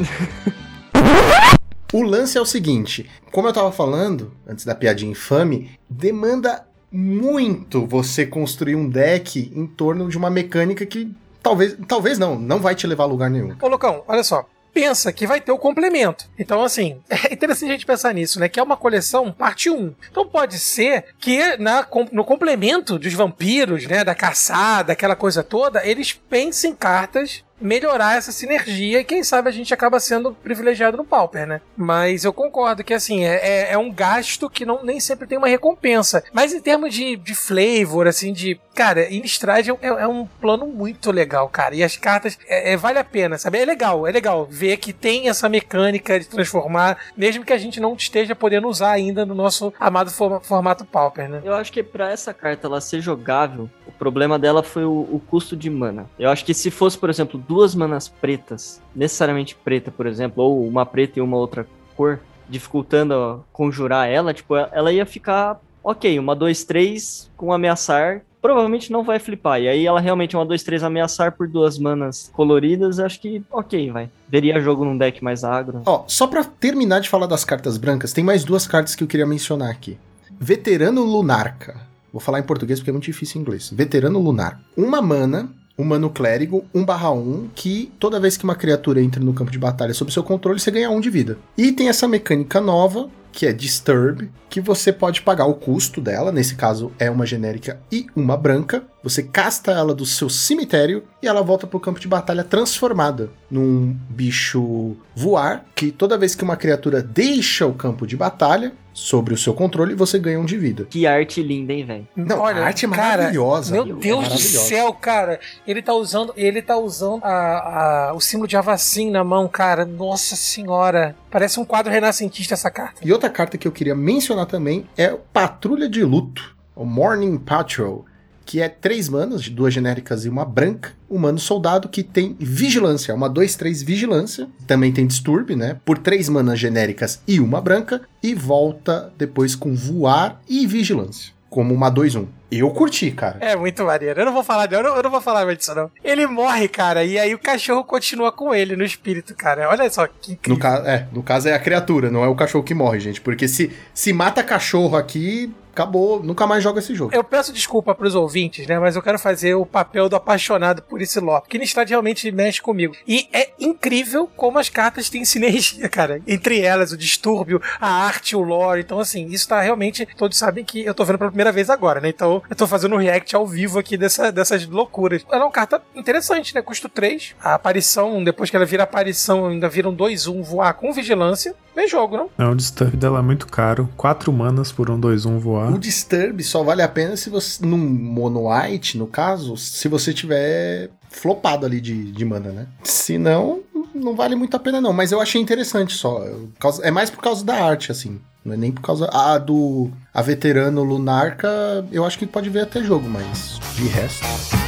O 1.95 2.01
lance 2.01 2.37
é 2.37 2.41
o 2.41 2.45
seguinte, 2.45 3.09
como 3.31 3.47
eu 3.47 3.53
tava 3.53 3.71
falando, 3.71 4.33
antes 4.45 4.65
da 4.65 4.75
piadinha 4.75 5.13
infame, 5.13 5.71
demanda 5.89 6.67
muito 6.91 7.87
você 7.87 8.25
construir 8.25 8.75
um 8.75 8.89
deck 8.89 9.49
em 9.55 9.65
torno 9.65 10.09
de 10.09 10.17
uma 10.17 10.29
mecânica 10.29 10.85
que 10.85 11.09
talvez, 11.41 11.77
talvez 11.87 12.19
não, 12.19 12.37
não 12.37 12.59
vai 12.59 12.75
te 12.75 12.85
levar 12.85 13.05
a 13.05 13.07
lugar 13.07 13.29
nenhum. 13.29 13.55
Ô, 13.61 13.67
Lucão, 13.69 14.03
olha 14.09 14.25
só. 14.25 14.45
Pensa 14.73 15.13
que 15.13 15.25
vai 15.25 15.39
ter 15.39 15.53
o 15.53 15.57
complemento. 15.57 16.29
Então, 16.37 16.61
assim, 16.61 17.01
é 17.09 17.31
interessante 17.31 17.69
a 17.69 17.73
gente 17.75 17.85
pensar 17.85 18.13
nisso, 18.13 18.41
né? 18.41 18.49
Que 18.49 18.59
é 18.59 18.63
uma 18.63 18.75
coleção 18.75 19.31
parte 19.31 19.69
1. 19.69 19.95
Então 20.11 20.27
pode 20.27 20.59
ser 20.59 21.05
que 21.17 21.55
na, 21.55 21.87
no 22.11 22.25
complemento 22.25 22.99
dos 22.99 23.13
vampiros, 23.13 23.87
né? 23.87 24.03
Da 24.03 24.13
caçada, 24.13 24.91
aquela 24.91 25.15
coisa 25.15 25.41
toda, 25.41 25.87
eles 25.87 26.11
pensem 26.11 26.75
cartas 26.75 27.41
melhorar 27.59 28.17
essa 28.17 28.31
sinergia 28.31 28.99
e 28.99 29.03
quem 29.03 29.23
sabe 29.23 29.49
a 29.49 29.51
gente 29.51 29.73
acaba 29.73 29.99
sendo 29.99 30.33
privilegiado 30.33 30.97
no 30.97 31.05
Pauper, 31.05 31.47
né? 31.47 31.61
Mas 31.75 32.23
eu 32.23 32.33
concordo 32.33 32.83
que 32.83 32.93
assim, 32.93 33.23
é, 33.25 33.35
é- 33.35 33.73
é 33.73 33.77
um 33.77 33.91
gasto 33.91 34.49
que 34.49 34.65
não, 34.65 34.83
nem 34.83 34.99
sempre 34.99 35.27
tem 35.27 35.37
uma 35.37 35.47
recompensa. 35.47 36.23
Mas 36.33 36.53
em 36.53 36.59
termos 36.61 36.93
de, 36.93 37.15
de 37.15 37.33
flavor, 37.33 38.07
assim, 38.07 38.33
de. 38.33 38.59
Cara, 38.75 39.11
Innistrad 39.13 39.69
é, 39.69 39.75
é 39.81 40.07
um 40.07 40.25
plano 40.25 40.65
muito 40.67 41.09
legal, 41.09 41.47
cara. 41.47 41.73
E 41.75 41.81
as 41.83 41.95
cartas 41.95 42.37
é, 42.47 42.73
é- 42.73 42.77
vale 42.77 42.99
a 42.99 43.03
pena, 43.05 43.37
sabe? 43.37 43.57
É 43.57 43.63
legal, 43.65 44.05
é 44.05 44.11
legal 44.11 44.45
ver 44.49 44.75
que 44.77 44.91
tem 44.91 45.29
essa 45.29 45.47
mecânica 45.47 46.19
de 46.19 46.27
transformar, 46.27 46.97
mesmo 47.15 47.45
que 47.45 47.53
a 47.53 47.57
gente 47.57 47.79
não 47.79 47.93
esteja 47.95 48.35
podendo 48.35 48.67
usar 48.67 48.91
ainda 48.91 49.25
no 49.25 49.33
nosso 49.33 49.73
amado 49.79 50.11
for- 50.11 50.41
formato 50.43 50.83
Pauper, 50.83 51.29
né? 51.29 51.41
Eu 51.45 51.53
acho 51.55 51.71
que 51.71 51.81
pra 51.81 52.11
essa 52.11 52.33
carta 52.33 52.67
ela 52.67 52.81
ser 52.81 52.99
jogável, 52.99 53.69
o 53.87 53.91
problema 53.93 54.37
dela 54.37 54.61
foi 54.61 54.83
o, 54.83 55.07
o 55.09 55.21
custo 55.25 55.55
de 55.55 55.69
mana. 55.69 56.05
Eu 56.19 56.29
acho 56.29 56.43
que 56.43 56.53
se 56.53 56.69
fosse, 56.69 56.97
por 56.97 57.09
exemplo, 57.09 57.39
duas 57.47 57.75
manas 57.75 58.07
pretas, 58.07 58.81
necessariamente 58.95 59.55
preta, 59.55 59.91
por 59.91 60.07
exemplo, 60.07 60.43
ou 60.43 60.67
uma 60.67 60.85
preta 60.85 61.19
e 61.19 61.21
uma 61.21 61.37
outra 61.37 61.67
cor, 61.95 62.19
dificultando 62.47 63.43
conjurar 63.51 64.07
ela, 64.07 64.33
tipo, 64.33 64.55
ela 64.55 64.91
ia 64.91 65.05
ficar 65.05 65.59
ok, 65.83 66.17
uma 66.17 66.35
2-3 66.35 67.29
com 67.37 67.53
ameaçar. 67.53 68.21
Provavelmente 68.41 68.91
não 68.91 69.03
vai 69.03 69.17
flipar. 69.17 69.59
E 69.59 69.67
aí 69.67 69.85
ela 69.87 69.99
realmente 69.99 70.35
uma 70.35 70.45
2-3 70.45 70.83
ameaçar 70.83 71.31
por 71.31 71.47
duas 71.47 71.79
manas 71.79 72.29
coloridas, 72.33 72.99
acho 72.99 73.19
que 73.19 73.43
ok, 73.51 73.89
vai. 73.91 74.09
Veria 74.29 74.59
jogo 74.59 74.85
num 74.85 74.97
deck 74.97 75.23
mais 75.23 75.43
agro. 75.43 75.81
Ó, 75.85 76.03
só 76.07 76.27
pra 76.27 76.43
terminar 76.43 76.99
de 76.99 77.09
falar 77.09 77.25
das 77.25 77.43
cartas 77.43 77.77
brancas, 77.77 78.13
tem 78.13 78.23
mais 78.23 78.43
duas 78.43 78.67
cartas 78.67 78.93
que 78.93 79.03
eu 79.03 79.07
queria 79.07 79.25
mencionar 79.25 79.71
aqui. 79.71 79.97
Veterano 80.39 81.03
Lunarca. 81.03 81.75
Vou 82.11 82.21
falar 82.21 82.39
em 82.39 82.43
português 82.43 82.79
porque 82.79 82.91
é 82.91 82.93
muito 82.93 83.05
difícil 83.05 83.39
em 83.39 83.41
inglês. 83.41 83.69
Veterano 83.71 84.19
Lunar. 84.19 84.61
Uma 84.77 85.01
mana, 85.01 85.49
um 85.77 85.83
mano 85.83 86.09
clérigo, 86.09 86.65
1/1, 86.73 87.49
que 87.53 87.91
toda 87.99 88.19
vez 88.19 88.37
que 88.37 88.43
uma 88.43 88.55
criatura 88.55 89.01
entra 89.01 89.23
no 89.23 89.33
campo 89.33 89.51
de 89.51 89.59
batalha 89.59 89.93
sob 89.93 90.11
seu 90.11 90.23
controle, 90.23 90.59
você 90.59 90.71
ganha 90.71 90.89
um 90.89 91.01
de 91.01 91.09
vida. 91.09 91.37
E 91.57 91.71
tem 91.71 91.89
essa 91.89 92.07
mecânica 92.07 92.61
nova, 92.61 93.09
que 93.31 93.45
é 93.45 93.51
Disturb, 93.51 94.29
que 94.49 94.61
você 94.61 94.93
pode 94.93 95.21
pagar 95.21 95.45
o 95.45 95.55
custo 95.55 95.99
dela, 95.99 96.31
nesse 96.31 96.55
caso 96.55 96.91
é 96.97 97.11
uma 97.11 97.25
genérica 97.25 97.79
e 97.91 98.07
uma 98.15 98.37
branca. 98.37 98.83
Você 99.05 99.21
casta 99.21 99.71
ela 99.71 99.93
do 99.93 100.05
seu 100.05 100.27
cemitério 100.29 101.03
e 101.21 101.27
ela 101.27 101.43
volta 101.43 101.67
pro 101.67 101.79
campo 101.79 101.99
de 101.99 102.07
batalha 102.07 102.43
transformada 102.43 103.29
num 103.49 103.95
bicho 104.09 104.97
voar, 105.15 105.63
que 105.75 105.91
toda 105.91 106.17
vez 106.17 106.33
que 106.33 106.43
uma 106.43 106.57
criatura 106.57 107.01
deixa 107.03 107.67
o 107.67 107.73
campo 107.73 108.07
de 108.07 108.17
batalha 108.17 108.73
sobre 108.91 109.33
o 109.33 109.37
seu 109.37 109.53
controle, 109.53 109.93
você 109.93 110.17
ganha 110.17 110.39
um 110.39 110.45
de 110.45 110.57
vida. 110.57 110.85
Que 110.89 111.05
arte 111.05 111.43
linda, 111.43 111.71
hein, 111.73 111.85
velho? 111.85 112.07
Não, 112.15 112.43
a 112.45 112.51
arte 112.53 112.85
é 112.85 112.87
maravilhosa. 112.87 113.73
Meu 113.73 113.83
É 113.83 113.85
Deus 113.99 113.99
do 114.23 114.29
maravilhosa. 114.29 114.57
céu, 114.67 114.93
cara. 114.93 115.39
Ele 115.67 115.81
tá 115.81 115.93
usando, 115.93 116.33
ele 116.35 116.61
tá 116.61 116.77
usando 116.77 117.23
a, 117.23 118.09
a- 118.09 118.13
o 118.15 118.19
símbolo 118.21 118.47
de 118.47 118.57
Avacim 118.57 119.11
na 119.11 119.23
mão, 119.23 119.47
cara. 119.47 119.85
Nossa 119.85 120.35
senhora. 120.35 121.15
Parece 121.29 121.59
um 121.59 121.65
quadro 121.65 121.91
renascentista 121.91 122.53
essa 122.55 122.71
carta. 122.71 123.01
E 123.03 123.11
outra 123.11 123.29
carta 123.29 123.57
que 123.57 123.67
eu 123.67 123.71
queria 123.71 123.93
mencionar 123.93 124.45
também 124.47 124.87
é 124.97 125.11
o 125.13 125.17
Patrulha 125.19 125.87
de 125.89 126.03
Luto, 126.03 126.55
o 126.73 126.85
Morning 126.85 127.37
Patrol, 127.37 128.05
que 128.45 128.61
é 128.61 128.69
três 128.69 129.09
manas, 129.09 129.43
de 129.43 129.49
duas 129.49 129.73
genéricas 129.73 130.23
e 130.25 130.29
uma 130.29 130.45
branca, 130.45 130.91
um 131.09 131.17
mano 131.17 131.39
soldado 131.39 131.89
que 131.89 132.03
tem 132.03 132.35
vigilância, 132.39 133.13
uma 133.15 133.29
2-3 133.29 133.83
vigilância, 133.83 134.47
também 134.67 134.91
tem 134.91 135.07
disturb, 135.07 135.55
né? 135.55 135.77
Por 135.83 135.97
três 135.97 136.29
manas 136.29 136.59
genéricas 136.59 137.21
e 137.27 137.39
uma 137.39 137.59
branca, 137.59 138.01
e 138.21 138.35
volta 138.35 139.11
depois 139.17 139.55
com 139.55 139.73
voar 139.75 140.39
e 140.47 140.65
vigilância, 140.67 141.33
como 141.49 141.73
uma 141.73 141.91
2-1. 141.91 142.27
Eu 142.51 142.69
curti, 142.69 143.11
cara. 143.11 143.37
É 143.41 143.55
muito 143.55 143.83
maneiro. 143.83 144.21
Eu 144.21 144.25
não 144.27 144.31
vou 144.33 144.43
falar, 144.43 144.69
não. 144.69 144.77
Eu 144.77 144.83
não, 144.83 144.95
eu 144.95 145.03
não 145.03 145.09
vou 145.11 145.19
falar 145.19 145.45
mais 145.45 145.57
disso, 145.57 145.75
não. 145.75 145.91
Ele 146.03 146.25
morre, 146.25 146.67
cara, 146.69 147.03
e 147.03 147.17
aí 147.19 147.33
o 147.33 147.39
cachorro 147.39 147.83
continua 147.83 148.31
com 148.31 148.53
ele 148.55 148.77
no 148.77 148.83
espírito, 148.85 149.35
cara. 149.35 149.67
Olha 149.67 149.89
só 149.89 150.07
que 150.07 150.29
No, 150.29 150.33
incrível. 150.35 150.59
ca 150.61 150.83
é, 150.85 151.07
no 151.11 151.21
caso 151.21 151.49
é 151.49 151.53
a 151.53 151.59
criatura, 151.59 152.09
não 152.09 152.23
é 152.23 152.27
o 152.27 152.35
cachorro 152.35 152.63
que 152.63 152.73
morre, 152.73 152.99
gente. 153.01 153.19
Porque 153.19 153.47
se, 153.47 153.71
se 153.93 154.13
mata 154.13 154.41
cachorro 154.43 154.95
aqui, 154.95 155.53
acabou, 155.75 156.23
nunca 156.23 156.47
mais 156.47 156.63
joga 156.63 156.79
esse 156.79 156.95
jogo. 156.95 157.13
Eu 157.13 157.23
peço 157.23 157.51
desculpa 157.51 157.93
pros 157.93 158.15
ouvintes, 158.15 158.65
né? 158.65 158.79
Mas 158.79 158.95
eu 158.95 159.01
quero 159.01 159.19
fazer 159.19 159.55
o 159.55 159.65
papel 159.65 160.07
do 160.07 160.15
apaixonado 160.15 160.81
por 160.81 161.01
esse 161.01 161.19
lore. 161.19 161.43
Innistrad 161.53 161.89
realmente 161.89 162.31
mexe 162.31 162.61
comigo. 162.61 162.95
E 163.07 163.27
é 163.33 163.49
incrível 163.59 164.29
como 164.35 164.57
as 164.57 164.69
cartas 164.69 165.09
têm 165.09 165.25
sinergia, 165.25 165.87
cara. 165.89 166.21
Entre 166.25 166.61
elas, 166.61 166.91
o 166.91 166.97
distúrbio, 166.97 167.61
a 167.79 167.87
arte, 167.87 168.35
o 168.35 168.41
lore. 168.41 168.81
Então, 168.81 168.99
assim, 168.99 169.27
isso 169.27 169.47
tá 169.47 169.59
realmente. 169.61 170.07
Todos 170.17 170.37
sabem 170.37 170.63
que 170.63 170.85
eu 170.85 170.93
tô 170.93 171.03
vendo 171.03 171.17
pela 171.17 171.29
primeira 171.29 171.51
vez 171.51 171.69
agora, 171.69 171.99
né? 171.99 172.09
Então, 172.09 172.41
eu 172.49 172.55
tô 172.55 172.67
fazendo 172.67 172.95
um 172.95 172.99
react 172.99 173.35
ao 173.35 173.45
vivo 173.45 173.79
aqui 173.79 173.97
dessa, 173.97 174.31
dessas 174.31 174.65
loucuras. 174.65 175.25
Ela 175.29 175.41
é 175.41 175.45
uma 175.45 175.51
carta 175.51 175.81
interessante, 175.95 176.53
né? 176.55 176.61
Custo 176.61 176.87
3. 176.87 177.35
A 177.41 177.55
aparição, 177.55 178.23
depois 178.23 178.49
que 178.49 178.55
ela 178.55 178.65
vira 178.65 178.83
aparição, 178.83 179.47
ainda 179.47 179.67
vira 179.67 179.89
um 179.89 179.95
2-1 179.95 180.43
voar 180.43 180.73
com 180.73 180.93
vigilância. 180.93 181.55
Vem 181.75 181.87
jogo, 181.87 182.15
não? 182.17 182.29
Não, 182.37 182.51
o 182.51 182.55
disturb 182.55 182.95
dela 182.95 183.19
é 183.19 183.21
muito 183.21 183.47
caro. 183.47 183.89
4 183.97 184.31
manas 184.31 184.71
por 184.71 184.89
um 184.89 184.99
2-1 184.99 185.37
voar. 185.39 185.73
O 185.73 185.77
Disturb 185.77 186.41
só 186.43 186.63
vale 186.63 186.81
a 186.81 186.87
pena 186.87 187.17
se 187.17 187.29
você. 187.29 187.65
Num 187.65 187.77
Mono 187.77 188.49
White, 188.49 188.97
no 188.97 189.07
caso, 189.07 189.57
se 189.57 189.87
você 189.87 190.13
tiver 190.13 190.89
flopado 191.09 191.65
ali 191.65 191.81
de, 191.81 192.11
de 192.11 192.25
mana, 192.25 192.51
né? 192.51 192.67
Se 192.83 193.17
não, 193.17 193.59
não 193.93 194.15
vale 194.15 194.35
muito 194.35 194.55
a 194.55 194.59
pena, 194.59 194.79
não. 194.79 194.93
Mas 194.93 195.11
eu 195.11 195.19
achei 195.21 195.41
interessante 195.41 195.93
só. 195.93 196.23
Eu- 196.23 196.49
causa- 196.59 196.83
É 196.85 196.91
mais 196.91 197.09
por 197.09 197.21
causa 197.21 197.43
da 197.43 197.55
arte, 197.63 197.91
assim. 197.91 198.19
Não 198.43 198.53
é 198.53 198.57
nem 198.57 198.71
por 198.71 198.81
causa. 198.81 199.09
A 199.11 199.37
do. 199.37 199.89
A 200.13 200.21
veterano 200.21 200.83
Lunarca, 200.83 201.47
eu 201.91 202.05
acho 202.05 202.17
que 202.17 202.25
pode 202.27 202.49
ver 202.49 202.61
até 202.61 202.81
jogo, 202.83 203.09
mas 203.09 203.59
de 203.75 203.87
resto. 203.87 204.64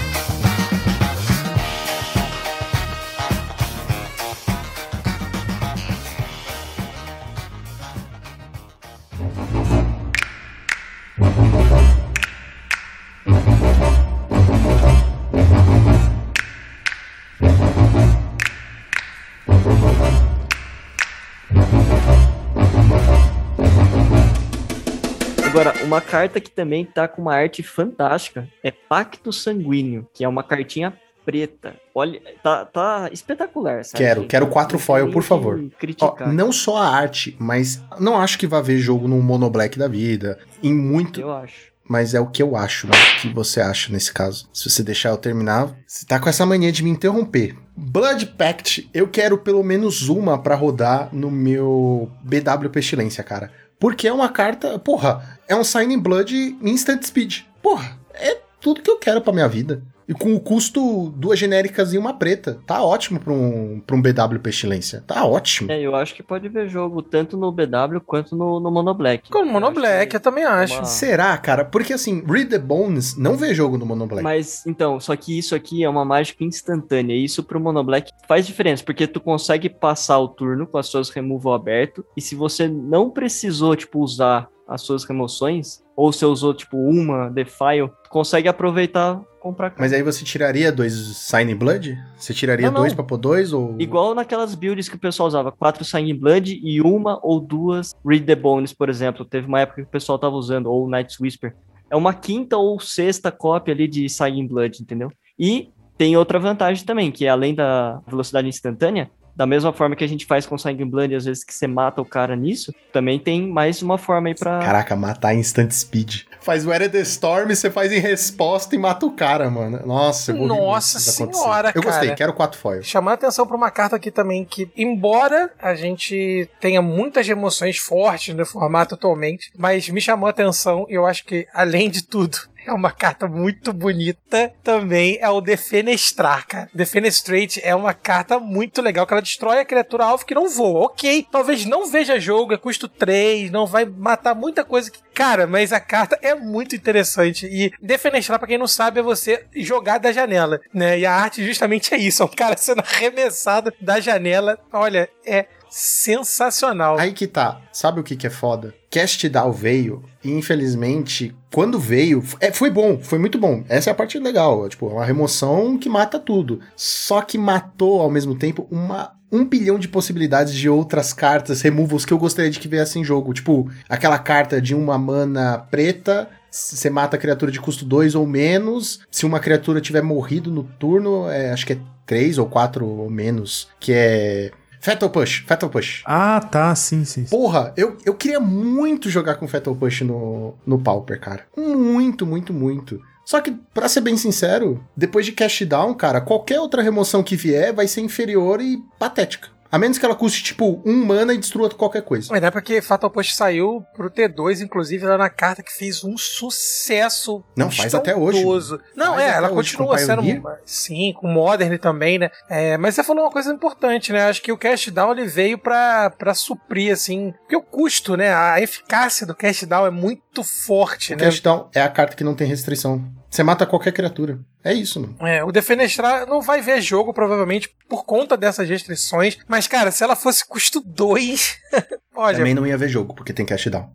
Uma 25.88 26.01
carta 26.01 26.41
que 26.41 26.51
também 26.51 26.83
tá 26.83 27.07
com 27.07 27.21
uma 27.21 27.33
arte 27.33 27.63
fantástica 27.63 28.47
é 28.61 28.71
Pacto 28.71 29.31
Sanguíneo, 29.31 30.07
que 30.13 30.23
é 30.23 30.27
uma 30.27 30.43
cartinha 30.43 30.93
preta. 31.25 31.75
Olha, 31.95 32.21
tá, 32.43 32.65
tá 32.65 33.09
espetacular, 33.11 33.83
sabe? 33.85 34.03
Quero, 34.03 34.27
quero 34.27 34.47
quatro 34.47 34.77
foil, 34.77 35.09
por 35.11 35.23
favor. 35.23 35.59
Ó, 36.01 36.27
não 36.27 36.51
só 36.51 36.77
a 36.77 36.88
arte, 36.88 37.35
mas 37.39 37.81
não 37.99 38.19
acho 38.19 38.38
que 38.38 38.45
vai 38.45 38.61
ver 38.61 38.77
jogo 38.79 39.07
no 39.07 39.21
Mono 39.21 39.49
Black 39.49 39.79
da 39.79 39.88
vida. 39.88 40.38
Em 40.61 40.73
muito. 40.73 41.21
Eu 41.21 41.31
acho. 41.31 41.71
Mas 41.89 42.13
é 42.13 42.19
o 42.19 42.27
que 42.27 42.43
eu 42.43 42.57
acho, 42.57 42.88
né? 42.88 42.93
O 42.93 43.21
que 43.21 43.29
você 43.29 43.61
acha 43.61 43.91
nesse 43.93 44.11
caso? 44.11 44.49
Se 44.53 44.69
você 44.69 44.83
deixar 44.83 45.09
eu 45.09 45.17
terminar, 45.17 45.73
você 45.88 46.05
tá 46.05 46.19
com 46.19 46.27
essa 46.27 46.45
mania 46.45 46.69
de 46.69 46.83
me 46.83 46.89
interromper. 46.89 47.55
Blood 47.77 48.25
Pact, 48.38 48.89
eu 48.93 49.07
quero 49.07 49.38
pelo 49.38 49.63
menos 49.63 50.09
uma 50.09 50.38
pra 50.38 50.53
rodar 50.53 51.09
no 51.13 51.31
meu 51.31 52.11
BW 52.23 52.69
Pestilência, 52.69 53.23
cara. 53.23 53.51
Porque 53.80 54.07
é 54.07 54.13
uma 54.13 54.30
carta, 54.30 54.80
porra, 54.80 55.39
é 55.47 55.55
um 55.55 55.63
Sign 55.63 55.97
Blood 55.97 56.57
Instant 56.61 57.03
Speed. 57.03 57.41
Porra, 57.61 57.97
é 58.13 58.39
tudo 58.59 58.82
que 58.82 58.89
eu 58.89 58.97
quero 58.97 59.21
pra 59.21 59.34
minha 59.34 59.47
vida. 59.47 59.84
E 60.08 60.14
com 60.14 60.34
o 60.34 60.39
custo 60.39 61.10
duas 61.18 61.38
genéricas 61.38 61.93
e 61.93 61.97
uma 61.97 62.14
preta. 62.14 62.60
Tá 62.66 62.82
ótimo 62.82 63.20
pra 63.20 63.34
um, 63.34 63.82
pra 63.86 63.95
um 63.95 64.01
BW 64.01 64.39
Pestilência. 64.41 65.03
Tá 65.05 65.26
ótimo. 65.26 65.70
É, 65.72 65.82
eu 65.82 65.95
acho 65.95 66.16
que 66.16 66.24
pode 66.24 66.47
ver 66.47 66.70
jogo 66.70 67.01
tanto 67.01 67.36
no 67.36 67.51
BW 67.51 67.99
quanto 68.05 68.36
no, 68.36 68.60
no 68.60 68.72
Mono 68.72 68.93
Black. 68.93 69.30
Com 69.30 69.39
o 69.39 69.45
Mono 69.45 69.70
Black, 69.72 70.10
que 70.12 70.16
eu 70.16 70.20
também 70.22 70.45
acho. 70.45 70.76
uma- 70.76 70.86
Será, 70.86 71.38
cara? 71.38 71.66
Porque 71.66 71.91
assim, 71.93 72.24
Read 72.26 72.49
the 72.49 72.58
Bones 72.60 73.18
não 73.18 73.36
vê 73.36 73.53
jogo 73.53 73.78
no 73.78 73.86
Mono 73.86 74.08
Black. 74.08 74.24
Mas, 74.24 74.66
então, 74.66 74.97
só 74.99 75.16
que 75.16 75.38
isso 75.38 75.53
aqui 75.53 75.84
é 75.84 75.89
uma 75.89 76.05
mágica 76.05 76.43
instantânea. 76.43 77.14
E 77.14 77.26
isso 77.26 77.43
pro 77.43 77.60
Mono 77.60 77.84
Black 77.84 78.12
faz 78.28 78.47
diferença, 78.47 78.84
porque 78.84 79.08
tu 79.08 79.20
consegue 79.20 79.70
passar 79.70 80.20
o 80.20 80.28
turno 80.30 80.66
com 80.66 80.78
as 80.78 80.88
suas 80.88 81.10
removal 81.10 81.53
aberto. 81.53 82.05
E 82.16 82.22
se 82.22 82.34
você 82.34 82.68
não 82.68 83.10
precisou, 83.10 83.76
tipo, 83.76 83.99
usar 83.99 84.47
as 84.68 84.82
suas 84.82 85.03
remoções, 85.05 85.82
ou 85.95 86.12
você 86.12 86.26
usou, 86.26 86.53
tipo, 86.53 86.78
uma 86.78 87.30
Defile, 87.30 87.89
tu 88.03 88.10
consegue 88.10 88.47
aproveitar 88.49 89.22
comprar 89.47 89.73
Mas 89.77 89.93
aí 89.93 90.03
você 90.03 90.23
tiraria 90.23 90.71
dois 90.71 90.93
Sign 90.93 91.53
Blood? 91.55 91.97
Você 92.17 92.33
tiraria 92.33 92.67
Não, 92.67 92.73
não. 92.73 92.81
dois 92.81 92.93
pra 92.93 93.03
pôr 93.03 93.17
dois? 93.17 93.53
Ou... 93.53 93.75
Igual 93.79 94.13
naquelas 94.13 94.55
builds 94.55 94.89
que 94.89 94.95
o 94.95 94.99
pessoal 94.99 95.27
usava, 95.27 95.51
quatro 95.51 95.83
Sign 95.83 96.13
Blood 96.13 96.59
e 96.61 96.81
uma 96.81 97.19
ou 97.23 97.39
duas 97.39 97.95
Read 98.05 98.25
the 98.25 98.35
Bones, 98.35 98.73
por 98.73 98.89
exemplo. 98.89 99.25
Teve 99.25 99.47
uma 99.47 99.61
época 99.61 99.81
que 99.81 99.87
o 99.87 99.91
pessoal 99.91 100.19
tava 100.19 100.35
usando, 100.35 100.67
ou 100.67 100.89
Night's 100.89 101.19
Whisper. 101.19 101.55
É 101.89 101.95
uma 101.95 102.13
quinta 102.13 102.57
ou 102.57 102.79
sexta 102.79 103.31
cópia 103.31 103.73
ali 103.73 103.87
de 103.87 104.09
Sign 104.09 104.47
Blood, 104.47 104.81
entendeu? 104.81 105.11
E 105.39 105.69
tem 105.97 106.15
outra 106.15 106.37
vantagem 106.37 106.85
também, 106.85 107.11
que 107.11 107.25
é 107.25 107.29
além 107.29 107.55
da 107.55 108.01
velocidade 108.07 108.47
instantânea, 108.47 109.09
da 109.38 109.45
mesma 109.45 109.71
forma 109.71 109.95
que 109.95 110.03
a 110.03 110.07
gente 110.07 110.25
faz 110.25 110.47
com 110.47 110.57
Sign 110.57 110.83
Blood, 110.83 111.13
às 111.13 111.25
vezes 111.25 111.43
que 111.43 111.53
você 111.53 111.67
mata 111.67 112.01
o 112.01 112.05
cara 112.05 112.35
nisso, 112.35 112.73
também 112.91 113.19
tem 113.19 113.47
mais 113.47 113.83
uma 113.83 113.97
forma 113.97 114.29
aí 114.29 114.35
pra. 114.35 114.59
Caraca, 114.59 114.95
matar 114.95 115.35
instant 115.35 115.71
speed. 115.71 116.23
Faz 116.41 116.65
o 116.65 116.71
Era 116.71 116.89
the 116.89 117.01
Storm, 117.01 117.49
você 117.49 117.69
faz 117.69 117.91
em 117.91 117.99
resposta 117.99 118.73
e 118.73 118.79
mata 118.79 119.05
o 119.05 119.11
cara, 119.11 119.49
mano. 119.49 119.85
Nossa, 119.85 120.31
eu 120.31 120.38
vou 120.38 120.47
Nossa 120.47 120.99
senhora, 120.99 121.71
Eu 121.75 121.83
gostei, 121.83 122.15
quero 122.15 122.33
quatro 122.33 122.57
foil. 122.57 122.81
Chamar 122.81 123.13
atenção 123.13 123.45
pra 123.45 123.55
uma 123.55 123.69
carta 123.69 123.95
aqui 123.95 124.09
também 124.09 124.43
que, 124.43 124.71
embora 124.75 125.51
a 125.61 125.75
gente 125.75 126.49
tenha 126.59 126.81
muitas 126.81 127.27
emoções 127.29 127.77
fortes 127.77 128.33
no 128.33 128.45
formato 128.45 128.95
atualmente, 128.95 129.51
mas 129.57 129.88
me 129.89 130.01
chamou 130.01 130.25
a 130.25 130.31
atenção 130.31 130.88
e 130.89 130.93
eu 130.93 131.05
acho 131.05 131.25
que, 131.25 131.45
além 131.53 131.89
de 131.89 132.01
tudo, 132.03 132.38
é 132.68 132.74
uma 132.74 132.91
carta 132.91 133.28
muito 133.28 133.72
bonita 133.72 134.53
também, 134.63 135.18
é 135.22 135.30
o 135.30 135.41
Defenestrar, 135.41 136.45
cara. 136.47 136.70
Defenestrate 136.74 137.61
é 137.63 137.74
uma 137.74 137.93
carta 137.93 138.39
muito 138.39 138.82
legal, 138.82 139.07
que 139.07 139.13
ela 139.13 139.22
destrói 139.22 139.59
a 139.59 139.65
criatura 139.65 140.05
alvo 140.05 140.26
que 140.26 140.36
não 140.36 140.49
voa. 140.49 140.86
Ok, 140.86 141.26
talvez 141.32 141.65
não 141.65 141.89
veja 141.89 142.20
jogo, 142.20 142.53
é 142.53 142.57
custo 142.57 142.88
3, 142.88 143.49
não 143.51 143.65
vai 143.65 143.86
matar 143.86 144.36
muita 144.36 144.63
coisa 144.63 144.91
que... 144.91 144.99
Cara, 145.13 145.47
mas 145.47 145.74
a 145.74 145.80
carta 145.80 146.20
é 146.22 146.36
muito 146.36 146.76
interessante. 146.76 147.47
E 147.47 147.72
Defenestrar, 147.82 148.38
pra 148.38 148.47
quem 148.47 148.57
não 148.57 148.68
sabe, 148.68 148.99
é 148.99 149.03
você 149.03 149.45
jogar 149.55 149.97
da 149.97 150.11
janela, 150.11 150.59
né? 150.72 150.99
E 150.99 151.05
a 151.05 151.13
arte 151.13 151.43
justamente 151.43 151.93
é 151.93 151.97
isso, 151.97 152.22
é 152.22 152.26
um 152.26 152.30
cara 152.30 152.55
sendo 152.55 152.82
arremessado 152.82 153.74
da 153.82 153.99
janela. 153.99 154.59
Olha, 154.72 155.09
é 155.26 155.47
sensacional. 155.70 156.97
Aí 156.97 157.13
que 157.13 157.28
tá, 157.28 157.61
sabe 157.72 157.99
o 157.99 158.03
que 158.03 158.15
que 158.15 158.28
é 158.28 158.30
foda? 158.30 158.74
Cast 158.89 159.28
Down 159.28 159.51
veio 159.51 160.03
e 160.24 160.32
infelizmente, 160.32 161.36
quando 161.53 161.80
veio, 161.80 162.24
é, 162.39 162.51
foi 162.51 162.70
bom, 162.70 162.99
foi 162.99 163.20
muito 163.20 163.38
bom. 163.38 163.63
Essa 163.68 163.89
é 163.89 163.91
a 163.91 163.95
parte 163.95 164.18
legal, 164.20 164.68
tipo, 164.70 164.89
é 164.89 164.93
uma 164.93 165.05
remoção 165.05 165.78
que 165.78 165.89
mata 165.89 166.20
tudo. 166.20 166.59
Só 166.76 167.22
que 167.22 167.38
matou 167.38 168.01
ao 168.01 168.09
mesmo 168.09 168.36
tempo 168.36 168.68
uma 168.72 169.15
um 169.32 169.43
bilhão 169.43 169.78
de 169.78 169.88
possibilidades 169.88 170.53
de 170.53 170.70
outras 170.70 171.11
cartas, 171.11 171.61
removals 171.61 172.05
que 172.05 172.13
eu 172.13 172.18
gostaria 172.18 172.49
de 172.49 172.59
que 172.59 172.68
viessem 172.68 173.01
em 173.01 173.05
jogo. 173.05 173.34
Tipo, 173.34 173.70
aquela 173.89 174.18
carta 174.18 174.61
de 174.61 174.74
uma 174.74 174.97
mana 174.97 175.57
preta, 175.57 176.30
você 176.49 176.89
mata 176.89 177.18
a 177.18 177.20
criatura 177.20 177.51
de 177.51 177.59
custo 177.59 177.84
2 177.84 178.15
ou 178.15 178.26
menos. 178.26 179.01
Se 179.11 179.26
uma 179.26 179.39
criatura 179.39 179.82
tiver 179.82 180.01
morrido 180.01 180.49
no 180.49 180.63
turno, 180.63 181.30
é, 181.30 181.51
acho 181.51 181.65
que 181.65 181.74
é 181.74 181.80
3 182.05 182.38
ou 182.38 182.45
4 182.45 182.86
ou 182.86 183.09
menos, 183.09 183.68
que 183.80 183.91
é 183.93 184.51
Fatal 184.88 185.09
Push, 185.09 185.43
Fatal 185.45 185.69
Push. 185.69 186.01
Ah, 186.05 186.39
tá, 186.39 186.73
sim, 186.73 187.03
sim. 187.03 187.25
sim. 187.25 187.29
Porra, 187.29 187.73
eu, 187.75 187.97
eu 188.05 188.13
queria 188.13 188.39
muito 188.39 189.09
jogar 189.09 189.35
com 189.35 189.45
Fatal 189.45 189.75
Push 189.75 189.99
no, 190.03 190.53
no 190.65 190.79
Pauper, 190.79 191.19
cara. 191.19 191.45
Muito, 191.57 192.25
muito, 192.25 192.53
muito. 192.53 193.01
Só 193.25 193.41
que, 193.41 193.51
pra 193.73 193.89
ser 193.89 193.99
bem 193.99 194.15
sincero, 194.15 194.81
depois 194.95 195.25
de 195.25 195.33
Cash 195.33 195.63
Down, 195.63 195.93
cara, 195.93 196.21
qualquer 196.21 196.61
outra 196.61 196.81
remoção 196.81 197.21
que 197.21 197.35
vier 197.35 197.73
vai 197.73 197.85
ser 197.85 197.99
inferior 197.99 198.61
e 198.61 198.81
patética. 198.97 199.49
A 199.72 199.78
menos 199.78 199.97
que 199.97 200.05
ela 200.05 200.15
custe, 200.15 200.43
tipo, 200.43 200.82
um 200.86 201.05
mana 201.05 201.34
e 201.34 201.38
destrua 201.38 201.70
qualquer 201.70 202.01
coisa. 202.01 202.30
Mas 202.32 202.43
é 202.43 202.51
porque 202.51 202.82
Fatal 202.82 203.09
Push 203.09 203.36
saiu 203.36 203.84
pro 203.95 204.09
T2, 204.09 204.61
inclusive, 204.61 205.05
ela 205.05 205.18
na 205.18 205.30
carta 205.30 205.61
que 205.61 205.72
fez 205.72 206.03
um 206.03 206.18
sucesso. 206.18 207.43
Não, 207.55 207.70
faz 207.70 207.93
até 207.93 208.15
hoje, 208.15 208.38
estrondoso. 208.38 208.80
Não, 208.95 209.15
Faz 209.15 209.22
é, 209.24 209.36
ela 209.36 209.51
hoje 209.51 209.76
continua 209.78 209.97
sendo. 209.97 210.22
Sim, 210.65 211.13
com 211.13 211.28
Modern 211.28 211.78
também, 211.78 212.18
né? 212.18 212.30
É, 212.49 212.78
mas 212.78 212.95
você 212.95 213.03
falou 213.03 213.24
uma 213.26 213.32
coisa 213.32 213.51
importante, 213.51 214.11
né? 214.13 214.28
Acho 214.28 214.41
que 214.41 214.51
o 214.51 214.57
Cash 214.57 214.88
Down 214.89 215.11
ele 215.11 215.26
veio 215.26 215.57
pra, 215.57 216.09
pra 216.11 216.34
suprir, 216.34 216.93
assim. 216.93 217.34
Porque 217.41 217.55
o 217.55 217.61
custo, 217.61 218.15
né? 218.15 218.34
A 218.34 218.61
eficácia 218.61 219.26
do 219.26 219.36
Cash 219.36 219.63
Down 219.63 219.86
é 219.86 219.91
muito 219.91 220.43
forte, 220.43 221.13
O 221.13 221.18
né? 221.18 221.26
Cash 221.26 221.41
Down 221.41 221.70
é 221.74 221.82
a 221.82 221.89
carta 221.89 222.15
que 222.15 222.24
não 222.24 222.36
tem 222.36 222.47
restrição. 222.47 223.03
Você 223.30 223.43
mata 223.43 223.65
qualquer 223.65 223.91
criatura. 223.91 224.39
É 224.63 224.73
isso, 224.73 224.99
mano. 224.99 225.15
É, 225.19 225.43
o 225.43 225.51
Defenestrar 225.51 226.25
não 226.25 226.41
vai 226.41 226.61
ver 226.61 226.82
jogo, 226.82 227.13
provavelmente, 227.13 227.69
por 227.89 228.05
conta 228.05 228.38
dessas 228.38 228.67
restrições. 228.69 229.38
Mas, 229.47 229.67
cara, 229.67 229.91
se 229.91 230.03
ela 230.03 230.15
fosse 230.15 230.47
custo 230.47 230.82
2. 230.82 231.57
Olha, 232.15 232.38
Também 232.38 232.53
não 232.53 232.65
ia 232.65 232.78
ver 232.78 232.89
jogo, 232.89 233.13
porque 233.13 233.34
tem 233.34 233.45
Cash 233.45 233.67
Down. 233.67 233.89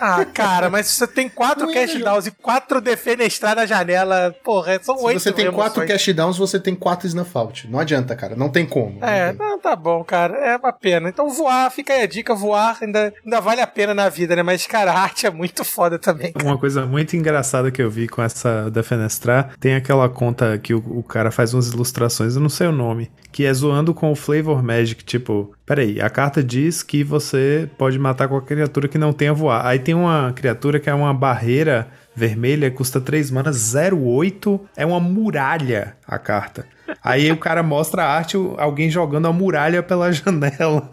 Ah, 0.00 0.24
cara, 0.24 0.68
mas 0.70 0.86
se 0.86 0.94
você 0.94 1.06
tem 1.06 1.28
quatro 1.28 1.66
Não 1.66 1.72
ver 1.72 1.86
Cash. 1.88 2.02
Downs 2.02 2.26
e 2.26 2.30
quatro 2.30 2.80
Defenestrar 2.80 3.56
na 3.56 3.66
janela, 3.66 4.34
porra, 4.44 4.78
são 4.82 4.96
Se 4.98 5.04
oito 5.04 5.20
você 5.20 5.32
tem 5.32 5.50
quatro. 5.52 5.86
Cash 5.86 6.08
Downs, 6.14 6.36
você 6.38 6.58
tem 6.60 6.74
quatro 6.74 7.06
Snuff 7.06 7.30
Out. 7.36 7.68
Não 7.70 7.78
adianta, 7.78 8.14
cara. 8.16 8.34
Não 8.36 8.48
tem 8.48 8.66
como. 8.66 9.00
não 9.00 9.08
É, 9.08 9.32
tem. 9.32 9.38
não, 9.38 9.58
tá 9.58 9.74
bom, 9.76 10.02
cara. 10.04 10.36
É 10.36 10.56
uma 10.56 10.72
pena. 10.72 11.08
Então 11.08 11.28
voar, 11.30 11.70
fica 11.70 11.92
aí 11.92 12.02
a 12.02 12.06
dica, 12.06 12.34
voar 12.34 12.78
ainda, 12.80 13.12
ainda 13.24 13.40
vale 13.40 13.60
a 13.60 13.66
pena 13.66 13.94
na 13.94 14.08
vida, 14.08 14.34
né? 14.36 14.42
Mas, 14.42 14.66
cara, 14.66 14.92
a 14.92 14.98
arte 15.00 15.26
é 15.26 15.30
muito 15.30 15.64
foda 15.64 15.98
também. 15.98 16.32
cara. 16.32 16.44
Uma 16.46 16.58
coisa 16.58 16.86
muito 16.86 17.16
engraçada 17.16 17.70
que 17.70 17.82
eu 17.82 17.90
vi 17.90 18.08
com 18.08 18.22
essa 18.22 18.70
Defenestrar, 18.70 19.54
tem 19.58 19.74
aquela 19.74 20.08
conta 20.08 20.58
que 20.58 20.74
o, 20.74 20.78
o 20.78 21.02
cara 21.02 21.30
faz 21.30 21.54
umas 21.54 21.68
ilustrações, 21.68 22.34
eu 22.34 22.40
não 22.40 22.48
sei 22.48 22.66
o 22.66 22.72
nome, 22.72 23.10
que 23.32 23.44
é 23.44 23.52
zoando 23.52 23.92
com 23.94 24.10
o 24.10 24.14
Flavor 24.16 24.62
Magic, 24.62 25.04
tipo, 25.04 25.52
peraí, 25.66 26.00
a 26.00 26.10
carta 26.10 26.42
diz 26.42 26.82
que 26.82 27.02
você 27.02 27.68
pode 27.78 27.98
matar 27.98 28.28
qualquer 28.28 28.54
criatura 28.54 28.88
que 28.88 28.98
não 28.98 29.12
tenha 29.12 29.32
voar. 29.32 29.66
Aí 29.66 29.78
tem 29.78 29.94
uma 29.94 30.32
criatura 30.34 30.78
que 30.78 30.90
é 30.90 30.94
uma 30.94 31.12
barreira 31.14 31.88
vermelha, 32.14 32.70
custa 32.70 33.00
3 33.00 33.30
manas, 33.30 33.74
08, 33.74 34.60
é 34.76 34.86
uma 34.86 35.00
muralha 35.00 35.96
a 36.06 36.18
carta. 36.18 36.66
Aí 37.02 37.30
o 37.32 37.36
cara 37.36 37.62
mostra 37.62 38.04
a 38.04 38.16
arte, 38.16 38.36
alguém 38.58 38.90
jogando 38.90 39.26
a 39.26 39.32
muralha 39.32 39.82
pela 39.82 40.12
janela. 40.12 40.90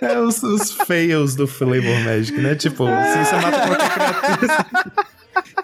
É 0.00 0.18
os, 0.18 0.42
os 0.42 0.72
fails 0.72 1.34
do 1.34 1.46
Flavor 1.46 2.00
Magic, 2.04 2.38
né? 2.40 2.54
Tipo, 2.54 2.86
se 2.86 3.24
você 3.24 3.36
mata 3.36 3.66
qualquer 3.66 3.90
criatura, 3.90 4.66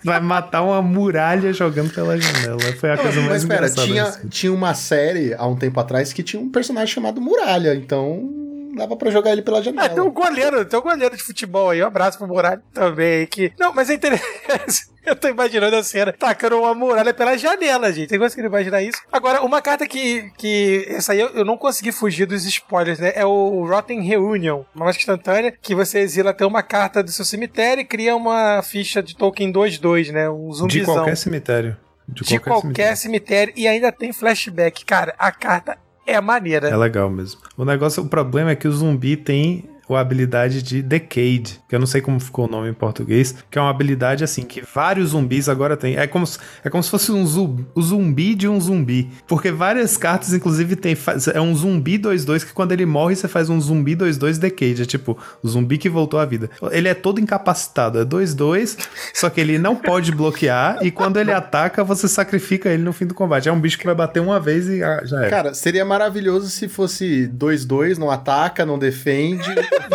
vai 0.03 0.21
matar 0.21 0.63
uma 0.63 0.81
muralha 0.83 1.53
jogando 1.53 1.93
pela 1.93 2.19
janela. 2.21 2.61
Foi 2.79 2.91
a 2.91 2.97
coisa 2.99 3.21
mais 3.21 3.45
Mas 3.45 3.45
pera, 3.45 3.67
engraçada. 3.69 3.87
tinha, 3.87 4.29
tinha 4.31 4.53
uma 4.53 4.75
série 4.75 5.35
há 5.35 5.47
um 5.47 5.57
tempo 5.57 5.79
atrás 5.81 6.13
que 6.13 6.23
tinha 6.23 6.41
um 6.41 6.51
personagem 6.51 6.93
chamado 6.95 7.21
Muralha, 7.21 7.75
então 7.75 8.29
dava 8.77 8.97
pra 8.97 9.11
jogar 9.11 9.31
ele 9.33 9.43
pela 9.43 9.59
Ah, 9.59 9.63
tem 9.63 9.73
um 9.73 9.77
janela. 9.79 10.11
goleiro, 10.11 10.65
tem 10.65 10.79
um 10.79 10.83
goleiro 10.83 11.17
de 11.17 11.23
futebol 11.23 11.71
aí. 11.71 11.83
Um 11.83 11.87
abraço 11.87 12.19
pro 12.19 12.27
Muralha 12.27 12.63
também. 12.73 13.21
aí 13.21 13.27
Que... 13.27 13.53
Não, 13.59 13.73
mas 13.73 13.89
é 13.91 13.95
interessante. 13.95 14.94
Eu 15.07 15.15
tô 15.17 15.29
imaginando 15.29 15.77
a 15.77 15.83
cena, 15.83 16.13
tacando 16.13 16.59
uma 16.59 16.75
muralha 16.75 17.13
pela 17.13 17.37
janela, 17.37 17.93
gente. 17.93 18.09
Você 18.09 18.19
consegue 18.19 18.47
imaginar 18.47 18.83
isso? 18.83 18.99
Agora, 19.13 19.43
uma 19.43 19.61
carta 19.61 19.87
que. 19.87 20.31
que 20.39 20.87
essa 20.89 21.13
aí 21.13 21.21
eu, 21.21 21.29
eu 21.29 21.45
não 21.45 21.57
consegui 21.57 21.93
fugir 21.93 22.27
dos 22.27 22.45
spoilers, 22.47 22.99
né? 22.99 23.13
É 23.15 23.25
o 23.25 23.67
Rotten 23.67 24.01
Reunion. 24.03 24.63
Uma 24.75 24.87
mágica 24.87 25.03
instantânea 25.03 25.53
que 25.61 25.75
você 25.75 25.99
exila 25.99 26.31
até 26.31 26.47
uma 26.47 26.63
carta 26.63 27.03
do 27.03 27.11
seu 27.11 27.25
cemitério 27.25 27.83
e 27.83 27.85
cria 27.85 28.17
uma 28.17 28.63
ficha 28.63 29.03
de 29.03 29.15
token 29.17 29.53
2-2, 29.53 30.11
né? 30.11 30.29
Um 30.31 30.49
De 30.49 30.57
zumbizão. 30.57 30.95
qualquer 30.95 31.17
cemitério. 31.17 31.77
De 32.09 32.23
De 32.25 32.39
qualquer, 32.41 32.51
qualquer 32.51 32.97
cemitério. 32.97 33.53
cemitério. 33.53 33.55
E 33.57 33.69
ainda 33.69 33.93
tem 33.93 34.13
flashback. 34.13 34.85
Cara, 34.85 35.15
a 35.19 35.31
carta 35.31 35.77
é 36.07 36.21
maneira. 36.21 36.69
É 36.69 36.77
legal 36.77 37.11
mesmo. 37.11 37.41
O 37.57 37.65
negócio, 37.65 38.03
o 38.03 38.09
problema 38.09 38.51
é 38.51 38.57
que 38.57 38.69
o 38.69 38.73
zumbi 38.73 39.17
tem 39.17 39.69
a 39.89 40.01
habilidade 40.01 40.63
de 40.63 40.83
Decade, 40.83 41.61
que 41.69 41.75
eu 41.75 41.79
não 41.79 41.87
sei 41.87 42.01
como 42.01 42.21
ficou 42.21 42.47
o 42.47 42.51
nome 42.51 42.71
em 42.71 42.75
português, 42.75 43.35
que 43.51 43.59
é 43.59 43.61
uma 43.61 43.71
habilidade 43.71 44.23
assim 44.23 44.43
que 44.43 44.63
vários 44.63 45.11
zumbis 45.11 45.49
agora 45.49 45.77
têm. 45.77 45.97
É 45.97 46.07
como 46.07 46.27
se, 46.27 46.39
é 46.63 46.71
como 46.71 46.83
se 46.83 46.91
fosse 46.91 47.11
um 47.11 47.27
zumbi, 47.27 47.67
o 47.75 47.83
zumbi 47.83 48.35
de 48.35 48.49
um 48.49 48.61
zumbi, 48.61 49.11
porque 49.27 49.51
várias 49.51 49.97
cartas 49.97 50.33
inclusive 50.33 50.77
tem 50.77 50.97
é 51.35 51.41
um 51.41 51.55
zumbi 51.55 51.99
2-2 51.99 52.45
que 52.45 52.53
quando 52.53 52.73
ele 52.73 52.87
morre 52.87 53.17
você 53.17 53.29
faz 53.29 53.51
um 53.51 53.61
zumbi 53.61 53.97
2-2 53.97 54.39
Decade, 54.39 54.83
é 54.83 54.85
tipo 54.87 55.19
o 55.43 55.49
zumbi 55.49 55.79
que 55.79 55.89
voltou 55.89 56.21
à 56.21 56.25
vida. 56.25 56.51
Ele 56.71 56.89
é 56.89 56.95
todo 56.95 57.21
incapacitado, 57.21 57.99
é 58.01 58.05
2-2, 58.05 58.79
só 59.13 59.29
que 59.29 59.41
ele 59.41 59.59
não 59.59 59.77
pode 59.77 60.13
bloquear 60.13 60.79
e 60.83 60.91
quando 60.91 61.19
ele 61.19 61.33
ataca 61.33 61.83
você 61.83 62.09
sacrifica 62.09 62.69
ele 62.69 62.83
no 62.83 62.93
fim 62.93 63.07
do 63.07 63.15
combate. 63.15 63.49
É 63.49 63.53
um 63.53 63.61
bicho 63.61 63.79
que 63.79 63.87
vai 63.87 63.95
bater 63.95 64.21
uma 64.21 64.39
vez 64.41 64.69
e 64.69 64.83
ah, 64.83 65.03
já 65.05 65.19
era. 65.19 65.31
Cara, 65.31 65.55
seria 65.55 65.85
maravilhoso 65.85 66.49
se 66.49 66.69
fosse 66.69 67.31
2-2, 67.35 67.99
não 67.99 68.11
ataca, 68.11 68.65
não 68.65 68.79
defende, 68.79 69.45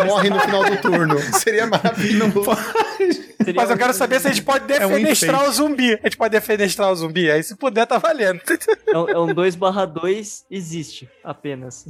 morre 0.04 0.30
no 0.30 0.40
final 0.40 0.64
do 0.64 0.76
turno. 0.76 1.18
Seria 1.38 1.66
maravilhoso. 1.66 2.42
Seria 2.96 3.29
Mas 3.54 3.70
eu 3.70 3.76
quero 3.76 3.92
saber 3.92 4.20
se 4.20 4.28
a 4.28 4.30
gente 4.30 4.42
pode 4.42 4.60
É 4.72 4.86
um 4.86 4.90
defenestrar 4.90 5.48
o 5.48 5.52
zumbi. 5.52 5.92
A 5.94 6.06
gente 6.06 6.16
pode 6.16 6.32
defenestrar 6.32 6.90
o 6.90 6.94
zumbi. 6.96 7.30
Aí 7.30 7.42
se 7.42 7.56
puder, 7.56 7.86
tá 7.86 7.98
valendo. 7.98 8.40
É 8.86 8.98
um, 8.98 9.08
é 9.08 9.18
um 9.18 9.34
2 9.34 9.56
barra 9.56 9.84
2, 9.86 10.44
existe 10.50 11.08
apenas. 11.24 11.86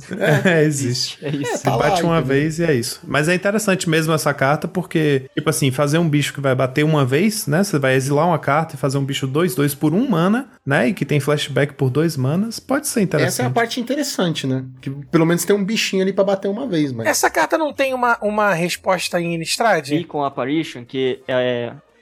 É, 0.47 0.63
existe. 0.65 1.19
É 1.25 1.29
isso. 1.29 1.53
Tá 1.53 1.59
Você 1.59 1.71
lá, 1.71 1.77
bate 1.79 2.03
uma 2.03 2.19
entendeu? 2.19 2.37
vez 2.37 2.59
e 2.59 2.65
é 2.65 2.75
isso. 2.75 3.01
Mas 3.05 3.29
é 3.29 3.35
interessante 3.35 3.89
mesmo 3.89 4.13
essa 4.13 4.33
carta, 4.33 4.67
porque, 4.69 5.29
tipo 5.35 5.49
assim, 5.51 5.71
fazer 5.71 5.99
um 5.99 6.09
bicho 6.09 6.33
que 6.33 6.41
vai 6.41 6.55
bater 6.55 6.85
uma 6.85 7.05
vez, 7.05 7.47
né? 7.47 7.63
Você 7.63 7.79
vai 7.79 7.95
exilar 7.95 8.27
uma 8.27 8.39
carta 8.39 8.75
e 8.75 8.79
fazer 8.79 8.99
um 8.99 9.05
bicho 9.05 9.27
2-2 9.29 9.77
por 9.77 9.95
um 9.95 10.09
mana, 10.09 10.49
né? 10.65 10.89
E 10.89 10.95
que 10.95 11.05
tem 11.05 11.21
flashback 11.21 11.75
por 11.75 11.91
dois 11.91 12.17
manas, 12.17 12.59
pode 12.61 12.87
ser 12.87 13.01
Essa 13.01 13.01
é 13.01 13.03
a 13.03 13.05
interessante. 13.05 13.53
parte 13.53 13.81
interessante, 13.81 14.47
né? 14.47 14.65
Que 14.81 14.91
pelo 14.91 15.27
menos 15.27 15.45
tem 15.45 15.55
um 15.55 15.65
bichinho 15.65 16.03
ali 16.03 16.13
pra 16.13 16.25
bater 16.25 16.49
uma 16.49 16.67
vez, 16.67 16.93
mas. 16.93 17.07
Essa 17.07 17.31
carta 17.31 17.57
não 17.57 17.73
tem 17.73 17.95
uma, 17.95 18.19
uma 18.23 18.53
resposta 18.53 19.21
em 19.21 19.35
Innistrad? 19.35 19.89
Beacon 19.89 20.25
Apparition, 20.25 20.85
que 20.85 21.21
é, 21.27 21.40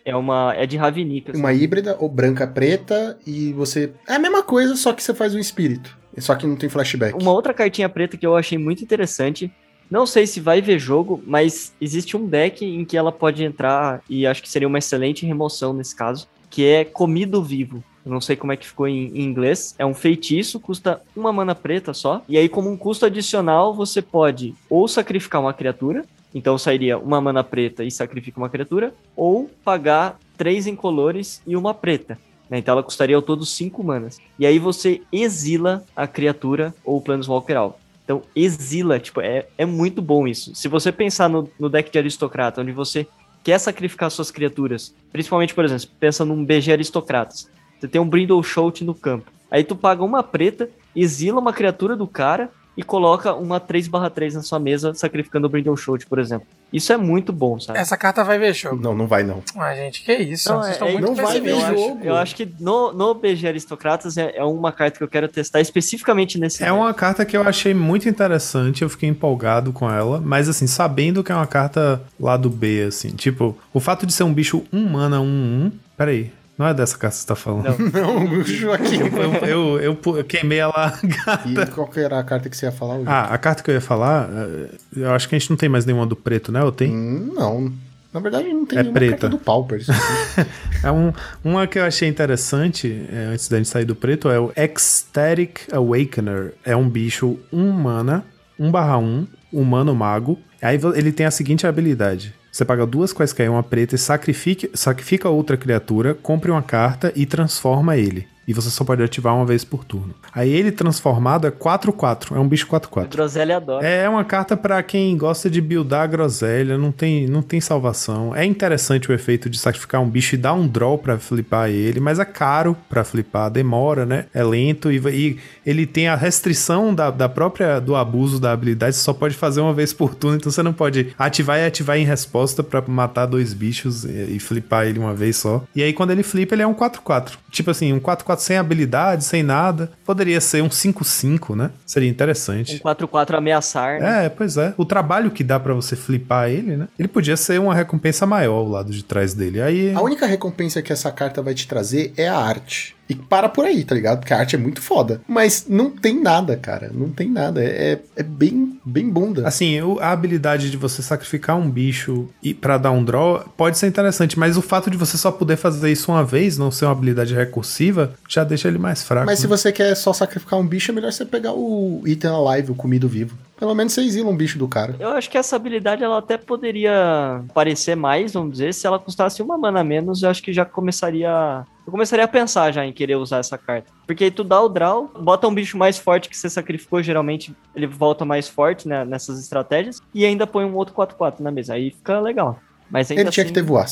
é 0.08 0.16
uma. 0.16 0.54
é 0.54 0.66
de 0.66 0.76
Ravnica. 0.76 1.32
assim. 1.32 1.40
Uma 1.40 1.52
híbrida 1.52 1.96
ou 2.00 2.08
branca 2.08 2.46
preta 2.46 3.18
e 3.26 3.52
você. 3.52 3.92
É 4.06 4.14
a 4.14 4.18
mesma 4.18 4.42
coisa, 4.42 4.74
só 4.74 4.92
que 4.92 5.02
você 5.02 5.12
faz 5.12 5.34
um 5.34 5.38
espírito. 5.38 5.96
Só 6.16 6.34
que 6.34 6.46
não 6.46 6.56
tem 6.56 6.68
flashback. 6.68 7.20
Uma 7.20 7.32
outra 7.32 7.54
cartinha 7.54 7.88
preta 7.88 8.16
que 8.16 8.26
eu 8.26 8.36
achei 8.36 8.58
muito 8.58 8.82
interessante. 8.82 9.52
Não 9.90 10.04
sei 10.04 10.26
se 10.26 10.40
vai 10.40 10.60
ver 10.60 10.78
jogo, 10.78 11.22
mas 11.26 11.72
existe 11.80 12.16
um 12.16 12.26
deck 12.26 12.64
em 12.64 12.84
que 12.84 12.96
ela 12.96 13.12
pode 13.12 13.42
entrar 13.42 14.02
e 14.08 14.26
acho 14.26 14.42
que 14.42 14.48
seria 14.48 14.68
uma 14.68 14.78
excelente 14.78 15.24
remoção 15.24 15.72
nesse 15.72 15.94
caso, 15.94 16.26
que 16.50 16.64
é 16.64 16.84
Comido 16.84 17.42
Vivo. 17.42 17.82
Eu 18.04 18.12
não 18.12 18.20
sei 18.20 18.36
como 18.36 18.52
é 18.52 18.56
que 18.56 18.66
ficou 18.66 18.88
em, 18.88 19.08
em 19.14 19.22
inglês. 19.22 19.74
É 19.78 19.84
um 19.84 19.94
feitiço, 19.94 20.58
custa 20.58 21.00
uma 21.14 21.32
mana 21.32 21.54
preta 21.54 21.92
só. 21.92 22.22
E 22.28 22.36
aí, 22.38 22.48
como 22.48 22.70
um 22.70 22.76
custo 22.76 23.06
adicional, 23.06 23.74
você 23.74 24.00
pode 24.00 24.54
ou 24.68 24.88
sacrificar 24.88 25.40
uma 25.40 25.52
criatura, 25.52 26.04
então 26.34 26.58
sairia 26.58 26.98
uma 26.98 27.20
mana 27.20 27.42
preta 27.42 27.84
e 27.84 27.90
sacrifica 27.90 28.38
uma 28.38 28.48
criatura, 28.48 28.94
ou 29.16 29.50
pagar 29.64 30.18
três 30.36 30.66
incolores 30.66 31.42
e 31.46 31.56
uma 31.56 31.74
preta. 31.74 32.18
né? 32.48 32.58
Então 32.58 32.72
ela 32.72 32.82
custaria 32.82 33.16
ao 33.16 33.22
todo 33.22 33.44
5 33.44 33.82
manas. 33.82 34.18
E 34.38 34.46
aí 34.46 34.58
você 34.58 35.02
exila 35.12 35.84
a 35.96 36.06
criatura 36.06 36.74
ou 36.84 36.98
o 36.98 37.00
Planeswalker 37.00 37.56
alvo. 37.56 37.76
Então 38.04 38.22
exila, 38.34 38.98
tipo, 38.98 39.20
é, 39.20 39.46
é 39.58 39.66
muito 39.66 40.00
bom 40.00 40.26
isso. 40.26 40.54
Se 40.54 40.68
você 40.68 40.90
pensar 40.90 41.28
no, 41.28 41.50
no 41.58 41.68
deck 41.68 41.90
de 41.90 41.98
aristocrata, 41.98 42.60
onde 42.60 42.72
você 42.72 43.06
quer 43.42 43.58
sacrificar 43.58 44.10
suas 44.10 44.30
criaturas, 44.30 44.94
principalmente, 45.12 45.54
por 45.54 45.64
exemplo, 45.64 45.88
pensa 45.98 46.24
num 46.24 46.44
BG 46.44 46.72
aristocratas. 46.72 47.50
Você 47.78 47.88
tem 47.88 48.00
um 48.00 48.08
Brindle 48.08 48.42
Shout 48.42 48.84
no 48.84 48.94
campo. 48.94 49.30
Aí 49.50 49.64
tu 49.64 49.76
paga 49.76 50.04
uma 50.04 50.22
preta, 50.22 50.68
exila 50.94 51.40
uma 51.40 51.52
criatura 51.52 51.96
do 51.96 52.06
cara 52.06 52.50
e 52.78 52.82
coloca 52.84 53.34
uma 53.34 53.58
3/3 53.58 54.34
na 54.34 54.42
sua 54.42 54.60
mesa, 54.60 54.94
sacrificando 54.94 55.48
o 55.48 55.50
Brindle 55.50 55.76
Shout, 55.76 56.06
por 56.06 56.20
exemplo. 56.20 56.46
Isso 56.72 56.92
é 56.92 56.96
muito 56.96 57.32
bom, 57.32 57.58
sabe? 57.58 57.76
Essa 57.78 57.96
carta 57.96 58.22
vai 58.22 58.38
ver 58.38 58.54
jogo. 58.54 58.80
Não, 58.80 58.94
não 58.94 59.06
vai 59.08 59.24
não. 59.24 59.42
Ah, 59.56 59.74
gente, 59.74 60.04
que 60.04 60.12
isso? 60.14 60.48
Não, 60.48 60.58
Vocês 60.58 60.68
é- 60.68 60.72
estão 60.74 60.88
é- 60.88 60.92
muito 60.92 61.06
não 61.06 61.14
vai 61.16 61.40
ver 61.40 61.50
eu 61.50 61.56
pessimistas. 61.56 61.70
acho, 61.72 61.88
jogo. 61.88 62.04
eu 62.04 62.14
acho 62.14 62.36
que 62.36 62.48
no, 62.60 62.92
no 62.92 63.14
BG 63.14 63.48
Aristocratas 63.48 64.16
é, 64.16 64.32
é 64.36 64.44
uma 64.44 64.70
carta 64.70 64.96
que 64.98 65.02
eu 65.02 65.08
quero 65.08 65.26
testar 65.26 65.60
especificamente 65.60 66.38
nesse 66.38 66.62
É 66.62 66.66
deck. 66.66 66.78
uma 66.78 66.94
carta 66.94 67.24
que 67.26 67.36
eu 67.36 67.42
achei 67.42 67.74
muito 67.74 68.08
interessante, 68.08 68.82
eu 68.82 68.88
fiquei 68.88 69.08
empolgado 69.08 69.72
com 69.72 69.90
ela, 69.90 70.20
mas 70.24 70.48
assim, 70.48 70.66
sabendo 70.68 71.24
que 71.24 71.32
é 71.32 71.34
uma 71.34 71.46
carta 71.48 72.00
lá 72.20 72.36
do 72.36 72.48
B, 72.48 72.84
assim, 72.86 73.08
tipo, 73.10 73.56
o 73.74 73.80
fato 73.80 74.06
de 74.06 74.12
ser 74.12 74.22
um 74.22 74.32
bicho 74.32 74.62
1 74.72 74.88
mana 74.88 75.20
1 75.20 75.24
1, 75.24 75.72
peraí, 75.96 76.30
não 76.58 76.66
é 76.66 76.74
dessa 76.74 76.98
carta 76.98 77.14
que 77.16 77.20
você 77.22 77.26
tá 77.28 77.36
falando. 77.36 77.64
Não. 77.92 78.24
Não, 78.26 78.44
Joaquim. 78.44 78.98
Eu, 79.00 79.46
eu, 79.46 79.80
eu, 79.80 80.16
eu 80.16 80.24
queimei 80.24 80.58
ela 80.58 80.98
E 81.46 81.66
qual 81.70 81.86
que 81.86 82.00
era 82.00 82.18
a 82.18 82.24
carta 82.24 82.50
que 82.50 82.56
você 82.56 82.66
ia 82.66 82.72
falar 82.72 82.96
hoje? 82.96 83.04
Ah, 83.06 83.24
a 83.32 83.38
carta 83.38 83.62
que 83.62 83.70
eu 83.70 83.74
ia 83.74 83.80
falar, 83.80 84.28
eh, 84.30 84.68
eu 84.96 85.10
acho 85.12 85.28
que 85.28 85.36
a 85.36 85.38
gente 85.38 85.50
não 85.50 85.56
tem 85.56 85.68
mais 85.68 85.86
nenhuma 85.86 86.04
do 86.06 86.16
preto, 86.16 86.50
né? 86.50 86.62
Ou 86.64 86.72
tem? 86.72 86.90
Hum, 86.90 87.32
não. 87.34 87.72
Na 88.12 88.20
verdade, 88.20 88.48
não 88.52 88.64
tem 88.66 88.78
É 88.78 88.82
nenhuma 88.82 88.98
preta. 88.98 89.10
carta 89.12 89.28
do 89.28 89.38
Pauper. 89.38 89.80
É 90.82 90.90
um, 90.92 91.12
uma 91.44 91.66
que 91.66 91.78
eu 91.78 91.84
achei 91.84 92.08
interessante, 92.08 93.04
eh, 93.12 93.30
antes 93.32 93.48
da 93.48 93.56
gente 93.58 93.68
sair 93.68 93.84
do 93.84 93.94
preto, 93.94 94.28
é 94.28 94.38
o 94.40 94.52
Ecstatic 94.56 95.60
Awakener. 95.72 96.54
É 96.64 96.74
um 96.74 96.88
bicho 96.88 97.38
1 97.52 97.70
mana, 97.72 98.24
1 98.58 98.70
barra 98.70 98.98
1, 98.98 99.26
humano 99.52 99.94
mago. 99.94 100.38
Aí 100.62 100.78
ele 100.94 101.12
tem 101.12 101.26
a 101.26 101.30
seguinte 101.30 101.66
habilidade. 101.66 102.34
Você 102.50 102.64
paga 102.64 102.86
duas 102.86 103.12
quaisquer 103.12 103.50
uma 103.50 103.62
preta 103.62 103.94
e 103.94 103.98
sacrifica 103.98 105.28
outra 105.28 105.56
criatura, 105.56 106.14
compre 106.14 106.50
uma 106.50 106.62
carta 106.62 107.12
e 107.14 107.26
transforma 107.26 107.96
ele. 107.96 108.26
E 108.48 108.54
você 108.54 108.70
só 108.70 108.82
pode 108.82 109.02
ativar 109.02 109.36
uma 109.36 109.44
vez 109.44 109.62
por 109.62 109.84
turno. 109.84 110.14
Aí 110.34 110.50
ele 110.50 110.72
transformado 110.72 111.46
é 111.46 111.50
4-4, 111.50 112.34
é 112.34 112.38
um 112.40 112.48
bicho 112.48 112.66
4-4. 112.66 113.10
Groselha 113.10 113.58
adora. 113.58 113.86
É 113.86 114.08
uma 114.08 114.24
carta 114.24 114.56
pra 114.56 114.82
quem 114.82 115.14
gosta 115.18 115.50
de 115.50 115.60
buildar 115.60 116.04
a 116.04 116.06
groselha, 116.06 116.78
não 116.78 116.90
tem, 116.90 117.26
não 117.26 117.42
tem 117.42 117.60
salvação. 117.60 118.34
É 118.34 118.46
interessante 118.46 119.10
o 119.10 119.14
efeito 119.14 119.50
de 119.50 119.58
sacrificar 119.58 120.00
um 120.00 120.08
bicho 120.08 120.34
e 120.34 120.38
dar 120.38 120.54
um 120.54 120.66
draw 120.66 120.96
pra 120.96 121.18
flipar 121.18 121.68
ele, 121.68 122.00
mas 122.00 122.18
é 122.18 122.24
caro 122.24 122.74
pra 122.88 123.04
flipar, 123.04 123.50
demora, 123.50 124.06
né? 124.06 124.24
É 124.32 124.42
lento 124.42 124.90
e, 124.90 124.96
e 124.96 125.38
ele 125.66 125.84
tem 125.84 126.08
a 126.08 126.14
restrição 126.14 126.94
da, 126.94 127.10
da 127.10 127.28
própria 127.28 127.78
do 127.78 127.94
abuso 127.94 128.40
da 128.40 128.52
habilidade, 128.52 128.96
você 128.96 129.02
só 129.02 129.12
pode 129.12 129.34
fazer 129.34 129.60
uma 129.60 129.74
vez 129.74 129.92
por 129.92 130.14
turno, 130.14 130.38
então 130.38 130.50
você 130.50 130.62
não 130.62 130.72
pode 130.72 131.14
ativar 131.18 131.58
e 131.58 131.66
ativar 131.66 131.98
em 131.98 132.04
resposta 132.04 132.62
pra 132.62 132.82
matar 132.86 133.26
dois 133.26 133.52
bichos 133.52 134.04
e, 134.04 134.36
e 134.36 134.40
flipar 134.40 134.86
ele 134.86 134.98
uma 134.98 135.14
vez 135.14 135.36
só. 135.36 135.62
E 135.76 135.82
aí 135.82 135.92
quando 135.92 136.12
ele 136.12 136.22
flipa, 136.22 136.54
ele 136.54 136.62
é 136.62 136.66
um 136.66 136.74
4-4. 136.74 137.32
Tipo 137.50 137.70
assim, 137.70 137.92
um 137.92 138.00
4-4 138.00 138.37
sem 138.42 138.56
habilidade, 138.56 139.24
sem 139.24 139.42
nada. 139.42 139.90
Poderia 140.04 140.40
ser 140.40 140.62
um 140.62 140.68
5-5, 140.68 141.54
né? 141.56 141.70
Seria 141.86 142.08
interessante. 142.08 142.76
Um 142.76 142.88
4-4 142.88 143.34
ameaçar, 143.34 144.00
né? 144.00 144.26
É, 144.26 144.28
pois 144.28 144.56
é. 144.56 144.74
O 144.76 144.84
trabalho 144.84 145.30
que 145.30 145.44
dá 145.44 145.58
pra 145.58 145.74
você 145.74 145.96
flipar 145.96 146.50
ele, 146.50 146.76
né? 146.76 146.88
Ele 146.98 147.08
podia 147.08 147.36
ser 147.36 147.60
uma 147.60 147.74
recompensa 147.74 148.26
maior 148.26 148.58
ao 148.58 148.68
lado 148.68 148.92
de 148.92 149.02
trás 149.04 149.34
dele. 149.34 149.60
Aí. 149.60 149.94
A 149.94 150.00
única 150.00 150.26
recompensa 150.26 150.82
que 150.82 150.92
essa 150.92 151.10
carta 151.10 151.42
vai 151.42 151.54
te 151.54 151.66
trazer 151.66 152.12
é 152.16 152.28
a 152.28 152.36
arte. 152.36 152.97
E 153.08 153.14
para 153.14 153.48
por 153.48 153.64
aí, 153.64 153.84
tá 153.84 153.94
ligado? 153.94 154.18
Porque 154.18 154.34
a 154.34 154.38
arte 154.38 154.54
é 154.54 154.58
muito 154.58 154.82
foda. 154.82 155.20
Mas 155.26 155.66
não 155.68 155.90
tem 155.90 156.20
nada, 156.20 156.56
cara. 156.56 156.90
Não 156.92 157.08
tem 157.08 157.30
nada. 157.30 157.62
É, 157.64 157.98
é 158.14 158.22
bem, 158.22 158.78
bem 158.84 159.08
bunda. 159.08 159.48
Assim, 159.48 159.78
a 160.00 160.10
habilidade 160.10 160.70
de 160.70 160.76
você 160.76 161.02
sacrificar 161.02 161.56
um 161.56 161.70
bicho 161.70 162.28
e 162.42 162.52
para 162.52 162.76
dar 162.76 162.90
um 162.90 163.02
draw 163.02 163.44
pode 163.56 163.78
ser 163.78 163.86
interessante, 163.86 164.38
mas 164.38 164.56
o 164.56 164.62
fato 164.62 164.90
de 164.90 164.96
você 164.96 165.16
só 165.16 165.32
poder 165.32 165.56
fazer 165.56 165.90
isso 165.90 166.12
uma 166.12 166.24
vez, 166.24 166.58
não 166.58 166.70
ser 166.70 166.84
uma 166.84 166.92
habilidade 166.92 167.34
recursiva, 167.34 168.12
já 168.28 168.44
deixa 168.44 168.68
ele 168.68 168.78
mais 168.78 169.02
fraco. 169.02 169.26
Mas 169.26 169.38
se 169.38 169.46
né? 169.46 169.56
você 169.56 169.72
quer 169.72 169.94
só 169.94 170.12
sacrificar 170.12 170.58
um 170.58 170.66
bicho, 170.66 170.90
é 170.90 170.94
melhor 170.94 171.12
você 171.12 171.24
pegar 171.24 171.52
o 171.52 172.02
item 172.06 172.30
alive, 172.30 172.72
o 172.72 172.74
comido 172.74 173.08
vivo. 173.08 173.36
Pelo 173.58 173.74
menos 173.74 173.92
você 173.92 174.02
exila 174.02 174.30
um 174.30 174.36
bicho 174.36 174.58
do 174.58 174.68
cara. 174.68 174.94
Eu 175.00 175.10
acho 175.10 175.28
que 175.28 175.36
essa 175.36 175.56
habilidade 175.56 176.02
ela 176.04 176.18
até 176.18 176.36
poderia 176.36 177.42
parecer 177.52 177.96
mais, 177.96 178.32
vamos 178.32 178.52
dizer, 178.52 178.72
se 178.72 178.86
ela 178.86 178.98
custasse 178.98 179.42
uma 179.42 179.58
mana 179.58 179.80
a 179.80 179.84
menos, 179.84 180.22
eu 180.22 180.30
acho 180.30 180.42
que 180.42 180.52
já 180.52 180.64
começaria. 180.64 181.64
Eu 181.86 181.90
começaria 181.90 182.24
a 182.24 182.28
pensar 182.28 182.72
já 182.72 182.84
em 182.84 182.92
querer 182.92 183.16
usar 183.16 183.38
essa 183.38 183.58
carta. 183.58 183.90
Porque 184.06 184.24
aí 184.24 184.30
tu 184.30 184.44
dá 184.44 184.60
o 184.60 184.68
draw, 184.68 185.10
bota 185.20 185.48
um 185.48 185.54
bicho 185.54 185.76
mais 185.76 185.98
forte 185.98 186.28
que 186.28 186.36
você 186.36 186.48
sacrificou, 186.48 187.02
geralmente 187.02 187.54
ele 187.74 187.86
volta 187.86 188.24
mais 188.24 188.48
forte 188.48 188.86
né, 188.86 189.04
nessas 189.04 189.40
estratégias, 189.40 190.00
e 190.14 190.24
ainda 190.24 190.46
põe 190.46 190.64
um 190.64 190.74
outro 190.74 190.94
4-4 190.94 191.40
na 191.40 191.50
mesa. 191.50 191.74
Aí 191.74 191.90
fica 191.90 192.20
legal. 192.20 192.60
Mas 192.90 193.10
ainda 193.10 193.22
Ele 193.22 193.30
tinha 193.30 193.44
assim, 193.44 193.52
que 193.52 193.60
ter 193.60 193.66
voar. 193.66 193.86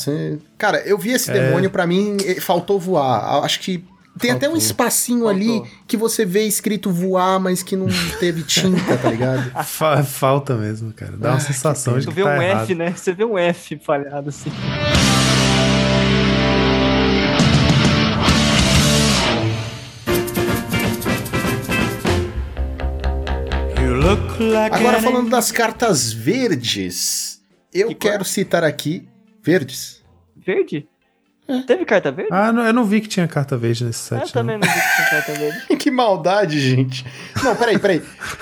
Cara, 0.57 0.79
eu 0.79 0.97
vi 0.97 1.11
esse 1.11 1.29
É. 1.29 1.33
demônio, 1.33 1.69
pra 1.69 1.85
mim, 1.85 2.17
faltou 2.41 2.79
voar. 2.79 3.43
Acho 3.43 3.59
que. 3.59 3.83
Tem 4.19 4.31
até 4.31 4.49
um 4.49 4.55
espacinho 4.55 5.25
Faltou. 5.25 5.35
ali 5.35 5.71
que 5.87 5.95
você 5.95 6.25
vê 6.25 6.43
escrito 6.45 6.91
voar, 6.91 7.39
mas 7.39 7.61
que 7.61 7.75
não 7.75 7.87
teve 8.19 8.43
tinta, 8.43 8.97
tá 8.97 9.09
ligado? 9.09 9.51
Falta 10.05 10.55
mesmo, 10.55 10.91
cara. 10.93 11.17
Dá 11.17 11.29
uma 11.29 11.37
ah, 11.37 11.39
sensação 11.39 11.93
que 11.95 12.01
de 12.01 12.07
que 12.07 12.13
vê 12.13 12.23
tá 12.23 12.29
um 12.29 12.41
errado. 12.41 12.63
F, 12.63 12.75
né? 12.75 12.93
Você 12.95 13.13
vê 13.13 13.25
um 13.25 13.37
F 13.37 13.77
falhado 13.77 14.29
assim. 14.29 14.51
Agora 24.71 25.01
falando 25.01 25.29
das 25.29 25.51
cartas 25.51 26.13
verdes, 26.13 27.41
eu 27.73 27.89
que 27.89 27.95
quero 27.95 28.19
cor? 28.19 28.25
citar 28.25 28.63
aqui 28.63 29.07
verdes. 29.43 30.03
Verde? 30.35 30.87
Teve 31.65 31.85
carta 31.85 32.11
verde? 32.11 32.29
Ah, 32.31 32.51
não, 32.51 32.65
eu 32.65 32.73
não 32.73 32.83
vi 32.83 32.99
que 33.01 33.07
tinha 33.07 33.27
carta 33.27 33.57
verde 33.57 33.85
nesse 33.85 34.13
eu 34.13 34.19
set. 34.19 34.33
também 34.33 34.57
não 34.57 34.67
vi 34.67 34.73
que 34.73 34.95
tinha 34.95 35.09
carta 35.09 35.33
verde. 35.33 35.65
que 35.77 35.89
maldade, 35.91 36.59
gente. 36.59 37.05
Não, 37.43 37.55
peraí, 37.55 37.79
peraí. 37.79 38.01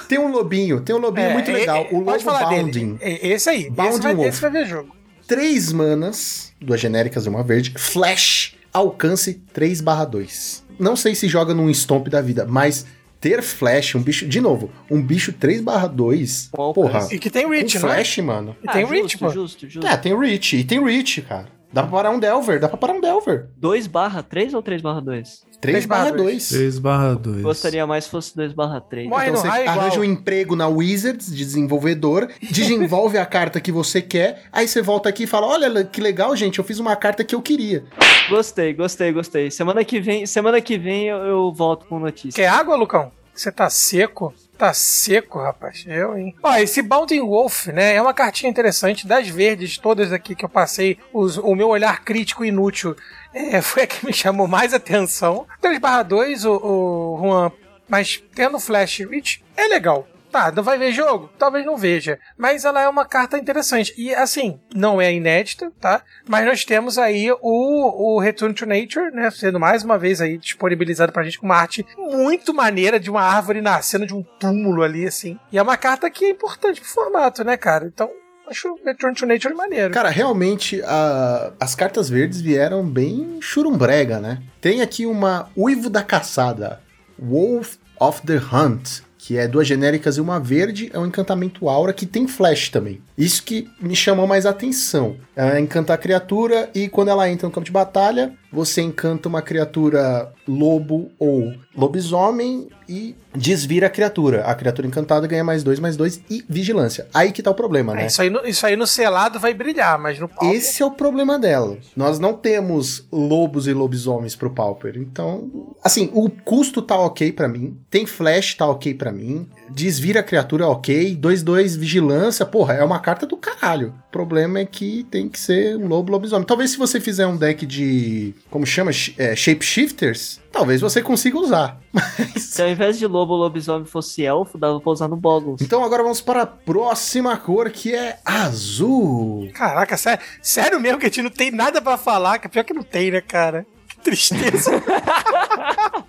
Tem 0.10 0.18
um 0.18 0.32
lobinho, 0.32 0.82
tem 0.82 0.95
um 0.95 0.99
lobinho 0.99 1.27
É, 1.27 1.34
muito 1.34 1.49
é, 1.52 1.53
legal. 1.53 1.77
é, 1.90 1.90
O 1.94 1.99
lobo 1.99 2.23
Bounding. 2.23 2.95
dele. 2.95 2.98
É, 3.02 3.27
Esse 3.30 3.49
aí. 3.49 3.69
Bounding 3.69 3.90
esse, 3.94 4.02
vai, 4.02 4.15
Wolf. 4.15 4.27
esse 4.30 4.41
vai 4.41 4.52
ver 4.52 4.65
jogo. 4.65 4.95
Três 5.27 5.72
manas, 5.72 6.52
duas 6.61 6.80
genéricas 6.80 7.26
e 7.26 7.30
uma 7.30 7.44
verde. 7.44 7.73
Flash, 7.77 8.56
alcance 8.73 9.41
3/2. 9.53 10.64
Não 10.80 10.95
sei 10.95 11.15
se 11.15 11.27
joga 11.27 11.53
num 11.53 11.69
stomp 11.69 12.07
da 12.10 12.22
vida, 12.22 12.45
mas 12.48 12.86
ter 13.22 13.41
flash, 13.41 13.95
um 13.95 14.02
bicho. 14.02 14.27
De 14.27 14.40
novo, 14.41 14.69
um 14.90 15.02
bicho 15.02 15.32
3/2. 15.32 16.49
Com 16.52 16.73
Porra. 16.73 16.88
alcance. 16.98 17.15
E 17.15 17.19
que 17.19 17.30
tem 17.30 17.48
reach, 17.49 17.76
né? 17.76 17.80
flash, 17.82 18.18
mano. 18.19 18.56
E 18.64 18.68
tem 18.68 18.84
Ah, 18.84 18.88
reach, 18.88 19.02
justo, 19.14 19.19
pô. 19.19 19.30
justo, 19.30 19.69
justo. 19.69 19.88
É, 19.88 19.98
tem 19.98 20.18
reach. 20.18 20.57
E 20.57 20.64
tem 20.64 20.84
reach, 20.84 21.22
cara. 21.22 21.48
Dá 21.76 21.84
pra 21.84 21.91
parar 21.91 22.10
um 22.11 22.19
Delver, 22.19 22.57
dá 22.57 22.69
pra 22.69 22.77
parar 22.77 22.93
um 22.93 23.02
Delver. 23.02 23.49
2 23.57 23.88
barra 23.88 24.23
3 24.23 24.53
ou 24.53 24.61
3 24.61 24.81
barra 24.81 25.02
2? 25.02 25.43
3/2. 25.61 26.47
3 26.47 26.80
barra 26.80 27.15
2. 27.15 27.41
Gostaria 27.41 27.85
mais 27.85 28.06
se 28.06 28.10
fosse 28.10 28.34
2 28.34 28.53
barra 28.53 28.80
3. 28.80 29.10
Morre 29.10 29.27
Então 29.27 29.41
você 29.41 29.47
raio 29.49 29.64
igual. 29.64 29.80
arranja 29.80 29.99
um 29.99 30.03
emprego 30.06 30.56
na 30.56 30.69
Wizards 30.69 31.27
de 31.35 31.43
desenvolvedor, 31.43 32.30
desenvolve 32.49 33.18
a 33.18 33.26
carta 33.26 33.60
que 33.60 33.73
você 33.73 34.02
quer, 34.02 34.43
aí 34.53 34.69
você 34.69 34.81
volta 34.81 35.10
aqui 35.10 35.23
e 35.23 35.27
fala: 35.27 35.47
Olha 35.47 35.84
que 35.84 35.99
legal, 35.99 36.34
gente, 36.38 36.60
eu 36.60 36.64
fiz 36.64 36.80
uma 36.80 36.95
carta 36.95 37.26
que 37.26 37.35
eu 37.35 37.41
queria. 37.41 37.84
Gostei, 38.30 38.73
gostei, 38.73 39.11
gostei. 39.11 39.52
Semana 39.52 39.84
que 39.84 39.99
vem, 39.99 40.26
semana 40.26 40.61
que 40.61 40.77
vem 40.77 41.10
eu, 41.10 41.18
eu 41.18 41.53
volto 41.53 41.88
com 41.88 41.99
notícia. 41.99 42.41
Quer 42.41 42.47
água, 42.47 42.77
Lucão? 42.77 43.11
Você 43.34 43.52
tá 43.52 43.69
seco? 43.69 44.34
Tá 44.57 44.73
seco, 44.73 45.40
rapaz. 45.41 45.84
Eu, 45.86 46.18
hein? 46.18 46.34
Ó, 46.41 46.56
esse 46.56 46.82
Bounding 46.82 47.19
Wolf, 47.19 47.68
né? 47.68 47.95
É 47.95 48.02
uma 48.02 48.14
cartinha 48.14 48.49
interessante. 48.49 49.06
Das 49.06 49.27
verdes, 49.27 49.77
todas 49.77 50.14
aqui 50.14 50.34
que 50.34 50.45
eu 50.45 50.49
passei, 50.49 50.98
os- 51.11 51.38
o 51.38 51.53
meu 51.56 51.68
olhar 51.68 52.03
crítico 52.06 52.45
inútil 52.45 52.95
é, 53.34 53.60
foi 53.61 53.84
a 53.84 53.88
que 53.88 54.06
me 54.06 54.14
chamou 54.14 54.48
mais 54.48 54.73
atenção. 54.73 55.45
3 55.61 55.77
barra 55.80 56.03
2, 56.03 56.45
o, 56.45 56.53
o 56.56 57.19
Juan, 57.22 57.52
mas 57.90 58.23
tendo 58.34 58.57
Flash 58.60 58.99
Reach, 58.99 59.44
é 59.57 59.68
legal. 59.68 60.07
Tá, 60.36 60.52
não 60.52 60.64
vai 60.64 60.78
ver 60.78 60.91
jogo? 60.91 61.30
Talvez 61.40 61.66
não 61.66 61.78
veja. 61.78 62.20
Mas 62.38 62.66
ela 62.66 62.82
é 62.82 62.90
uma 62.90 63.06
carta 63.06 63.38
interessante. 63.38 63.94
E 63.98 64.14
assim, 64.14 64.60
não 64.76 64.99
é 64.99 65.14
inédita, 65.14 65.72
tá? 65.80 66.02
Mas 66.28 66.45
nós 66.45 66.66
temos 66.66 66.98
aí 66.98 67.32
o, 67.32 67.38
o 67.41 68.20
Return 68.20 68.53
to 68.53 68.66
Nature, 68.66 69.12
né? 69.14 69.32
Sendo 69.32 69.62
mais 69.62 69.82
uma 69.86 69.98
vez 69.98 70.20
aí 70.20 70.38
disponibilizado 70.38 71.14
pra 71.14 71.24
gente 71.24 71.40
com 71.40 71.45
uma 71.45 71.56
arte 71.56 71.86
muito 71.98 72.53
maneira 72.53 72.99
de 72.99 73.10
uma 73.10 73.22
árvore 73.22 73.62
nascendo 73.62 74.06
de 74.06 74.14
um 74.14 74.24
túmulo 74.38 74.84
ali, 74.84 75.07
assim. 75.07 75.40
E 75.53 75.57
é 75.57 75.62
uma 75.62 75.78
carta 75.78 76.10
que 76.12 76.26
é 76.26 76.30
importante 76.32 76.82
pro 76.82 76.90
formato, 76.90 77.41
né, 77.45 77.56
cara? 77.56 77.86
Então, 77.86 78.12
acho 78.49 78.78
Return 78.84 79.16
to 79.16 79.26
Nature 79.26 79.53
maneiro. 79.56 79.94
Cara, 79.94 80.10
realmente 80.10 80.82
a- 80.84 81.53
as 81.62 81.76
cartas 81.76 82.10
verdes 82.10 82.41
vieram 82.41 82.86
bem 82.86 83.38
churumbrega, 83.40 84.20
né? 84.20 84.44
Tem 84.60 84.82
aqui 84.82 85.06
uma 85.06 85.48
Uivo 85.56 85.90
da 85.90 86.03
Caçada, 86.03 86.82
Wolf 87.18 87.78
of 87.98 88.22
the 88.28 88.36
Hunt, 88.36 88.99
que 89.26 89.39
é 89.39 89.47
duas 89.47 89.68
genéricas 89.68 90.18
e 90.18 90.22
uma 90.22 90.39
verde, 90.39 90.91
é 90.93 90.99
um 90.99 91.07
encantamento 91.07 91.68
aura 91.68 91.91
que 91.91 92.06
tem 92.06 92.27
flash 92.27 92.69
também. 92.69 93.02
Isso 93.18 93.41
que 93.41 93.68
me 93.81 93.95
chamou 93.95 94.27
mais 94.27 94.45
atenção. 94.45 95.15
É 95.35 95.60
encantar 95.60 95.95
a 95.95 95.97
criatura 95.97 96.69
e 96.76 96.88
quando 96.88 97.10
ela 97.10 97.27
entra 97.27 97.47
no 97.47 97.52
campo 97.52 97.65
de 97.65 97.72
batalha, 97.72 98.31
você 98.56 98.82
encanta 98.82 99.27
uma 99.27 99.41
criatura 99.41 100.32
lobo 100.48 101.11
ou 101.19 101.53
lobisomem 101.76 102.69
e 102.88 103.15
desvira 103.36 103.88
a 103.88 103.90
criatura. 103.90 104.44
A 104.45 104.56
criatura 104.56 104.88
encantada 104.88 105.27
ganha 105.27 105.44
mais 105.44 105.61
dois, 105.64 105.80
mais 105.80 105.98
dois 105.98 106.22
e 106.30 106.44
vigilância. 106.48 107.07
Aí 107.14 107.32
que 107.32 107.44
tá 107.44 107.52
o 107.52 107.56
problema, 107.56 107.91
É, 107.94 107.95
né? 107.95 108.06
isso, 108.07 108.22
aí 108.22 108.30
no, 108.30 108.48
isso 108.48 108.65
aí 108.65 108.76
no 108.76 108.88
selado 108.88 109.40
vai 109.40 109.53
brilhar, 109.53 109.99
mas 109.99 110.19
no 110.19 110.30
palco... 110.30 110.45
Esse 110.45 110.82
é 110.82 110.86
o 110.86 110.91
problema 110.91 111.38
dela. 111.38 111.77
Nós 111.95 112.18
não 112.18 112.34
temos 112.34 113.06
lobos 113.11 113.68
e 113.68 113.73
lobisomens 113.73 114.36
pro 114.36 114.49
Pauper. 114.52 114.95
Então, 114.98 115.76
assim, 115.84 116.10
o 116.14 116.30
custo 116.30 116.82
tá 116.82 116.98
ok 116.98 117.32
pra 117.34 117.48
mim. 117.48 117.77
Tem 117.90 118.06
flash, 118.06 118.56
tá 118.56 118.68
ok 118.68 118.94
pra 118.94 119.11
mim. 119.11 119.49
Desvira 119.69 120.19
a 120.19 120.23
criatura, 120.23 120.67
ok. 120.67 121.17
2-2 121.17 121.77
vigilância, 121.77 122.45
porra, 122.45 122.75
é 122.75 122.83
uma 122.83 122.99
carta 122.99 123.25
do 123.25 123.37
caralho. 123.37 123.93
O 124.09 124.11
problema 124.11 124.59
é 124.59 124.65
que 124.65 125.05
tem 125.09 125.27
que 125.27 125.39
ser 125.39 125.75
um 125.75 125.87
lobo 125.87 126.11
lobisomem. 126.11 126.45
Talvez 126.45 126.71
se 126.71 126.77
você 126.77 126.99
fizer 126.99 127.27
um 127.27 127.35
deck 127.35 127.65
de. 127.65 128.33
Como 128.49 128.65
chama? 128.65 128.91
É, 129.17 129.35
shapeshifters, 129.35 130.39
talvez 130.51 130.81
você 130.81 131.01
consiga 131.01 131.37
usar. 131.37 131.79
Mas. 131.91 132.43
Se 132.43 132.61
ao 132.61 132.69
invés 132.69 132.97
de 132.97 133.07
lobo 133.07 133.35
lobisomem 133.35 133.85
fosse 133.85 134.23
elfo, 134.23 134.57
dava 134.57 134.79
pra 134.79 134.91
usar 134.91 135.07
no 135.07 135.17
Boggles. 135.17 135.61
Então 135.61 135.83
agora 135.83 136.03
vamos 136.03 136.21
para 136.21 136.43
a 136.43 136.47
próxima 136.47 137.35
cor 137.37 137.69
que 137.69 137.93
é 137.93 138.19
azul. 138.23 139.49
Caraca, 139.53 139.97
sério, 139.97 140.23
sério 140.41 140.79
mesmo 140.79 140.99
que 140.99 141.05
a 141.05 141.09
gente 141.09 141.21
não 141.21 141.29
tem 141.29 141.51
nada 141.51 141.81
pra 141.81 141.97
falar, 141.97 142.39
que 142.39 142.47
pior 142.47 142.63
que 142.63 142.73
não 142.73 142.83
tem, 142.83 143.11
né, 143.11 143.21
cara? 143.21 143.65
Que 143.87 143.99
tristeza. 143.99 144.71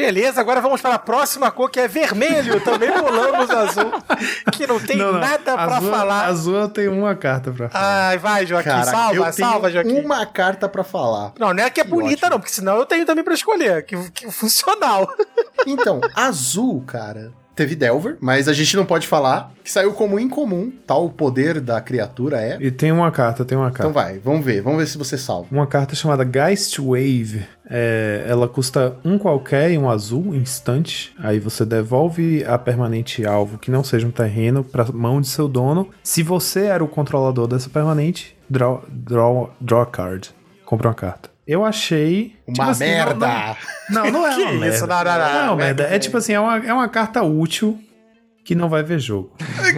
Beleza, 0.00 0.40
agora 0.40 0.60
vamos 0.60 0.80
para 0.80 0.94
a 0.94 0.98
próxima 0.98 1.50
cor, 1.50 1.70
que 1.70 1.78
é 1.80 1.86
vermelho. 1.88 2.60
Também 2.60 2.90
pulamos 2.92 3.50
azul, 3.50 3.90
que 4.52 4.66
não 4.66 4.80
tem 4.80 4.96
nada 4.96 5.54
pra 5.54 5.76
azul, 5.76 5.90
falar. 5.90 6.26
Azul 6.26 6.56
eu 6.56 6.68
tenho 6.68 6.92
uma 6.92 7.14
carta 7.14 7.50
pra 7.52 7.68
falar. 7.68 8.08
Ai, 8.08 8.18
vai, 8.18 8.46
Joaquim, 8.46 8.68
Cara, 8.68 8.84
salva, 8.84 9.14
eu 9.16 9.22
tenho 9.32 9.34
salva, 9.34 9.70
Joaquim. 9.70 10.00
uma 10.00 10.26
carta 10.26 10.68
pra 10.68 10.82
falar. 10.84 11.32
Não, 11.38 11.52
não 11.52 11.62
é 11.64 11.70
que 11.70 11.80
é 11.80 11.84
Que 11.84 11.90
bonita, 11.90 12.26
ótimo. 12.26 12.30
não, 12.30 12.38
porque 12.40 12.52
senão 12.54 12.76
eu 12.76 12.86
tenho 12.86 13.04
também 13.06 13.24
pra 13.24 13.34
escolher, 13.34 13.84
que, 13.84 13.96
que 14.10 14.30
funcional. 14.30 15.08
Então, 15.66 16.00
azul, 16.14 16.82
cara. 16.86 17.32
Teve 17.60 17.76
Delver, 17.76 18.16
mas 18.20 18.48
a 18.48 18.54
gente 18.54 18.74
não 18.74 18.86
pode 18.86 19.06
falar. 19.06 19.52
Que 19.62 19.70
saiu 19.70 19.92
como 19.92 20.18
incomum, 20.18 20.72
tal 20.86 21.04
o 21.04 21.10
poder 21.10 21.60
da 21.60 21.78
criatura 21.78 22.40
é. 22.40 22.56
E 22.58 22.70
tem 22.70 22.90
uma 22.90 23.10
carta, 23.10 23.44
tem 23.44 23.58
uma 23.58 23.68
Então 23.68 23.92
carta. 23.92 23.92
vai, 23.92 24.18
vamos 24.18 24.42
ver, 24.42 24.62
vamos 24.62 24.78
ver 24.78 24.86
se 24.86 24.96
você 24.96 25.18
salva. 25.18 25.46
Uma 25.52 25.66
carta 25.66 25.94
chamada 25.94 26.24
Geist 26.24 26.78
Wave. 26.78 27.44
É, 27.68 28.24
ela 28.26 28.48
custa 28.48 28.96
um 29.04 29.18
qualquer 29.18 29.70
e 29.72 29.76
um 29.76 29.90
azul, 29.90 30.34
instante. 30.34 31.14
Aí 31.18 31.38
você 31.38 31.66
devolve 31.66 32.42
a 32.46 32.56
permanente 32.56 33.26
alvo 33.26 33.58
que 33.58 33.70
não 33.70 33.84
seja 33.84 34.06
um 34.06 34.10
terreno 34.10 34.64
pra 34.64 34.86
mão 34.86 35.20
de 35.20 35.28
seu 35.28 35.46
dono. 35.46 35.90
Se 36.02 36.22
você 36.22 36.60
era 36.64 36.82
o 36.82 36.88
controlador 36.88 37.46
dessa 37.46 37.68
permanente, 37.68 38.34
draw, 38.48 38.82
draw, 38.88 39.52
draw 39.60 39.82
a 39.82 39.86
card. 39.86 40.30
Compra 40.64 40.88
uma 40.88 40.94
carta. 40.94 41.28
Eu 41.50 41.64
achei. 41.64 42.36
Uma 42.46 42.52
tipo 42.54 42.62
assim, 42.70 42.84
não- 42.84 42.90
merda! 42.90 43.56
Não, 43.90 44.04
não, 44.04 44.10
não 44.12 44.26
é 44.26 44.34
Que 44.36 44.42
uma 44.42 44.68
isso, 44.68 44.86
merda. 44.86 44.86
não, 44.86 45.04
não, 45.04 45.04
não, 45.04 45.18
Não, 45.18 45.24
é 45.26 45.34
uma 45.42 45.46
não, 45.46 45.56
merda. 45.56 45.82
É 45.84 45.98
tipo 45.98 46.16
assim, 46.16 46.32
é 46.32 46.40
uma, 46.40 46.56
é 46.58 46.72
uma 46.72 46.88
carta 46.88 47.22
útil 47.22 47.78
que 48.44 48.54
não 48.54 48.68
vai 48.68 48.82
ver 48.82 48.98
jogo. 49.00 49.32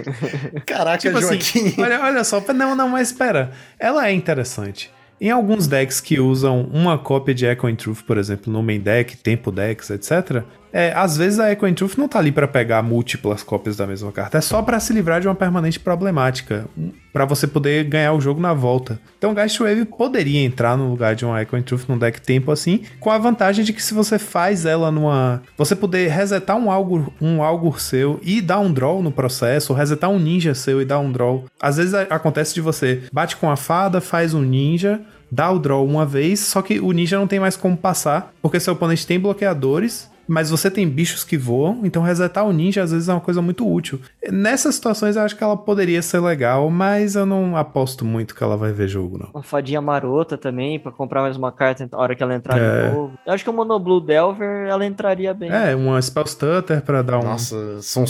Caraca, 0.67 0.99
Tipo 0.99 1.21
Joaquim. 1.21 1.39
assim, 1.69 1.81
olha, 1.81 2.01
olha 2.03 2.25
só, 2.25 2.43
não, 2.55 2.75
não, 2.75 2.89
mas 2.89 3.09
espera. 3.09 3.53
Ela 3.79 4.07
é 4.09 4.13
interessante. 4.13 4.91
Em 5.21 5.31
alguns 5.31 5.67
decks 5.67 6.01
que 6.01 6.19
usam 6.21 6.63
uma 6.73 6.99
cópia 6.99 7.35
de 7.35 7.47
Echo 7.47 7.67
and 7.67 7.77
Truth, 7.77 8.03
por 8.03 8.19
exemplo, 8.19 8.53
no 8.53 8.63
main 8.63 8.81
deck, 8.81 9.17
tempo 9.17 9.51
decks, 9.53 9.89
etc., 9.91 10.43
é, 10.73 10.93
às 10.95 11.17
vezes 11.17 11.39
a 11.39 11.53
Echo 11.53 11.73
Truth 11.75 11.97
não 11.97 12.09
tá 12.09 12.19
ali 12.19 12.33
pra 12.33 12.49
pegar 12.49 12.83
múltiplas 12.83 13.43
cópias 13.43 13.77
da 13.77 13.87
mesma 13.87 14.11
carta, 14.11 14.39
é 14.39 14.41
só 14.41 14.63
pra 14.63 14.81
se 14.81 14.93
livrar 14.93 15.21
de 15.21 15.29
uma 15.29 15.35
permanente 15.35 15.79
problemática, 15.79 16.67
pra 17.13 17.25
você 17.25 17.47
poder 17.47 17.85
ganhar 17.85 18.15
o 18.15 18.21
jogo 18.21 18.41
na 18.41 18.55
volta. 18.55 18.99
Então 19.19 19.35
Geist 19.35 19.59
Wave 19.59 19.85
poderia 19.85 20.41
entrar 20.41 20.77
no 20.77 20.89
lugar 20.89 21.15
de 21.15 21.25
uma 21.25 21.43
Echo 21.43 21.63
Truth 21.63 21.89
num 21.89 21.99
deck 21.99 22.21
tempo 22.21 22.51
assim, 22.51 22.83
com 22.99 23.11
a 23.11 23.19
vantagem 23.19 23.65
de 23.65 23.73
que 23.73 23.83
se 23.83 23.93
você 23.93 24.19
faz 24.19 24.65
ela 24.65 24.91
numa... 24.91 25.43
Você 25.59 25.77
poder 25.77 26.09
resetar 26.09 26.57
um 26.57 26.71
algo, 26.71 27.13
um 27.21 27.43
algo 27.43 27.79
seu 27.79 28.19
e 28.23 28.41
dar 28.41 28.61
um 28.61 28.73
draw 28.73 29.03
no 29.03 29.13
processo, 29.13 29.75
resetar 29.75 30.11
um 30.11 30.19
ninja 30.19 30.55
seu 30.55 30.81
e 30.81 30.85
dar 30.85 30.99
um 30.99 31.13
draw. 31.13 31.45
Às 31.61 31.77
vezes 31.77 31.95
acontece 31.95 32.55
de 32.55 32.61
você 32.61 33.03
bate 33.13 33.37
com 33.37 33.51
a 33.51 33.57
fada, 33.57 34.01
faz 34.01 34.33
um 34.33 34.43
ninja, 34.43 35.01
dá 35.31 35.51
o 35.51 35.59
draw 35.59 35.85
uma 35.85 36.05
vez, 36.05 36.41
só 36.41 36.61
que 36.63 36.81
o 36.81 36.93
ninja 36.93 37.19
não 37.19 37.27
tem 37.27 37.41
mais 37.41 37.57
como 37.57 37.77
passar, 37.77 38.33
porque 38.43 38.61
seu 38.61 38.75
oponente 38.75 39.07
tem 39.07 39.19
bloqueadores, 39.19 40.11
mas 40.29 40.51
você 40.51 40.71
tem 40.71 40.89
bichos 40.89 41.25
que 41.25 41.37
voam, 41.37 41.81
então 41.85 42.03
resetar 42.03 42.45
o 42.47 42.53
ninja 42.53 42.83
às 42.83 42.93
vezes 42.93 43.09
é 43.09 43.13
uma 43.13 43.21
coisa 43.21 43.43
muito 43.43 43.71
útil. 43.71 44.01
Nessas 44.31 44.75
situações 44.77 45.17
eu 45.17 45.23
acho 45.23 45.37
que 45.37 45.43
ela 45.45 45.57
poderia 45.57 46.01
ser 46.03 46.21
legal, 46.21 46.71
mas 46.71 47.15
eu 47.15 47.27
não 47.27 47.57
aposto 47.57 48.05
muito 48.05 48.35
que 48.35 48.43
ela 48.43 48.57
vai 48.57 48.73
ver 48.73 48.89
jogo, 48.89 49.19
não. 49.19 49.29
Uma 49.35 49.43
fadinha 49.43 49.81
marota 49.81 50.37
também, 50.39 50.79
pra 50.79 50.93
comprar 50.93 51.23
mais 51.23 51.37
uma 51.37 51.51
carta 51.53 51.89
na 51.91 51.99
hora 51.99 52.15
que 52.15 52.23
ela 52.23 52.35
entrar 52.35 52.59
É. 52.59 52.89
de 52.91 52.95
novo. 52.95 53.19
Eu 53.27 53.33
acho 53.33 53.45
que 53.45 53.51
o 53.51 53.53
Monoblue 53.53 54.05
Delver, 54.05 54.67
ela 54.69 54.87
entraria 54.87 55.33
bem. 55.35 55.51
É, 55.51 55.75
uma 55.75 56.01
Spell 56.01 56.27
Stutter 56.27 56.83
pra 56.83 57.03
dar 57.03 57.19
um. 57.19 57.23
Nossa, 57.25 57.81
são 57.83 58.05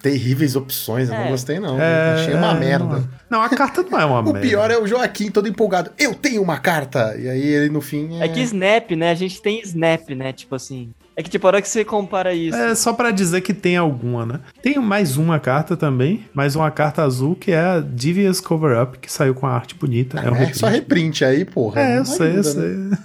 terríveis 0.00 0.54
opções, 0.54 1.08
eu 1.08 1.14
não 1.16 1.22
É. 1.24 1.30
gostei 1.30 1.58
não. 1.58 1.80
É, 1.80 2.14
Achei 2.14 2.34
uma 2.34 2.52
é, 2.52 2.60
merda. 2.60 2.84
Não, 2.84 3.08
não, 3.30 3.42
a 3.42 3.48
carta 3.48 3.84
não 3.90 3.98
é 4.00 4.04
uma 4.04 4.20
O 4.20 4.24
merda. 4.32 4.40
pior 4.40 4.70
é 4.70 4.78
o 4.78 4.86
Joaquim 4.86 5.30
todo 5.30 5.48
empolgado. 5.48 5.90
Eu 5.98 6.14
tenho 6.14 6.40
uma 6.40 6.58
carta! 6.58 7.16
E 7.18 7.28
aí 7.28 7.42
ele 7.42 7.68
no 7.68 7.80
fim 7.80 8.20
é... 8.20 8.24
É 8.24 8.28
que 8.28 8.40
Snap, 8.40 8.92
né? 8.92 9.10
A 9.10 9.14
gente 9.14 9.42
tem 9.42 9.60
Snap, 9.62 10.08
né? 10.10 10.32
Tipo 10.32 10.54
assim. 10.54 10.90
É 11.18 11.22
que, 11.22 11.28
tipo, 11.28 11.44
a 11.46 11.48
hora 11.48 11.60
que 11.60 11.68
você 11.68 11.84
compara 11.84 12.32
isso. 12.32 12.56
É 12.56 12.72
só 12.76 12.92
pra 12.92 13.10
dizer 13.10 13.40
que 13.40 13.52
tem 13.52 13.76
alguma, 13.76 14.24
né? 14.24 14.40
Tem 14.62 14.78
mais 14.78 15.16
uma 15.16 15.40
carta 15.40 15.76
também, 15.76 16.24
mais 16.32 16.54
uma 16.54 16.70
carta 16.70 17.02
azul 17.02 17.34
que 17.34 17.50
é 17.50 17.58
a 17.60 17.80
Devious 17.80 18.40
Cover 18.40 18.80
Up, 18.80 19.00
que 19.00 19.10
saiu 19.10 19.34
com 19.34 19.44
a 19.44 19.50
arte 19.52 19.74
bonita. 19.74 20.16
é 20.20 20.30
um 20.30 20.34
É, 20.36 20.38
reprint. 20.38 20.58
só 20.58 20.68
reprint 20.68 21.24
aí, 21.24 21.44
porra. 21.44 21.80
É, 21.80 21.98
eu 21.98 22.04
sei, 22.04 22.30
eu 22.30 22.36
né? 22.36 22.42
sei. 22.44 22.98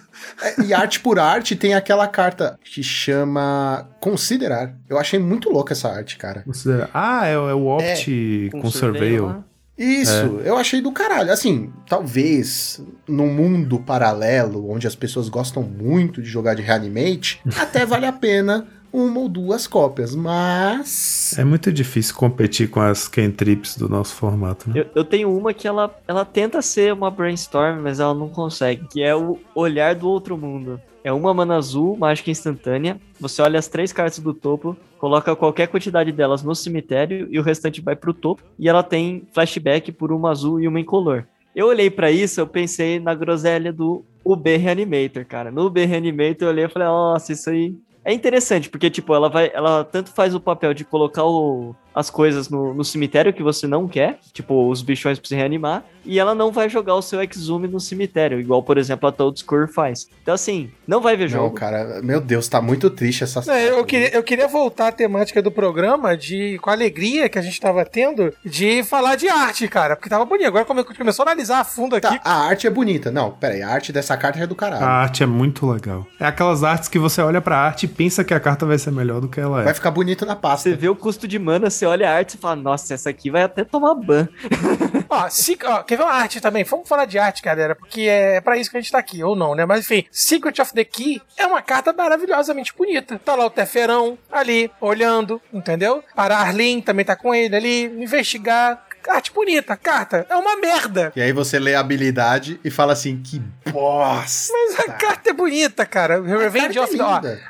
É, 0.44 0.62
e 0.68 0.74
arte 0.76 1.00
por 1.00 1.18
arte 1.18 1.56
tem 1.56 1.74
aquela 1.74 2.08
carta 2.08 2.56
que 2.64 2.84
chama 2.84 3.90
Considerar. 4.00 4.76
Eu 4.88 5.00
achei 5.00 5.18
muito 5.18 5.50
louca 5.50 5.74
essa 5.74 5.90
arte, 5.90 6.16
cara. 6.18 6.44
Considera- 6.44 6.92
Ah, 6.94 7.26
é, 7.26 7.36
o- 7.36 7.50
é 7.50 7.54
o 7.56 7.66
Opt 7.66 8.50
com 8.52 8.62
com 8.62 8.70
Surveil. 8.70 9.44
Isso, 9.78 10.42
É. 10.44 10.50
eu 10.50 10.58
achei 10.58 10.82
do 10.82 10.92
caralho. 10.92 11.32
Assim, 11.32 11.72
talvez 11.88 12.82
num 13.08 13.34
mundo 13.34 13.80
paralelo, 13.80 14.70
onde 14.70 14.86
as 14.88 14.96
pessoas 14.96 15.30
gostam 15.30 15.64
muito 15.64 16.22
de 16.22 16.30
jogar 16.30 16.54
de 16.54 16.62
reanimate, 16.62 17.42
até 17.60 17.86
vale 17.86 18.06
a 18.06 18.12
pena 18.14 18.68
uma 18.92 19.20
ou 19.22 19.28
duas 19.28 19.66
cópias, 19.66 20.14
mas. 20.14 21.34
É 21.38 21.44
muito 21.44 21.72
difícil 21.74 22.14
competir 22.14 22.70
com 22.70 22.80
as 22.80 23.08
cantrips 23.08 23.76
do 23.76 23.90
nosso 23.90 24.14
formato, 24.14 24.70
né? 24.70 24.82
Eu, 24.82 24.86
eu 24.98 25.04
tenho 25.04 25.36
uma 25.36 25.52
que 25.52 25.68
ela, 25.68 25.96
ela 26.08 26.24
tenta 26.24 26.62
ser 26.62 26.94
uma 26.94 27.10
brainstorm, 27.10 27.82
mas 27.82 28.00
ela 28.00 28.14
não 28.14 28.30
consegue, 28.30 28.88
que 28.88 29.02
é 29.02 29.16
o 29.16 29.40
Olhar 29.56 29.96
do 29.96 30.08
Outro 30.08 30.38
Mundo. 30.38 30.80
É 31.04 31.12
uma 31.12 31.34
mana 31.34 31.56
azul, 31.58 31.98
mágica 31.98 32.32
instantânea. 32.32 33.00
Você 33.20 33.42
olha 33.42 33.60
as 33.60 33.68
três 33.68 33.92
cartas 33.92 34.20
do 34.20 34.34
topo, 34.34 34.76
coloca 34.98 35.36
qualquer 35.36 35.68
quantidade 35.68 36.12
delas 36.12 36.44
no 36.44 36.56
cemitério 36.56 37.28
e 37.30 37.38
o 37.38 37.44
restante 37.44 37.82
vai 37.82 37.96
pro 37.96 38.14
topo. 38.14 38.42
E 38.58 38.70
ela 38.70 38.82
tem 38.84 39.28
flashback 39.34 39.92
por 39.92 40.12
uma 40.14 40.32
azul 40.32 40.62
e 40.62 40.68
uma 40.68 40.80
incolor. 40.80 41.26
Eu 41.56 41.68
olhei 41.68 41.90
pra 41.90 42.10
isso, 42.10 42.40
eu 42.40 42.48
pensei 42.48 43.00
na 43.00 43.14
groselha 43.14 43.72
do 43.74 44.04
UB 44.26 44.56
Reanimator, 44.58 45.26
cara. 45.26 45.52
No 45.52 45.66
UB 45.66 45.86
Reanimator 45.86 46.48
eu 46.48 46.50
olhei 46.50 46.66
e 46.66 46.70
falei, 46.70 46.88
nossa, 46.88 47.34
isso 47.34 47.50
aí 47.50 47.76
é 48.06 48.12
interessante, 48.14 48.70
porque, 48.70 48.90
tipo, 48.90 49.14
ela 49.14 49.30
vai. 49.30 49.52
Ela 49.54 49.84
tanto 49.84 50.10
faz 50.12 50.34
o 50.34 50.40
papel 50.40 50.74
de 50.74 50.84
colocar 50.84 51.24
o- 51.26 51.76
as 51.94 52.10
coisas 52.10 52.50
no, 52.50 52.74
no 52.74 52.84
cemitério 52.84 53.34
que 53.34 53.44
você 53.44 53.68
não 53.68 53.88
quer, 53.88 54.20
tipo, 54.32 54.70
os 54.70 54.82
bichões 54.82 55.20
pra 55.20 55.28
se 55.28 55.36
reanimar, 55.36 55.84
e 56.06 56.20
ela 56.20 56.36
não 56.36 56.52
vai 56.52 56.68
jogar 56.70 56.96
o 56.96 57.02
seu 57.02 57.22
exume 57.24 57.68
no 57.68 57.80
cemitério, 57.80 58.40
igual, 58.40 58.62
por 58.62 58.78
exemplo, 58.78 59.08
a 59.08 59.12
Toad 59.12 59.40
Score 59.40 59.72
faz. 59.72 60.08
Então, 60.22 60.34
assim, 60.34 60.70
não 60.88 61.00
vai 61.00 61.16
ver 61.16 61.26
Não, 61.26 61.30
jogo. 61.44 61.56
cara, 61.56 62.02
meu 62.04 62.20
Deus, 62.20 62.48
tá 62.48 62.62
muito 62.62 62.90
triste 62.90 63.24
essa 63.24 63.40
É, 63.52 63.70
eu, 63.70 63.86
queria, 63.86 64.14
eu 64.14 64.22
queria 64.24 64.48
voltar 64.48 64.88
à 64.90 64.92
temática 64.92 65.42
do 65.42 65.52
programa 65.52 66.18
de 66.18 66.58
com 66.62 66.70
a 66.70 66.74
alegria 66.74 67.30
que 67.30 67.40
a 67.40 67.42
gente 67.42 67.60
tava 67.60 67.86
tendo 67.86 68.34
de 68.46 68.84
falar 68.84 69.16
de 69.16 69.30
arte, 69.30 69.68
cara. 69.68 69.96
Porque 69.96 70.10
tava 70.10 70.26
bonito. 70.26 70.48
Agora 70.48 70.66
come- 70.66 70.84
começou 70.84 71.24
a 71.24 71.30
analisar 71.30 71.60
a 71.60 71.64
fundo 71.64 71.96
aqui. 71.96 72.08
Tá, 72.08 72.20
a 72.24 72.48
arte 72.48 72.68
é 72.68 72.70
bonita. 72.70 73.10
Não, 73.12 73.32
pera 73.32 73.54
aí, 73.54 73.62
a 73.62 73.70
arte 73.70 73.94
dessa 73.94 74.18
carta 74.18 74.40
é 74.40 74.48
do 74.48 74.56
caralho. 74.56 74.84
A 74.84 74.90
arte 74.90 75.24
é 75.24 75.26
muito 75.26 75.70
legal. 75.72 76.06
É 76.20 76.26
aquelas 76.26 76.64
artes 76.64 76.90
que 76.90 77.00
você 77.00 77.22
olha 77.22 77.40
pra 77.42 77.58
arte 77.58 77.84
e 77.84 77.88
pensa 77.88 78.24
que 78.24 78.34
a 78.34 78.40
carta 78.40 78.66
vai 78.66 78.78
ser 78.78 78.92
melhor 78.92 79.22
do 79.22 79.28
que 79.30 79.40
ela 79.40 79.62
é. 79.62 79.64
Vai 79.66 79.74
ficar 79.74 79.92
bonito 79.92 80.26
na 80.26 80.36
pasta. 80.36 80.70
Você 80.70 80.76
vê 80.76 80.90
o 80.90 80.96
custo 80.96 81.28
de 81.28 81.40
mana, 81.40 81.70
você 81.84 81.86
olha 81.86 82.10
a 82.10 82.14
arte 82.16 82.36
e 82.36 82.38
fala, 82.38 82.56
nossa, 82.56 82.94
essa 82.94 83.10
aqui 83.10 83.30
vai 83.30 83.44
até 83.44 83.64
tomar 83.64 83.94
ban. 83.96 84.28
Ó, 85.10 85.30
se- 85.30 85.58
ó, 85.64 85.84
quer 85.84 85.98
ver 85.98 86.04
uma 86.04 86.14
arte 86.14 86.40
também? 86.42 86.64
Vamos 86.64 86.88
falar 86.88 87.06
de 87.06 87.20
arte, 87.20 87.42
galera, 87.44 87.76
porque 87.76 88.02
é 88.02 88.42
pra 88.42 88.58
isso 88.58 88.72
que 88.72 88.78
a 88.78 88.82
gente 88.82 88.92
tá 88.92 88.98
aqui, 88.98 89.24
ou 89.24 89.36
não, 89.36 89.54
né? 89.54 89.64
Mas 89.66 89.82
enfim, 89.82 90.06
Secret 90.12 90.60
of 90.60 90.74
the 90.74 90.84
Key 90.84 91.22
é 91.38 91.46
uma 91.46 91.62
carta 91.62 91.94
maravilhosamente 91.94 92.74
bonita. 92.76 93.20
Tá 93.24 93.36
lá 93.36 93.46
o 93.46 93.50
Teferão 93.50 94.18
ali, 94.32 94.72
olhando, 94.82 95.40
entendeu? 95.54 96.04
Para 96.16 96.38
Arlene 96.38 96.82
também 96.82 97.06
tá 97.06 97.16
com 97.16 97.36
ele 97.36 97.56
ali, 97.56 97.84
investigar. 97.84 98.84
Arte 99.08 99.34
bonita, 99.34 99.76
carta. 99.76 100.26
É 100.30 100.36
uma 100.36 100.56
merda. 100.56 101.12
E 101.16 101.22
aí 101.22 101.34
você 101.34 101.60
lê 101.60 101.76
a 101.76 101.82
habilidade 101.82 102.58
e 102.64 102.72
fala 102.72 102.94
assim, 102.94 103.22
que 103.22 103.40
bosta. 103.70 104.54
Mas 104.54 104.80
a 104.80 104.94
carta 104.94 105.30
é 105.30 105.34
bonita, 105.34 105.86
cara. 105.86 106.22
Revenge 106.22 106.80
carta 106.80 106.82
of 106.84 106.96
é 106.96 106.98
the, 106.98 107.04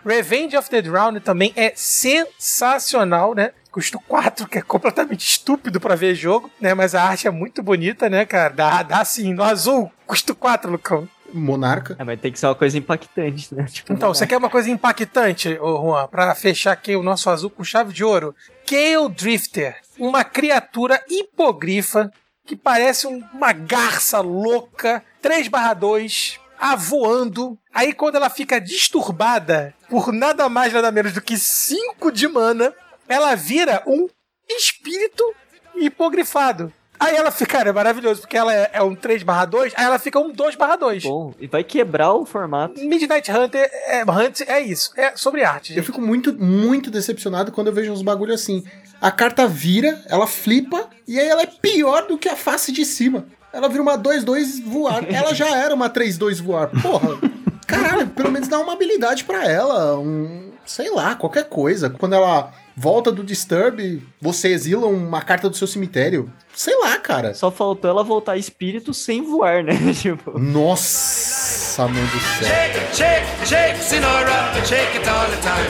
ó. 0.03 0.09
Revenge 0.09 0.57
of 0.57 0.69
the 0.69 0.81
Drowned 0.81 1.19
também 1.19 1.53
é 1.55 1.71
sensacional, 1.75 3.35
né? 3.35 3.51
Custa 3.73 3.97
4, 4.07 4.47
que 4.47 4.59
é 4.59 4.61
completamente 4.61 5.27
estúpido 5.27 5.79
pra 5.81 5.95
ver 5.95 6.13
jogo, 6.13 6.49
né? 6.61 6.75
Mas 6.75 6.93
a 6.93 7.01
arte 7.03 7.27
é 7.27 7.31
muito 7.31 7.63
bonita, 7.63 8.07
né, 8.07 8.23
cara? 8.23 8.53
Dá, 8.53 8.83
dá 8.83 9.03
sim. 9.03 9.33
No 9.33 9.43
azul, 9.43 9.91
custa 10.05 10.35
4, 10.35 10.71
Lucão. 10.71 11.09
Monarca. 11.33 11.95
É, 11.97 12.03
mas 12.03 12.21
tem 12.21 12.31
que 12.31 12.37
ser 12.37 12.45
uma 12.45 12.53
coisa 12.53 12.77
impactante, 12.77 13.53
né? 13.55 13.65
Tipo, 13.73 13.91
Então, 13.91 14.13
você 14.13 14.27
quer 14.27 14.37
uma 14.37 14.49
coisa 14.51 14.69
impactante, 14.69 15.57
ô 15.59 15.81
Juan, 15.81 16.07
pra 16.07 16.35
fechar 16.35 16.73
aqui 16.73 16.95
o 16.95 17.01
nosso 17.01 17.27
azul 17.31 17.49
com 17.49 17.63
chave 17.63 17.91
de 17.91 18.03
ouro? 18.03 18.35
Gale 18.69 19.09
Drifter, 19.09 19.75
uma 19.97 20.23
criatura 20.23 21.03
hipogrifa 21.09 22.11
que 22.45 22.55
parece 22.55 23.07
um- 23.07 23.23
uma 23.33 23.51
garça 23.53 24.19
louca, 24.19 25.03
3/2, 25.19 26.37
avoando. 26.59 27.57
Aí 27.73 27.91
quando 27.93 28.15
ela 28.15 28.29
fica 28.29 28.61
disturbada 28.61 29.73
por 29.89 30.11
nada 30.13 30.47
mais 30.47 30.71
nada 30.71 30.91
menos 30.91 31.13
do 31.13 31.21
que 31.21 31.37
5 31.37 32.11
de 32.11 32.27
mana, 32.27 32.71
ela 33.13 33.35
vira 33.35 33.83
um 33.85 34.07
espírito 34.49 35.23
hipogrifado. 35.75 36.73
Aí 36.99 37.15
ela 37.15 37.31
fica, 37.31 37.57
cara, 37.57 37.69
é 37.69 37.73
maravilhoso, 37.73 38.21
porque 38.21 38.37
ela 38.37 38.53
é, 38.53 38.69
é 38.73 38.81
um 38.81 38.95
3/2, 38.95 39.73
aí 39.75 39.85
ela 39.85 39.99
fica 39.99 40.19
um 40.19 40.31
2/2. 40.31 41.03
Bom, 41.03 41.33
e 41.39 41.47
vai 41.47 41.63
quebrar 41.63 42.13
o 42.13 42.25
formato. 42.25 42.79
Midnight 42.79 43.29
Hunter 43.31 43.69
é, 43.87 44.03
Hunt 44.03 44.41
é 44.47 44.61
isso. 44.61 44.91
É 44.95 45.15
sobre 45.15 45.43
arte. 45.43 45.71
Eu 45.71 45.77
gente. 45.77 45.85
fico 45.85 46.01
muito, 46.01 46.33
muito 46.33 46.89
decepcionado 46.89 47.51
quando 47.51 47.67
eu 47.67 47.73
vejo 47.73 47.91
uns 47.91 48.01
bagulho 48.01 48.33
assim. 48.33 48.63
A 49.01 49.11
carta 49.11 49.45
vira, 49.45 50.01
ela 50.07 50.25
flipa, 50.25 50.89
e 51.07 51.19
aí 51.19 51.27
ela 51.27 51.41
é 51.41 51.47
pior 51.47 52.07
do 52.07 52.17
que 52.17 52.29
a 52.29 52.37
face 52.37 52.71
de 52.71 52.85
cima. 52.85 53.25
Ela 53.51 53.67
vira 53.67 53.83
uma 53.83 53.97
2-2 53.97 54.63
voar. 54.63 55.03
Ela 55.13 55.35
já 55.35 55.55
era 55.55 55.75
uma 55.75 55.89
3-2 55.89 56.41
voar. 56.41 56.69
Porra, 56.81 57.19
caralho, 57.67 58.07
pelo 58.07 58.31
menos 58.31 58.47
dá 58.47 58.59
uma 58.59 58.73
habilidade 58.73 59.25
pra 59.25 59.45
ela. 59.45 59.99
Um, 59.99 60.51
sei 60.65 60.89
lá, 60.89 61.15
qualquer 61.15 61.49
coisa. 61.49 61.89
Quando 61.89 62.13
ela 62.13 62.51
volta 62.75 63.11
do 63.11 63.23
Disturb, 63.23 64.01
você 64.21 64.49
exila 64.49 64.87
uma 64.87 65.21
carta 65.21 65.49
do 65.49 65.55
seu 65.55 65.67
cemitério. 65.67 66.31
Sei 66.53 66.75
lá, 66.79 66.97
cara. 66.97 67.33
Só 67.33 67.51
faltou 67.51 67.89
ela 67.89 68.03
voltar 68.03 68.37
espírito 68.37 68.93
sem 68.93 69.23
voar, 69.23 69.63
né? 69.63 69.73
tipo, 69.93 70.37
Nossa, 70.39 71.87
mãe 71.87 72.03
do 72.05 72.19
céu. 72.19 72.47
Shake 72.47 72.95
shake, 72.95 73.47
shake, 73.47 73.79
Sinora, 73.79 74.53
shake 74.65 74.97
it 74.97 75.09
all 75.09 75.27
the 75.29 75.37
time. 75.37 75.69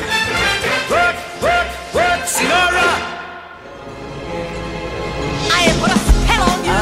Work, 0.89 1.17
work, 1.41 1.69
work, 1.93 2.27
Sinora. 2.29 3.13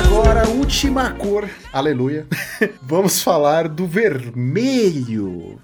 Agora, 0.05 0.47
última 0.49 1.11
cor. 1.11 1.49
Aleluia. 1.71 2.27
Vamos 2.81 3.21
falar 3.21 3.67
do 3.67 3.85
vermelho. 3.87 5.59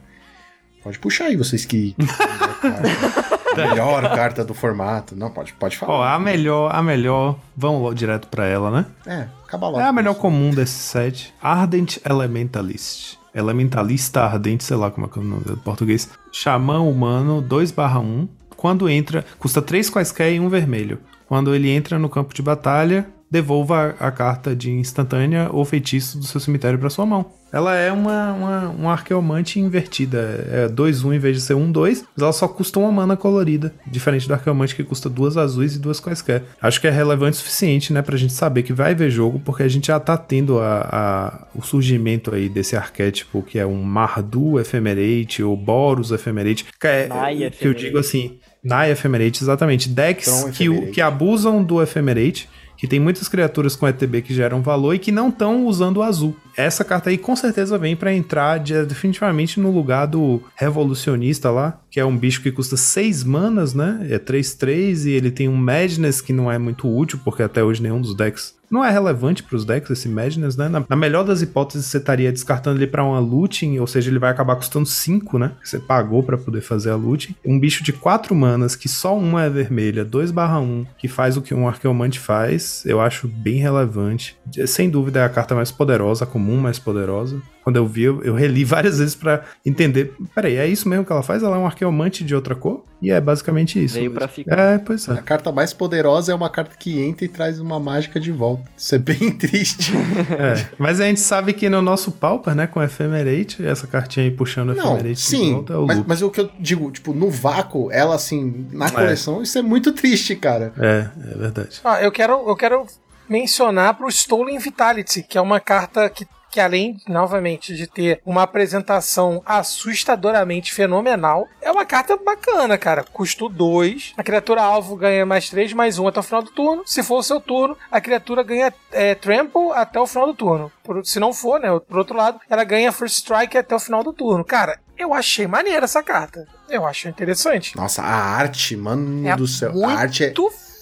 Pode 0.83 0.99
puxar 0.99 1.25
aí, 1.25 1.35
vocês 1.35 1.65
que. 1.65 1.95
a 3.63 3.67
melhor 3.69 4.01
carta 4.15 4.43
do 4.43 4.53
formato. 4.53 5.15
Não, 5.15 5.29
pode, 5.29 5.53
pode 5.53 5.77
Ó, 5.81 5.85
falar. 5.85 6.13
a 6.15 6.19
melhor, 6.19 6.73
a 6.73 6.81
melhor, 6.81 7.37
vamos 7.55 7.81
logo 7.81 7.93
direto 7.93 8.27
pra 8.27 8.45
ela, 8.45 8.69
né? 8.71 8.85
É, 9.05 9.27
acaba 9.45 9.67
logo. 9.67 9.79
É 9.79 9.83
a 9.83 9.91
melhor 9.93 10.15
comum 10.15 10.51
desse 10.51 10.73
set. 10.79 11.33
Ardent 11.41 11.97
Elementalist. 12.07 13.17
Elementalista 13.33 14.21
Ardente, 14.23 14.63
sei 14.63 14.75
lá 14.77 14.89
como 14.89 15.05
é 15.05 15.09
que 15.09 15.19
é 15.19 15.21
o 15.21 15.25
nome 15.25 15.43
do 15.43 15.57
português. 15.57 16.09
Xamã 16.31 16.79
humano 16.79 17.41
2/1. 17.41 18.27
Quando 18.55 18.89
entra, 18.89 19.23
custa 19.37 19.61
3 19.61 19.89
quaisquer 19.89 20.33
e 20.33 20.39
um 20.39 20.49
vermelho. 20.49 20.99
Quando 21.27 21.53
ele 21.53 21.69
entra 21.69 21.99
no 21.99 22.09
campo 22.09 22.33
de 22.33 22.41
batalha, 22.41 23.07
devolva 23.29 23.95
a, 23.99 24.07
a 24.07 24.11
carta 24.11 24.55
de 24.55 24.71
instantânea 24.71 25.49
ou 25.51 25.63
feitiço 25.65 26.17
do 26.17 26.25
seu 26.25 26.39
cemitério 26.39 26.79
para 26.79 26.89
sua 26.89 27.05
mão. 27.05 27.25
Ela 27.51 27.75
é 27.75 27.91
uma, 27.93 28.33
uma, 28.33 28.69
um 28.71 28.89
arqueomante 28.89 29.57
invertida. 29.57 30.45
É 30.51 30.67
2-1 30.67 31.15
em 31.15 31.19
vez 31.19 31.37
de 31.37 31.41
ser 31.41 31.53
1-2, 31.53 32.03
mas 32.15 32.21
ela 32.23 32.33
só 32.33 32.45
custa 32.45 32.77
uma 32.77 32.91
mana 32.91 33.15
colorida. 33.15 33.73
Diferente 33.89 34.27
do 34.27 34.33
arqueomante 34.33 34.75
que 34.75 34.83
custa 34.83 35.09
duas 35.09 35.37
azuis 35.37 35.75
e 35.75 35.79
duas 35.79 36.01
quaisquer. 36.01 36.43
Acho 36.61 36.81
que 36.81 36.87
é 36.87 36.89
relevante 36.89 37.35
o 37.35 37.39
suficiente, 37.39 37.93
né, 37.93 38.01
pra 38.01 38.17
gente 38.17 38.33
saber 38.33 38.63
que 38.63 38.73
vai 38.73 38.93
ver 38.93 39.09
jogo, 39.09 39.39
porque 39.45 39.63
a 39.63 39.67
gente 39.69 39.87
já 39.87 39.97
tá 39.99 40.17
tendo 40.17 40.59
a, 40.59 40.89
a- 40.91 41.47
o 41.55 41.61
surgimento 41.61 42.35
aí 42.35 42.49
desse 42.49 42.75
arquétipo 42.75 43.41
que 43.41 43.57
é 43.57 43.65
um 43.65 43.81
Mardu 43.81 44.59
Ephemerate 44.59 45.41
ou 45.41 45.55
Boros 45.55 46.11
Ephemerate. 46.11 46.65
Que, 46.79 46.87
é, 46.87 47.07
Nai 47.07 47.49
que 47.49 47.65
eu 47.65 47.73
digo 47.73 47.97
assim, 47.97 48.39
Nai 48.61 48.91
Ephemerate, 48.91 49.41
exatamente. 49.41 49.87
Decks 49.87 50.43
que, 50.53 50.87
que 50.87 50.99
abusam 50.99 51.63
do 51.63 51.81
Ephemerate, 51.81 52.49
que 52.77 52.87
tem 52.87 52.99
muitas 52.99 53.27
criaturas 53.27 53.75
com 53.75 53.87
ETB 53.87 54.21
que 54.21 54.33
geram 54.33 54.61
valor 54.61 54.93
e 54.93 54.99
que 54.99 55.11
não 55.11 55.29
estão 55.29 55.65
usando 55.65 55.97
o 55.97 56.03
azul. 56.03 56.35
Essa 56.55 56.83
carta 56.83 57.09
aí 57.09 57.17
com 57.17 57.35
certeza 57.35 57.77
vem 57.77 57.95
pra 57.95 58.13
entrar 58.13 58.59
de- 58.59 58.85
definitivamente 58.85 59.59
no 59.59 59.71
lugar 59.71 60.05
do 60.05 60.41
Revolucionista 60.55 61.49
lá, 61.51 61.79
que 61.89 61.99
é 61.99 62.05
um 62.05 62.15
bicho 62.17 62.41
que 62.41 62.51
custa 62.51 62.77
6 62.77 63.23
manas, 63.23 63.73
né? 63.73 64.05
É 64.09 64.17
3-3 64.19 65.05
e 65.05 65.11
ele 65.11 65.31
tem 65.31 65.49
um 65.49 65.55
Madness 65.55 66.21
que 66.21 66.31
não 66.33 66.51
é 66.51 66.57
muito 66.57 66.87
útil, 66.87 67.19
porque 67.23 67.43
até 67.43 67.63
hoje 67.63 67.81
nenhum 67.81 67.99
dos 68.01 68.15
decks 68.15 68.55
não 68.69 68.83
é 68.83 68.91
relevante 68.91 69.43
pros 69.43 69.65
decks 69.65 69.89
esse 69.89 70.09
Madness, 70.09 70.55
né? 70.55 70.67
Na, 70.67 70.83
na 70.87 70.95
melhor 70.95 71.23
das 71.23 71.41
hipóteses, 71.41 71.87
você 71.87 71.97
estaria 71.97 72.31
descartando 72.31 72.77
ele 72.77 72.87
pra 72.87 73.03
uma 73.03 73.19
looting, 73.19 73.79
ou 73.79 73.87
seja, 73.87 74.09
ele 74.09 74.19
vai 74.19 74.31
acabar 74.31 74.55
custando 74.55 74.85
5, 74.85 75.37
né? 75.39 75.51
Você 75.63 75.79
pagou 75.79 76.23
pra 76.23 76.37
poder 76.37 76.61
fazer 76.61 76.91
a 76.91 76.95
looting. 76.95 77.35
Um 77.45 77.59
bicho 77.59 77.83
de 77.83 77.93
4 77.93 78.35
manas, 78.35 78.75
que 78.75 78.89
só 78.89 79.17
uma 79.17 79.43
é 79.43 79.49
vermelha, 79.49 80.05
2/1, 80.05 80.85
que 80.97 81.07
faz 81.07 81.37
o 81.37 81.41
que 81.41 81.53
um 81.53 81.67
arqueomante 81.67 82.19
faz, 82.19 82.83
eu 82.85 82.99
acho 82.99 83.27
bem 83.27 83.55
relevante. 83.55 84.37
Sem 84.65 84.89
dúvida 84.89 85.19
é 85.19 85.23
a 85.23 85.29
carta 85.29 85.55
mais 85.55 85.71
poderosa, 85.71 86.23
a 86.23 86.27
comum 86.27 86.57
mais 86.57 86.79
poderosa. 86.79 87.41
Quando 87.67 87.75
eu 87.75 87.85
vi, 87.85 88.03
eu, 88.03 88.23
eu 88.23 88.33
reli 88.33 88.63
várias 88.65 88.99
vezes 88.99 89.13
pra 89.13 89.43
entender. 89.65 90.13
Peraí, 90.33 90.55
é 90.55 90.65
isso 90.65 90.87
mesmo 90.87 91.03
que 91.03 91.11
ela 91.11 91.21
faz? 91.21 91.43
Ela 91.43 91.57
é 91.57 91.59
um 91.59 91.65
arqueomante 91.65 92.23
de 92.23 92.33
outra 92.33 92.55
cor? 92.55 92.85
E 93.01 93.11
é 93.11 93.19
basicamente 93.19 93.83
isso. 93.83 93.95
Veio 93.95 94.09
pra 94.09 94.25
ficar. 94.25 94.57
É, 94.57 94.77
pois 94.77 95.09
A 95.09 95.15
é. 95.15 95.21
carta 95.21 95.51
mais 95.51 95.73
poderosa 95.73 96.31
é 96.31 96.35
uma 96.35 96.49
carta 96.49 96.77
que 96.77 97.01
entra 97.01 97.25
e 97.25 97.27
traz 97.27 97.59
uma 97.59 97.77
mágica 97.77 98.21
de 98.21 98.31
volta. 98.31 98.63
Isso 98.77 98.95
é 98.95 98.97
bem 98.97 99.31
triste. 99.35 99.91
É. 100.31 100.65
Mas 100.79 101.01
a 101.01 101.07
gente 101.07 101.19
sabe 101.19 101.51
que 101.51 101.67
no 101.67 101.81
nosso 101.81 102.09
Pauper, 102.09 102.55
né, 102.55 102.67
com 102.67 102.81
Ephemerate, 102.81 103.65
essa 103.65 103.85
cartinha 103.85 104.25
aí 104.25 104.31
puxando 104.31 104.69
o 104.69 104.73
Não, 104.73 104.93
Ephemerate 104.93 105.15
de 105.15 105.19
sim, 105.19 105.51
volta 105.51 105.73
é 105.73 105.77
o 105.77 105.85
mas, 105.85 106.03
mas 106.07 106.21
o 106.21 106.31
que 106.31 106.39
eu 106.39 106.49
digo, 106.57 106.89
tipo, 106.89 107.13
no 107.13 107.29
vácuo, 107.29 107.91
ela 107.91 108.15
assim, 108.15 108.65
na 108.71 108.89
coleção, 108.89 109.41
isso 109.41 109.57
é 109.57 109.61
muito 109.61 109.91
triste, 109.91 110.37
cara. 110.37 110.71
É, 110.77 111.09
é 111.33 111.37
verdade. 111.37 111.81
Ó, 111.83 111.97
eu 111.97 112.13
quero, 112.13 112.47
eu 112.47 112.55
quero 112.55 112.85
mencionar 113.27 113.93
pro 113.95 114.07
Stolen 114.07 114.57
Vitality, 114.57 115.21
que 115.21 115.37
é 115.37 115.41
uma 115.41 115.59
carta 115.59 116.09
que, 116.09 116.25
que 116.49 116.59
além, 116.59 116.97
novamente, 117.07 117.75
de 117.75 117.87
ter 117.87 118.21
uma 118.25 118.43
apresentação 118.43 119.41
assustadoramente 119.45 120.73
fenomenal, 120.73 121.47
é 121.61 121.71
uma 121.71 121.85
carta 121.85 122.17
bacana, 122.17 122.77
cara. 122.77 123.03
Custo 123.03 123.49
2, 123.49 124.13
a 124.17 124.23
criatura 124.23 124.61
alvo 124.61 124.95
ganha 124.95 125.25
mais 125.25 125.49
3, 125.49 125.73
mais 125.73 125.97
1 125.99 126.07
até 126.07 126.19
o 126.19 126.23
final 126.23 126.41
do 126.43 126.51
turno. 126.51 126.83
Se 126.85 127.03
for 127.03 127.19
o 127.19 127.23
seu 127.23 127.39
turno, 127.39 127.77
a 127.91 127.99
criatura 128.01 128.43
ganha 128.43 128.73
é, 128.91 129.15
Trample 129.15 129.71
até 129.73 129.99
o 129.99 130.07
final 130.07 130.27
do 130.27 130.33
turno. 130.33 130.71
Por- 130.83 131.05
se 131.05 131.19
não 131.19 131.33
for, 131.33 131.59
né, 131.59 131.67
por 131.87 131.97
outro 131.97 132.15
lado, 132.15 132.39
ela 132.49 132.63
ganha 132.63 132.91
First 132.91 133.17
Strike 133.17 133.57
até 133.57 133.75
o 133.75 133.79
final 133.79 134.03
do 134.03 134.13
turno. 134.13 134.43
Cara, 134.43 134.79
eu 134.97 135.13
achei 135.13 135.47
maneira 135.47 135.85
essa 135.85 136.01
carta. 136.03 136.45
Eu 136.69 136.85
acho 136.85 137.07
interessante. 137.07 137.75
Nossa, 137.75 138.01
a 138.01 138.07
arte, 138.15 138.75
mano 138.75 139.27
É 139.27 139.35
do 139.35 139.47
céu. 139.47 139.71
muito 139.73 139.85
A 139.89 139.93
arte 139.93 140.23
é, 140.25 140.33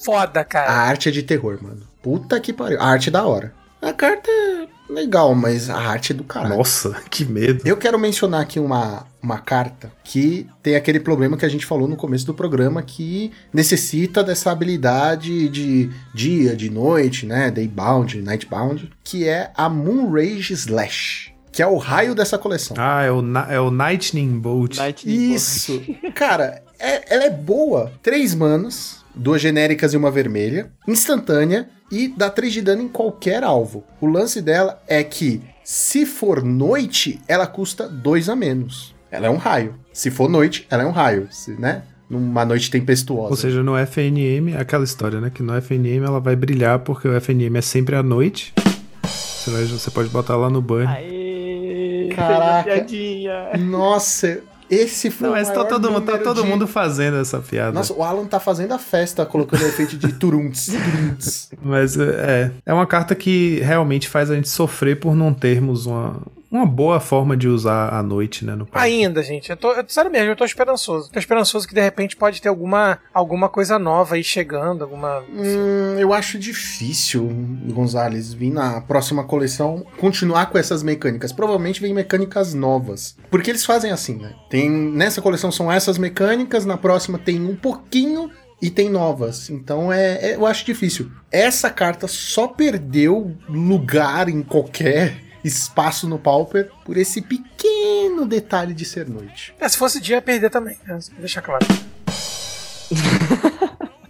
foda, 0.03 0.43
cara. 0.43 0.71
a 0.71 0.75
arte 0.81 1.09
é 1.09 1.11
de 1.11 1.23
terror, 1.23 1.57
mano. 1.61 1.81
Puta 2.01 2.39
que 2.39 2.53
pariu. 2.53 2.79
A 2.79 2.85
arte 2.85 3.09
é 3.09 3.11
da 3.11 3.25
hora. 3.25 3.53
A 3.81 3.91
carta 3.93 4.29
é 4.31 4.67
legal, 4.89 5.33
mas 5.35 5.69
a 5.69 5.77
arte 5.77 6.11
é 6.11 6.15
do 6.15 6.23
caralho. 6.23 6.57
Nossa, 6.57 6.95
que 7.09 7.25
medo. 7.25 7.61
Eu 7.65 7.77
quero 7.77 7.97
mencionar 7.99 8.41
aqui 8.41 8.59
uma, 8.59 9.05
uma 9.21 9.37
carta 9.39 9.91
que 10.03 10.47
tem 10.61 10.75
aquele 10.75 10.99
problema 10.99 11.37
que 11.37 11.45
a 11.45 11.49
gente 11.49 11.65
falou 11.65 11.87
no 11.87 11.95
começo 11.95 12.25
do 12.25 12.33
programa 12.33 12.81
que 12.81 13.31
necessita 13.53 14.23
dessa 14.23 14.51
habilidade 14.51 15.49
de 15.49 15.89
dia, 16.13 16.55
de 16.55 16.69
noite, 16.69 17.25
né? 17.25 17.49
Daybound, 17.51 18.21
nightbound, 18.21 18.89
que 19.03 19.27
é 19.27 19.51
a 19.55 19.67
Moonrage 19.69 20.53
Slash, 20.53 21.33
que 21.51 21.61
é 21.61 21.67
o 21.67 21.77
raio 21.77 22.13
dessa 22.15 22.37
coleção. 22.37 22.75
Ah, 22.79 23.03
é 23.03 23.11
o, 23.11 23.21
é 23.49 23.59
o 23.59 23.69
Lightning 23.69 24.39
Bolt. 24.39 24.77
Lightning 24.77 25.15
Bolt. 25.27 25.35
Isso. 25.35 25.81
Cara, 26.13 26.61
é- 26.79 27.13
ela 27.15 27.23
é 27.25 27.29
boa. 27.29 27.91
Três 28.03 28.35
manas, 28.35 29.04
duas 29.15 29.41
genéricas 29.41 29.93
e 29.93 29.97
uma 29.97 30.11
vermelha, 30.11 30.71
instantânea 30.87 31.69
e 31.91 32.07
dá 32.07 32.29
três 32.29 32.53
de 32.53 32.61
dano 32.61 32.81
em 32.81 32.87
qualquer 32.87 33.43
alvo. 33.43 33.83
O 34.01 34.07
lance 34.07 34.41
dela 34.41 34.81
é 34.87 35.03
que, 35.03 35.41
se 35.63 36.05
for 36.05 36.43
noite, 36.43 37.19
ela 37.27 37.47
custa 37.47 37.87
dois 37.87 38.27
a 38.29 38.35
menos. 38.35 38.93
Ela 39.11 39.27
é 39.27 39.29
um 39.29 39.37
raio. 39.37 39.75
Se 39.93 40.11
for 40.11 40.27
noite, 40.29 40.65
ela 40.69 40.83
é 40.83 40.85
um 40.85 40.91
raio, 40.91 41.27
se- 41.31 41.51
né? 41.59 41.83
Numa 42.09 42.43
noite 42.45 42.69
tempestuosa. 42.69 43.29
Ou 43.31 43.35
seja, 43.35 43.63
no 43.63 43.75
FNM, 43.77 44.53
é 44.53 44.59
aquela 44.59 44.83
história, 44.83 45.19
né? 45.21 45.31
Que 45.33 45.41
no 45.41 45.53
FNM 45.59 46.03
ela 46.05 46.19
vai 46.19 46.35
brilhar 46.35 46.79
porque 46.79 47.07
o 47.07 47.13
FNM 47.19 47.57
é 47.57 47.61
sempre 47.61 47.95
à 47.95 48.03
noite. 48.03 48.53
Você, 49.03 49.49
vai- 49.51 49.63
você 49.65 49.89
pode 49.89 50.09
botar 50.09 50.35
lá 50.35 50.49
no. 50.49 50.63
Aê, 50.87 52.09
Caraca. 52.15 52.63
fez 52.63 52.77
a 52.81 52.85
piadinha. 52.85 53.57
Nossa, 53.57 54.39
esse 54.69 55.09
foi 55.11 55.27
Não, 55.27 55.33
o 55.33 55.37
mas 55.37 55.47
tá 55.47 55.55
maior 55.55 55.67
todo, 55.67 55.91
mundo, 55.91 56.05
tá 56.05 56.17
todo 56.17 56.41
de- 56.43 56.47
mundo 56.47 56.67
fazendo 56.67 57.17
essa 57.17 57.39
piada. 57.39 57.71
Nossa, 57.71 57.93
o 57.93 58.03
Alan 58.03 58.25
tá 58.25 58.39
fazendo 58.39 58.73
a 58.73 58.79
festa 58.79 59.25
colocando 59.25 59.61
o 59.63 59.67
efeito 59.67 59.97
de 59.97 60.11
turunts. 60.13 60.69
Mas 61.63 61.97
é, 61.97 62.51
é 62.65 62.73
uma 62.73 62.85
carta 62.87 63.13
que 63.15 63.59
realmente 63.61 64.07
faz 64.09 64.29
a 64.31 64.35
gente 64.35 64.49
sofrer 64.49 64.99
por 64.99 65.15
não 65.15 65.33
termos 65.33 65.85
uma, 65.85 66.21
uma 66.55 66.65
boa 66.65 66.99
forma 66.99 67.35
de 67.35 67.47
usar 67.47 67.93
à 67.93 68.01
noite, 68.01 68.45
né? 68.45 68.55
No 68.55 68.65
parque. 68.65 68.87
Ainda, 68.87 69.21
gente. 69.21 69.49
Eu 69.49 69.57
tô, 69.57 69.71
eu, 69.73 69.83
sério 69.87 70.11
mesmo, 70.11 70.29
eu 70.29 70.35
tô 70.35 70.45
esperançoso. 70.45 71.09
Tô 71.11 71.19
esperançoso 71.19 71.67
que 71.67 71.73
de 71.75 71.81
repente 71.81 72.15
pode 72.15 72.41
ter 72.41 72.49
alguma, 72.49 72.99
alguma 73.13 73.49
coisa 73.49 73.77
nova 73.77 74.15
aí 74.15 74.23
chegando, 74.23 74.83
alguma. 74.83 75.23
Hum, 75.29 75.97
eu 75.99 76.13
acho 76.13 76.39
difícil, 76.39 77.27
Gonzalez, 77.71 78.33
vir 78.33 78.51
na 78.51 78.81
próxima 78.81 79.23
coleção 79.23 79.85
continuar 79.97 80.47
com 80.47 80.57
essas 80.57 80.83
mecânicas. 80.83 81.31
Provavelmente 81.31 81.81
vem 81.81 81.93
mecânicas 81.93 82.53
novas. 82.53 83.15
Porque 83.29 83.51
eles 83.51 83.65
fazem 83.65 83.91
assim, 83.91 84.15
né? 84.15 84.33
Tem, 84.49 84.69
nessa 84.69 85.21
coleção 85.21 85.51
são 85.51 85.71
essas 85.71 85.97
mecânicas, 85.97 86.65
na 86.65 86.77
próxima 86.77 87.17
tem 87.19 87.41
um 87.43 87.55
pouquinho 87.55 88.29
e 88.61 88.69
tem 88.69 88.89
novas. 88.89 89.49
Então 89.49 89.91
é, 89.91 90.31
é- 90.31 90.35
eu 90.35 90.45
acho 90.45 90.65
difícil. 90.65 91.11
Essa 91.31 91.69
carta 91.69 92.07
só 92.07 92.47
perdeu 92.47 93.35
lugar 93.49 94.29
em 94.29 94.41
qualquer 94.41 95.24
espaço 95.45 96.07
no 96.07 96.17
Pauper 96.17 96.71
por 96.83 96.97
esse 96.97 97.21
pequeno 97.21 98.25
detalhe 98.25 98.73
de 98.73 98.85
ser 98.85 99.07
noite. 99.07 99.53
É, 99.59 99.69
se 99.69 99.77
fosse 99.77 100.01
dia, 100.01 100.15
ia 100.15 100.21
perder 100.21 100.49
também. 100.49 100.77
né? 100.85 100.97
Vou 101.11 101.19
deixar 101.19 101.41
claro. 101.41 101.65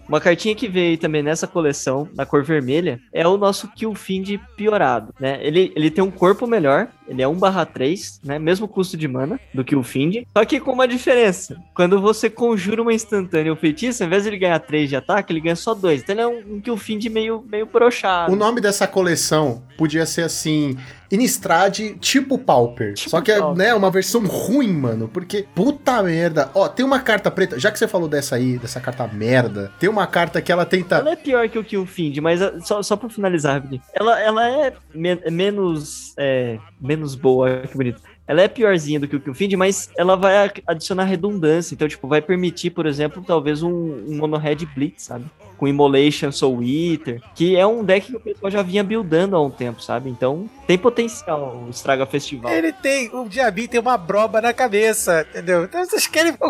Uma 0.07 0.22
cartinha 0.22 0.56
que 0.56 0.68
veio 0.68 0.91
aí 0.91 0.98
também 0.98 1.24
nessa 1.24 1.48
coleção, 1.48 2.07
na 2.14 2.28
cor 2.28 2.44
vermelha, 2.44 3.02
é 3.12 3.28
o 3.28 3.38
nosso 3.38 3.68
Killfind 3.70 4.40
piorado, 4.56 5.12
né? 5.20 5.40
Ele, 5.41 5.74
ele 5.76 5.90
tem 5.90 6.03
um 6.03 6.12
corpo 6.12 6.45
melhor, 6.45 6.90
ele 7.07 7.22
é 7.22 7.27
1/3, 7.27 8.19
né? 8.23 8.40
Mesmo 8.40 8.68
custo 8.68 8.98
de 8.98 9.07
mana 9.07 9.40
do 9.53 9.64
Killfind, 9.64 10.23
só 10.36 10.44
que 10.45 10.60
com 10.60 10.72
uma 10.72 10.88
diferença. 10.88 11.56
Quando 11.73 12.02
você 12.02 12.30
conjura 12.30 12.82
uma 12.82 12.94
instantânea 12.94 13.52
ou 13.52 13.57
feitiço, 13.57 14.03
ao 14.03 14.07
invés 14.07 14.23
de 14.23 14.30
ele 14.30 14.38
ganhar 14.38 14.60
3 14.60 14.90
de 14.90 14.95
ataque, 14.95 15.32
ele 15.32 15.41
ganha 15.41 15.56
só 15.56 15.73
2. 15.73 16.02
Então 16.02 16.14
ele 16.14 16.22
é 16.22 16.27
um, 16.27 16.56
um 16.56 16.61
Killfind 16.61 17.06
meio, 17.07 17.44
meio 17.49 17.65
broxado. 17.65 18.32
O 18.32 18.36
nome 18.36 18.61
dessa 18.61 18.88
coleção 18.88 19.64
podia 19.77 20.06
ser 20.06 20.23
assim. 20.23 20.77
Innistrad 21.11 21.80
tipo 21.99 22.38
Pauper. 22.38 22.94
Tipo 22.95 23.10
Só 23.11 23.22
que 23.22 23.32
é 23.32 23.53
né, 23.53 23.73
uma 23.73 23.91
versão 23.91 24.26
ruim, 24.26 24.73
mano. 24.73 25.07
Porque, 25.07 25.45
puta 25.53 26.02
merda. 26.02 26.49
Ó, 26.53 26.68
tem 26.68 26.86
uma 26.86 26.99
carta 26.99 27.30
preta. 27.30 27.60
Já 27.60 27.72
que 27.72 27.77
você 27.80 27.88
falou 27.88 28.07
dessa 28.07 28.36
aí, 28.36 28.57
dessa 28.57 28.80
carta 28.80 29.07
merda, 29.07 29.72
tem 29.80 29.88
uma 29.90 30.07
carta 30.07 30.41
que 30.41 30.52
ela 30.52 30.65
tenta. 30.65 30.95
Ela 30.98 31.11
é 31.11 31.15
pior 31.15 31.48
que 31.48 31.60
o 31.60 31.64
Killfind, 31.64 32.18
mas 32.18 32.41
ah, 32.41 32.60
só, 32.61 32.82
só 32.82 32.95
pra 32.95 33.07
finalizar. 33.07 33.64
Ela, 33.94 34.19
ela 34.19 34.49
é 34.49 34.73
me- 34.94 35.22
menos, 35.30 36.14
é, 36.18 36.57
menos 36.86 37.16
boa, 37.16 37.62
que 37.62 37.76
bonito. 37.76 38.02
Ela 38.28 38.41
é 38.41 38.48
piorzinha 38.48 38.99
do 38.99 39.07
que 39.07 39.16
o 39.16 39.20
Killfind, 39.20 39.53
mas 39.53 39.90
ela 39.98 40.16
vai 40.16 40.52
adicionar 40.66 41.03
redundância. 41.03 41.76
Então, 41.76 41.88
tipo, 41.88 42.07
vai 42.07 42.22
permitir, 42.22 42.72
por 42.72 42.86
exemplo, 42.86 43.24
talvez 43.26 43.62
um, 43.62 43.72
um 43.72 44.18
Mono 44.18 44.38
Red 44.38 44.66
Blitz, 44.74 45.03
sabe? 45.03 45.26
Com 45.57 45.68
Immolation, 45.68 46.32
Soul 46.32 46.64
Eater, 46.64 47.22
que 47.34 47.56
é 47.56 47.65
um 47.65 47.84
deck 47.84 48.07
que 48.07 48.18
o 48.18 48.19
pessoal 48.19 48.52
já 48.52 48.61
vinha 48.61 48.84
buildando 48.84 49.36
há 49.36 49.41
um 49.41 49.49
tempo, 49.49 49.82
sabe? 49.82 50.10
Então, 50.10 50.49
tem 50.68 50.77
potencial 50.77 51.64
o 51.65 51.69
Estraga 51.69 52.06
Festival. 52.06 52.52
Ele 52.52 52.73
tem. 52.73 53.10
O 53.14 53.30
Diaby 53.30 53.68
tem 53.68 53.80
uma 53.80 53.98
broba 53.98 54.41
na 54.41 54.53
cabeça, 54.53 55.26
entendeu? 55.30 55.64
Então 55.64 55.86
vocês 55.86 56.07
querem. 56.07 56.34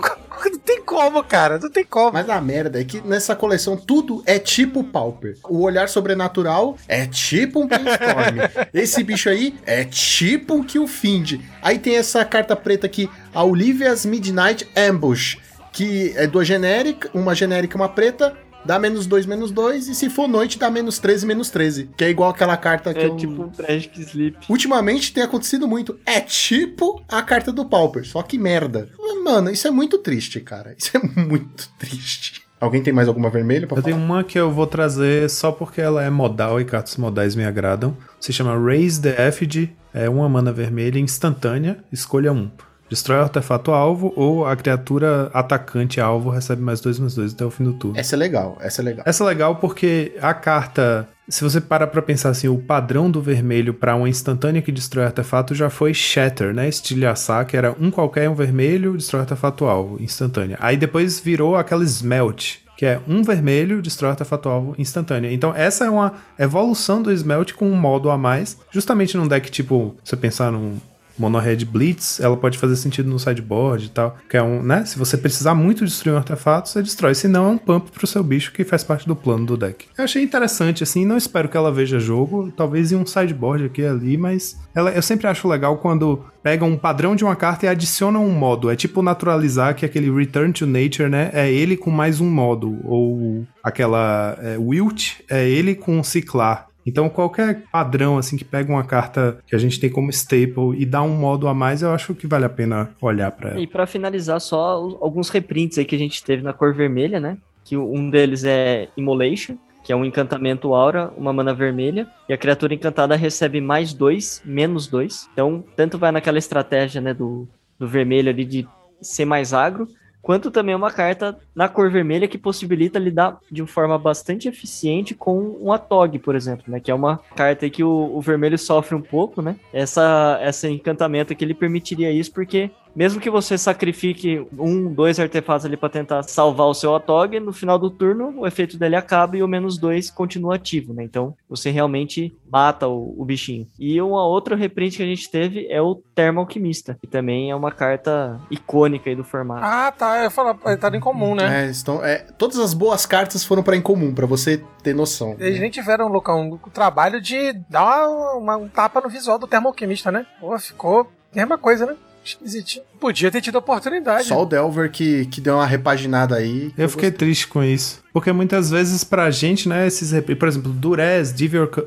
Não 0.46 0.60
tem 0.60 0.82
como, 0.82 1.24
cara. 1.24 1.60
Não 1.60 1.70
tem 1.70 1.84
como. 1.84 2.14
Mas 2.14 2.30
a 2.30 2.40
merda 2.40 2.80
é 2.80 2.84
que 2.84 3.02
nessa 3.02 3.36
coleção 3.36 3.76
tudo 3.76 4.24
é 4.26 4.40
tipo 4.40 4.84
Pauper. 4.84 5.38
O 5.44 5.62
olhar 5.62 5.90
sobrenatural 5.90 6.78
é 6.88 7.06
tipo 7.06 7.62
um 7.62 7.68
Brainstorm. 7.68 8.38
Esse 8.74 9.04
bicho 9.04 9.30
aí 9.30 9.56
é 9.66 9.84
tipo 9.84 10.56
um 10.56 10.64
Killfind. 10.64 11.42
Aí 11.62 11.80
tem 11.80 11.98
essa 11.98 12.24
carta 12.24 12.56
preta 12.56 12.86
aqui, 12.86 13.10
a 13.34 13.44
Olivia's 13.44 14.06
Midnight 14.06 14.68
Ambush, 14.76 15.38
que 15.72 16.14
é 16.16 16.26
duas 16.26 16.48
genéricas, 16.48 17.12
uma 17.14 17.36
genérica 17.36 17.76
e 17.76 17.80
uma 17.80 17.90
preta, 17.90 18.38
dá 18.66 18.80
menos 18.80 19.06
2, 19.06 19.26
menos 19.26 19.52
2, 19.52 19.88
e 19.90 19.96
se 19.96 20.10
for 20.10 20.28
noite 20.28 20.58
dá 20.60 20.70
menos 20.70 21.00
13, 21.00 21.26
menos 21.26 21.50
13. 21.50 21.90
Que 21.96 22.06
é 22.06 22.10
igual 22.10 22.30
aquela 22.30 22.58
carta 22.58 22.94
que 22.94 23.00
É 23.00 23.08
eu... 23.08 23.16
tipo 23.16 23.44
um 23.44 23.50
Tragic 23.50 24.00
Sleep. 24.02 24.38
Ultimamente 24.50 25.14
tem 25.14 25.24
acontecido 25.24 25.68
muito. 25.68 25.98
É 26.06 26.20
tipo 26.22 27.04
a 27.08 27.22
carta 27.22 27.52
do 27.52 27.66
Pauper, 27.66 28.06
só 28.06 28.22
que 28.22 28.38
merda. 28.38 28.90
Mano, 29.24 29.50
isso 29.50 29.68
é 29.68 29.72
muito 29.72 29.98
triste, 30.00 30.40
cara. 30.40 30.76
Isso 30.78 30.92
é 30.96 31.00
muito 31.00 31.68
triste. 31.80 32.42
Alguém 32.60 32.82
tem 32.82 32.94
mais 32.94 33.08
alguma 33.08 33.30
vermelha 33.30 33.68
pra 33.68 33.78
Eu 33.78 33.82
falar? 33.82 33.94
tenho 33.96 34.06
uma 34.06 34.24
que 34.24 34.40
eu 34.40 34.50
vou 34.52 34.66
trazer 34.66 35.30
só 35.30 35.52
porque 35.52 35.82
ela 35.82 36.04
é 36.04 36.10
modal 36.10 36.60
e 36.60 36.66
cartas 36.66 36.96
modais 36.96 37.36
me 37.36 37.44
agradam. 37.44 37.96
Se 38.20 38.32
chama 38.32 38.58
Raise 38.58 39.02
the 39.02 39.28
Effigy, 39.28 39.76
é 39.94 40.10
uma 40.10 40.28
mana 40.30 40.52
vermelha 40.54 40.98
instantânea, 40.98 41.84
escolha 41.92 42.32
um. 42.32 42.50
Destrói 42.90 43.20
o 43.20 43.24
artefato 43.24 43.72
alvo 43.72 44.14
ou 44.16 44.46
a 44.46 44.56
criatura 44.56 45.30
atacante 45.34 46.00
alvo 46.00 46.30
recebe 46.30 46.62
mais 46.62 46.80
dois 46.80 47.00
mais 47.00 47.16
dois 47.16 47.34
até 47.34 47.44
o 47.44 47.50
fim 47.50 47.64
do 47.64 47.74
turno. 47.74 48.00
Essa 48.00 48.16
é 48.16 48.18
legal, 48.18 48.58
essa 48.62 48.82
é 48.82 48.86
legal. 48.86 49.04
Essa 49.08 49.24
é 49.24 49.28
legal 49.28 49.56
porque 49.56 50.14
a 50.22 50.34
carta, 50.34 51.08
se 51.28 51.44
você 51.44 51.60
parar 51.60 51.88
pra 51.88 52.02
pensar 52.02 52.30
assim, 52.30 52.48
o 52.48 52.60
padrão 52.60 53.10
do 53.10 53.22
vermelho 53.22 53.74
pra 53.74 53.96
uma 53.96 54.08
instantânea 54.08 54.62
que 54.62 54.72
destrói 54.72 55.06
artefato 55.06 55.56
já 55.56 55.70
foi 55.70 55.94
Shatter, 55.94 56.54
né? 56.54 56.70
Estilhaçar, 56.70 57.46
que 57.48 57.58
era 57.58 57.76
um 57.80 57.90
qualquer, 57.90 58.30
um 58.30 58.36
vermelho, 58.36 58.96
destrói 58.96 59.22
artefato 59.22 59.66
alvo, 59.66 60.02
instantânea. 60.02 60.58
Aí 60.60 60.78
depois 60.78 61.20
virou 61.20 61.56
aquela 61.56 61.84
Smelt, 61.84 62.58
que 62.78 62.86
é 62.86 63.00
um 63.08 63.24
vermelho, 63.24 63.82
destrói 63.82 64.12
artefato 64.12 64.48
alvo, 64.48 64.76
instantânea. 64.78 65.34
Então 65.34 65.54
essa 65.56 65.86
é 65.86 65.90
uma 65.90 66.14
evolução 66.38 67.02
do 67.02 67.12
Smelt 67.12 67.54
com 67.54 67.68
um 67.68 67.76
modo 67.76 68.12
a 68.12 68.18
mais, 68.18 68.58
justamente 68.70 69.18
num 69.18 69.28
deck 69.28 69.50
tipo, 69.50 69.96
você 70.04 70.16
pensar 70.16 70.52
num 70.52 70.78
Monohead 71.18 71.66
Blitz, 71.66 72.20
ela 72.20 72.36
pode 72.38 72.58
fazer 72.58 72.76
sentido 72.76 73.10
no 73.10 73.20
sideboard 73.20 73.86
e 73.86 73.90
tal. 73.90 74.18
Que 74.30 74.38
é 74.38 74.44
um, 74.44 74.62
né? 74.62 74.86
Se 74.86 74.98
você 74.98 75.18
precisar 75.18 75.56
muito 75.56 75.86
destruir 75.86 76.14
um 76.14 76.18
artefato, 76.18 76.70
você 76.70 76.82
destrói. 76.82 77.16
Se 77.16 77.28
não, 77.28 77.46
é 77.46 77.50
um 77.50 77.58
pump 77.58 77.92
pro 77.92 78.08
seu 78.08 78.24
bicho 78.24 78.52
que 78.52 78.64
faz 78.64 78.84
parte 78.84 79.08
do 79.08 79.16
plano 79.16 79.46
do 79.46 79.58
deck. 79.58 79.88
Eu 79.98 80.04
achei 80.04 80.24
interessante, 80.24 80.84
assim, 80.84 81.06
não 81.06 81.18
espero 81.18 81.50
que 81.50 81.58
ela 81.58 81.72
veja 81.72 82.00
jogo, 82.00 82.52
talvez 82.56 82.92
em 82.92 82.96
um 82.96 83.06
sideboard 83.06 83.66
aqui 83.66 83.82
e 83.82 83.86
ali, 83.86 84.18
mas 84.18 84.58
ela, 84.74 84.92
eu 84.92 85.02
sempre 85.02 85.28
acho 85.28 85.48
legal 85.48 85.78
quando 85.78 86.26
pega 86.44 86.66
um 86.66 86.78
padrão 86.78 87.16
de 87.16 87.24
uma 87.24 87.36
carta 87.36 87.66
e 87.66 87.70
adiciona 87.70 88.20
um 88.20 88.32
modo. 88.32 88.70
É 88.70 88.76
tipo 88.76 89.02
naturalizar 89.02 89.76
que 89.76 89.86
aquele 89.86 90.12
Return 90.12 90.54
to 90.54 90.66
Nature, 90.66 91.10
né? 91.10 91.32
É 91.34 91.52
ele 91.52 91.76
com 91.76 91.90
mais 91.90 92.22
um 92.22 92.30
modo. 92.30 92.78
Ou 92.84 93.46
aquela 93.64 94.38
é, 94.40 94.58
Wilt, 94.58 95.22
é 95.30 95.48
ele 95.50 95.74
com 95.74 96.04
Ciclar. 96.04 96.68
Então, 96.86 97.10
qualquer 97.10 97.64
padrão 97.72 98.18
assim 98.18 98.38
que 98.38 98.46
pega 98.46 98.72
uma 98.72 98.84
carta 98.84 99.40
que 99.48 99.56
a 99.56 99.60
gente 99.60 99.80
tem 99.80 99.90
como 99.90 100.10
staple 100.12 100.76
e 100.78 100.86
dá 100.86 101.02
um 101.02 101.16
modo 101.16 101.48
a 101.48 101.54
mais, 101.54 101.82
eu 101.82 101.92
acho 101.92 102.14
que 102.14 102.28
vale 102.28 102.46
a 102.46 102.50
pena 102.50 102.92
olhar 103.02 103.32
para 103.32 103.52
ela. 103.52 103.60
E 103.60 103.66
pra 103.66 103.88
finalizar, 103.88 104.40
só 104.40 104.58
alguns 105.02 105.30
reprints 105.30 105.78
aí 105.78 105.86
que 105.86 105.96
a 105.96 106.00
gente 106.00 106.24
teve 106.24 106.44
na 106.44 106.54
cor 106.54 106.74
vermelha, 106.74 107.20
né? 107.20 107.38
Que 107.64 107.76
um 107.76 108.10
deles 108.10 108.44
é 108.44 108.90
Immolation, 108.96 109.58
que 109.84 109.94
é 109.94 109.96
um 109.96 110.04
encantamento 110.04 110.74
aura, 110.74 111.12
uma 111.16 111.32
mana 111.32 111.54
vermelha, 111.54 112.08
e 112.28 112.34
a 112.34 112.38
criatura 112.38 112.74
encantada 112.74 113.16
recebe 113.16 113.62
mais 113.62 113.94
dois, 113.94 114.42
menos 114.44 114.88
dois. 114.88 115.30
Então, 115.34 115.64
tanto 115.76 115.98
vai 115.98 116.12
naquela 116.12 116.40
estratégia, 116.40 117.00
né, 117.00 117.14
do, 117.14 117.48
do 117.78 117.88
vermelho 117.88 118.30
ali 118.30 118.46
de 118.46 118.68
ser 119.00 119.26
mais 119.26 119.54
agro, 119.54 119.88
quanto 120.26 120.50
também 120.50 120.74
uma 120.74 120.90
carta 120.90 121.38
na 121.54 121.70
cor 121.70 121.92
vermelha 121.92 122.28
que 122.28 122.36
possibilita 122.36 122.98
lidar 122.98 123.38
de 123.52 123.64
forma 123.68 123.96
bastante 123.96 124.48
eficiente 124.48 125.14
com 125.14 125.56
um 125.62 125.72
Atog, 125.72 126.18
por 126.18 126.36
exemplo, 126.36 126.64
né? 126.68 126.80
Que 126.80 126.90
é 126.90 126.96
uma 126.96 127.20
carta 127.36 127.70
que 127.70 127.84
o, 127.84 128.12
o 128.12 128.20
vermelho 128.22 128.58
sofre 128.58 128.96
um 128.96 129.02
pouco, 129.02 129.40
né? 129.40 129.56
Essa, 129.72 130.40
esse 130.42 130.68
encantamento 130.68 131.32
aqui 131.32 131.46
ele 131.46 131.54
permitiria 131.54 132.12
isso, 132.12 132.34
porque 132.34 132.72
mesmo 132.96 133.20
que 133.20 133.30
você 133.30 133.58
sacrifique 133.58 134.46
um, 134.58 134.94
dois 134.94 135.20
artefatos 135.20 135.66
ali 135.66 135.76
para 135.78 135.90
tentar 135.90 136.24
salvar 136.24 136.68
o 136.68 136.74
seu 136.74 136.96
Atog, 136.96 137.40
no 137.40 137.52
final 137.54 137.78
do 137.78 137.90
turno 137.90 138.34
o 138.38 138.48
efeito 138.48 138.78
dele 138.78 138.96
acaba 138.96 139.36
e 139.38 139.44
o 139.44 139.48
menos 139.48 139.78
dois 139.78 140.10
continua 140.10 140.56
ativo, 140.56 140.94
né? 140.94 141.04
Então 141.04 141.36
você 141.50 141.70
realmente 141.72 142.36
mata 142.50 142.88
o, 142.88 143.14
o 143.18 143.26
bichinho. 143.26 143.68
E 143.80 144.02
uma 144.02 144.26
outra 144.26 144.56
reprint 144.56 144.98
que 144.98 145.04
a 145.04 145.06
gente 145.06 145.30
teve 145.30 145.68
é 145.70 145.82
o 145.82 145.96
Termo 146.16 146.40
Alquimista, 146.40 146.98
que 147.02 147.08
também 147.08 147.52
é 147.52 147.56
uma 147.56 147.72
carta 147.72 148.40
icônica 148.50 149.10
aí 149.10 149.16
do 149.16 149.24
formato. 149.24 149.62
Ah, 149.64 149.92
tá. 149.92 150.24
Eu 150.24 150.32
falo, 150.32 150.54
tá 150.78 150.90
em 150.96 151.00
comum, 151.00 151.36
né? 151.36 151.66
É, 151.66 151.70
estão, 151.70 152.04
é, 152.04 152.20
todas 152.38 152.58
as 152.60 152.74
boas 152.74 153.06
cartas 153.06 153.44
foram 153.44 153.62
pra 153.64 153.76
incomum, 153.76 154.14
pra 154.14 154.26
você 154.26 154.62
ter 154.82 154.94
noção. 154.96 155.36
Eles 155.40 155.60
nem 155.60 155.70
tiveram, 155.70 156.08
Lucão, 156.08 156.50
o 156.64 156.70
trabalho 156.70 157.20
de 157.22 157.54
dar 157.70 158.08
uma, 158.08 158.34
uma- 158.36 158.58
um 158.58 158.68
tapa 158.70 159.02
no 159.02 159.10
visual 159.10 159.38
do 159.38 159.48
termoalquimista, 159.48 160.12
né? 160.12 160.26
Pô, 160.40 160.58
ficou 160.58 161.02
a 161.02 161.36
mesma 161.36 161.58
coisa, 161.58 161.86
né? 161.86 161.96
Esquisitinho. 162.26 162.84
Podia 163.00 163.30
ter 163.30 163.42
tido 163.42 163.56
a 163.56 163.60
oportunidade. 163.60 164.28
Só 164.28 164.42
o 164.42 164.46
Delver 164.46 164.90
que, 164.92 165.26
que 165.28 165.40
deu 165.40 165.56
uma 165.56 165.66
repaginada 165.66 166.36
aí. 166.36 166.74
Eu 166.78 166.90
fiquei 166.90 167.12
triste 167.12 167.48
com 167.48 167.64
isso. 167.64 168.04
Porque 168.12 168.32
muitas 168.32 168.70
vezes 168.72 169.04
pra 169.04 169.30
gente, 169.30 169.68
né, 169.68 169.86
esses 169.86 170.12
por 170.40 170.48
exemplo, 170.48 170.72
Durez, 170.72 171.34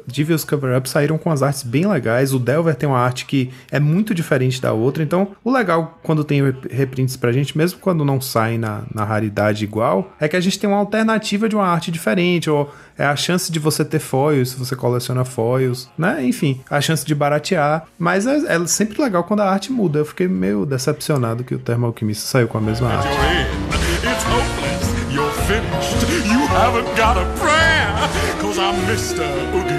Divios 0.07 0.45
Cover 0.45 0.77
Up 0.77 0.87
saíram 0.89 1.17
com 1.17 1.31
as 1.31 1.43
artes 1.43 1.63
bem 1.63 1.87
legais. 1.89 2.35
O 2.35 2.39
Delver 2.39 2.75
tem 2.75 2.87
uma 2.87 2.99
arte 2.99 3.25
que 3.25 3.51
é 3.71 3.81
muito 3.81 4.15
diferente 4.15 4.61
da 4.61 4.73
outra. 4.75 5.03
Então, 5.03 5.29
o 5.43 5.51
legal 5.51 5.99
quando 6.03 6.23
tem 6.23 6.45
rep- 6.45 6.71
reprints 6.71 7.17
pra 7.17 7.33
gente, 7.33 7.57
mesmo 7.57 7.81
quando 7.81 8.05
não 8.05 8.21
saem 8.21 8.59
na, 8.59 8.83
na 8.95 9.05
raridade 9.05 9.65
igual, 9.65 10.13
é 10.21 10.29
que 10.29 10.37
a 10.37 10.41
gente 10.41 10.59
tem 10.59 10.69
uma 10.69 10.79
alternativa 10.79 11.49
de 11.49 11.57
uma 11.57 11.67
arte 11.67 11.91
diferente. 11.91 12.51
Ou 12.51 12.71
é 12.99 13.07
a 13.07 13.15
chance 13.15 13.51
de 13.51 13.61
você 13.61 13.85
ter 13.85 14.01
foils, 14.01 14.51
se 14.51 14.57
você 14.57 14.75
coleciona 14.75 15.25
foils, 15.25 15.89
né? 15.97 16.25
Enfim, 16.25 16.61
a 16.69 16.81
chance 16.81 17.07
de 17.07 17.15
baratear. 17.15 17.87
Mas 17.97 18.27
é, 18.27 18.57
é 18.57 18.67
sempre 18.67 19.01
legal 19.01 19.23
quando 19.23 19.41
a 19.41 19.51
arte 19.51 19.71
muda. 19.71 20.01
Eu 20.01 20.05
fiquei 20.05 20.27
meio 20.27 20.67
decepcionado 20.67 21.45
que 21.45 21.55
o 21.55 21.59
Termo 21.59 21.87
Alquimista 21.87 22.27
saiu 22.27 22.49
com 22.49 22.59
a 22.59 22.61
mesma 22.61 22.89
arte. 22.89 23.09
You 25.11 26.47
got 26.97 27.17
a 27.17 27.25
prayer. 27.39 28.39
Cause 28.41 28.59
I'm 28.59 28.75
Mr. 28.85 29.25
Oogie 29.55 29.78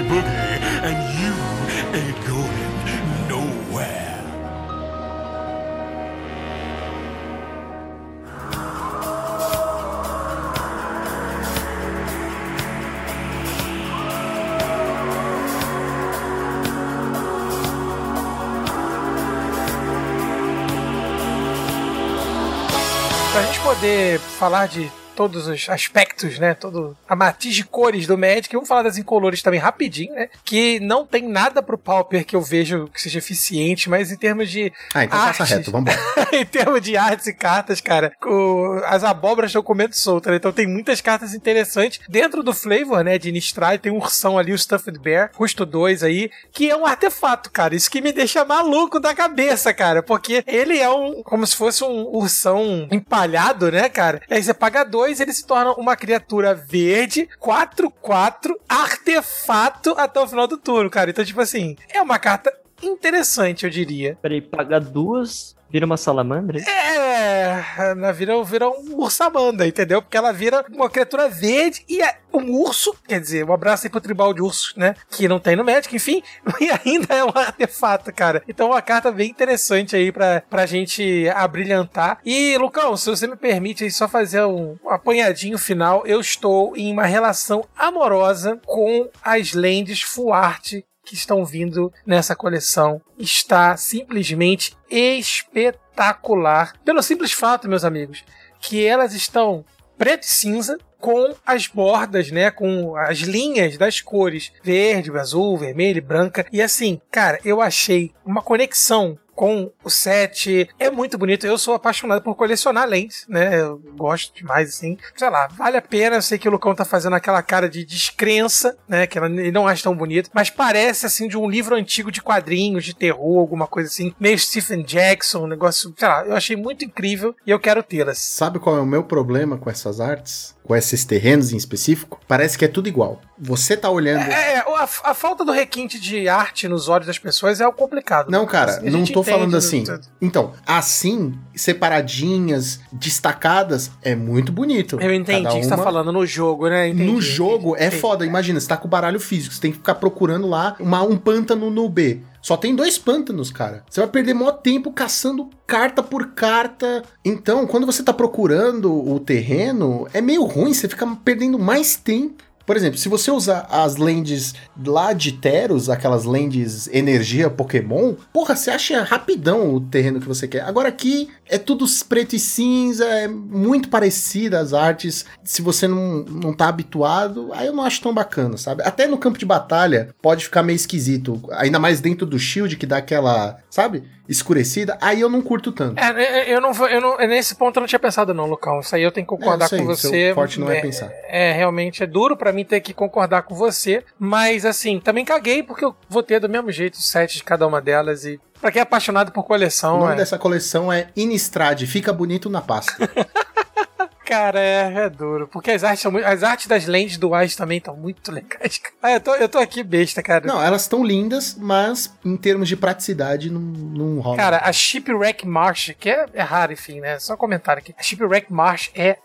poder 23.74 24.18
falar 24.18 24.66
de 24.68 24.90
todos 25.16 25.46
os 25.46 25.68
aspectos, 25.68 26.38
né? 26.38 26.54
Todo 26.54 26.96
a 27.08 27.14
matiz 27.16 27.54
de 27.54 27.64
cores 27.64 28.06
do 28.06 28.16
Magic. 28.18 28.48
Vamos 28.52 28.68
falar 28.68 28.82
das 28.82 28.98
incolores 28.98 29.42
também 29.42 29.60
rapidinho, 29.60 30.14
né? 30.14 30.28
Que 30.44 30.80
não 30.80 31.04
tem 31.06 31.28
nada 31.28 31.62
pro 31.62 31.78
Pauper 31.78 32.24
que 32.24 32.34
eu 32.36 32.42
vejo 32.42 32.88
que 32.92 33.00
seja 33.00 33.18
eficiente, 33.18 33.88
mas 33.88 34.10
em 34.12 34.16
termos 34.16 34.50
de 34.50 34.72
Ah, 34.94 35.04
então 35.04 35.18
passa 35.18 35.42
artes, 35.42 35.56
reto, 35.58 35.70
vambora. 35.70 35.98
em 36.32 36.44
termos 36.46 36.80
de 36.80 36.96
artes 36.96 37.26
e 37.26 37.32
cartas, 37.34 37.80
cara, 37.80 38.12
o- 38.24 38.80
as 38.86 39.04
abóboras 39.04 39.50
estão 39.50 39.62
comendo 39.62 39.94
solta, 39.96 40.30
né? 40.30 40.36
Então 40.36 40.52
tem 40.52 40.66
muitas 40.66 41.00
cartas 41.00 41.34
interessantes. 41.34 42.00
Dentro 42.08 42.42
do 42.42 42.52
flavor, 42.54 43.02
né, 43.04 43.18
de 43.18 43.32
Nistrai, 43.32 43.78
tem 43.78 43.90
um 43.92 43.96
ursão 43.98 44.38
ali, 44.38 44.52
o 44.52 44.58
Stuffed 44.58 44.98
Bear, 44.98 45.30
custo 45.32 45.64
2 45.66 46.02
aí, 46.02 46.30
que 46.52 46.70
é 46.70 46.76
um 46.76 46.86
artefato, 46.86 47.50
cara. 47.50 47.74
Isso 47.74 47.90
que 47.90 48.00
me 48.00 48.12
deixa 48.12 48.44
maluco 48.44 49.00
da 49.00 49.14
cabeça, 49.14 49.72
cara, 49.74 50.02
porque 50.02 50.42
ele 50.46 50.78
é 50.78 50.88
um, 50.90 51.22
como 51.22 51.46
se 51.46 51.56
fosse 51.56 51.82
um 51.84 52.06
ursão 52.14 52.88
empalhado, 52.90 53.70
né, 53.72 53.88
cara? 53.88 54.20
E 54.30 54.34
aí 54.34 54.42
você 54.42 54.54
paga 54.54 54.84
dois, 54.84 55.09
ele 55.18 55.32
se 55.32 55.46
torna 55.46 55.72
uma 55.72 55.96
criatura 55.96 56.54
verde, 56.54 57.28
4-4, 57.40 58.54
artefato 58.68 59.94
até 59.96 60.20
o 60.20 60.28
final 60.28 60.46
do 60.46 60.58
turno, 60.58 60.90
cara. 60.90 61.10
Então, 61.10 61.24
tipo 61.24 61.40
assim, 61.40 61.76
é 61.88 62.00
uma 62.00 62.18
carta 62.18 62.52
interessante, 62.82 63.64
eu 63.64 63.70
diria. 63.70 64.18
Peraí, 64.22 64.40
paga 64.40 64.78
duas, 64.78 65.56
vira 65.70 65.86
uma 65.86 65.96
salamandra? 65.96 66.60
É, 66.60 67.94
na 67.94 68.12
vira, 68.12 68.42
vira 68.42 68.68
um 68.68 68.96
ursamanda, 68.96 69.66
entendeu? 69.66 70.02
Porque 70.02 70.16
ela 70.16 70.32
vira 70.32 70.64
uma 70.70 70.90
criatura 70.90 71.28
verde 71.28 71.84
e 71.88 72.02
é 72.02 72.18
um 72.32 72.52
urso, 72.52 72.94
quer 73.06 73.20
dizer, 73.20 73.44
um 73.44 73.52
abraço 73.52 73.86
aí 73.86 73.90
pro 73.90 74.00
tribal 74.00 74.32
de 74.32 74.40
ursos, 74.40 74.74
né? 74.76 74.94
Que 75.10 75.28
não 75.28 75.38
tem 75.38 75.56
no 75.56 75.64
Magic, 75.64 75.94
enfim, 75.94 76.22
e 76.60 76.70
ainda 76.70 77.14
é 77.14 77.24
um 77.24 77.32
artefato, 77.34 78.12
cara. 78.12 78.42
Então 78.48 78.68
uma 78.68 78.82
carta 78.82 79.10
bem 79.10 79.30
interessante 79.30 79.96
aí 79.96 80.12
pra, 80.12 80.42
pra 80.48 80.66
gente 80.66 81.28
abrilhantar. 81.34 82.18
E, 82.24 82.56
Lucão, 82.58 82.96
se 82.96 83.10
você 83.10 83.26
me 83.26 83.36
permite 83.36 83.84
aí 83.84 83.90
só 83.90 84.08
fazer 84.08 84.44
um, 84.44 84.76
apanhadinho 84.86 85.58
final, 85.58 86.06
eu 86.06 86.20
estou 86.20 86.76
em 86.76 86.92
uma 86.92 87.06
relação 87.06 87.64
amorosa 87.76 88.60
com 88.64 89.08
as 89.22 89.52
lentes 89.52 90.02
Full 90.02 90.32
Art 90.32 90.74
que 91.10 91.16
estão 91.16 91.44
vindo 91.44 91.92
nessa 92.06 92.36
coleção 92.36 93.02
está 93.18 93.76
simplesmente 93.76 94.76
espetacular. 94.88 96.74
Pelo 96.84 97.02
simples 97.02 97.32
fato, 97.32 97.68
meus 97.68 97.84
amigos, 97.84 98.22
que 98.60 98.86
elas 98.86 99.12
estão 99.12 99.64
preto 99.98 100.22
e 100.22 100.28
cinza 100.28 100.78
com 101.00 101.34
as 101.44 101.66
bordas, 101.66 102.30
né, 102.30 102.48
com 102.52 102.94
as 102.94 103.18
linhas 103.18 103.76
das 103.76 104.00
cores 104.00 104.52
verde, 104.62 105.10
azul, 105.18 105.58
vermelho, 105.58 106.00
branca. 106.00 106.46
E 106.52 106.62
assim, 106.62 107.00
cara, 107.10 107.40
eu 107.44 107.60
achei 107.60 108.12
uma 108.24 108.40
conexão 108.40 109.18
com 109.40 109.72
o 109.82 109.88
set. 109.88 110.68
É 110.78 110.90
muito 110.90 111.16
bonito. 111.16 111.46
Eu 111.46 111.56
sou 111.56 111.72
apaixonado 111.72 112.20
por 112.20 112.34
colecionar 112.34 112.86
lentes, 112.86 113.24
né? 113.26 113.58
Eu 113.58 113.78
gosto 113.96 114.34
demais, 114.34 114.68
assim. 114.68 114.98
Sei 115.16 115.30
lá, 115.30 115.48
vale 115.56 115.78
a 115.78 115.82
pena. 115.82 116.16
Eu 116.16 116.22
sei 116.22 116.36
que 116.36 116.46
o 116.46 116.52
Lucão 116.52 116.74
tá 116.74 116.84
fazendo 116.84 117.16
aquela 117.16 117.42
cara 117.42 117.66
de 117.66 117.82
descrença, 117.82 118.76
né? 118.86 119.06
Que 119.06 119.18
ele 119.18 119.50
não 119.50 119.66
acha 119.66 119.84
tão 119.84 119.96
bonito. 119.96 120.28
Mas 120.34 120.50
parece, 120.50 121.06
assim, 121.06 121.26
de 121.26 121.38
um 121.38 121.48
livro 121.48 121.74
antigo 121.74 122.12
de 122.12 122.20
quadrinhos, 122.20 122.84
de 122.84 122.94
terror, 122.94 123.38
alguma 123.38 123.66
coisa 123.66 123.88
assim. 123.88 124.14
Meio 124.20 124.38
Stephen 124.38 124.82
Jackson, 124.82 125.44
um 125.44 125.48
negócio. 125.48 125.94
Sei 125.96 126.06
lá, 126.06 126.22
eu 126.22 126.36
achei 126.36 126.54
muito 126.54 126.84
incrível 126.84 127.34
e 127.46 127.50
eu 127.50 127.58
quero 127.58 127.82
tê-las. 127.82 128.18
Sabe 128.18 128.58
qual 128.58 128.76
é 128.76 128.80
o 128.80 128.86
meu 128.86 129.04
problema 129.04 129.56
com 129.56 129.70
essas 129.70 130.00
artes? 130.00 130.54
Com 130.62 130.76
esses 130.76 131.02
terrenos 131.06 131.50
em 131.50 131.56
específico? 131.56 132.20
Parece 132.28 132.58
que 132.58 132.66
é 132.66 132.68
tudo 132.68 132.90
igual. 132.90 133.22
Você 133.40 133.76
tá 133.76 133.88
olhando. 133.88 134.20
É, 134.30 134.54
é, 134.54 134.58
a, 134.58 134.88
a 135.04 135.14
falta 135.14 135.44
do 135.44 135.50
requinte 135.52 135.98
de 135.98 136.28
arte 136.28 136.68
nos 136.68 136.88
olhos 136.88 137.06
das 137.06 137.18
pessoas 137.18 137.60
é 137.60 137.66
o 137.66 137.72
complicado. 137.72 138.30
Não, 138.30 138.44
cara, 138.44 138.76
A 138.76 138.80
gente 138.80 138.90
não 138.92 139.04
tô 139.06 139.22
falando 139.22 139.56
assim. 139.56 139.82
né? 139.86 139.98
Então, 140.20 140.52
assim, 140.66 141.34
separadinhas, 141.54 142.80
destacadas, 142.92 143.90
é 144.02 144.14
muito 144.14 144.52
bonito. 144.52 144.98
Eu 145.00 145.12
entendi 145.12 145.42
Cada 145.44 145.54
o 145.56 145.58
que 145.58 145.64
você 145.64 145.70
tá 145.70 145.78
falando 145.78 146.12
no 146.12 146.24
jogo, 146.26 146.68
né? 146.68 146.88
Entendi, 146.88 147.10
no 147.10 147.20
jogo 147.20 147.70
entendi, 147.70 147.82
é 147.82 147.86
entendi. 147.86 148.00
foda. 148.00 148.26
Imagina, 148.26 148.60
você 148.60 148.68
tá 148.68 148.76
com 148.76 148.86
o 148.86 148.90
baralho 148.90 149.18
físico, 149.20 149.54
você 149.54 149.60
tem 149.60 149.70
que 149.72 149.78
ficar 149.78 149.96
procurando 149.96 150.46
lá 150.46 150.76
uma- 150.78 151.02
um 151.02 151.16
pântano 151.16 151.70
no 151.70 151.88
B. 151.88 152.20
Só 152.42 152.56
tem 152.56 152.74
dois 152.74 152.96
pântanos, 152.96 153.50
cara. 153.50 153.84
Você 153.88 154.00
vai 154.00 154.08
perder 154.08 154.32
maior 154.32 154.52
tempo 154.52 154.90
caçando 154.92 155.50
carta 155.66 156.02
por 156.02 156.28
carta. 156.28 157.02
Então, 157.22 157.66
quando 157.66 157.84
você 157.84 158.02
tá 158.02 158.14
procurando 158.14 158.90
o 158.92 159.20
terreno, 159.20 160.06
é 160.14 160.20
meio 160.22 160.44
ruim, 160.44 160.72
você 160.72 160.88
fica 160.88 161.06
perdendo 161.22 161.58
mais 161.58 161.96
tempo 161.96 162.42
Por 162.70 162.76
exemplo, 162.76 162.98
se 162.98 163.08
você 163.08 163.32
usar 163.32 163.66
as 163.68 163.96
lentes 163.96 164.54
lá 164.86 165.12
de 165.12 165.32
Teros, 165.32 165.90
aquelas 165.90 166.24
lentes 166.24 166.86
energia 166.92 167.50
Pokémon, 167.50 168.14
porra, 168.32 168.54
você 168.54 168.70
acha 168.70 169.02
rapidão 169.02 169.74
o 169.74 169.80
terreno 169.80 170.20
que 170.20 170.28
você 170.28 170.46
quer. 170.46 170.60
Agora 170.60 170.88
aqui 170.88 171.28
é 171.48 171.58
tudo 171.58 171.84
preto 172.08 172.36
e 172.36 172.38
cinza, 172.38 173.04
é 173.06 173.26
muito 173.26 173.88
parecida 173.88 174.60
as 174.60 174.72
artes. 174.72 175.26
Se 175.42 175.62
você 175.62 175.88
não, 175.88 176.22
não 176.22 176.54
tá 176.54 176.68
habituado, 176.68 177.50
aí 177.54 177.66
eu 177.66 177.72
não 177.72 177.82
acho 177.82 178.02
tão 178.02 178.14
bacana, 178.14 178.56
sabe? 178.56 178.84
Até 178.84 179.08
no 179.08 179.18
campo 179.18 179.36
de 179.36 179.44
batalha 179.44 180.14
pode 180.22 180.44
ficar 180.44 180.62
meio 180.62 180.76
esquisito. 180.76 181.42
Ainda 181.54 181.80
mais 181.80 182.00
dentro 182.00 182.24
do 182.24 182.38
shield 182.38 182.76
que 182.76 182.86
dá 182.86 182.98
aquela, 182.98 183.58
sabe? 183.68 184.04
Escurecida. 184.28 184.96
Aí 185.00 185.20
eu 185.20 185.28
não 185.28 185.42
curto 185.42 185.72
tanto. 185.72 185.98
É, 185.98 186.22
é, 186.22 186.54
eu 186.54 186.60
não 186.60 186.72
vou. 186.72 186.86
Eu 186.86 187.00
não, 187.00 187.18
nesse 187.18 187.56
ponto 187.56 187.76
eu 187.76 187.80
não 187.80 187.88
tinha 187.88 187.98
pensado, 187.98 188.32
não, 188.32 188.46
Lucão. 188.46 188.78
Isso 188.78 188.94
aí 188.94 189.02
eu 189.02 189.10
tenho 189.10 189.26
que 189.26 189.30
concordar 189.30 189.66
É, 189.66 189.76
com 189.76 189.84
você. 189.84 190.32
forte 190.32 190.60
não 190.60 190.70
é 190.70 190.80
pensar. 190.80 191.10
É, 191.28 191.50
realmente 191.52 192.04
é 192.04 192.06
duro 192.06 192.36
pra 192.36 192.52
mim 192.52 192.59
ter 192.64 192.80
que 192.80 192.92
concordar 192.94 193.42
com 193.42 193.54
você. 193.54 194.04
Mas 194.18 194.64
assim, 194.64 195.00
também 195.00 195.24
caguei 195.24 195.62
porque 195.62 195.84
eu 195.84 195.94
vou 196.08 196.22
ter 196.22 196.40
do 196.40 196.48
mesmo 196.48 196.70
jeito 196.70 196.94
os 196.94 197.08
sete 197.08 197.36
de 197.38 197.44
cada 197.44 197.66
uma 197.66 197.80
delas. 197.80 198.24
E 198.24 198.40
pra 198.60 198.70
quem 198.70 198.80
é 198.80 198.82
apaixonado 198.82 199.32
por 199.32 199.40
O 199.40 199.44
coleção, 199.44 199.98
nome 200.00 200.12
é, 200.12 200.16
dessa 200.16 200.38
coleção 200.38 200.92
é 200.92 201.08
Innistrad, 201.16 201.82
fica 201.86 202.12
bonito 202.12 202.48
na 202.50 202.60
pasta. 202.60 202.92
cara, 204.24 204.60
é, 204.60 204.92
é 205.06 205.10
duro. 205.10 205.48
Porque 205.48 205.72
as 205.72 205.82
artes, 205.82 206.02
são 206.02 206.12
muito- 206.12 206.24
as 206.24 206.42
artes 206.44 206.66
das 206.68 206.86
lentes 206.86 207.16
duais 207.16 207.56
também 207.56 207.78
estão 207.78 207.96
muito 207.96 208.30
legais. 208.30 208.78
cara. 208.78 208.94
Ah, 209.02 209.12
eu 209.12 209.20
tô, 209.20 209.34
eu 209.34 209.48
tô 209.48 209.58
aqui 209.58 209.82
besta, 209.82 210.22
cara. 210.22 210.46
não, 210.46 210.62
elas 210.62 210.82
estão 210.82 211.04
lindas, 211.04 211.56
mas 211.58 212.12
em 212.24 212.36
termos 212.36 212.68
de 212.68 212.76
praticidade 212.76 213.50
não, 213.50 213.60
não 213.60 214.20
rola. 214.20 214.36
Cara, 214.36 214.60
a 214.62 214.72
Shipwreck 214.72 215.46
Marsh, 215.46 215.94
que 215.98 216.08
é, 216.10 216.26
é 216.32 216.42
raro, 216.42 216.72
enfim, 216.72 217.00
né? 217.00 217.18
Só 217.18 217.36
comentário 217.36 217.80
aqui. 217.80 217.94
A 217.98 218.02
Shipwreck 218.02 218.52
Marsh 218.52 218.90
é 218.94 219.18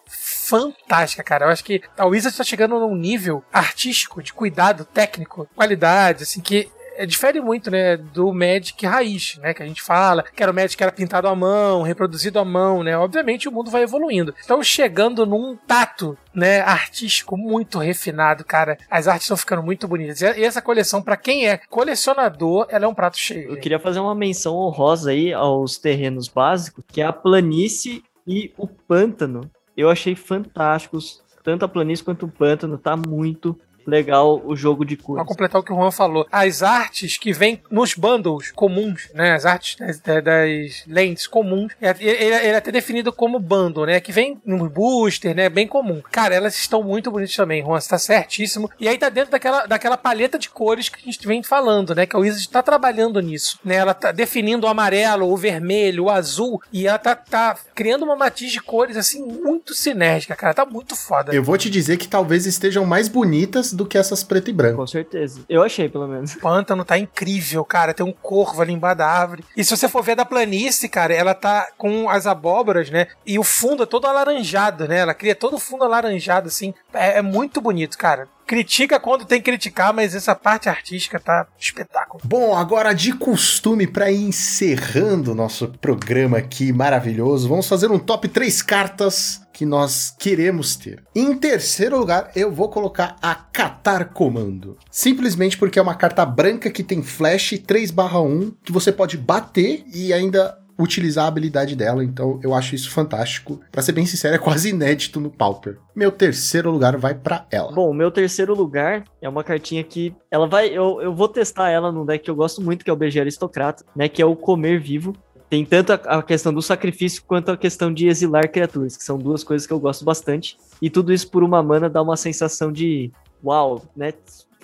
fantástica, 0.48 1.24
cara. 1.24 1.46
Eu 1.46 1.50
acho 1.50 1.64
que 1.64 1.82
a 1.98 2.06
Wizard 2.06 2.38
tá 2.38 2.44
chegando 2.44 2.80
num 2.80 2.96
nível 2.96 3.44
artístico, 3.52 4.22
de 4.22 4.34
cuidado 4.34 4.86
técnico, 4.86 5.48
qualidade, 5.56 6.24
assim, 6.24 6.42
que 6.42 6.70
é, 6.98 7.06
difere 7.06 7.42
muito, 7.42 7.70
né, 7.70 7.98
do 7.98 8.34
Magic 8.34 8.86
raiz, 8.86 9.38
né, 9.42 9.54
que 9.54 9.62
a 9.62 9.66
gente 9.66 9.82
fala, 9.82 10.24
que 10.24 10.42
era 10.42 10.52
o 10.52 10.56
Magic 10.56 10.78
que 10.78 10.84
era 10.84 10.92
pintado 10.92 11.28
à 11.28 11.36
mão, 11.36 11.82
reproduzido 11.82 12.40
à 12.40 12.46
mão, 12.46 12.84
né, 12.84 12.98
obviamente 12.98 13.50
o 13.50 13.52
mundo 13.52 13.70
vai 13.70 13.84
evoluindo. 13.84 14.34
Então, 14.44 14.64
chegando 14.64 15.26
num 15.26 15.58
tato, 15.68 16.18
né, 16.34 16.62
artístico 16.62 17.36
muito 17.36 17.80
refinado, 17.80 18.46
cara, 18.46 18.78
as 18.90 19.08
artes 19.08 19.26
estão 19.26 19.38
ficando 19.38 19.62
muito 19.62 19.88
bonitas. 19.88 20.22
E 20.22 20.44
essa 20.44 20.62
coleção, 20.62 21.02
pra 21.02 21.18
quem 21.18 21.48
é 21.48 21.58
colecionador, 21.70 22.66
ela 22.70 22.86
é 22.86 22.88
um 22.88 22.96
prato 22.96 23.18
cheio. 23.18 23.52
Eu 23.52 23.60
queria 23.60 23.80
fazer 23.80 24.00
uma 24.00 24.16
menção 24.16 24.56
honrosa 24.56 25.12
aí 25.12 25.34
aos 25.34 25.78
terrenos 25.78 26.28
básicos, 26.28 26.84
que 26.88 27.02
é 27.02 27.06
a 27.06 27.14
planície 27.14 28.04
e 28.26 28.54
o 28.58 28.68
pântano. 28.68 29.50
Eu 29.76 29.90
achei 29.90 30.16
fantásticos, 30.16 31.24
tanto 31.44 31.66
a 31.66 31.68
planície 31.68 32.04
quanto 32.04 32.26
o 32.26 32.32
pântano, 32.32 32.78
tá 32.78 32.96
muito 32.96 33.60
legal 33.86 34.42
o 34.46 34.56
jogo 34.56 34.84
de 34.86 34.96
Pra 34.96 35.06
cores. 35.06 35.28
completar 35.28 35.62
o 35.62 35.64
que 35.64 35.72
o 35.72 35.76
Juan 35.76 35.92
falou, 35.92 36.26
as 36.32 36.64
artes 36.64 37.18
que 37.18 37.32
vêm 37.34 37.62
nos 37.70 37.94
bundles 37.94 38.52
comuns, 38.52 39.10
né? 39.14 39.34
As 39.34 39.46
artes 39.46 39.76
das, 39.78 40.00
das- 40.00 40.84
lentes 40.88 41.28
comuns, 41.28 41.72
é- 41.82 41.96
ele, 42.00 42.12
ele 42.24 42.34
é 42.48 42.56
até 42.56 42.72
definido 42.72 43.12
como 43.14 43.40
bundle, 43.40 43.86
né? 43.86 44.00
Que 44.00 44.12
vem 44.12 44.40
no 44.46 44.70
booster, 44.70 45.36
né? 45.36 45.50
Bem 45.50 45.68
comum. 45.68 46.02
Cara, 46.12 46.34
elas 46.36 46.56
estão 46.58 46.82
muito 46.84 47.12
bonitas 47.12 47.36
também, 47.36 47.62
Juan, 47.64 47.80
você 47.80 47.90
tá 47.90 47.98
certíssimo. 47.98 48.70
E 48.80 48.88
aí 48.88 48.98
tá 48.98 49.10
dentro 49.10 49.32
daquela, 49.32 49.66
daquela 49.66 49.98
paleta 49.98 50.38
de 50.40 50.50
cores 50.50 50.90
que 50.90 51.00
a 51.00 51.12
gente 51.12 51.26
vem 51.28 51.44
falando, 51.44 51.94
né? 51.96 52.06
Que 52.06 52.16
a 52.16 52.20
Wizard 52.20 52.50
tá 52.50 52.62
trabalhando 52.64 53.20
nisso, 53.20 53.60
né? 53.64 53.76
Ela 53.76 53.94
tá 53.94 54.12
definindo 54.12 54.66
o 54.66 54.70
amarelo, 54.70 55.30
o 55.32 55.38
vermelho, 55.38 56.06
o 56.06 56.10
azul, 56.10 56.62
e 56.72 56.88
ela 56.88 56.98
tá, 56.98 57.16
tá 57.16 57.58
criando 57.74 58.04
uma 58.04 58.16
matiz 58.16 58.52
de 58.52 58.62
cores, 58.62 58.98
assim, 58.98 59.24
muito 59.24 59.74
sinérgica, 59.74 60.36
cara. 60.36 60.54
Tá 60.54 60.66
muito 60.66 60.96
foda. 60.96 61.34
Eu 61.34 61.44
vou 61.44 61.58
te 61.58 61.70
dizer 61.70 61.98
que 61.98 62.08
talvez 62.08 62.46
estejam 62.46 62.86
mais 62.86 63.08
bonitas 63.08 63.74
do 63.76 63.86
que 63.86 63.98
essas 63.98 64.24
preto 64.24 64.50
e 64.50 64.54
branco. 64.54 64.78
Com 64.78 64.88
certeza. 64.88 65.42
Eu 65.50 65.64
achei, 65.64 65.90
pelo 65.90 66.08
menos. 66.08 66.36
O 66.36 66.40
pântano 66.40 66.86
tá 66.86 66.98
incrível, 66.98 67.64
cara. 67.66 67.94
Tem 67.94 68.06
um 68.06 68.12
corvo 68.12 68.62
ali 68.62 68.74
embaixo 68.74 68.98
da 68.98 69.08
árvore. 69.08 69.44
E 69.56 69.64
se 69.64 69.76
você 69.76 69.88
for 69.88 70.04
ver 70.04 70.16
da 70.16 70.26
planície, 70.26 70.90
cara, 70.90 71.14
ela 71.14 71.34
tá 71.34 71.68
com 71.78 72.10
as 72.10 72.26
abóboras, 72.26 72.90
né? 72.90 73.08
E 73.26 73.38
o 73.38 73.44
fundo 73.44 73.84
é 73.84 73.86
todo 73.86 74.08
alaranjado, 74.08 74.88
né? 74.88 75.00
Ela 75.00 75.14
cria 75.14 75.36
todo 75.36 75.56
o 75.56 75.60
fundo 75.60 75.84
alaranjado, 75.84 76.48
assim. 76.48 76.74
É, 76.94 77.20
é 77.20 77.22
muito 77.22 77.62
bonito, 77.62 77.98
cara. 77.98 78.28
Critica 78.46 79.00
quando 79.00 79.26
tem 79.26 79.40
que 79.40 79.50
criticar, 79.50 79.94
mas 79.94 80.14
essa 80.14 80.36
parte 80.36 80.70
artística 80.70 81.20
tá 81.20 81.48
espetáculo. 81.60 82.22
Bom, 82.24 82.56
agora 82.56 82.94
de 82.94 83.14
costume, 83.14 83.88
para 83.88 84.12
ir 84.12 84.24
encerrando 84.24 85.32
o 85.32 85.36
nosso 85.36 85.68
programa 85.82 86.38
aqui 86.38 86.72
maravilhoso, 86.72 87.50
vamos 87.50 87.68
fazer 87.68 87.90
um 87.90 88.00
top 88.00 88.28
3 88.28 88.62
cartas 88.62 89.42
que 89.52 89.66
nós 89.66 90.14
queremos 90.20 90.76
ter. 90.76 91.02
Em 91.16 91.34
terceiro 91.34 91.98
lugar, 91.98 92.30
eu 92.36 92.52
vou 92.52 92.70
colocar 92.70 93.16
a 93.22 93.34
Catar 93.34 94.10
Comando. 94.10 94.78
Simplesmente 94.92 95.58
porque 95.58 95.80
é 95.80 95.82
uma 95.82 95.96
carta 95.96 96.26
branca 96.26 96.70
que 96.70 96.84
tem 96.84 97.02
flash 97.02 97.54
3/1 97.66 98.54
que 98.64 98.72
você 98.72 98.92
pode 98.92 99.18
bater 99.18 99.86
e 99.94 100.14
ainda 100.14 100.58
utilizar 100.78 101.26
a 101.26 101.28
habilidade 101.28 101.76
dela, 101.76 102.04
então 102.04 102.40
eu 102.44 102.54
acho 102.54 102.76
isso 102.76 102.90
fantástico. 102.90 103.60
Pra 103.72 103.82
ser 103.82 103.94
bem 103.94 104.06
sincero, 104.06 104.36
é 104.36 104.40
quase 104.40 104.70
inédito 104.70 105.20
no 105.20 105.30
Pauper. 105.30 105.78
Meu 105.96 106.12
terceiro 106.12 106.72
lugar 106.72 106.98
vai 106.98 107.14
pra 107.14 107.46
ela. 107.52 107.72
Bom, 107.72 107.94
meu 107.94 108.12
terceiro 108.12 108.54
lugar 108.54 109.04
é 109.22 109.30
uma 109.30 109.44
cartinha 109.44 109.84
que 109.84 110.14
ela 110.30 110.48
vai. 110.48 110.70
Eu, 110.70 111.02
eu 111.02 111.14
vou 111.14 111.28
testar 111.28 111.70
ela 111.70 111.92
num 111.92 112.06
deck 112.06 112.24
que 112.24 112.30
eu 112.30 112.36
gosto 112.36 112.62
muito, 112.62 112.84
que 112.84 112.90
é 112.90 112.94
o 112.94 112.98
BG 112.98 113.20
Aristocrata, 113.20 113.86
né? 113.96 114.10
Que 114.10 114.22
é 114.22 114.26
o 114.26 114.36
Comer 114.36 114.80
Vivo. 114.82 115.16
Tem 115.50 115.64
tanto 115.64 115.94
a, 115.94 115.96
a 115.96 116.24
questão 116.24 116.54
do 116.54 116.62
sacrifício 116.62 117.24
quanto 117.26 117.52
a 117.52 117.58
questão 117.58 117.94
de 117.94 118.08
exilar 118.08 118.50
criaturas, 118.52 118.98
que 118.98 119.04
são 119.04 119.18
duas 119.18 119.44
coisas 119.44 119.68
que 119.68 119.74
eu 119.74 119.80
gosto 119.80 120.04
bastante. 120.04 120.58
E 120.82 120.90
tudo 120.90 121.14
isso 121.14 121.30
por 121.30 121.44
uma 121.44 121.62
mana 121.62 121.90
dá 121.90 122.02
uma 122.02 122.18
sensação 122.18 122.72
de 122.72 123.12
uau, 123.44 123.84
né? 123.96 124.12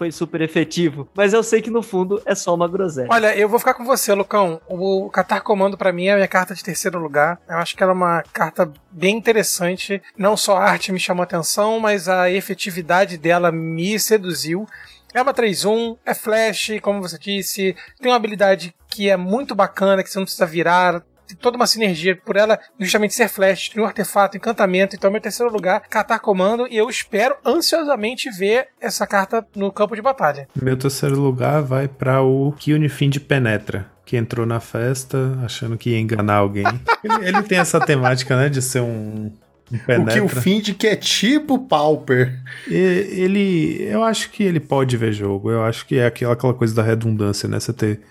Foi 0.01 0.11
super 0.11 0.41
efetivo. 0.41 1.07
Mas 1.13 1.31
eu 1.31 1.43
sei 1.43 1.61
que 1.61 1.69
no 1.69 1.83
fundo 1.83 2.19
é 2.25 2.33
só 2.33 2.55
uma 2.55 2.67
groselha. 2.67 3.07
Olha, 3.11 3.37
eu 3.37 3.47
vou 3.47 3.59
ficar 3.59 3.75
com 3.75 3.85
você, 3.85 4.11
Lucão. 4.15 4.59
O 4.67 5.11
Catar 5.11 5.41
Comando, 5.41 5.77
pra 5.77 5.93
mim, 5.93 6.07
é 6.07 6.13
a 6.13 6.15
minha 6.15 6.27
carta 6.27 6.55
de 6.55 6.63
terceiro 6.63 6.97
lugar. 6.97 7.39
Eu 7.47 7.57
acho 7.57 7.77
que 7.77 7.83
ela 7.83 7.91
é 7.91 7.93
uma 7.93 8.23
carta 8.33 8.73
bem 8.89 9.15
interessante. 9.15 10.01
Não 10.17 10.35
só 10.35 10.57
a 10.57 10.63
arte 10.63 10.91
me 10.91 10.99
chamou 10.99 11.21
atenção, 11.21 11.79
mas 11.79 12.09
a 12.09 12.31
efetividade 12.31 13.15
dela 13.15 13.51
me 13.51 13.99
seduziu. 13.99 14.65
É 15.13 15.21
uma 15.21 15.35
3-1, 15.35 15.97
é 16.03 16.15
flash, 16.15 16.79
como 16.81 16.99
você 16.99 17.19
disse, 17.19 17.75
tem 17.99 18.11
uma 18.11 18.15
habilidade 18.15 18.73
que 18.87 19.07
é 19.07 19.15
muito 19.15 19.53
bacana, 19.53 20.01
que 20.01 20.09
você 20.09 20.17
não 20.17 20.25
precisa 20.25 20.47
virar, 20.47 21.03
toda 21.35 21.55
uma 21.57 21.67
sinergia 21.67 22.15
por 22.15 22.35
ela 22.35 22.59
justamente 22.79 23.13
ser 23.13 23.27
flash, 23.29 23.69
tem 23.69 23.81
um 23.81 23.85
artefato, 23.85 24.37
encantamento, 24.37 24.95
então 24.95 25.11
meu 25.11 25.21
terceiro 25.21 25.51
lugar, 25.51 25.81
catar 25.89 26.19
comando, 26.19 26.67
e 26.69 26.77
eu 26.77 26.89
espero 26.89 27.35
ansiosamente 27.45 28.29
ver 28.31 28.67
essa 28.79 29.05
carta 29.07 29.45
no 29.55 29.71
campo 29.71 29.95
de 29.95 30.01
batalha. 30.01 30.47
Meu 30.61 30.77
terceiro 30.77 31.19
lugar 31.19 31.61
vai 31.61 31.87
pra 31.87 32.21
o 32.21 32.51
que 32.57 32.73
Unifind 32.73 33.17
penetra. 33.19 33.89
Que 34.05 34.17
entrou 34.17 34.45
na 34.45 34.59
festa 34.59 35.37
achando 35.45 35.77
que 35.77 35.91
ia 35.91 35.99
enganar 35.99 36.35
alguém. 36.35 36.65
ele, 37.03 37.27
ele 37.29 37.43
tem 37.43 37.59
essa 37.59 37.79
temática, 37.79 38.35
né? 38.35 38.49
De 38.49 38.61
ser 38.61 38.81
um, 38.81 38.85
um 38.87 39.31
O 39.71 39.77
que 39.77 39.85
penetra. 39.85 40.23
o 40.25 40.27
Find 40.27 40.73
que 40.73 40.87
é 40.87 40.97
tipo 40.97 41.57
Pauper. 41.59 42.37
E- 42.67 42.73
Ele. 42.75 43.81
Eu 43.83 44.03
acho 44.03 44.29
que 44.31 44.43
ele 44.43 44.59
pode 44.59 44.97
ver 44.97 45.13
jogo. 45.13 45.49
Eu 45.49 45.63
acho 45.63 45.85
que 45.85 45.97
é 45.97 46.07
aquela, 46.07 46.33
aquela 46.33 46.53
coisa 46.53 46.75
da 46.75 46.83
redundância, 46.83 47.47
né? 47.47 47.57
Você 47.57 47.71
ter 47.71 48.01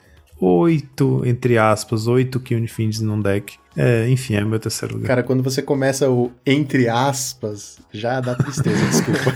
oito, 0.41 1.23
entre 1.25 1.59
aspas, 1.59 2.07
oito 2.07 2.41
que 2.41 2.55
Unifinds 2.55 3.01
num 3.01 3.21
deck. 3.21 3.59
É, 3.77 4.09
enfim, 4.09 4.35
é 4.35 4.45
meu 4.45 4.59
terceiro 4.59 4.95
lugar. 4.95 5.09
Cara, 5.09 5.23
quando 5.23 5.43
você 5.43 5.63
começa 5.63 6.11
o 6.11 6.33
entre 6.45 6.89
aspas, 6.89 7.79
já 7.93 8.21
dá 8.21 8.35
tristeza, 8.35 8.85
desculpa. 8.91 9.33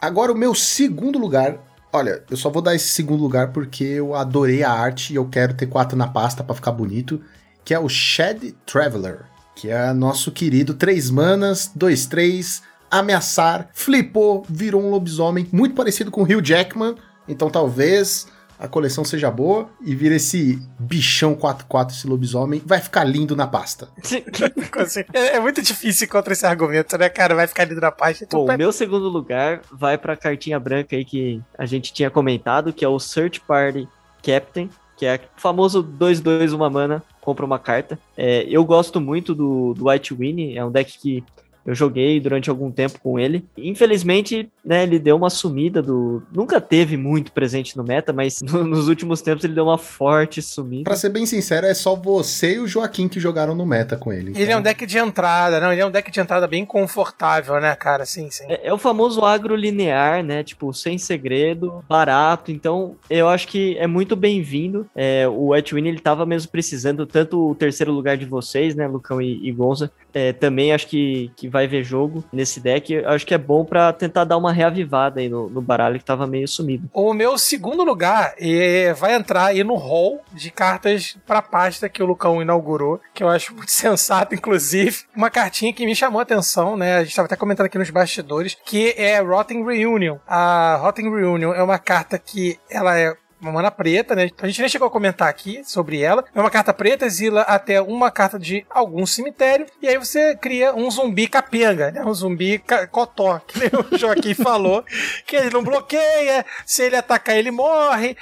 Agora, 0.00 0.32
o 0.32 0.36
meu 0.36 0.54
segundo 0.54 1.18
lugar. 1.18 1.72
Olha, 1.92 2.24
eu 2.28 2.36
só 2.36 2.50
vou 2.50 2.60
dar 2.60 2.74
esse 2.74 2.88
segundo 2.88 3.22
lugar 3.22 3.52
porque 3.52 3.84
eu 3.84 4.16
adorei 4.16 4.64
a 4.64 4.70
arte 4.70 5.12
e 5.12 5.16
eu 5.16 5.26
quero 5.26 5.54
ter 5.54 5.66
quatro 5.66 5.96
na 5.96 6.08
pasta 6.08 6.42
pra 6.42 6.54
ficar 6.54 6.72
bonito. 6.72 7.20
Que 7.64 7.72
é 7.72 7.78
o 7.78 7.88
Shed 7.88 8.52
Traveler. 8.66 9.20
Que 9.54 9.70
é 9.70 9.92
nosso 9.92 10.32
querido 10.32 10.74
3 10.74 11.10
manas, 11.10 11.70
2, 11.74 12.06
3, 12.06 12.62
ameaçar, 12.90 13.70
flipou, 13.72 14.44
virou 14.48 14.82
um 14.82 14.90
lobisomem, 14.90 15.46
muito 15.52 15.74
parecido 15.76 16.10
com 16.10 16.22
o 16.22 16.24
Hugh 16.24 16.44
Jackman. 16.44 16.96
Então 17.28 17.48
talvez 17.48 18.26
a 18.58 18.68
coleção 18.68 19.04
seja 19.04 19.30
boa 19.30 19.68
e 19.84 19.94
vira 19.94 20.14
esse 20.14 20.58
bichão 20.78 21.34
4-4, 21.34 21.90
esse 21.90 22.06
lobisomem. 22.06 22.62
Vai 22.64 22.80
ficar 22.80 23.04
lindo 23.04 23.34
na 23.36 23.46
pasta. 23.46 23.88
É, 25.12 25.36
é 25.36 25.40
muito 25.40 25.60
difícil 25.62 26.08
contra 26.08 26.32
esse 26.32 26.46
argumento, 26.46 26.96
né, 26.98 27.08
cara? 27.08 27.34
Vai 27.34 27.46
ficar 27.46 27.64
lido 27.64 27.80
na 27.80 27.90
página. 27.90 28.26
Então, 28.26 28.40
Bom, 28.40 28.46
vai- 28.46 28.56
o 28.56 28.58
meu 28.58 28.72
segundo 28.72 29.08
lugar 29.08 29.60
vai 29.72 29.96
pra 29.98 30.16
cartinha 30.16 30.58
branca 30.58 30.96
aí 30.96 31.04
que 31.04 31.40
a 31.58 31.66
gente 31.66 31.92
tinha 31.92 32.10
comentado, 32.10 32.72
que 32.72 32.84
é 32.84 32.88
o 32.88 32.98
Search 32.98 33.40
Party 33.40 33.88
Captain, 34.22 34.68
que 34.96 35.06
é 35.06 35.16
o 35.16 35.40
famoso 35.40 35.82
2-2 35.82 36.52
uma 36.54 36.70
mana, 36.70 37.02
compra 37.20 37.44
uma 37.44 37.58
carta. 37.58 37.98
É, 38.16 38.44
eu 38.48 38.64
gosto 38.64 39.00
muito 39.00 39.34
do, 39.34 39.74
do 39.74 39.88
White 39.88 40.14
Winnie, 40.14 40.56
é 40.56 40.64
um 40.64 40.70
deck 40.70 40.98
que 40.98 41.24
Eu 41.66 41.74
joguei 41.74 42.20
durante 42.20 42.50
algum 42.50 42.70
tempo 42.70 42.98
com 43.00 43.18
ele. 43.18 43.44
Infelizmente, 43.56 44.48
né, 44.64 44.82
ele 44.82 44.98
deu 44.98 45.16
uma 45.16 45.30
sumida 45.30 45.82
do. 45.82 46.22
Nunca 46.32 46.60
teve 46.60 46.96
muito 46.96 47.32
presente 47.32 47.76
no 47.76 47.84
meta, 47.84 48.12
mas 48.12 48.40
no- 48.42 48.64
nos 48.64 48.88
últimos 48.88 49.20
tempos 49.20 49.44
ele 49.44 49.54
deu 49.54 49.64
uma 49.64 49.78
forte 49.78 50.40
sumida. 50.40 50.84
Pra 50.84 50.96
ser 50.96 51.10
bem 51.10 51.26
sincero, 51.26 51.66
é 51.66 51.74
só 51.74 51.94
você 51.94 52.54
e 52.54 52.58
o 52.60 52.66
Joaquim 52.66 53.08
que 53.08 53.20
jogaram 53.20 53.54
no 53.54 53.66
meta 53.66 53.96
com 53.96 54.12
ele. 54.12 54.32
Ele 54.36 54.50
é 54.50 54.56
um 54.56 54.62
deck 54.62 54.86
de 54.86 54.98
entrada, 54.98 55.60
não, 55.60 55.72
ele 55.72 55.80
é 55.82 55.86
um 55.86 55.90
deck 55.90 56.10
de 56.10 56.20
entrada 56.20 56.46
bem 56.46 56.64
confortável, 56.64 57.60
né, 57.60 57.74
cara? 57.74 58.04
Sim, 58.06 58.30
sim. 58.30 58.44
É, 58.48 58.68
é 58.68 58.72
o 58.72 58.78
famoso 58.78 59.22
agro 59.24 59.54
linear, 59.54 60.22
né? 60.22 60.42
Tipo, 60.42 60.72
sem 60.72 60.98
segredo, 60.98 61.84
barato. 61.88 62.50
Então, 62.50 62.96
eu 63.10 63.28
acho 63.28 63.48
que 63.48 63.76
é 63.78 63.86
muito 63.86 64.14
bem-vindo. 64.16 64.86
É, 64.94 65.26
o 65.28 65.54
Etwin, 65.54 65.86
ele 65.86 66.00
tava 66.00 66.24
mesmo 66.24 66.50
precisando, 66.50 67.06
tanto 67.06 67.50
o 67.50 67.54
terceiro 67.54 67.92
lugar 67.92 68.16
de 68.16 68.24
vocês, 68.24 68.74
né, 68.74 68.86
Lucão 68.86 69.20
e, 69.20 69.46
e 69.46 69.52
Gonza. 69.52 69.90
É, 70.12 70.32
também 70.32 70.72
acho 70.72 70.86
que, 70.86 71.30
que 71.36 71.48
vai 71.54 71.68
ver 71.68 71.84
jogo 71.84 72.24
nesse 72.32 72.58
deck. 72.58 72.92
Eu 72.92 73.08
acho 73.10 73.24
que 73.24 73.32
é 73.32 73.38
bom 73.38 73.64
pra 73.64 73.92
tentar 73.92 74.24
dar 74.24 74.36
uma 74.36 74.52
reavivada 74.52 75.20
aí 75.20 75.28
no, 75.28 75.48
no 75.48 75.62
baralho 75.62 76.00
que 76.00 76.04
tava 76.04 76.26
meio 76.26 76.48
sumido. 76.48 76.90
O 76.92 77.14
meu 77.14 77.38
segundo 77.38 77.84
lugar 77.84 78.34
é, 78.38 78.92
vai 78.92 79.14
entrar 79.14 79.46
aí 79.46 79.62
no 79.62 79.76
hall 79.76 80.20
de 80.32 80.50
cartas 80.50 81.16
pra 81.24 81.40
pasta 81.40 81.88
que 81.88 82.02
o 82.02 82.06
Lucão 82.06 82.42
inaugurou, 82.42 83.00
que 83.14 83.22
eu 83.22 83.28
acho 83.28 83.54
muito 83.54 83.70
sensato, 83.72 84.34
inclusive. 84.34 85.04
Uma 85.14 85.30
cartinha 85.30 85.72
que 85.72 85.86
me 85.86 85.94
chamou 85.94 86.18
a 86.18 86.24
atenção, 86.24 86.76
né? 86.76 86.96
A 86.96 87.00
gente 87.00 87.10
estava 87.10 87.26
até 87.26 87.36
comentando 87.36 87.66
aqui 87.66 87.78
nos 87.78 87.90
bastidores, 87.90 88.56
que 88.64 88.92
é 88.96 89.20
Rotten 89.20 89.64
Reunion. 89.64 90.16
A 90.26 90.76
Rotten 90.82 91.08
Reunion 91.08 91.54
é 91.54 91.62
uma 91.62 91.78
carta 91.78 92.18
que 92.18 92.58
ela 92.68 92.98
é 92.98 93.14
uma 93.44 93.52
mana 93.52 93.70
preta, 93.70 94.14
né? 94.14 94.30
A 94.40 94.46
gente 94.46 94.60
nem 94.60 94.68
chegou 94.68 94.88
a 94.88 94.90
comentar 94.90 95.28
aqui 95.28 95.62
sobre 95.64 96.00
ela. 96.00 96.24
É 96.34 96.40
uma 96.40 96.50
carta 96.50 96.72
preta, 96.72 97.04
exila 97.04 97.42
até 97.42 97.80
uma 97.80 98.10
carta 98.10 98.38
de 98.38 98.64
algum 98.70 99.04
cemitério. 99.06 99.66
E 99.82 99.88
aí 99.88 99.98
você 99.98 100.34
cria 100.36 100.74
um 100.74 100.90
zumbi 100.90 101.28
capenga, 101.28 101.90
né? 101.90 102.04
Um 102.04 102.14
zumbi 102.14 102.62
cotó, 102.90 103.38
que 103.40 103.58
nem 103.60 103.68
o 103.68 103.98
Joaquim 103.98 104.34
falou. 104.34 104.84
Que 105.26 105.36
ele 105.36 105.50
não 105.50 105.62
bloqueia, 105.62 106.44
se 106.64 106.82
ele 106.82 106.96
atacar, 106.96 107.36
ele 107.36 107.50
morre. 107.50 108.16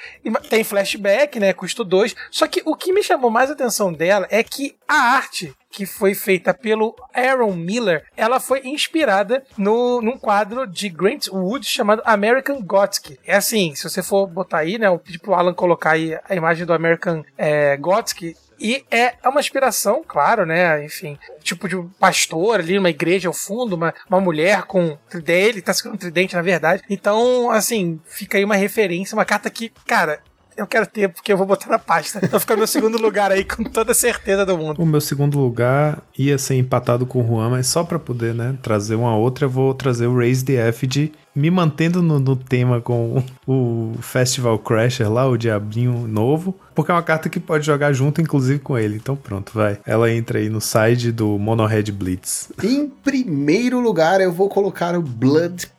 Tem 0.51 0.65
flashback, 0.65 1.39
né? 1.39 1.53
Custo 1.53 1.85
2. 1.85 2.15
Só 2.31 2.47
que 2.47 2.63
o 2.65 2.75
que 2.75 2.93
me 2.93 3.03
chamou 3.03 3.31
mais 3.31 3.51
a 3.51 3.53
atenção 3.53 3.93
dela 3.93 4.27
é 4.31 4.43
que 4.43 4.77
a 4.89 4.97
arte 4.97 5.55
que 5.73 5.87
foi 5.87 6.15
feita 6.15 6.53
pelo 6.53 6.95
Aaron 7.15 7.55
Miller, 7.55 8.05
ela 8.17 8.39
foi 8.39 8.61
inspirada 8.65 9.43
no, 9.57 10.03
num 10.03 10.19
quadro 10.19 10.67
de 10.67 10.89
Grant 10.89 11.29
Wood 11.29 11.67
chamado 11.67 12.03
American 12.05 12.61
Gothic. 12.63 13.19
É 13.25 13.37
assim, 13.37 13.75
se 13.75 13.89
você 13.89 14.03
for 14.03 14.27
botar 14.27 14.59
aí, 14.59 14.79
né, 14.79 14.87
eu 14.87 14.99
pedi 14.99 15.19
pro 15.19 15.35
Alan 15.35 15.55
colocar 15.55 15.93
aí 15.93 16.19
a 16.29 16.35
imagem 16.35 16.67
do 16.67 16.75
American 16.75 17.25
é, 17.39 17.77
Gothic, 17.77 18.37
e 18.63 18.85
é 18.93 19.15
uma 19.25 19.41
inspiração, 19.41 20.05
claro, 20.07 20.47
né? 20.47 20.85
Enfim, 20.85 21.19
tipo 21.43 21.69
de 21.69 21.75
um 21.75 21.89
pastor 21.89 22.61
ali, 22.61 22.79
uma 22.79 22.91
igreja 22.91 23.29
ao 23.29 23.35
fundo, 23.35 23.75
uma, 23.75 23.93
uma 24.09 24.21
mulher 24.21 24.63
com 24.63 24.97
tridente, 25.11 25.49
ele 25.49 25.63
tá 25.63 25.75
segurando 25.75 25.97
um 25.97 25.99
tridente, 25.99 26.37
na 26.37 26.43
verdade. 26.43 26.81
Então, 26.89 27.51
assim, 27.51 28.01
fica 28.07 28.39
aí 28.39 28.45
uma 28.45 28.55
referência, 28.55 29.17
uma 29.17 29.25
carta 29.25 29.51
que, 29.51 29.73
cara, 29.85 30.21
eu 30.57 30.67
quero 30.67 30.87
ter 30.87 31.09
porque 31.09 31.33
eu 31.33 31.37
vou 31.37 31.47
botar 31.47 31.69
na 31.69 31.79
pasta. 31.79 32.21
Então 32.23 32.39
fica 32.39 32.55
no 32.55 32.59
meu 32.59 32.67
segundo 32.67 32.99
lugar 32.99 33.31
aí, 33.31 33.45
com 33.45 33.65
toda 33.65 33.95
certeza 33.95 34.45
do 34.45 34.57
mundo. 34.57 34.81
O 34.81 34.87
meu 34.87 35.01
segundo 35.01 35.39
lugar 35.39 36.03
ia 36.19 36.39
ser 36.39 36.57
empatado 36.57 37.07
com 37.07 37.23
o 37.23 37.27
Juan, 37.27 37.51
mas 37.51 37.67
só 37.67 37.85
pra 37.85 37.99
poder, 37.99 38.35
né, 38.35 38.57
trazer 38.63 38.95
uma 38.95 39.17
outra, 39.17 39.47
eu 39.47 39.51
vou 39.51 39.75
trazer 39.75 40.07
o 40.07 40.17
Raise 40.17 40.45
the 40.45 40.69
Effigy, 40.69 41.13
me 41.35 41.51
mantendo 41.51 42.03
no, 42.03 42.19
no 42.19 42.37
tema 42.37 42.81
com 42.81 43.23
o 43.47 43.93
Festival 44.01 44.59
Crasher 44.59 45.11
lá, 45.11 45.27
o 45.27 45.37
Diabinho 45.37 46.07
novo, 46.07 46.55
porque 46.75 46.91
é 46.91 46.95
uma 46.95 47.03
carta 47.03 47.29
que 47.29 47.41
pode 47.41 47.65
jogar 47.65 47.93
junto, 47.93 48.21
inclusive, 48.21 48.59
com 48.59 48.79
ele. 48.79 48.97
Então 48.97 49.17
pronto, 49.17 49.53
vai. 49.55 49.79
Ela 49.87 50.13
entra 50.13 50.39
aí 50.39 50.49
no 50.49 50.61
side 50.61 51.11
do 51.13 51.39
Mono 51.39 51.65
Red 51.65 51.85
Blitz. 51.85 52.51
Em 52.63 52.89
primeiro 52.89 53.81
lugar, 53.81 54.21
eu 54.21 54.33
vou 54.33 54.49
colocar 54.49 54.95
o 54.97 55.03
Blood 55.03 55.71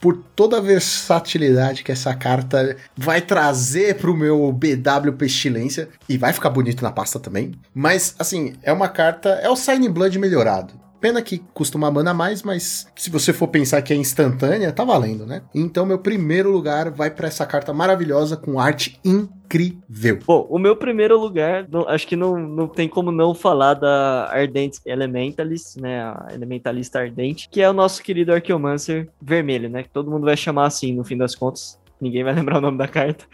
Por 0.00 0.16
toda 0.36 0.58
a 0.58 0.60
versatilidade 0.60 1.82
que 1.82 1.92
essa 1.92 2.14
carta 2.14 2.76
vai 2.96 3.20
trazer 3.20 3.96
pro 3.96 4.16
meu 4.16 4.52
BW 4.52 5.12
Pestilência. 5.16 5.88
E 6.08 6.16
vai 6.16 6.32
ficar 6.32 6.50
bonito 6.50 6.82
na 6.82 6.92
pasta 6.92 7.18
também. 7.18 7.52
Mas, 7.74 8.14
assim, 8.18 8.54
é 8.62 8.72
uma 8.72 8.88
carta. 8.88 9.30
É 9.42 9.48
o 9.48 9.56
Sign 9.56 9.88
Blood 9.88 10.18
melhorado. 10.18 10.83
Pena 11.04 11.20
que 11.20 11.36
custa 11.52 11.76
uma 11.76 11.90
mana 11.90 12.12
a 12.12 12.14
mais, 12.14 12.42
mas 12.42 12.90
se 12.96 13.10
você 13.10 13.30
for 13.30 13.48
pensar 13.48 13.82
que 13.82 13.92
é 13.92 13.96
instantânea, 13.96 14.72
tá 14.72 14.84
valendo, 14.86 15.26
né? 15.26 15.42
Então, 15.54 15.84
meu 15.84 15.98
primeiro 15.98 16.50
lugar 16.50 16.90
vai 16.90 17.10
pra 17.10 17.28
essa 17.28 17.44
carta 17.44 17.74
maravilhosa 17.74 18.38
com 18.38 18.58
arte 18.58 18.98
incrível. 19.04 20.20
Bom, 20.26 20.46
o 20.48 20.58
meu 20.58 20.74
primeiro 20.74 21.20
lugar, 21.20 21.68
não- 21.70 21.86
acho 21.86 22.06
que 22.08 22.16
não, 22.16 22.38
não 22.38 22.66
tem 22.66 22.88
como 22.88 23.12
não 23.12 23.34
falar 23.34 23.74
da 23.74 24.30
Ardent 24.32 24.78
Elementalist, 24.86 25.76
né? 25.78 26.00
A 26.04 26.28
Elementalista 26.32 27.00
Ardente, 27.00 27.50
que 27.50 27.60
é 27.60 27.68
o 27.68 27.74
nosso 27.74 28.02
querido 28.02 28.32
Archeomancer 28.32 29.06
vermelho, 29.20 29.68
né? 29.68 29.82
Que 29.82 29.90
todo 29.90 30.10
mundo 30.10 30.24
vai 30.24 30.38
chamar 30.38 30.64
assim 30.64 30.94
no 30.94 31.04
fim 31.04 31.18
das 31.18 31.34
contas. 31.34 31.78
Ninguém 32.00 32.24
vai 32.24 32.32
lembrar 32.34 32.56
o 32.56 32.62
nome 32.62 32.78
da 32.78 32.88
carta. 32.88 33.26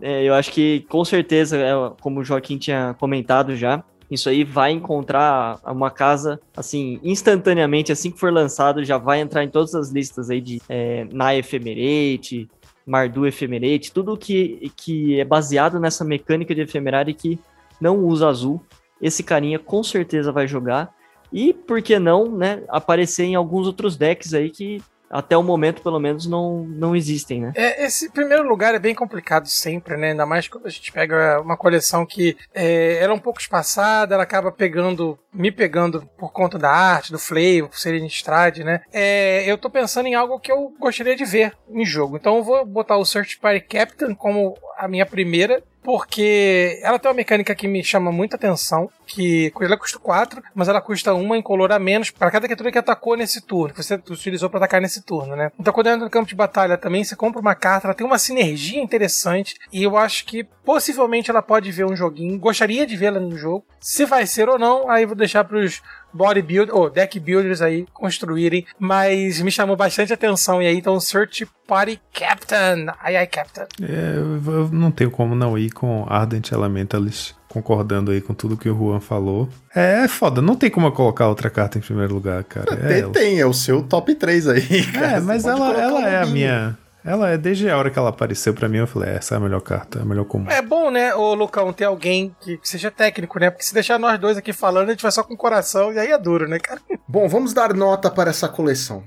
É, 0.00 0.22
eu 0.22 0.32
acho 0.32 0.52
que 0.52 0.86
com 0.88 1.04
certeza, 1.04 1.56
é, 1.58 1.72
como 2.00 2.20
o 2.20 2.24
Joaquim 2.24 2.56
tinha 2.56 2.94
comentado 3.00 3.56
já, 3.56 3.82
isso 4.10 4.28
aí 4.28 4.42
vai 4.42 4.72
encontrar 4.72 5.60
uma 5.64 5.90
casa, 5.90 6.40
assim, 6.56 6.98
instantaneamente, 7.02 7.92
assim 7.92 8.10
que 8.10 8.18
for 8.18 8.32
lançado, 8.32 8.84
já 8.84 8.98
vai 8.98 9.20
entrar 9.20 9.44
em 9.44 9.48
todas 9.48 9.74
as 9.74 9.90
listas 9.90 10.30
aí 10.30 10.40
de 10.40 10.60
é, 10.68 11.06
na 11.12 11.34
Ephemerate, 11.34 12.48
Mardu 12.84 13.26
Ephemerate, 13.26 13.92
tudo 13.92 14.16
que, 14.16 14.72
que 14.76 15.20
é 15.20 15.24
baseado 15.24 15.78
nessa 15.78 16.04
mecânica 16.04 16.54
de 16.54 16.62
Ephemerate 16.62 17.14
que 17.14 17.38
não 17.80 17.98
usa 18.04 18.28
azul, 18.28 18.60
esse 19.00 19.22
carinha 19.22 19.58
com 19.58 19.82
certeza 19.82 20.32
vai 20.32 20.46
jogar. 20.48 20.92
E 21.32 21.54
por 21.54 21.80
que 21.80 21.98
não, 21.98 22.30
né, 22.36 22.64
aparecer 22.68 23.24
em 23.24 23.36
alguns 23.36 23.66
outros 23.66 23.96
decks 23.96 24.34
aí 24.34 24.50
que 24.50 24.82
até 25.10 25.36
o 25.36 25.42
momento, 25.42 25.82
pelo 25.82 25.98
menos, 25.98 26.26
não, 26.26 26.64
não 26.64 26.94
existem, 26.94 27.40
né? 27.40 27.52
É, 27.56 27.84
esse 27.84 28.08
primeiro 28.10 28.48
lugar 28.48 28.74
é 28.74 28.78
bem 28.78 28.94
complicado 28.94 29.48
sempre, 29.48 29.96
né? 29.96 30.10
Ainda 30.12 30.24
mais 30.24 30.46
quando 30.46 30.66
a 30.66 30.70
gente 30.70 30.92
pega 30.92 31.40
uma 31.40 31.56
coleção 31.56 32.06
que 32.06 32.36
é, 32.54 33.02
ela 33.02 33.12
é 33.12 33.16
um 33.16 33.20
pouco 33.20 33.40
espaçada, 33.40 34.14
ela 34.14 34.22
acaba 34.22 34.52
pegando, 34.52 35.18
me 35.32 35.50
pegando 35.50 36.08
por 36.16 36.32
conta 36.32 36.56
da 36.58 36.70
arte, 36.70 37.10
do 37.10 37.18
flavor, 37.18 37.68
por 37.70 37.78
ser 37.78 37.94
em 37.94 38.06
Strade, 38.06 38.62
né? 38.62 38.82
É, 38.92 39.50
eu 39.50 39.58
tô 39.58 39.68
pensando 39.68 40.06
em 40.06 40.14
algo 40.14 40.38
que 40.38 40.52
eu 40.52 40.72
gostaria 40.78 41.16
de 41.16 41.24
ver 41.24 41.54
em 41.68 41.84
jogo. 41.84 42.16
Então 42.16 42.36
eu 42.36 42.44
vou 42.44 42.64
botar 42.64 42.96
o 42.96 43.04
Search 43.04 43.38
Party 43.38 43.60
Captain 43.60 44.14
como 44.14 44.54
a 44.78 44.86
minha 44.86 45.06
primeira. 45.06 45.62
Porque 45.82 46.78
ela 46.82 46.98
tem 46.98 47.10
uma 47.10 47.16
mecânica 47.16 47.54
que 47.54 47.66
me 47.66 47.82
chama 47.82 48.12
muita 48.12 48.36
atenção, 48.36 48.90
que 49.06 49.52
ela 49.60 49.76
custa 49.76 49.98
4, 49.98 50.42
mas 50.54 50.68
ela 50.68 50.80
custa 50.80 51.14
uma 51.14 51.36
incolor 51.36 51.72
a 51.72 51.78
menos 51.78 52.10
para 52.10 52.30
cada 52.30 52.46
criatura 52.46 52.70
que 52.70 52.78
atacou 52.78 53.16
nesse 53.16 53.40
turno, 53.40 53.74
que 53.74 53.82
você 53.82 53.94
utilizou 53.94 54.50
para 54.50 54.58
atacar 54.58 54.80
nesse 54.80 55.02
turno, 55.02 55.34
né? 55.34 55.50
Então 55.58 55.72
quando 55.72 55.88
entra 55.88 56.04
no 56.04 56.10
campo 56.10 56.28
de 56.28 56.34
batalha 56.34 56.76
também, 56.76 57.02
você 57.02 57.16
compra 57.16 57.40
uma 57.40 57.54
carta, 57.54 57.86
ela 57.86 57.94
tem 57.94 58.06
uma 58.06 58.18
sinergia 58.18 58.80
interessante, 58.80 59.56
e 59.72 59.82
eu 59.82 59.96
acho 59.96 60.26
que 60.26 60.44
possivelmente 60.64 61.30
ela 61.30 61.42
pode 61.42 61.72
ver 61.72 61.86
um 61.86 61.96
joguinho, 61.96 62.38
gostaria 62.38 62.86
de 62.86 62.96
vê-la 62.96 63.18
no 63.18 63.36
jogo. 63.36 63.64
Se 63.80 64.04
vai 64.04 64.26
ser 64.26 64.48
ou 64.48 64.58
não, 64.58 64.88
aí 64.90 65.06
vou 65.06 65.16
deixar 65.16 65.44
pros 65.44 65.82
bodybuilders, 66.12 66.76
ou 66.76 66.90
deck 66.90 67.18
builders 67.18 67.60
aí 67.60 67.86
construírem, 67.92 68.66
mas 68.78 69.40
me 69.40 69.50
chamou 69.50 69.76
bastante 69.76 70.12
atenção, 70.12 70.62
e 70.62 70.66
aí 70.66 70.76
então 70.76 70.98
Search 71.00 71.46
Party 71.66 72.00
Captain, 72.12 72.86
ai 73.00 73.16
ai 73.16 73.26
Captain. 73.26 73.66
É, 73.82 74.16
eu, 74.16 74.68
não 74.72 74.90
tenho 74.90 75.10
como 75.10 75.34
não 75.34 75.56
ir 75.56 75.70
com 75.70 76.04
Ardent 76.08 76.50
Elementalist, 76.50 77.34
concordando 77.48 78.10
aí 78.10 78.20
com 78.20 78.34
tudo 78.34 78.56
que 78.56 78.68
o 78.68 78.76
Juan 78.76 79.00
falou. 79.00 79.48
É, 79.74 80.04
é 80.04 80.08
foda, 80.08 80.40
não 80.40 80.56
tem 80.56 80.70
como 80.70 80.86
eu 80.86 80.92
colocar 80.92 81.28
outra 81.28 81.50
carta 81.50 81.78
em 81.78 81.80
primeiro 81.80 82.14
lugar, 82.14 82.42
cara. 82.44 82.74
É, 82.74 82.88
tem, 82.88 83.00
ela. 83.00 83.12
tem, 83.12 83.40
é 83.40 83.46
o 83.46 83.52
seu 83.52 83.82
top 83.82 84.14
3 84.14 84.48
aí, 84.48 84.84
cara. 84.92 85.16
É, 85.16 85.20
mas 85.20 85.44
ela, 85.44 85.72
ela 85.80 86.08
é 86.08 86.22
a 86.22 86.26
minha. 86.26 86.78
Ela 87.04 87.30
é 87.30 87.38
desde 87.38 87.68
a 87.70 87.76
hora 87.78 87.90
que 87.90 87.98
ela 87.98 88.10
apareceu 88.10 88.52
pra 88.52 88.68
mim, 88.68 88.78
eu 88.78 88.86
falei, 88.86 89.10
essa 89.10 89.34
é 89.34 89.36
a 89.38 89.40
melhor 89.40 89.60
carta, 89.60 89.98
é 90.00 90.02
a 90.02 90.04
melhor 90.04 90.24
comum. 90.24 90.50
É 90.50 90.60
bom, 90.60 90.90
né, 90.90 91.14
ô 91.14 91.34
Lucão, 91.34 91.72
ter 91.72 91.84
alguém 91.84 92.34
que 92.40 92.58
seja 92.62 92.90
técnico, 92.90 93.38
né? 93.38 93.50
Porque 93.50 93.64
se 93.64 93.72
deixar 93.72 93.98
nós 93.98 94.18
dois 94.18 94.36
aqui 94.36 94.52
falando, 94.52 94.88
a 94.88 94.92
gente 94.92 95.02
vai 95.02 95.10
só 95.12 95.22
com 95.22 95.32
o 95.34 95.36
coração, 95.36 95.92
e 95.92 95.98
aí 95.98 96.08
é 96.12 96.18
duro, 96.18 96.46
né, 96.48 96.58
cara? 96.58 96.80
Bom, 97.08 97.26
vamos 97.28 97.52
dar 97.54 97.72
nota 97.74 98.10
para 98.10 98.30
essa 98.30 98.48
coleção. 98.48 99.02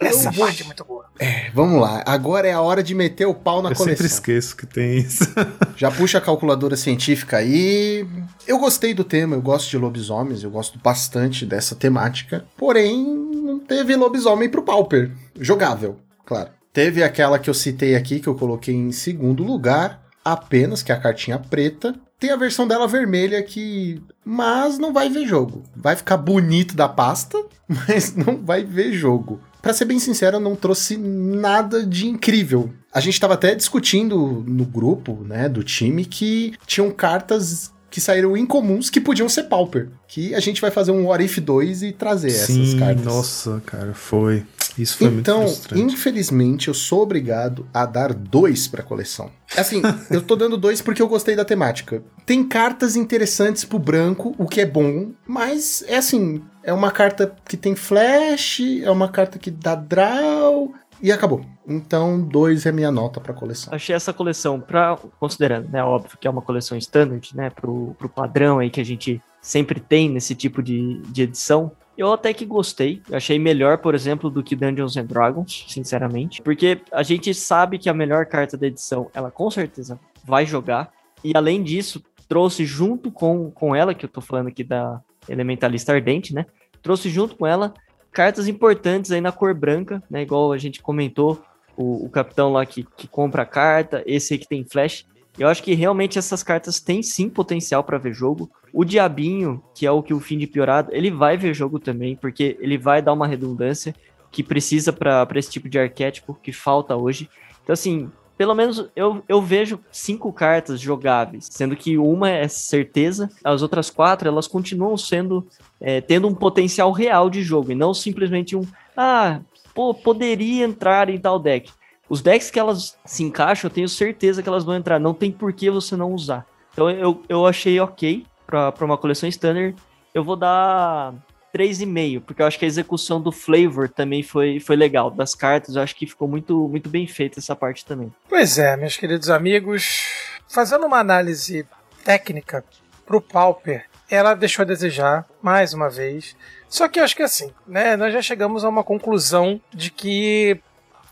Essa 0.00 0.28
Eu 0.28 0.32
vou- 0.32 0.46
parte 0.46 0.62
é 0.62 0.66
muito 0.66 0.84
boa. 0.84 1.06
É, 1.18 1.50
vamos 1.52 1.80
lá. 1.80 2.04
Agora 2.06 2.46
é 2.46 2.52
a 2.52 2.60
hora 2.60 2.84
de 2.84 2.94
meter 2.94 3.26
o 3.26 3.34
pau 3.34 3.60
na 3.60 3.70
eu 3.70 3.74
sempre 3.74 3.96
coleção. 3.96 4.06
esqueço 4.06 4.56
que 4.56 4.64
tem 4.64 4.98
isso. 4.98 5.24
Já 5.76 5.90
puxa 5.90 6.18
a 6.18 6.20
calculadora 6.20 6.76
científica 6.76 7.38
aí. 7.38 8.06
Eu 8.46 8.58
gostei 8.60 8.94
do 8.94 9.02
tema, 9.02 9.34
eu 9.34 9.42
gosto 9.42 9.68
de 9.68 9.76
lobisomens, 9.76 10.44
eu 10.44 10.50
gosto 10.50 10.78
bastante 10.78 11.44
dessa 11.44 11.74
temática. 11.74 12.44
Porém, 12.56 13.04
não 13.04 13.58
teve 13.58 13.96
lobisomem 13.96 14.48
pro 14.48 14.62
Pauper. 14.62 15.10
Jogável, 15.40 15.98
claro. 16.24 16.50
Teve 16.78 17.02
aquela 17.02 17.40
que 17.40 17.50
eu 17.50 17.54
citei 17.54 17.96
aqui, 17.96 18.20
que 18.20 18.28
eu 18.28 18.36
coloquei 18.36 18.72
em 18.72 18.92
segundo 18.92 19.42
lugar, 19.42 20.00
apenas, 20.24 20.80
que 20.80 20.92
é 20.92 20.94
a 20.94 21.00
cartinha 21.00 21.36
preta. 21.36 21.92
Tem 22.20 22.30
a 22.30 22.36
versão 22.36 22.68
dela 22.68 22.86
vermelha 22.86 23.42
que. 23.42 24.00
Mas 24.24 24.78
não 24.78 24.92
vai 24.92 25.08
ver 25.08 25.26
jogo. 25.26 25.64
Vai 25.74 25.96
ficar 25.96 26.16
bonito 26.16 26.76
da 26.76 26.88
pasta, 26.88 27.36
mas 27.66 28.14
não 28.14 28.44
vai 28.44 28.62
ver 28.62 28.92
jogo. 28.92 29.40
Pra 29.60 29.74
ser 29.74 29.86
bem 29.86 29.98
sincero, 29.98 30.36
eu 30.36 30.40
não 30.40 30.54
trouxe 30.54 30.96
nada 30.96 31.84
de 31.84 32.06
incrível. 32.06 32.72
A 32.94 33.00
gente 33.00 33.18
tava 33.18 33.34
até 33.34 33.56
discutindo 33.56 34.44
no 34.46 34.64
grupo, 34.64 35.24
né, 35.24 35.48
do 35.48 35.64
time, 35.64 36.04
que 36.04 36.54
tinham 36.64 36.92
cartas 36.92 37.72
que 37.90 38.00
saíram 38.00 38.36
incomuns 38.36 38.90
que 38.90 39.00
podiam 39.00 39.28
ser 39.28 39.44
Pauper. 39.44 39.88
Que 40.06 40.34
a 40.34 40.40
gente 40.40 40.60
vai 40.60 40.70
fazer 40.70 40.90
um 40.90 41.06
What 41.06 41.24
If 41.24 41.38
2 41.38 41.82
e 41.84 41.92
trazer 41.92 42.28
essas 42.28 42.46
Sim, 42.46 42.78
cartas. 42.78 43.04
nossa, 43.04 43.62
cara, 43.64 43.94
foi. 43.94 44.44
Isso 44.78 44.98
foi 44.98 45.08
Então, 45.08 45.38
muito 45.42 45.54
frustrante. 45.54 45.82
infelizmente, 45.82 46.68
eu 46.68 46.74
sou 46.74 47.02
obrigado 47.02 47.66
a 47.74 47.84
dar 47.84 48.12
dois 48.14 48.68
pra 48.68 48.82
coleção. 48.82 49.30
Assim, 49.56 49.82
eu 50.10 50.22
tô 50.22 50.36
dando 50.36 50.56
dois 50.56 50.80
porque 50.80 51.02
eu 51.02 51.08
gostei 51.08 51.34
da 51.34 51.44
temática. 51.44 52.02
Tem 52.24 52.44
cartas 52.46 52.94
interessantes 52.94 53.64
pro 53.64 53.78
branco, 53.78 54.34
o 54.38 54.46
que 54.46 54.60
é 54.60 54.66
bom, 54.66 55.10
mas 55.26 55.82
é 55.88 55.96
assim, 55.96 56.42
é 56.62 56.72
uma 56.72 56.90
carta 56.92 57.34
que 57.46 57.56
tem 57.56 57.74
flash, 57.74 58.60
é 58.82 58.90
uma 58.90 59.08
carta 59.08 59.38
que 59.38 59.50
dá 59.50 59.74
draw 59.74 60.72
e 61.00 61.12
acabou. 61.12 61.40
Então, 61.66 62.20
dois 62.20 62.66
é 62.66 62.72
minha 62.72 62.90
nota 62.90 63.20
pra 63.20 63.32
coleção. 63.32 63.72
Achei 63.74 63.94
essa 63.94 64.12
coleção, 64.12 64.60
pra, 64.60 64.98
considerando, 65.18 65.68
né, 65.68 65.82
óbvio 65.82 66.18
que 66.18 66.26
é 66.26 66.30
uma 66.30 66.42
coleção 66.42 66.76
standard, 66.78 67.36
né, 67.36 67.50
pro, 67.50 67.94
pro 67.98 68.08
padrão 68.08 68.58
aí 68.58 68.70
que 68.70 68.80
a 68.80 68.84
gente 68.84 69.20
sempre 69.40 69.80
tem 69.80 70.08
nesse 70.08 70.34
tipo 70.34 70.62
de, 70.62 71.00
de 71.02 71.22
edição, 71.22 71.72
eu 71.96 72.12
até 72.12 72.32
que 72.32 72.46
gostei. 72.46 73.02
Eu 73.10 73.16
achei 73.16 73.40
melhor, 73.40 73.78
por 73.78 73.92
exemplo, 73.92 74.30
do 74.30 74.40
que 74.40 74.54
Dungeons 74.54 74.96
and 74.96 75.06
Dragons, 75.06 75.64
sinceramente. 75.68 76.40
Porque 76.40 76.80
a 76.92 77.02
gente 77.02 77.34
sabe 77.34 77.76
que 77.76 77.88
a 77.88 77.94
melhor 77.94 78.26
carta 78.26 78.56
da 78.56 78.68
edição, 78.68 79.10
ela 79.12 79.32
com 79.32 79.50
certeza 79.50 79.98
vai 80.24 80.46
jogar. 80.46 80.92
E 81.24 81.32
além 81.34 81.60
disso, 81.60 82.00
trouxe 82.28 82.64
junto 82.64 83.10
com, 83.10 83.50
com 83.50 83.74
ela, 83.74 83.94
que 83.94 84.04
eu 84.04 84.08
tô 84.08 84.20
falando 84.20 84.46
aqui 84.46 84.62
da 84.62 85.00
Elementalista 85.28 85.92
Ardente, 85.92 86.32
né? 86.32 86.46
Trouxe 86.80 87.10
junto 87.10 87.34
com 87.34 87.44
ela 87.44 87.74
cartas 88.18 88.48
importantes 88.48 89.12
aí 89.12 89.20
na 89.20 89.30
cor 89.30 89.54
branca, 89.54 90.02
né? 90.10 90.22
Igual 90.22 90.50
a 90.50 90.58
gente 90.58 90.82
comentou, 90.82 91.40
o, 91.76 92.06
o 92.06 92.10
capitão 92.10 92.52
lá 92.52 92.66
que, 92.66 92.84
que 92.96 93.06
compra 93.06 93.42
a 93.42 93.46
carta, 93.46 94.02
esse 94.04 94.34
aí 94.34 94.40
que 94.40 94.48
tem 94.48 94.64
flash. 94.64 95.06
Eu 95.38 95.46
acho 95.46 95.62
que 95.62 95.72
realmente 95.72 96.18
essas 96.18 96.42
cartas 96.42 96.80
têm 96.80 97.00
sim 97.00 97.30
potencial 97.30 97.84
para 97.84 97.96
ver 97.96 98.12
jogo. 98.12 98.50
O 98.72 98.84
Diabinho, 98.84 99.62
que 99.72 99.86
é 99.86 99.90
o 99.92 100.02
que 100.02 100.12
o 100.12 100.18
fim 100.18 100.36
de 100.36 100.48
piorado, 100.48 100.90
ele 100.92 101.12
vai 101.12 101.36
ver 101.36 101.54
jogo 101.54 101.78
também, 101.78 102.16
porque 102.16 102.58
ele 102.58 102.76
vai 102.76 103.00
dar 103.00 103.12
uma 103.12 103.24
redundância 103.24 103.94
que 104.32 104.42
precisa 104.42 104.92
para 104.92 105.28
esse 105.36 105.50
tipo 105.52 105.68
de 105.68 105.78
arquétipo 105.78 106.36
que 106.42 106.50
falta 106.50 106.96
hoje. 106.96 107.30
Então, 107.62 107.72
assim, 107.72 108.10
pelo 108.38 108.54
menos 108.54 108.88
eu, 108.94 109.22
eu 109.28 109.42
vejo 109.42 109.80
cinco 109.90 110.32
cartas 110.32 110.80
jogáveis, 110.80 111.48
sendo 111.50 111.74
que 111.74 111.98
uma 111.98 112.30
é 112.30 112.46
certeza, 112.46 113.28
as 113.42 113.60
outras 113.60 113.90
quatro 113.90 114.28
elas 114.28 114.46
continuam 114.46 114.96
sendo 114.96 115.46
é, 115.80 116.00
tendo 116.00 116.28
um 116.28 116.34
potencial 116.34 116.92
real 116.92 117.28
de 117.28 117.42
jogo 117.42 117.72
e 117.72 117.74
não 117.74 117.92
simplesmente 117.92 118.54
um 118.54 118.62
ah 118.96 119.40
pô, 119.74 119.92
poderia 119.92 120.64
entrar 120.64 121.10
em 121.10 121.18
tal 121.18 121.38
deck. 121.38 121.70
Os 122.08 122.22
decks 122.22 122.50
que 122.50 122.58
elas 122.58 122.96
se 123.04 123.22
encaixam, 123.22 123.68
eu 123.68 123.74
tenho 123.74 123.88
certeza 123.88 124.42
que 124.42 124.48
elas 124.48 124.64
vão 124.64 124.74
entrar. 124.74 124.98
Não 124.98 125.12
tem 125.12 125.30
por 125.30 125.52
que 125.52 125.68
você 125.68 125.94
não 125.94 126.14
usar. 126.14 126.46
Então 126.72 126.88
eu, 126.88 127.22
eu 127.28 127.44
achei 127.44 127.78
ok 127.78 128.24
para 128.46 128.72
uma 128.80 128.96
coleção 128.96 129.28
standard. 129.28 129.76
Eu 130.14 130.24
vou 130.24 130.36
dar 130.36 131.12
3,5, 131.54 132.22
porque 132.22 132.42
eu 132.42 132.46
acho 132.46 132.58
que 132.58 132.64
a 132.64 132.68
execução 132.68 133.20
do 133.20 133.32
flavor 133.32 133.88
também 133.88 134.22
foi, 134.22 134.60
foi 134.60 134.76
legal. 134.76 135.10
Das 135.10 135.34
cartas, 135.34 135.76
eu 135.76 135.82
acho 135.82 135.94
que 135.94 136.06
ficou 136.06 136.28
muito, 136.28 136.68
muito 136.68 136.88
bem 136.88 137.06
feita 137.06 137.38
essa 137.38 137.56
parte 137.56 137.84
também. 137.84 138.12
Pois 138.28 138.58
é, 138.58 138.76
meus 138.76 138.96
queridos 138.96 139.30
amigos, 139.30 140.04
fazendo 140.48 140.86
uma 140.86 140.98
análise 140.98 141.66
técnica 142.04 142.64
pro 143.06 143.20
Pauper, 143.20 143.86
ela 144.10 144.34
deixou 144.34 144.62
a 144.62 144.66
desejar, 144.66 145.26
mais 145.42 145.74
uma 145.74 145.90
vez. 145.90 146.36
Só 146.68 146.88
que 146.88 147.00
eu 147.00 147.04
acho 147.04 147.16
que 147.16 147.22
assim, 147.22 147.52
né, 147.66 147.96
nós 147.96 148.12
já 148.12 148.22
chegamos 148.22 148.64
a 148.64 148.68
uma 148.68 148.84
conclusão 148.84 149.60
de 149.72 149.90
que 149.90 150.60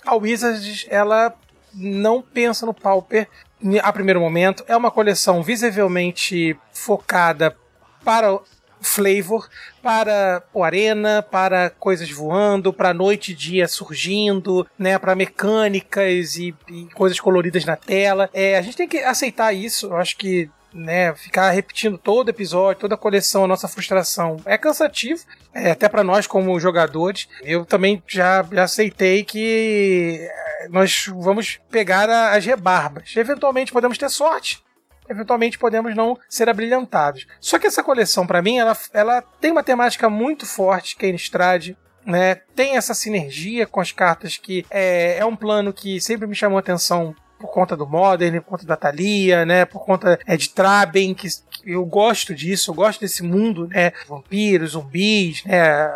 a 0.05 0.15
Wizards, 0.15 0.87
ela 0.89 1.35
não 1.75 2.23
pensa 2.23 2.65
no 2.65 2.73
Pauper 2.73 3.29
a 3.83 3.93
primeiro 3.93 4.21
momento. 4.21 4.65
É 4.69 4.77
uma 4.77 4.91
coleção 4.91 5.43
visivelmente 5.43 6.57
focada 6.73 7.57
para 8.05 8.39
flavor, 8.87 9.49
para 9.83 10.43
o 10.53 10.65
arena, 10.65 11.23
para 11.23 11.71
coisas 11.71 12.11
voando, 12.11 12.73
para 12.73 12.95
noite 12.95 13.33
e 13.33 13.35
dia 13.35 13.69
surgindo, 13.69 14.67
né, 14.79 14.99
para 14.99 15.15
mecânicas 15.15 16.37
e, 16.37 16.55
e, 16.69 16.87
coisas 16.95 17.21
coloridas 17.21 17.65
na 17.65 17.77
tela. 17.77 18.31
É, 18.33 18.57
a 18.57 18.63
gente 18.63 18.77
tem 18.77 18.89
que 18.89 18.99
aceitar 18.99 19.53
isso. 19.53 19.87
Eu 19.87 19.97
acho 19.97 20.17
que 20.17 20.51
né, 20.73 21.15
ficar 21.15 21.51
repetindo 21.51 21.97
todo 21.97 22.29
episódio, 22.29 22.81
toda 22.81 22.97
coleção, 22.97 23.45
a 23.45 23.49
nossa 23.49 23.67
frustração 23.67 24.37
é 24.45 24.59
cansativo, 24.59 25.25
é, 25.55 25.71
até 25.71 25.89
para 25.89 26.05
nós 26.05 26.27
como 26.27 26.61
jogadores. 26.61 27.29
Eu 27.43 27.65
também 27.65 28.03
já, 28.07 28.47
já 28.53 28.65
aceitei 28.65 29.25
que 29.25 30.29
nós 30.71 31.07
vamos 31.09 31.59
pegar 31.71 32.11
a, 32.11 32.33
as 32.33 32.45
rebarbas. 32.45 33.15
Eventualmente 33.17 33.73
podemos 33.73 33.97
ter 33.97 34.11
sorte, 34.11 34.63
eventualmente 35.09 35.59
podemos 35.59 35.95
não 35.95 36.19
ser 36.29 36.49
abrilhantados. 36.49 37.27
Só 37.41 37.59
que 37.59 37.67
essa 37.67 37.83
coleção, 37.83 38.27
para 38.27 38.43
mim, 38.43 38.59
ela, 38.59 38.77
ela 38.93 39.23
tem 39.41 39.53
uma 39.53 39.63
temática 39.63 40.09
muito 40.09 40.47
forte, 40.47 40.97
que 40.97 41.07
é 41.07 41.09
Innistrad, 41.09 41.71
né? 42.05 42.37
Tem 42.55 42.77
essa 42.77 42.95
sinergia 42.95 43.67
com 43.67 43.81
as 43.81 43.91
cartas 43.91 44.37
que 44.37 44.65
é, 44.71 45.19
é 45.19 45.25
um 45.25 45.35
plano 45.35 45.73
que 45.73 46.01
sempre 46.01 46.27
me 46.27 46.35
chamou 46.37 46.57
a 46.57 46.61
atenção 46.61 47.15
por 47.39 47.51
conta 47.51 47.77
do 47.77 47.87
Modern, 47.87 48.41
por 48.41 48.51
conta 48.51 48.67
da 48.67 48.77
Thalia, 48.77 49.45
né? 49.45 49.65
Por 49.65 49.85
conta 49.85 50.19
é, 50.27 50.37
de 50.37 50.49
Traben, 50.51 51.15
que, 51.15 51.29
que, 51.51 51.73
eu 51.73 51.85
gosto 51.85 52.35
disso, 52.35 52.71
eu 52.71 52.75
gosto 52.75 53.01
desse 53.01 53.23
mundo, 53.23 53.69
né? 53.69 53.93
Vampiros, 54.09 54.71
zumbis, 54.71 55.45
né? 55.45 55.93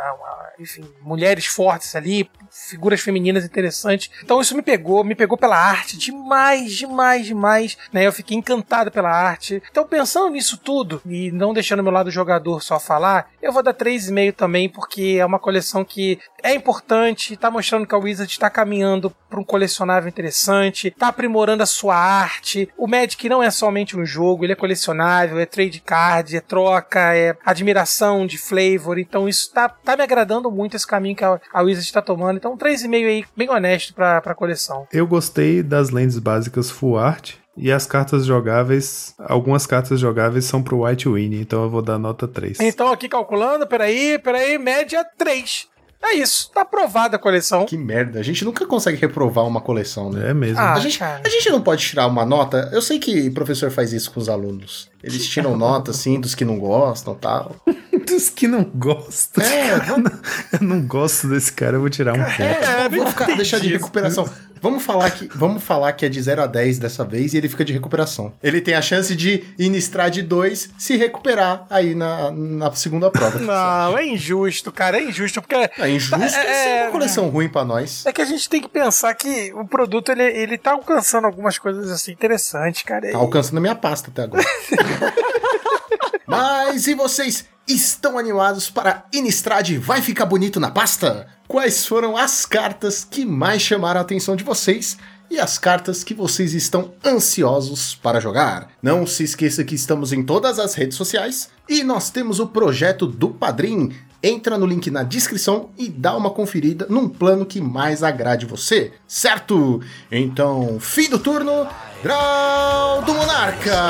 Enfim, 0.61 0.85
mulheres 1.01 1.47
fortes 1.47 1.97
ali, 1.97 2.28
figuras 2.51 3.01
femininas 3.01 3.47
interessantes. 3.47 4.11
Então 4.23 4.41
isso 4.43 4.55
me 4.55 4.61
pegou, 4.61 5.03
me 5.03 5.15
pegou 5.15 5.39
pela 5.39 5.57
arte 5.57 5.97
demais, 5.97 6.73
demais, 6.73 7.24
demais, 7.24 7.78
né? 7.91 8.07
Eu 8.07 8.12
fiquei 8.12 8.37
encantado 8.37 8.91
pela 8.91 9.11
arte. 9.11 9.62
Então 9.70 9.87
pensando 9.87 10.28
nisso 10.31 10.59
tudo 10.59 11.01
e 11.07 11.31
não 11.32 11.55
deixando 11.55 11.82
meu 11.82 11.93
lado 11.93 12.11
jogador 12.11 12.62
só 12.62 12.78
falar, 12.78 13.31
eu 13.41 13.53
vou 13.53 13.62
dar 13.62 13.73
3,5 13.73 14.35
também, 14.35 14.69
porque 14.69 15.16
é 15.19 15.24
uma 15.24 15.39
coleção 15.39 15.82
que 15.82 16.19
é 16.43 16.55
importante, 16.55 17.37
tá 17.37 17.51
mostrando 17.51 17.87
que 17.87 17.95
a 17.95 17.99
Wizard 17.99 18.31
está 18.31 18.51
caminhando 18.51 19.11
para 19.28 19.41
um 19.41 19.45
colecionável 19.45 20.09
interessante, 20.09 20.91
tá 20.91 21.09
aprimorando 21.09 21.62
a 21.62 21.66
sua 21.66 21.97
arte. 21.97 22.69
O 22.77 22.87
Magic 22.87 23.28
não 23.28 23.43
é 23.43 23.51
somente 23.51 23.97
um 23.97 24.05
jogo, 24.05 24.45
ele 24.45 24.53
é 24.53 24.57
colecionável, 24.57 25.39
é 25.39 25.47
trade 25.47 25.81
card, 25.81 26.37
é 26.37 26.41
troca, 26.41 27.15
é 27.15 27.37
admiração 27.45 28.27
de 28.27 28.37
flavor. 28.37 28.99
Então 28.99 29.28
isso 29.28 29.51
tá, 29.53 29.69
tá 29.69 29.97
me 29.97 30.03
agradando 30.03 30.49
muito 30.51 30.77
esse 30.77 30.86
caminho 30.86 31.16
que 31.16 31.24
a, 31.24 31.40
a 31.52 31.62
Wizard 31.62 31.86
está 31.86 32.02
tomando. 32.02 32.36
Então 32.36 32.56
3,5 32.56 32.94
aí, 32.94 33.24
bem 33.36 33.48
honesto 33.48 33.94
pra, 33.94 34.20
pra 34.20 34.35
coleção. 34.35 34.86
Eu 34.93 35.06
gostei 35.06 35.62
das 35.62 35.90
lentes 35.90 36.18
básicas 36.18 36.70
full 36.70 36.98
art. 36.98 37.35
E 37.56 37.70
as 37.70 37.85
cartas 37.85 38.24
jogáveis, 38.24 39.14
algumas 39.18 39.66
cartas 39.66 40.01
jogáveis 40.01 40.47
são 40.47 40.62
pro 40.62 40.85
White 40.85 41.09
Winnie, 41.09 41.43
então 41.43 41.64
eu 41.64 41.68
vou 41.68 41.82
dar 41.82 41.98
nota 41.98 42.27
3. 42.27 42.59
Então 42.60 42.90
aqui 42.90 43.06
calculando, 43.09 43.66
peraí, 43.66 44.18
peraí, 44.18 44.56
média 44.56 45.05
3. 45.18 45.68
É 46.02 46.14
isso, 46.14 46.51
tá 46.52 46.62
aprovada 46.62 47.16
a 47.16 47.18
coleção. 47.18 47.66
Que 47.66 47.77
merda, 47.77 48.18
a 48.18 48.22
gente 48.22 48.44
nunca 48.44 48.66
consegue 48.66 48.98
reprovar 48.98 49.47
uma 49.47 49.60
coleção, 49.60 50.10
né? 50.10 50.31
É 50.31 50.35
mesmo. 50.35 50.59
Ah, 50.59 50.72
a, 50.74 50.81
gente, 50.81 50.98
cara. 50.98 51.20
a 51.24 51.28
gente 51.28 51.48
não 51.51 51.60
pode 51.60 51.86
tirar 51.86 52.06
uma 52.06 52.24
nota. 52.24 52.68
Eu 52.72 52.81
sei 52.82 52.98
que 52.98 53.28
o 53.28 53.32
professor 53.32 53.70
faz 53.70 53.93
isso 53.93 54.10
com 54.10 54.18
os 54.18 54.28
alunos. 54.28 54.89
Eles 55.02 55.27
tiram 55.28 55.56
nota, 55.56 55.90
assim, 55.93 56.20
dos 56.20 56.35
que 56.35 56.44
não 56.44 56.59
gostam 56.59 57.14
tal. 57.14 57.55
Dos 58.06 58.28
que 58.31 58.48
não 58.48 58.64
gostam. 58.64 59.44
É, 59.44 59.78
vamos, 59.78 60.10
Eu 60.52 60.66
não 60.66 60.81
gosto 60.85 61.28
desse 61.28 61.52
cara, 61.52 61.77
eu 61.77 61.81
vou 61.81 61.90
tirar 61.90 62.14
um 62.14 62.24
ponto. 62.24 62.43
é, 62.43 62.89
não 62.89 62.90
vamos 62.90 63.10
ficar, 63.10 63.36
deixar 63.36 63.60
de 63.60 63.68
recuperação. 63.68 64.28
Vamos 64.61 64.82
falar, 64.82 65.11
que, 65.11 65.28
vamos 65.35 65.62
falar 65.62 65.93
que 65.93 66.05
é 66.05 66.09
de 66.09 66.20
0 66.20 66.43
a 66.43 66.47
10 66.47 66.78
dessa 66.78 67.05
vez 67.05 67.35
e 67.35 67.39
ele 67.39 67.49
fica 67.49 67.65
de 67.65 67.73
recuperação. 67.73 68.32
Ele 68.43 68.61
tem 68.61 68.74
a 68.74 68.82
chance 68.82 69.15
de 69.16 69.45
inistrar 69.59 70.09
de 70.09 70.23
2 70.23 70.70
se 70.78 70.97
recuperar 70.97 71.66
aí 71.70 71.95
na, 71.95 72.31
na 72.31 72.73
segunda 72.73 73.11
prova. 73.11 73.39
Não, 73.41 73.99
é 73.99 74.07
injusto, 74.07 74.70
cara, 74.70 74.99
é 74.99 75.05
injusto, 75.05 75.41
porque 75.41 75.55
É 75.55 75.89
injusto 75.89 76.16
É, 76.16 76.47
é, 76.47 76.78
é, 76.78 76.82
uma 76.85 76.93
coleção 76.93 77.28
ruim 77.28 77.49
pra 77.49 77.65
nós. 77.65 78.05
é 78.07 78.12
que 78.12 78.23
a 78.23 78.27
gente 78.27 78.49
tem 78.49 78.61
que 78.61 78.69
pensar 78.69 79.15
que 79.15 79.53
o 79.55 79.66
produto 79.66 80.11
ele, 80.12 80.23
ele 80.23 80.59
tá 80.59 80.73
alcançando 80.73 81.27
algumas 81.27 81.59
coisas 81.59 81.91
assim 81.91 82.12
interessantes, 82.12 82.82
cara. 82.82 83.11
Tá 83.11 83.19
alcançando 83.19 83.59
a 83.59 83.61
minha 83.61 83.74
pasta 83.74 84.11
até 84.11 84.23
agora. 84.23 84.45
Mas 86.27 86.87
e 86.87 86.95
vocês 86.95 87.45
estão 87.66 88.19
animados 88.19 88.70
para 88.70 89.05
Innistrad 89.12 89.78
vai 89.78 90.01
ficar 90.01 90.27
bonito 90.27 90.61
na 90.61 90.70
pasta? 90.70 91.27
Quais 91.51 91.85
foram 91.85 92.16
as 92.16 92.47
cartas 92.47 93.05
que 93.05 93.24
mais 93.24 93.60
chamaram 93.60 93.98
a 93.98 94.02
atenção 94.02 94.36
de 94.36 94.44
vocês 94.44 94.97
e 95.28 95.36
as 95.40 95.59
cartas 95.59 96.05
que 96.05 96.14
vocês 96.14 96.55
estão 96.55 96.93
ansiosos 97.05 97.93
para 97.93 98.20
jogar? 98.20 98.68
Não 98.81 99.05
se 99.05 99.24
esqueça 99.24 99.64
que 99.64 99.74
estamos 99.74 100.12
em 100.12 100.22
todas 100.22 100.60
as 100.60 100.74
redes 100.74 100.97
sociais 100.97 101.51
e 101.68 101.82
nós 101.82 102.09
temos 102.09 102.39
o 102.39 102.47
projeto 102.47 103.05
do 103.05 103.31
Padrim. 103.31 103.93
Entra 104.22 104.56
no 104.56 104.64
link 104.64 104.93
na 104.93 105.02
descrição 105.02 105.70
e 105.77 105.89
dá 105.89 106.16
uma 106.16 106.31
conferida 106.31 106.86
num 106.89 107.09
plano 107.09 107.44
que 107.44 107.60
mais 107.60 108.05
agrade 108.05 108.47
você, 108.47 108.93
certo? 109.09 109.82
Então, 110.09 110.78
fim 110.78 111.10
do 111.10 111.18
turno, 111.18 111.66
Grau 112.01 113.02
do 113.02 113.12
Monarca! 113.12 113.81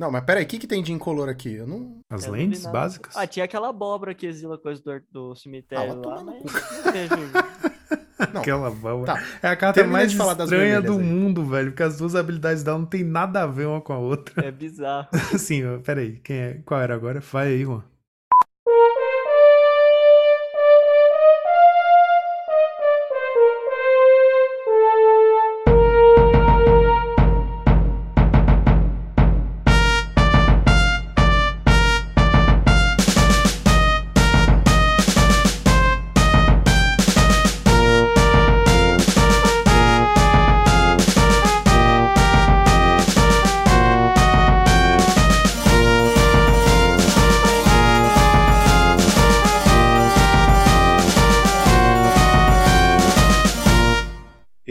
Não, 0.00 0.12
mas 0.12 0.22
peraí, 0.24 0.44
o 0.44 0.46
que, 0.46 0.58
que 0.60 0.66
tem 0.66 0.80
de 0.80 0.92
incolor 0.92 1.28
aqui? 1.28 1.54
Eu 1.54 1.66
não. 1.66 2.00
As 2.08 2.22
Eu 2.24 2.30
não 2.32 2.38
lentes 2.38 2.62
nada. 2.62 2.78
básicas? 2.78 3.16
Ah, 3.16 3.26
tinha 3.26 3.44
aquela 3.44 3.68
abóbora 3.68 4.14
que 4.14 4.26
exila 4.26 4.56
coisa 4.56 4.80
do, 4.80 5.00
do 5.10 5.32
Ah, 5.32 5.36
cemitério 5.36 6.00
vai 6.00 6.12
lá, 6.14 6.22
mas 6.22 6.36
não 6.44 6.92
vejo. 6.92 7.16
Não. 8.32 8.40
Aquela 8.40 8.70
baba. 8.70 9.04
Tá. 9.04 9.22
É 9.42 9.48
a 9.48 9.56
carta 9.56 9.74
Termina 9.74 9.98
mais 9.98 10.10
de 10.10 10.16
falar 10.16 10.34
das 10.34 10.50
estranha 10.50 10.80
do 10.82 10.94
aí. 10.94 10.98
mundo, 10.98 11.44
velho. 11.44 11.70
Porque 11.70 11.82
as 11.82 11.96
duas 11.98 12.14
habilidades 12.16 12.62
dela 12.62 12.78
não 12.78 12.86
tem 12.86 13.04
nada 13.04 13.42
a 13.42 13.46
ver 13.46 13.66
uma 13.66 13.80
com 13.80 13.92
a 13.92 13.98
outra. 13.98 14.44
É 14.44 14.50
bizarro. 14.50 15.08
Assim, 15.34 15.64
ó, 15.64 15.78
peraí. 15.78 16.18
Quem 16.22 16.36
é? 16.36 16.60
Qual 16.64 16.80
era 16.80 16.94
agora? 16.94 17.20
Vai 17.20 17.48
aí, 17.48 17.64
Juan. 17.64 17.82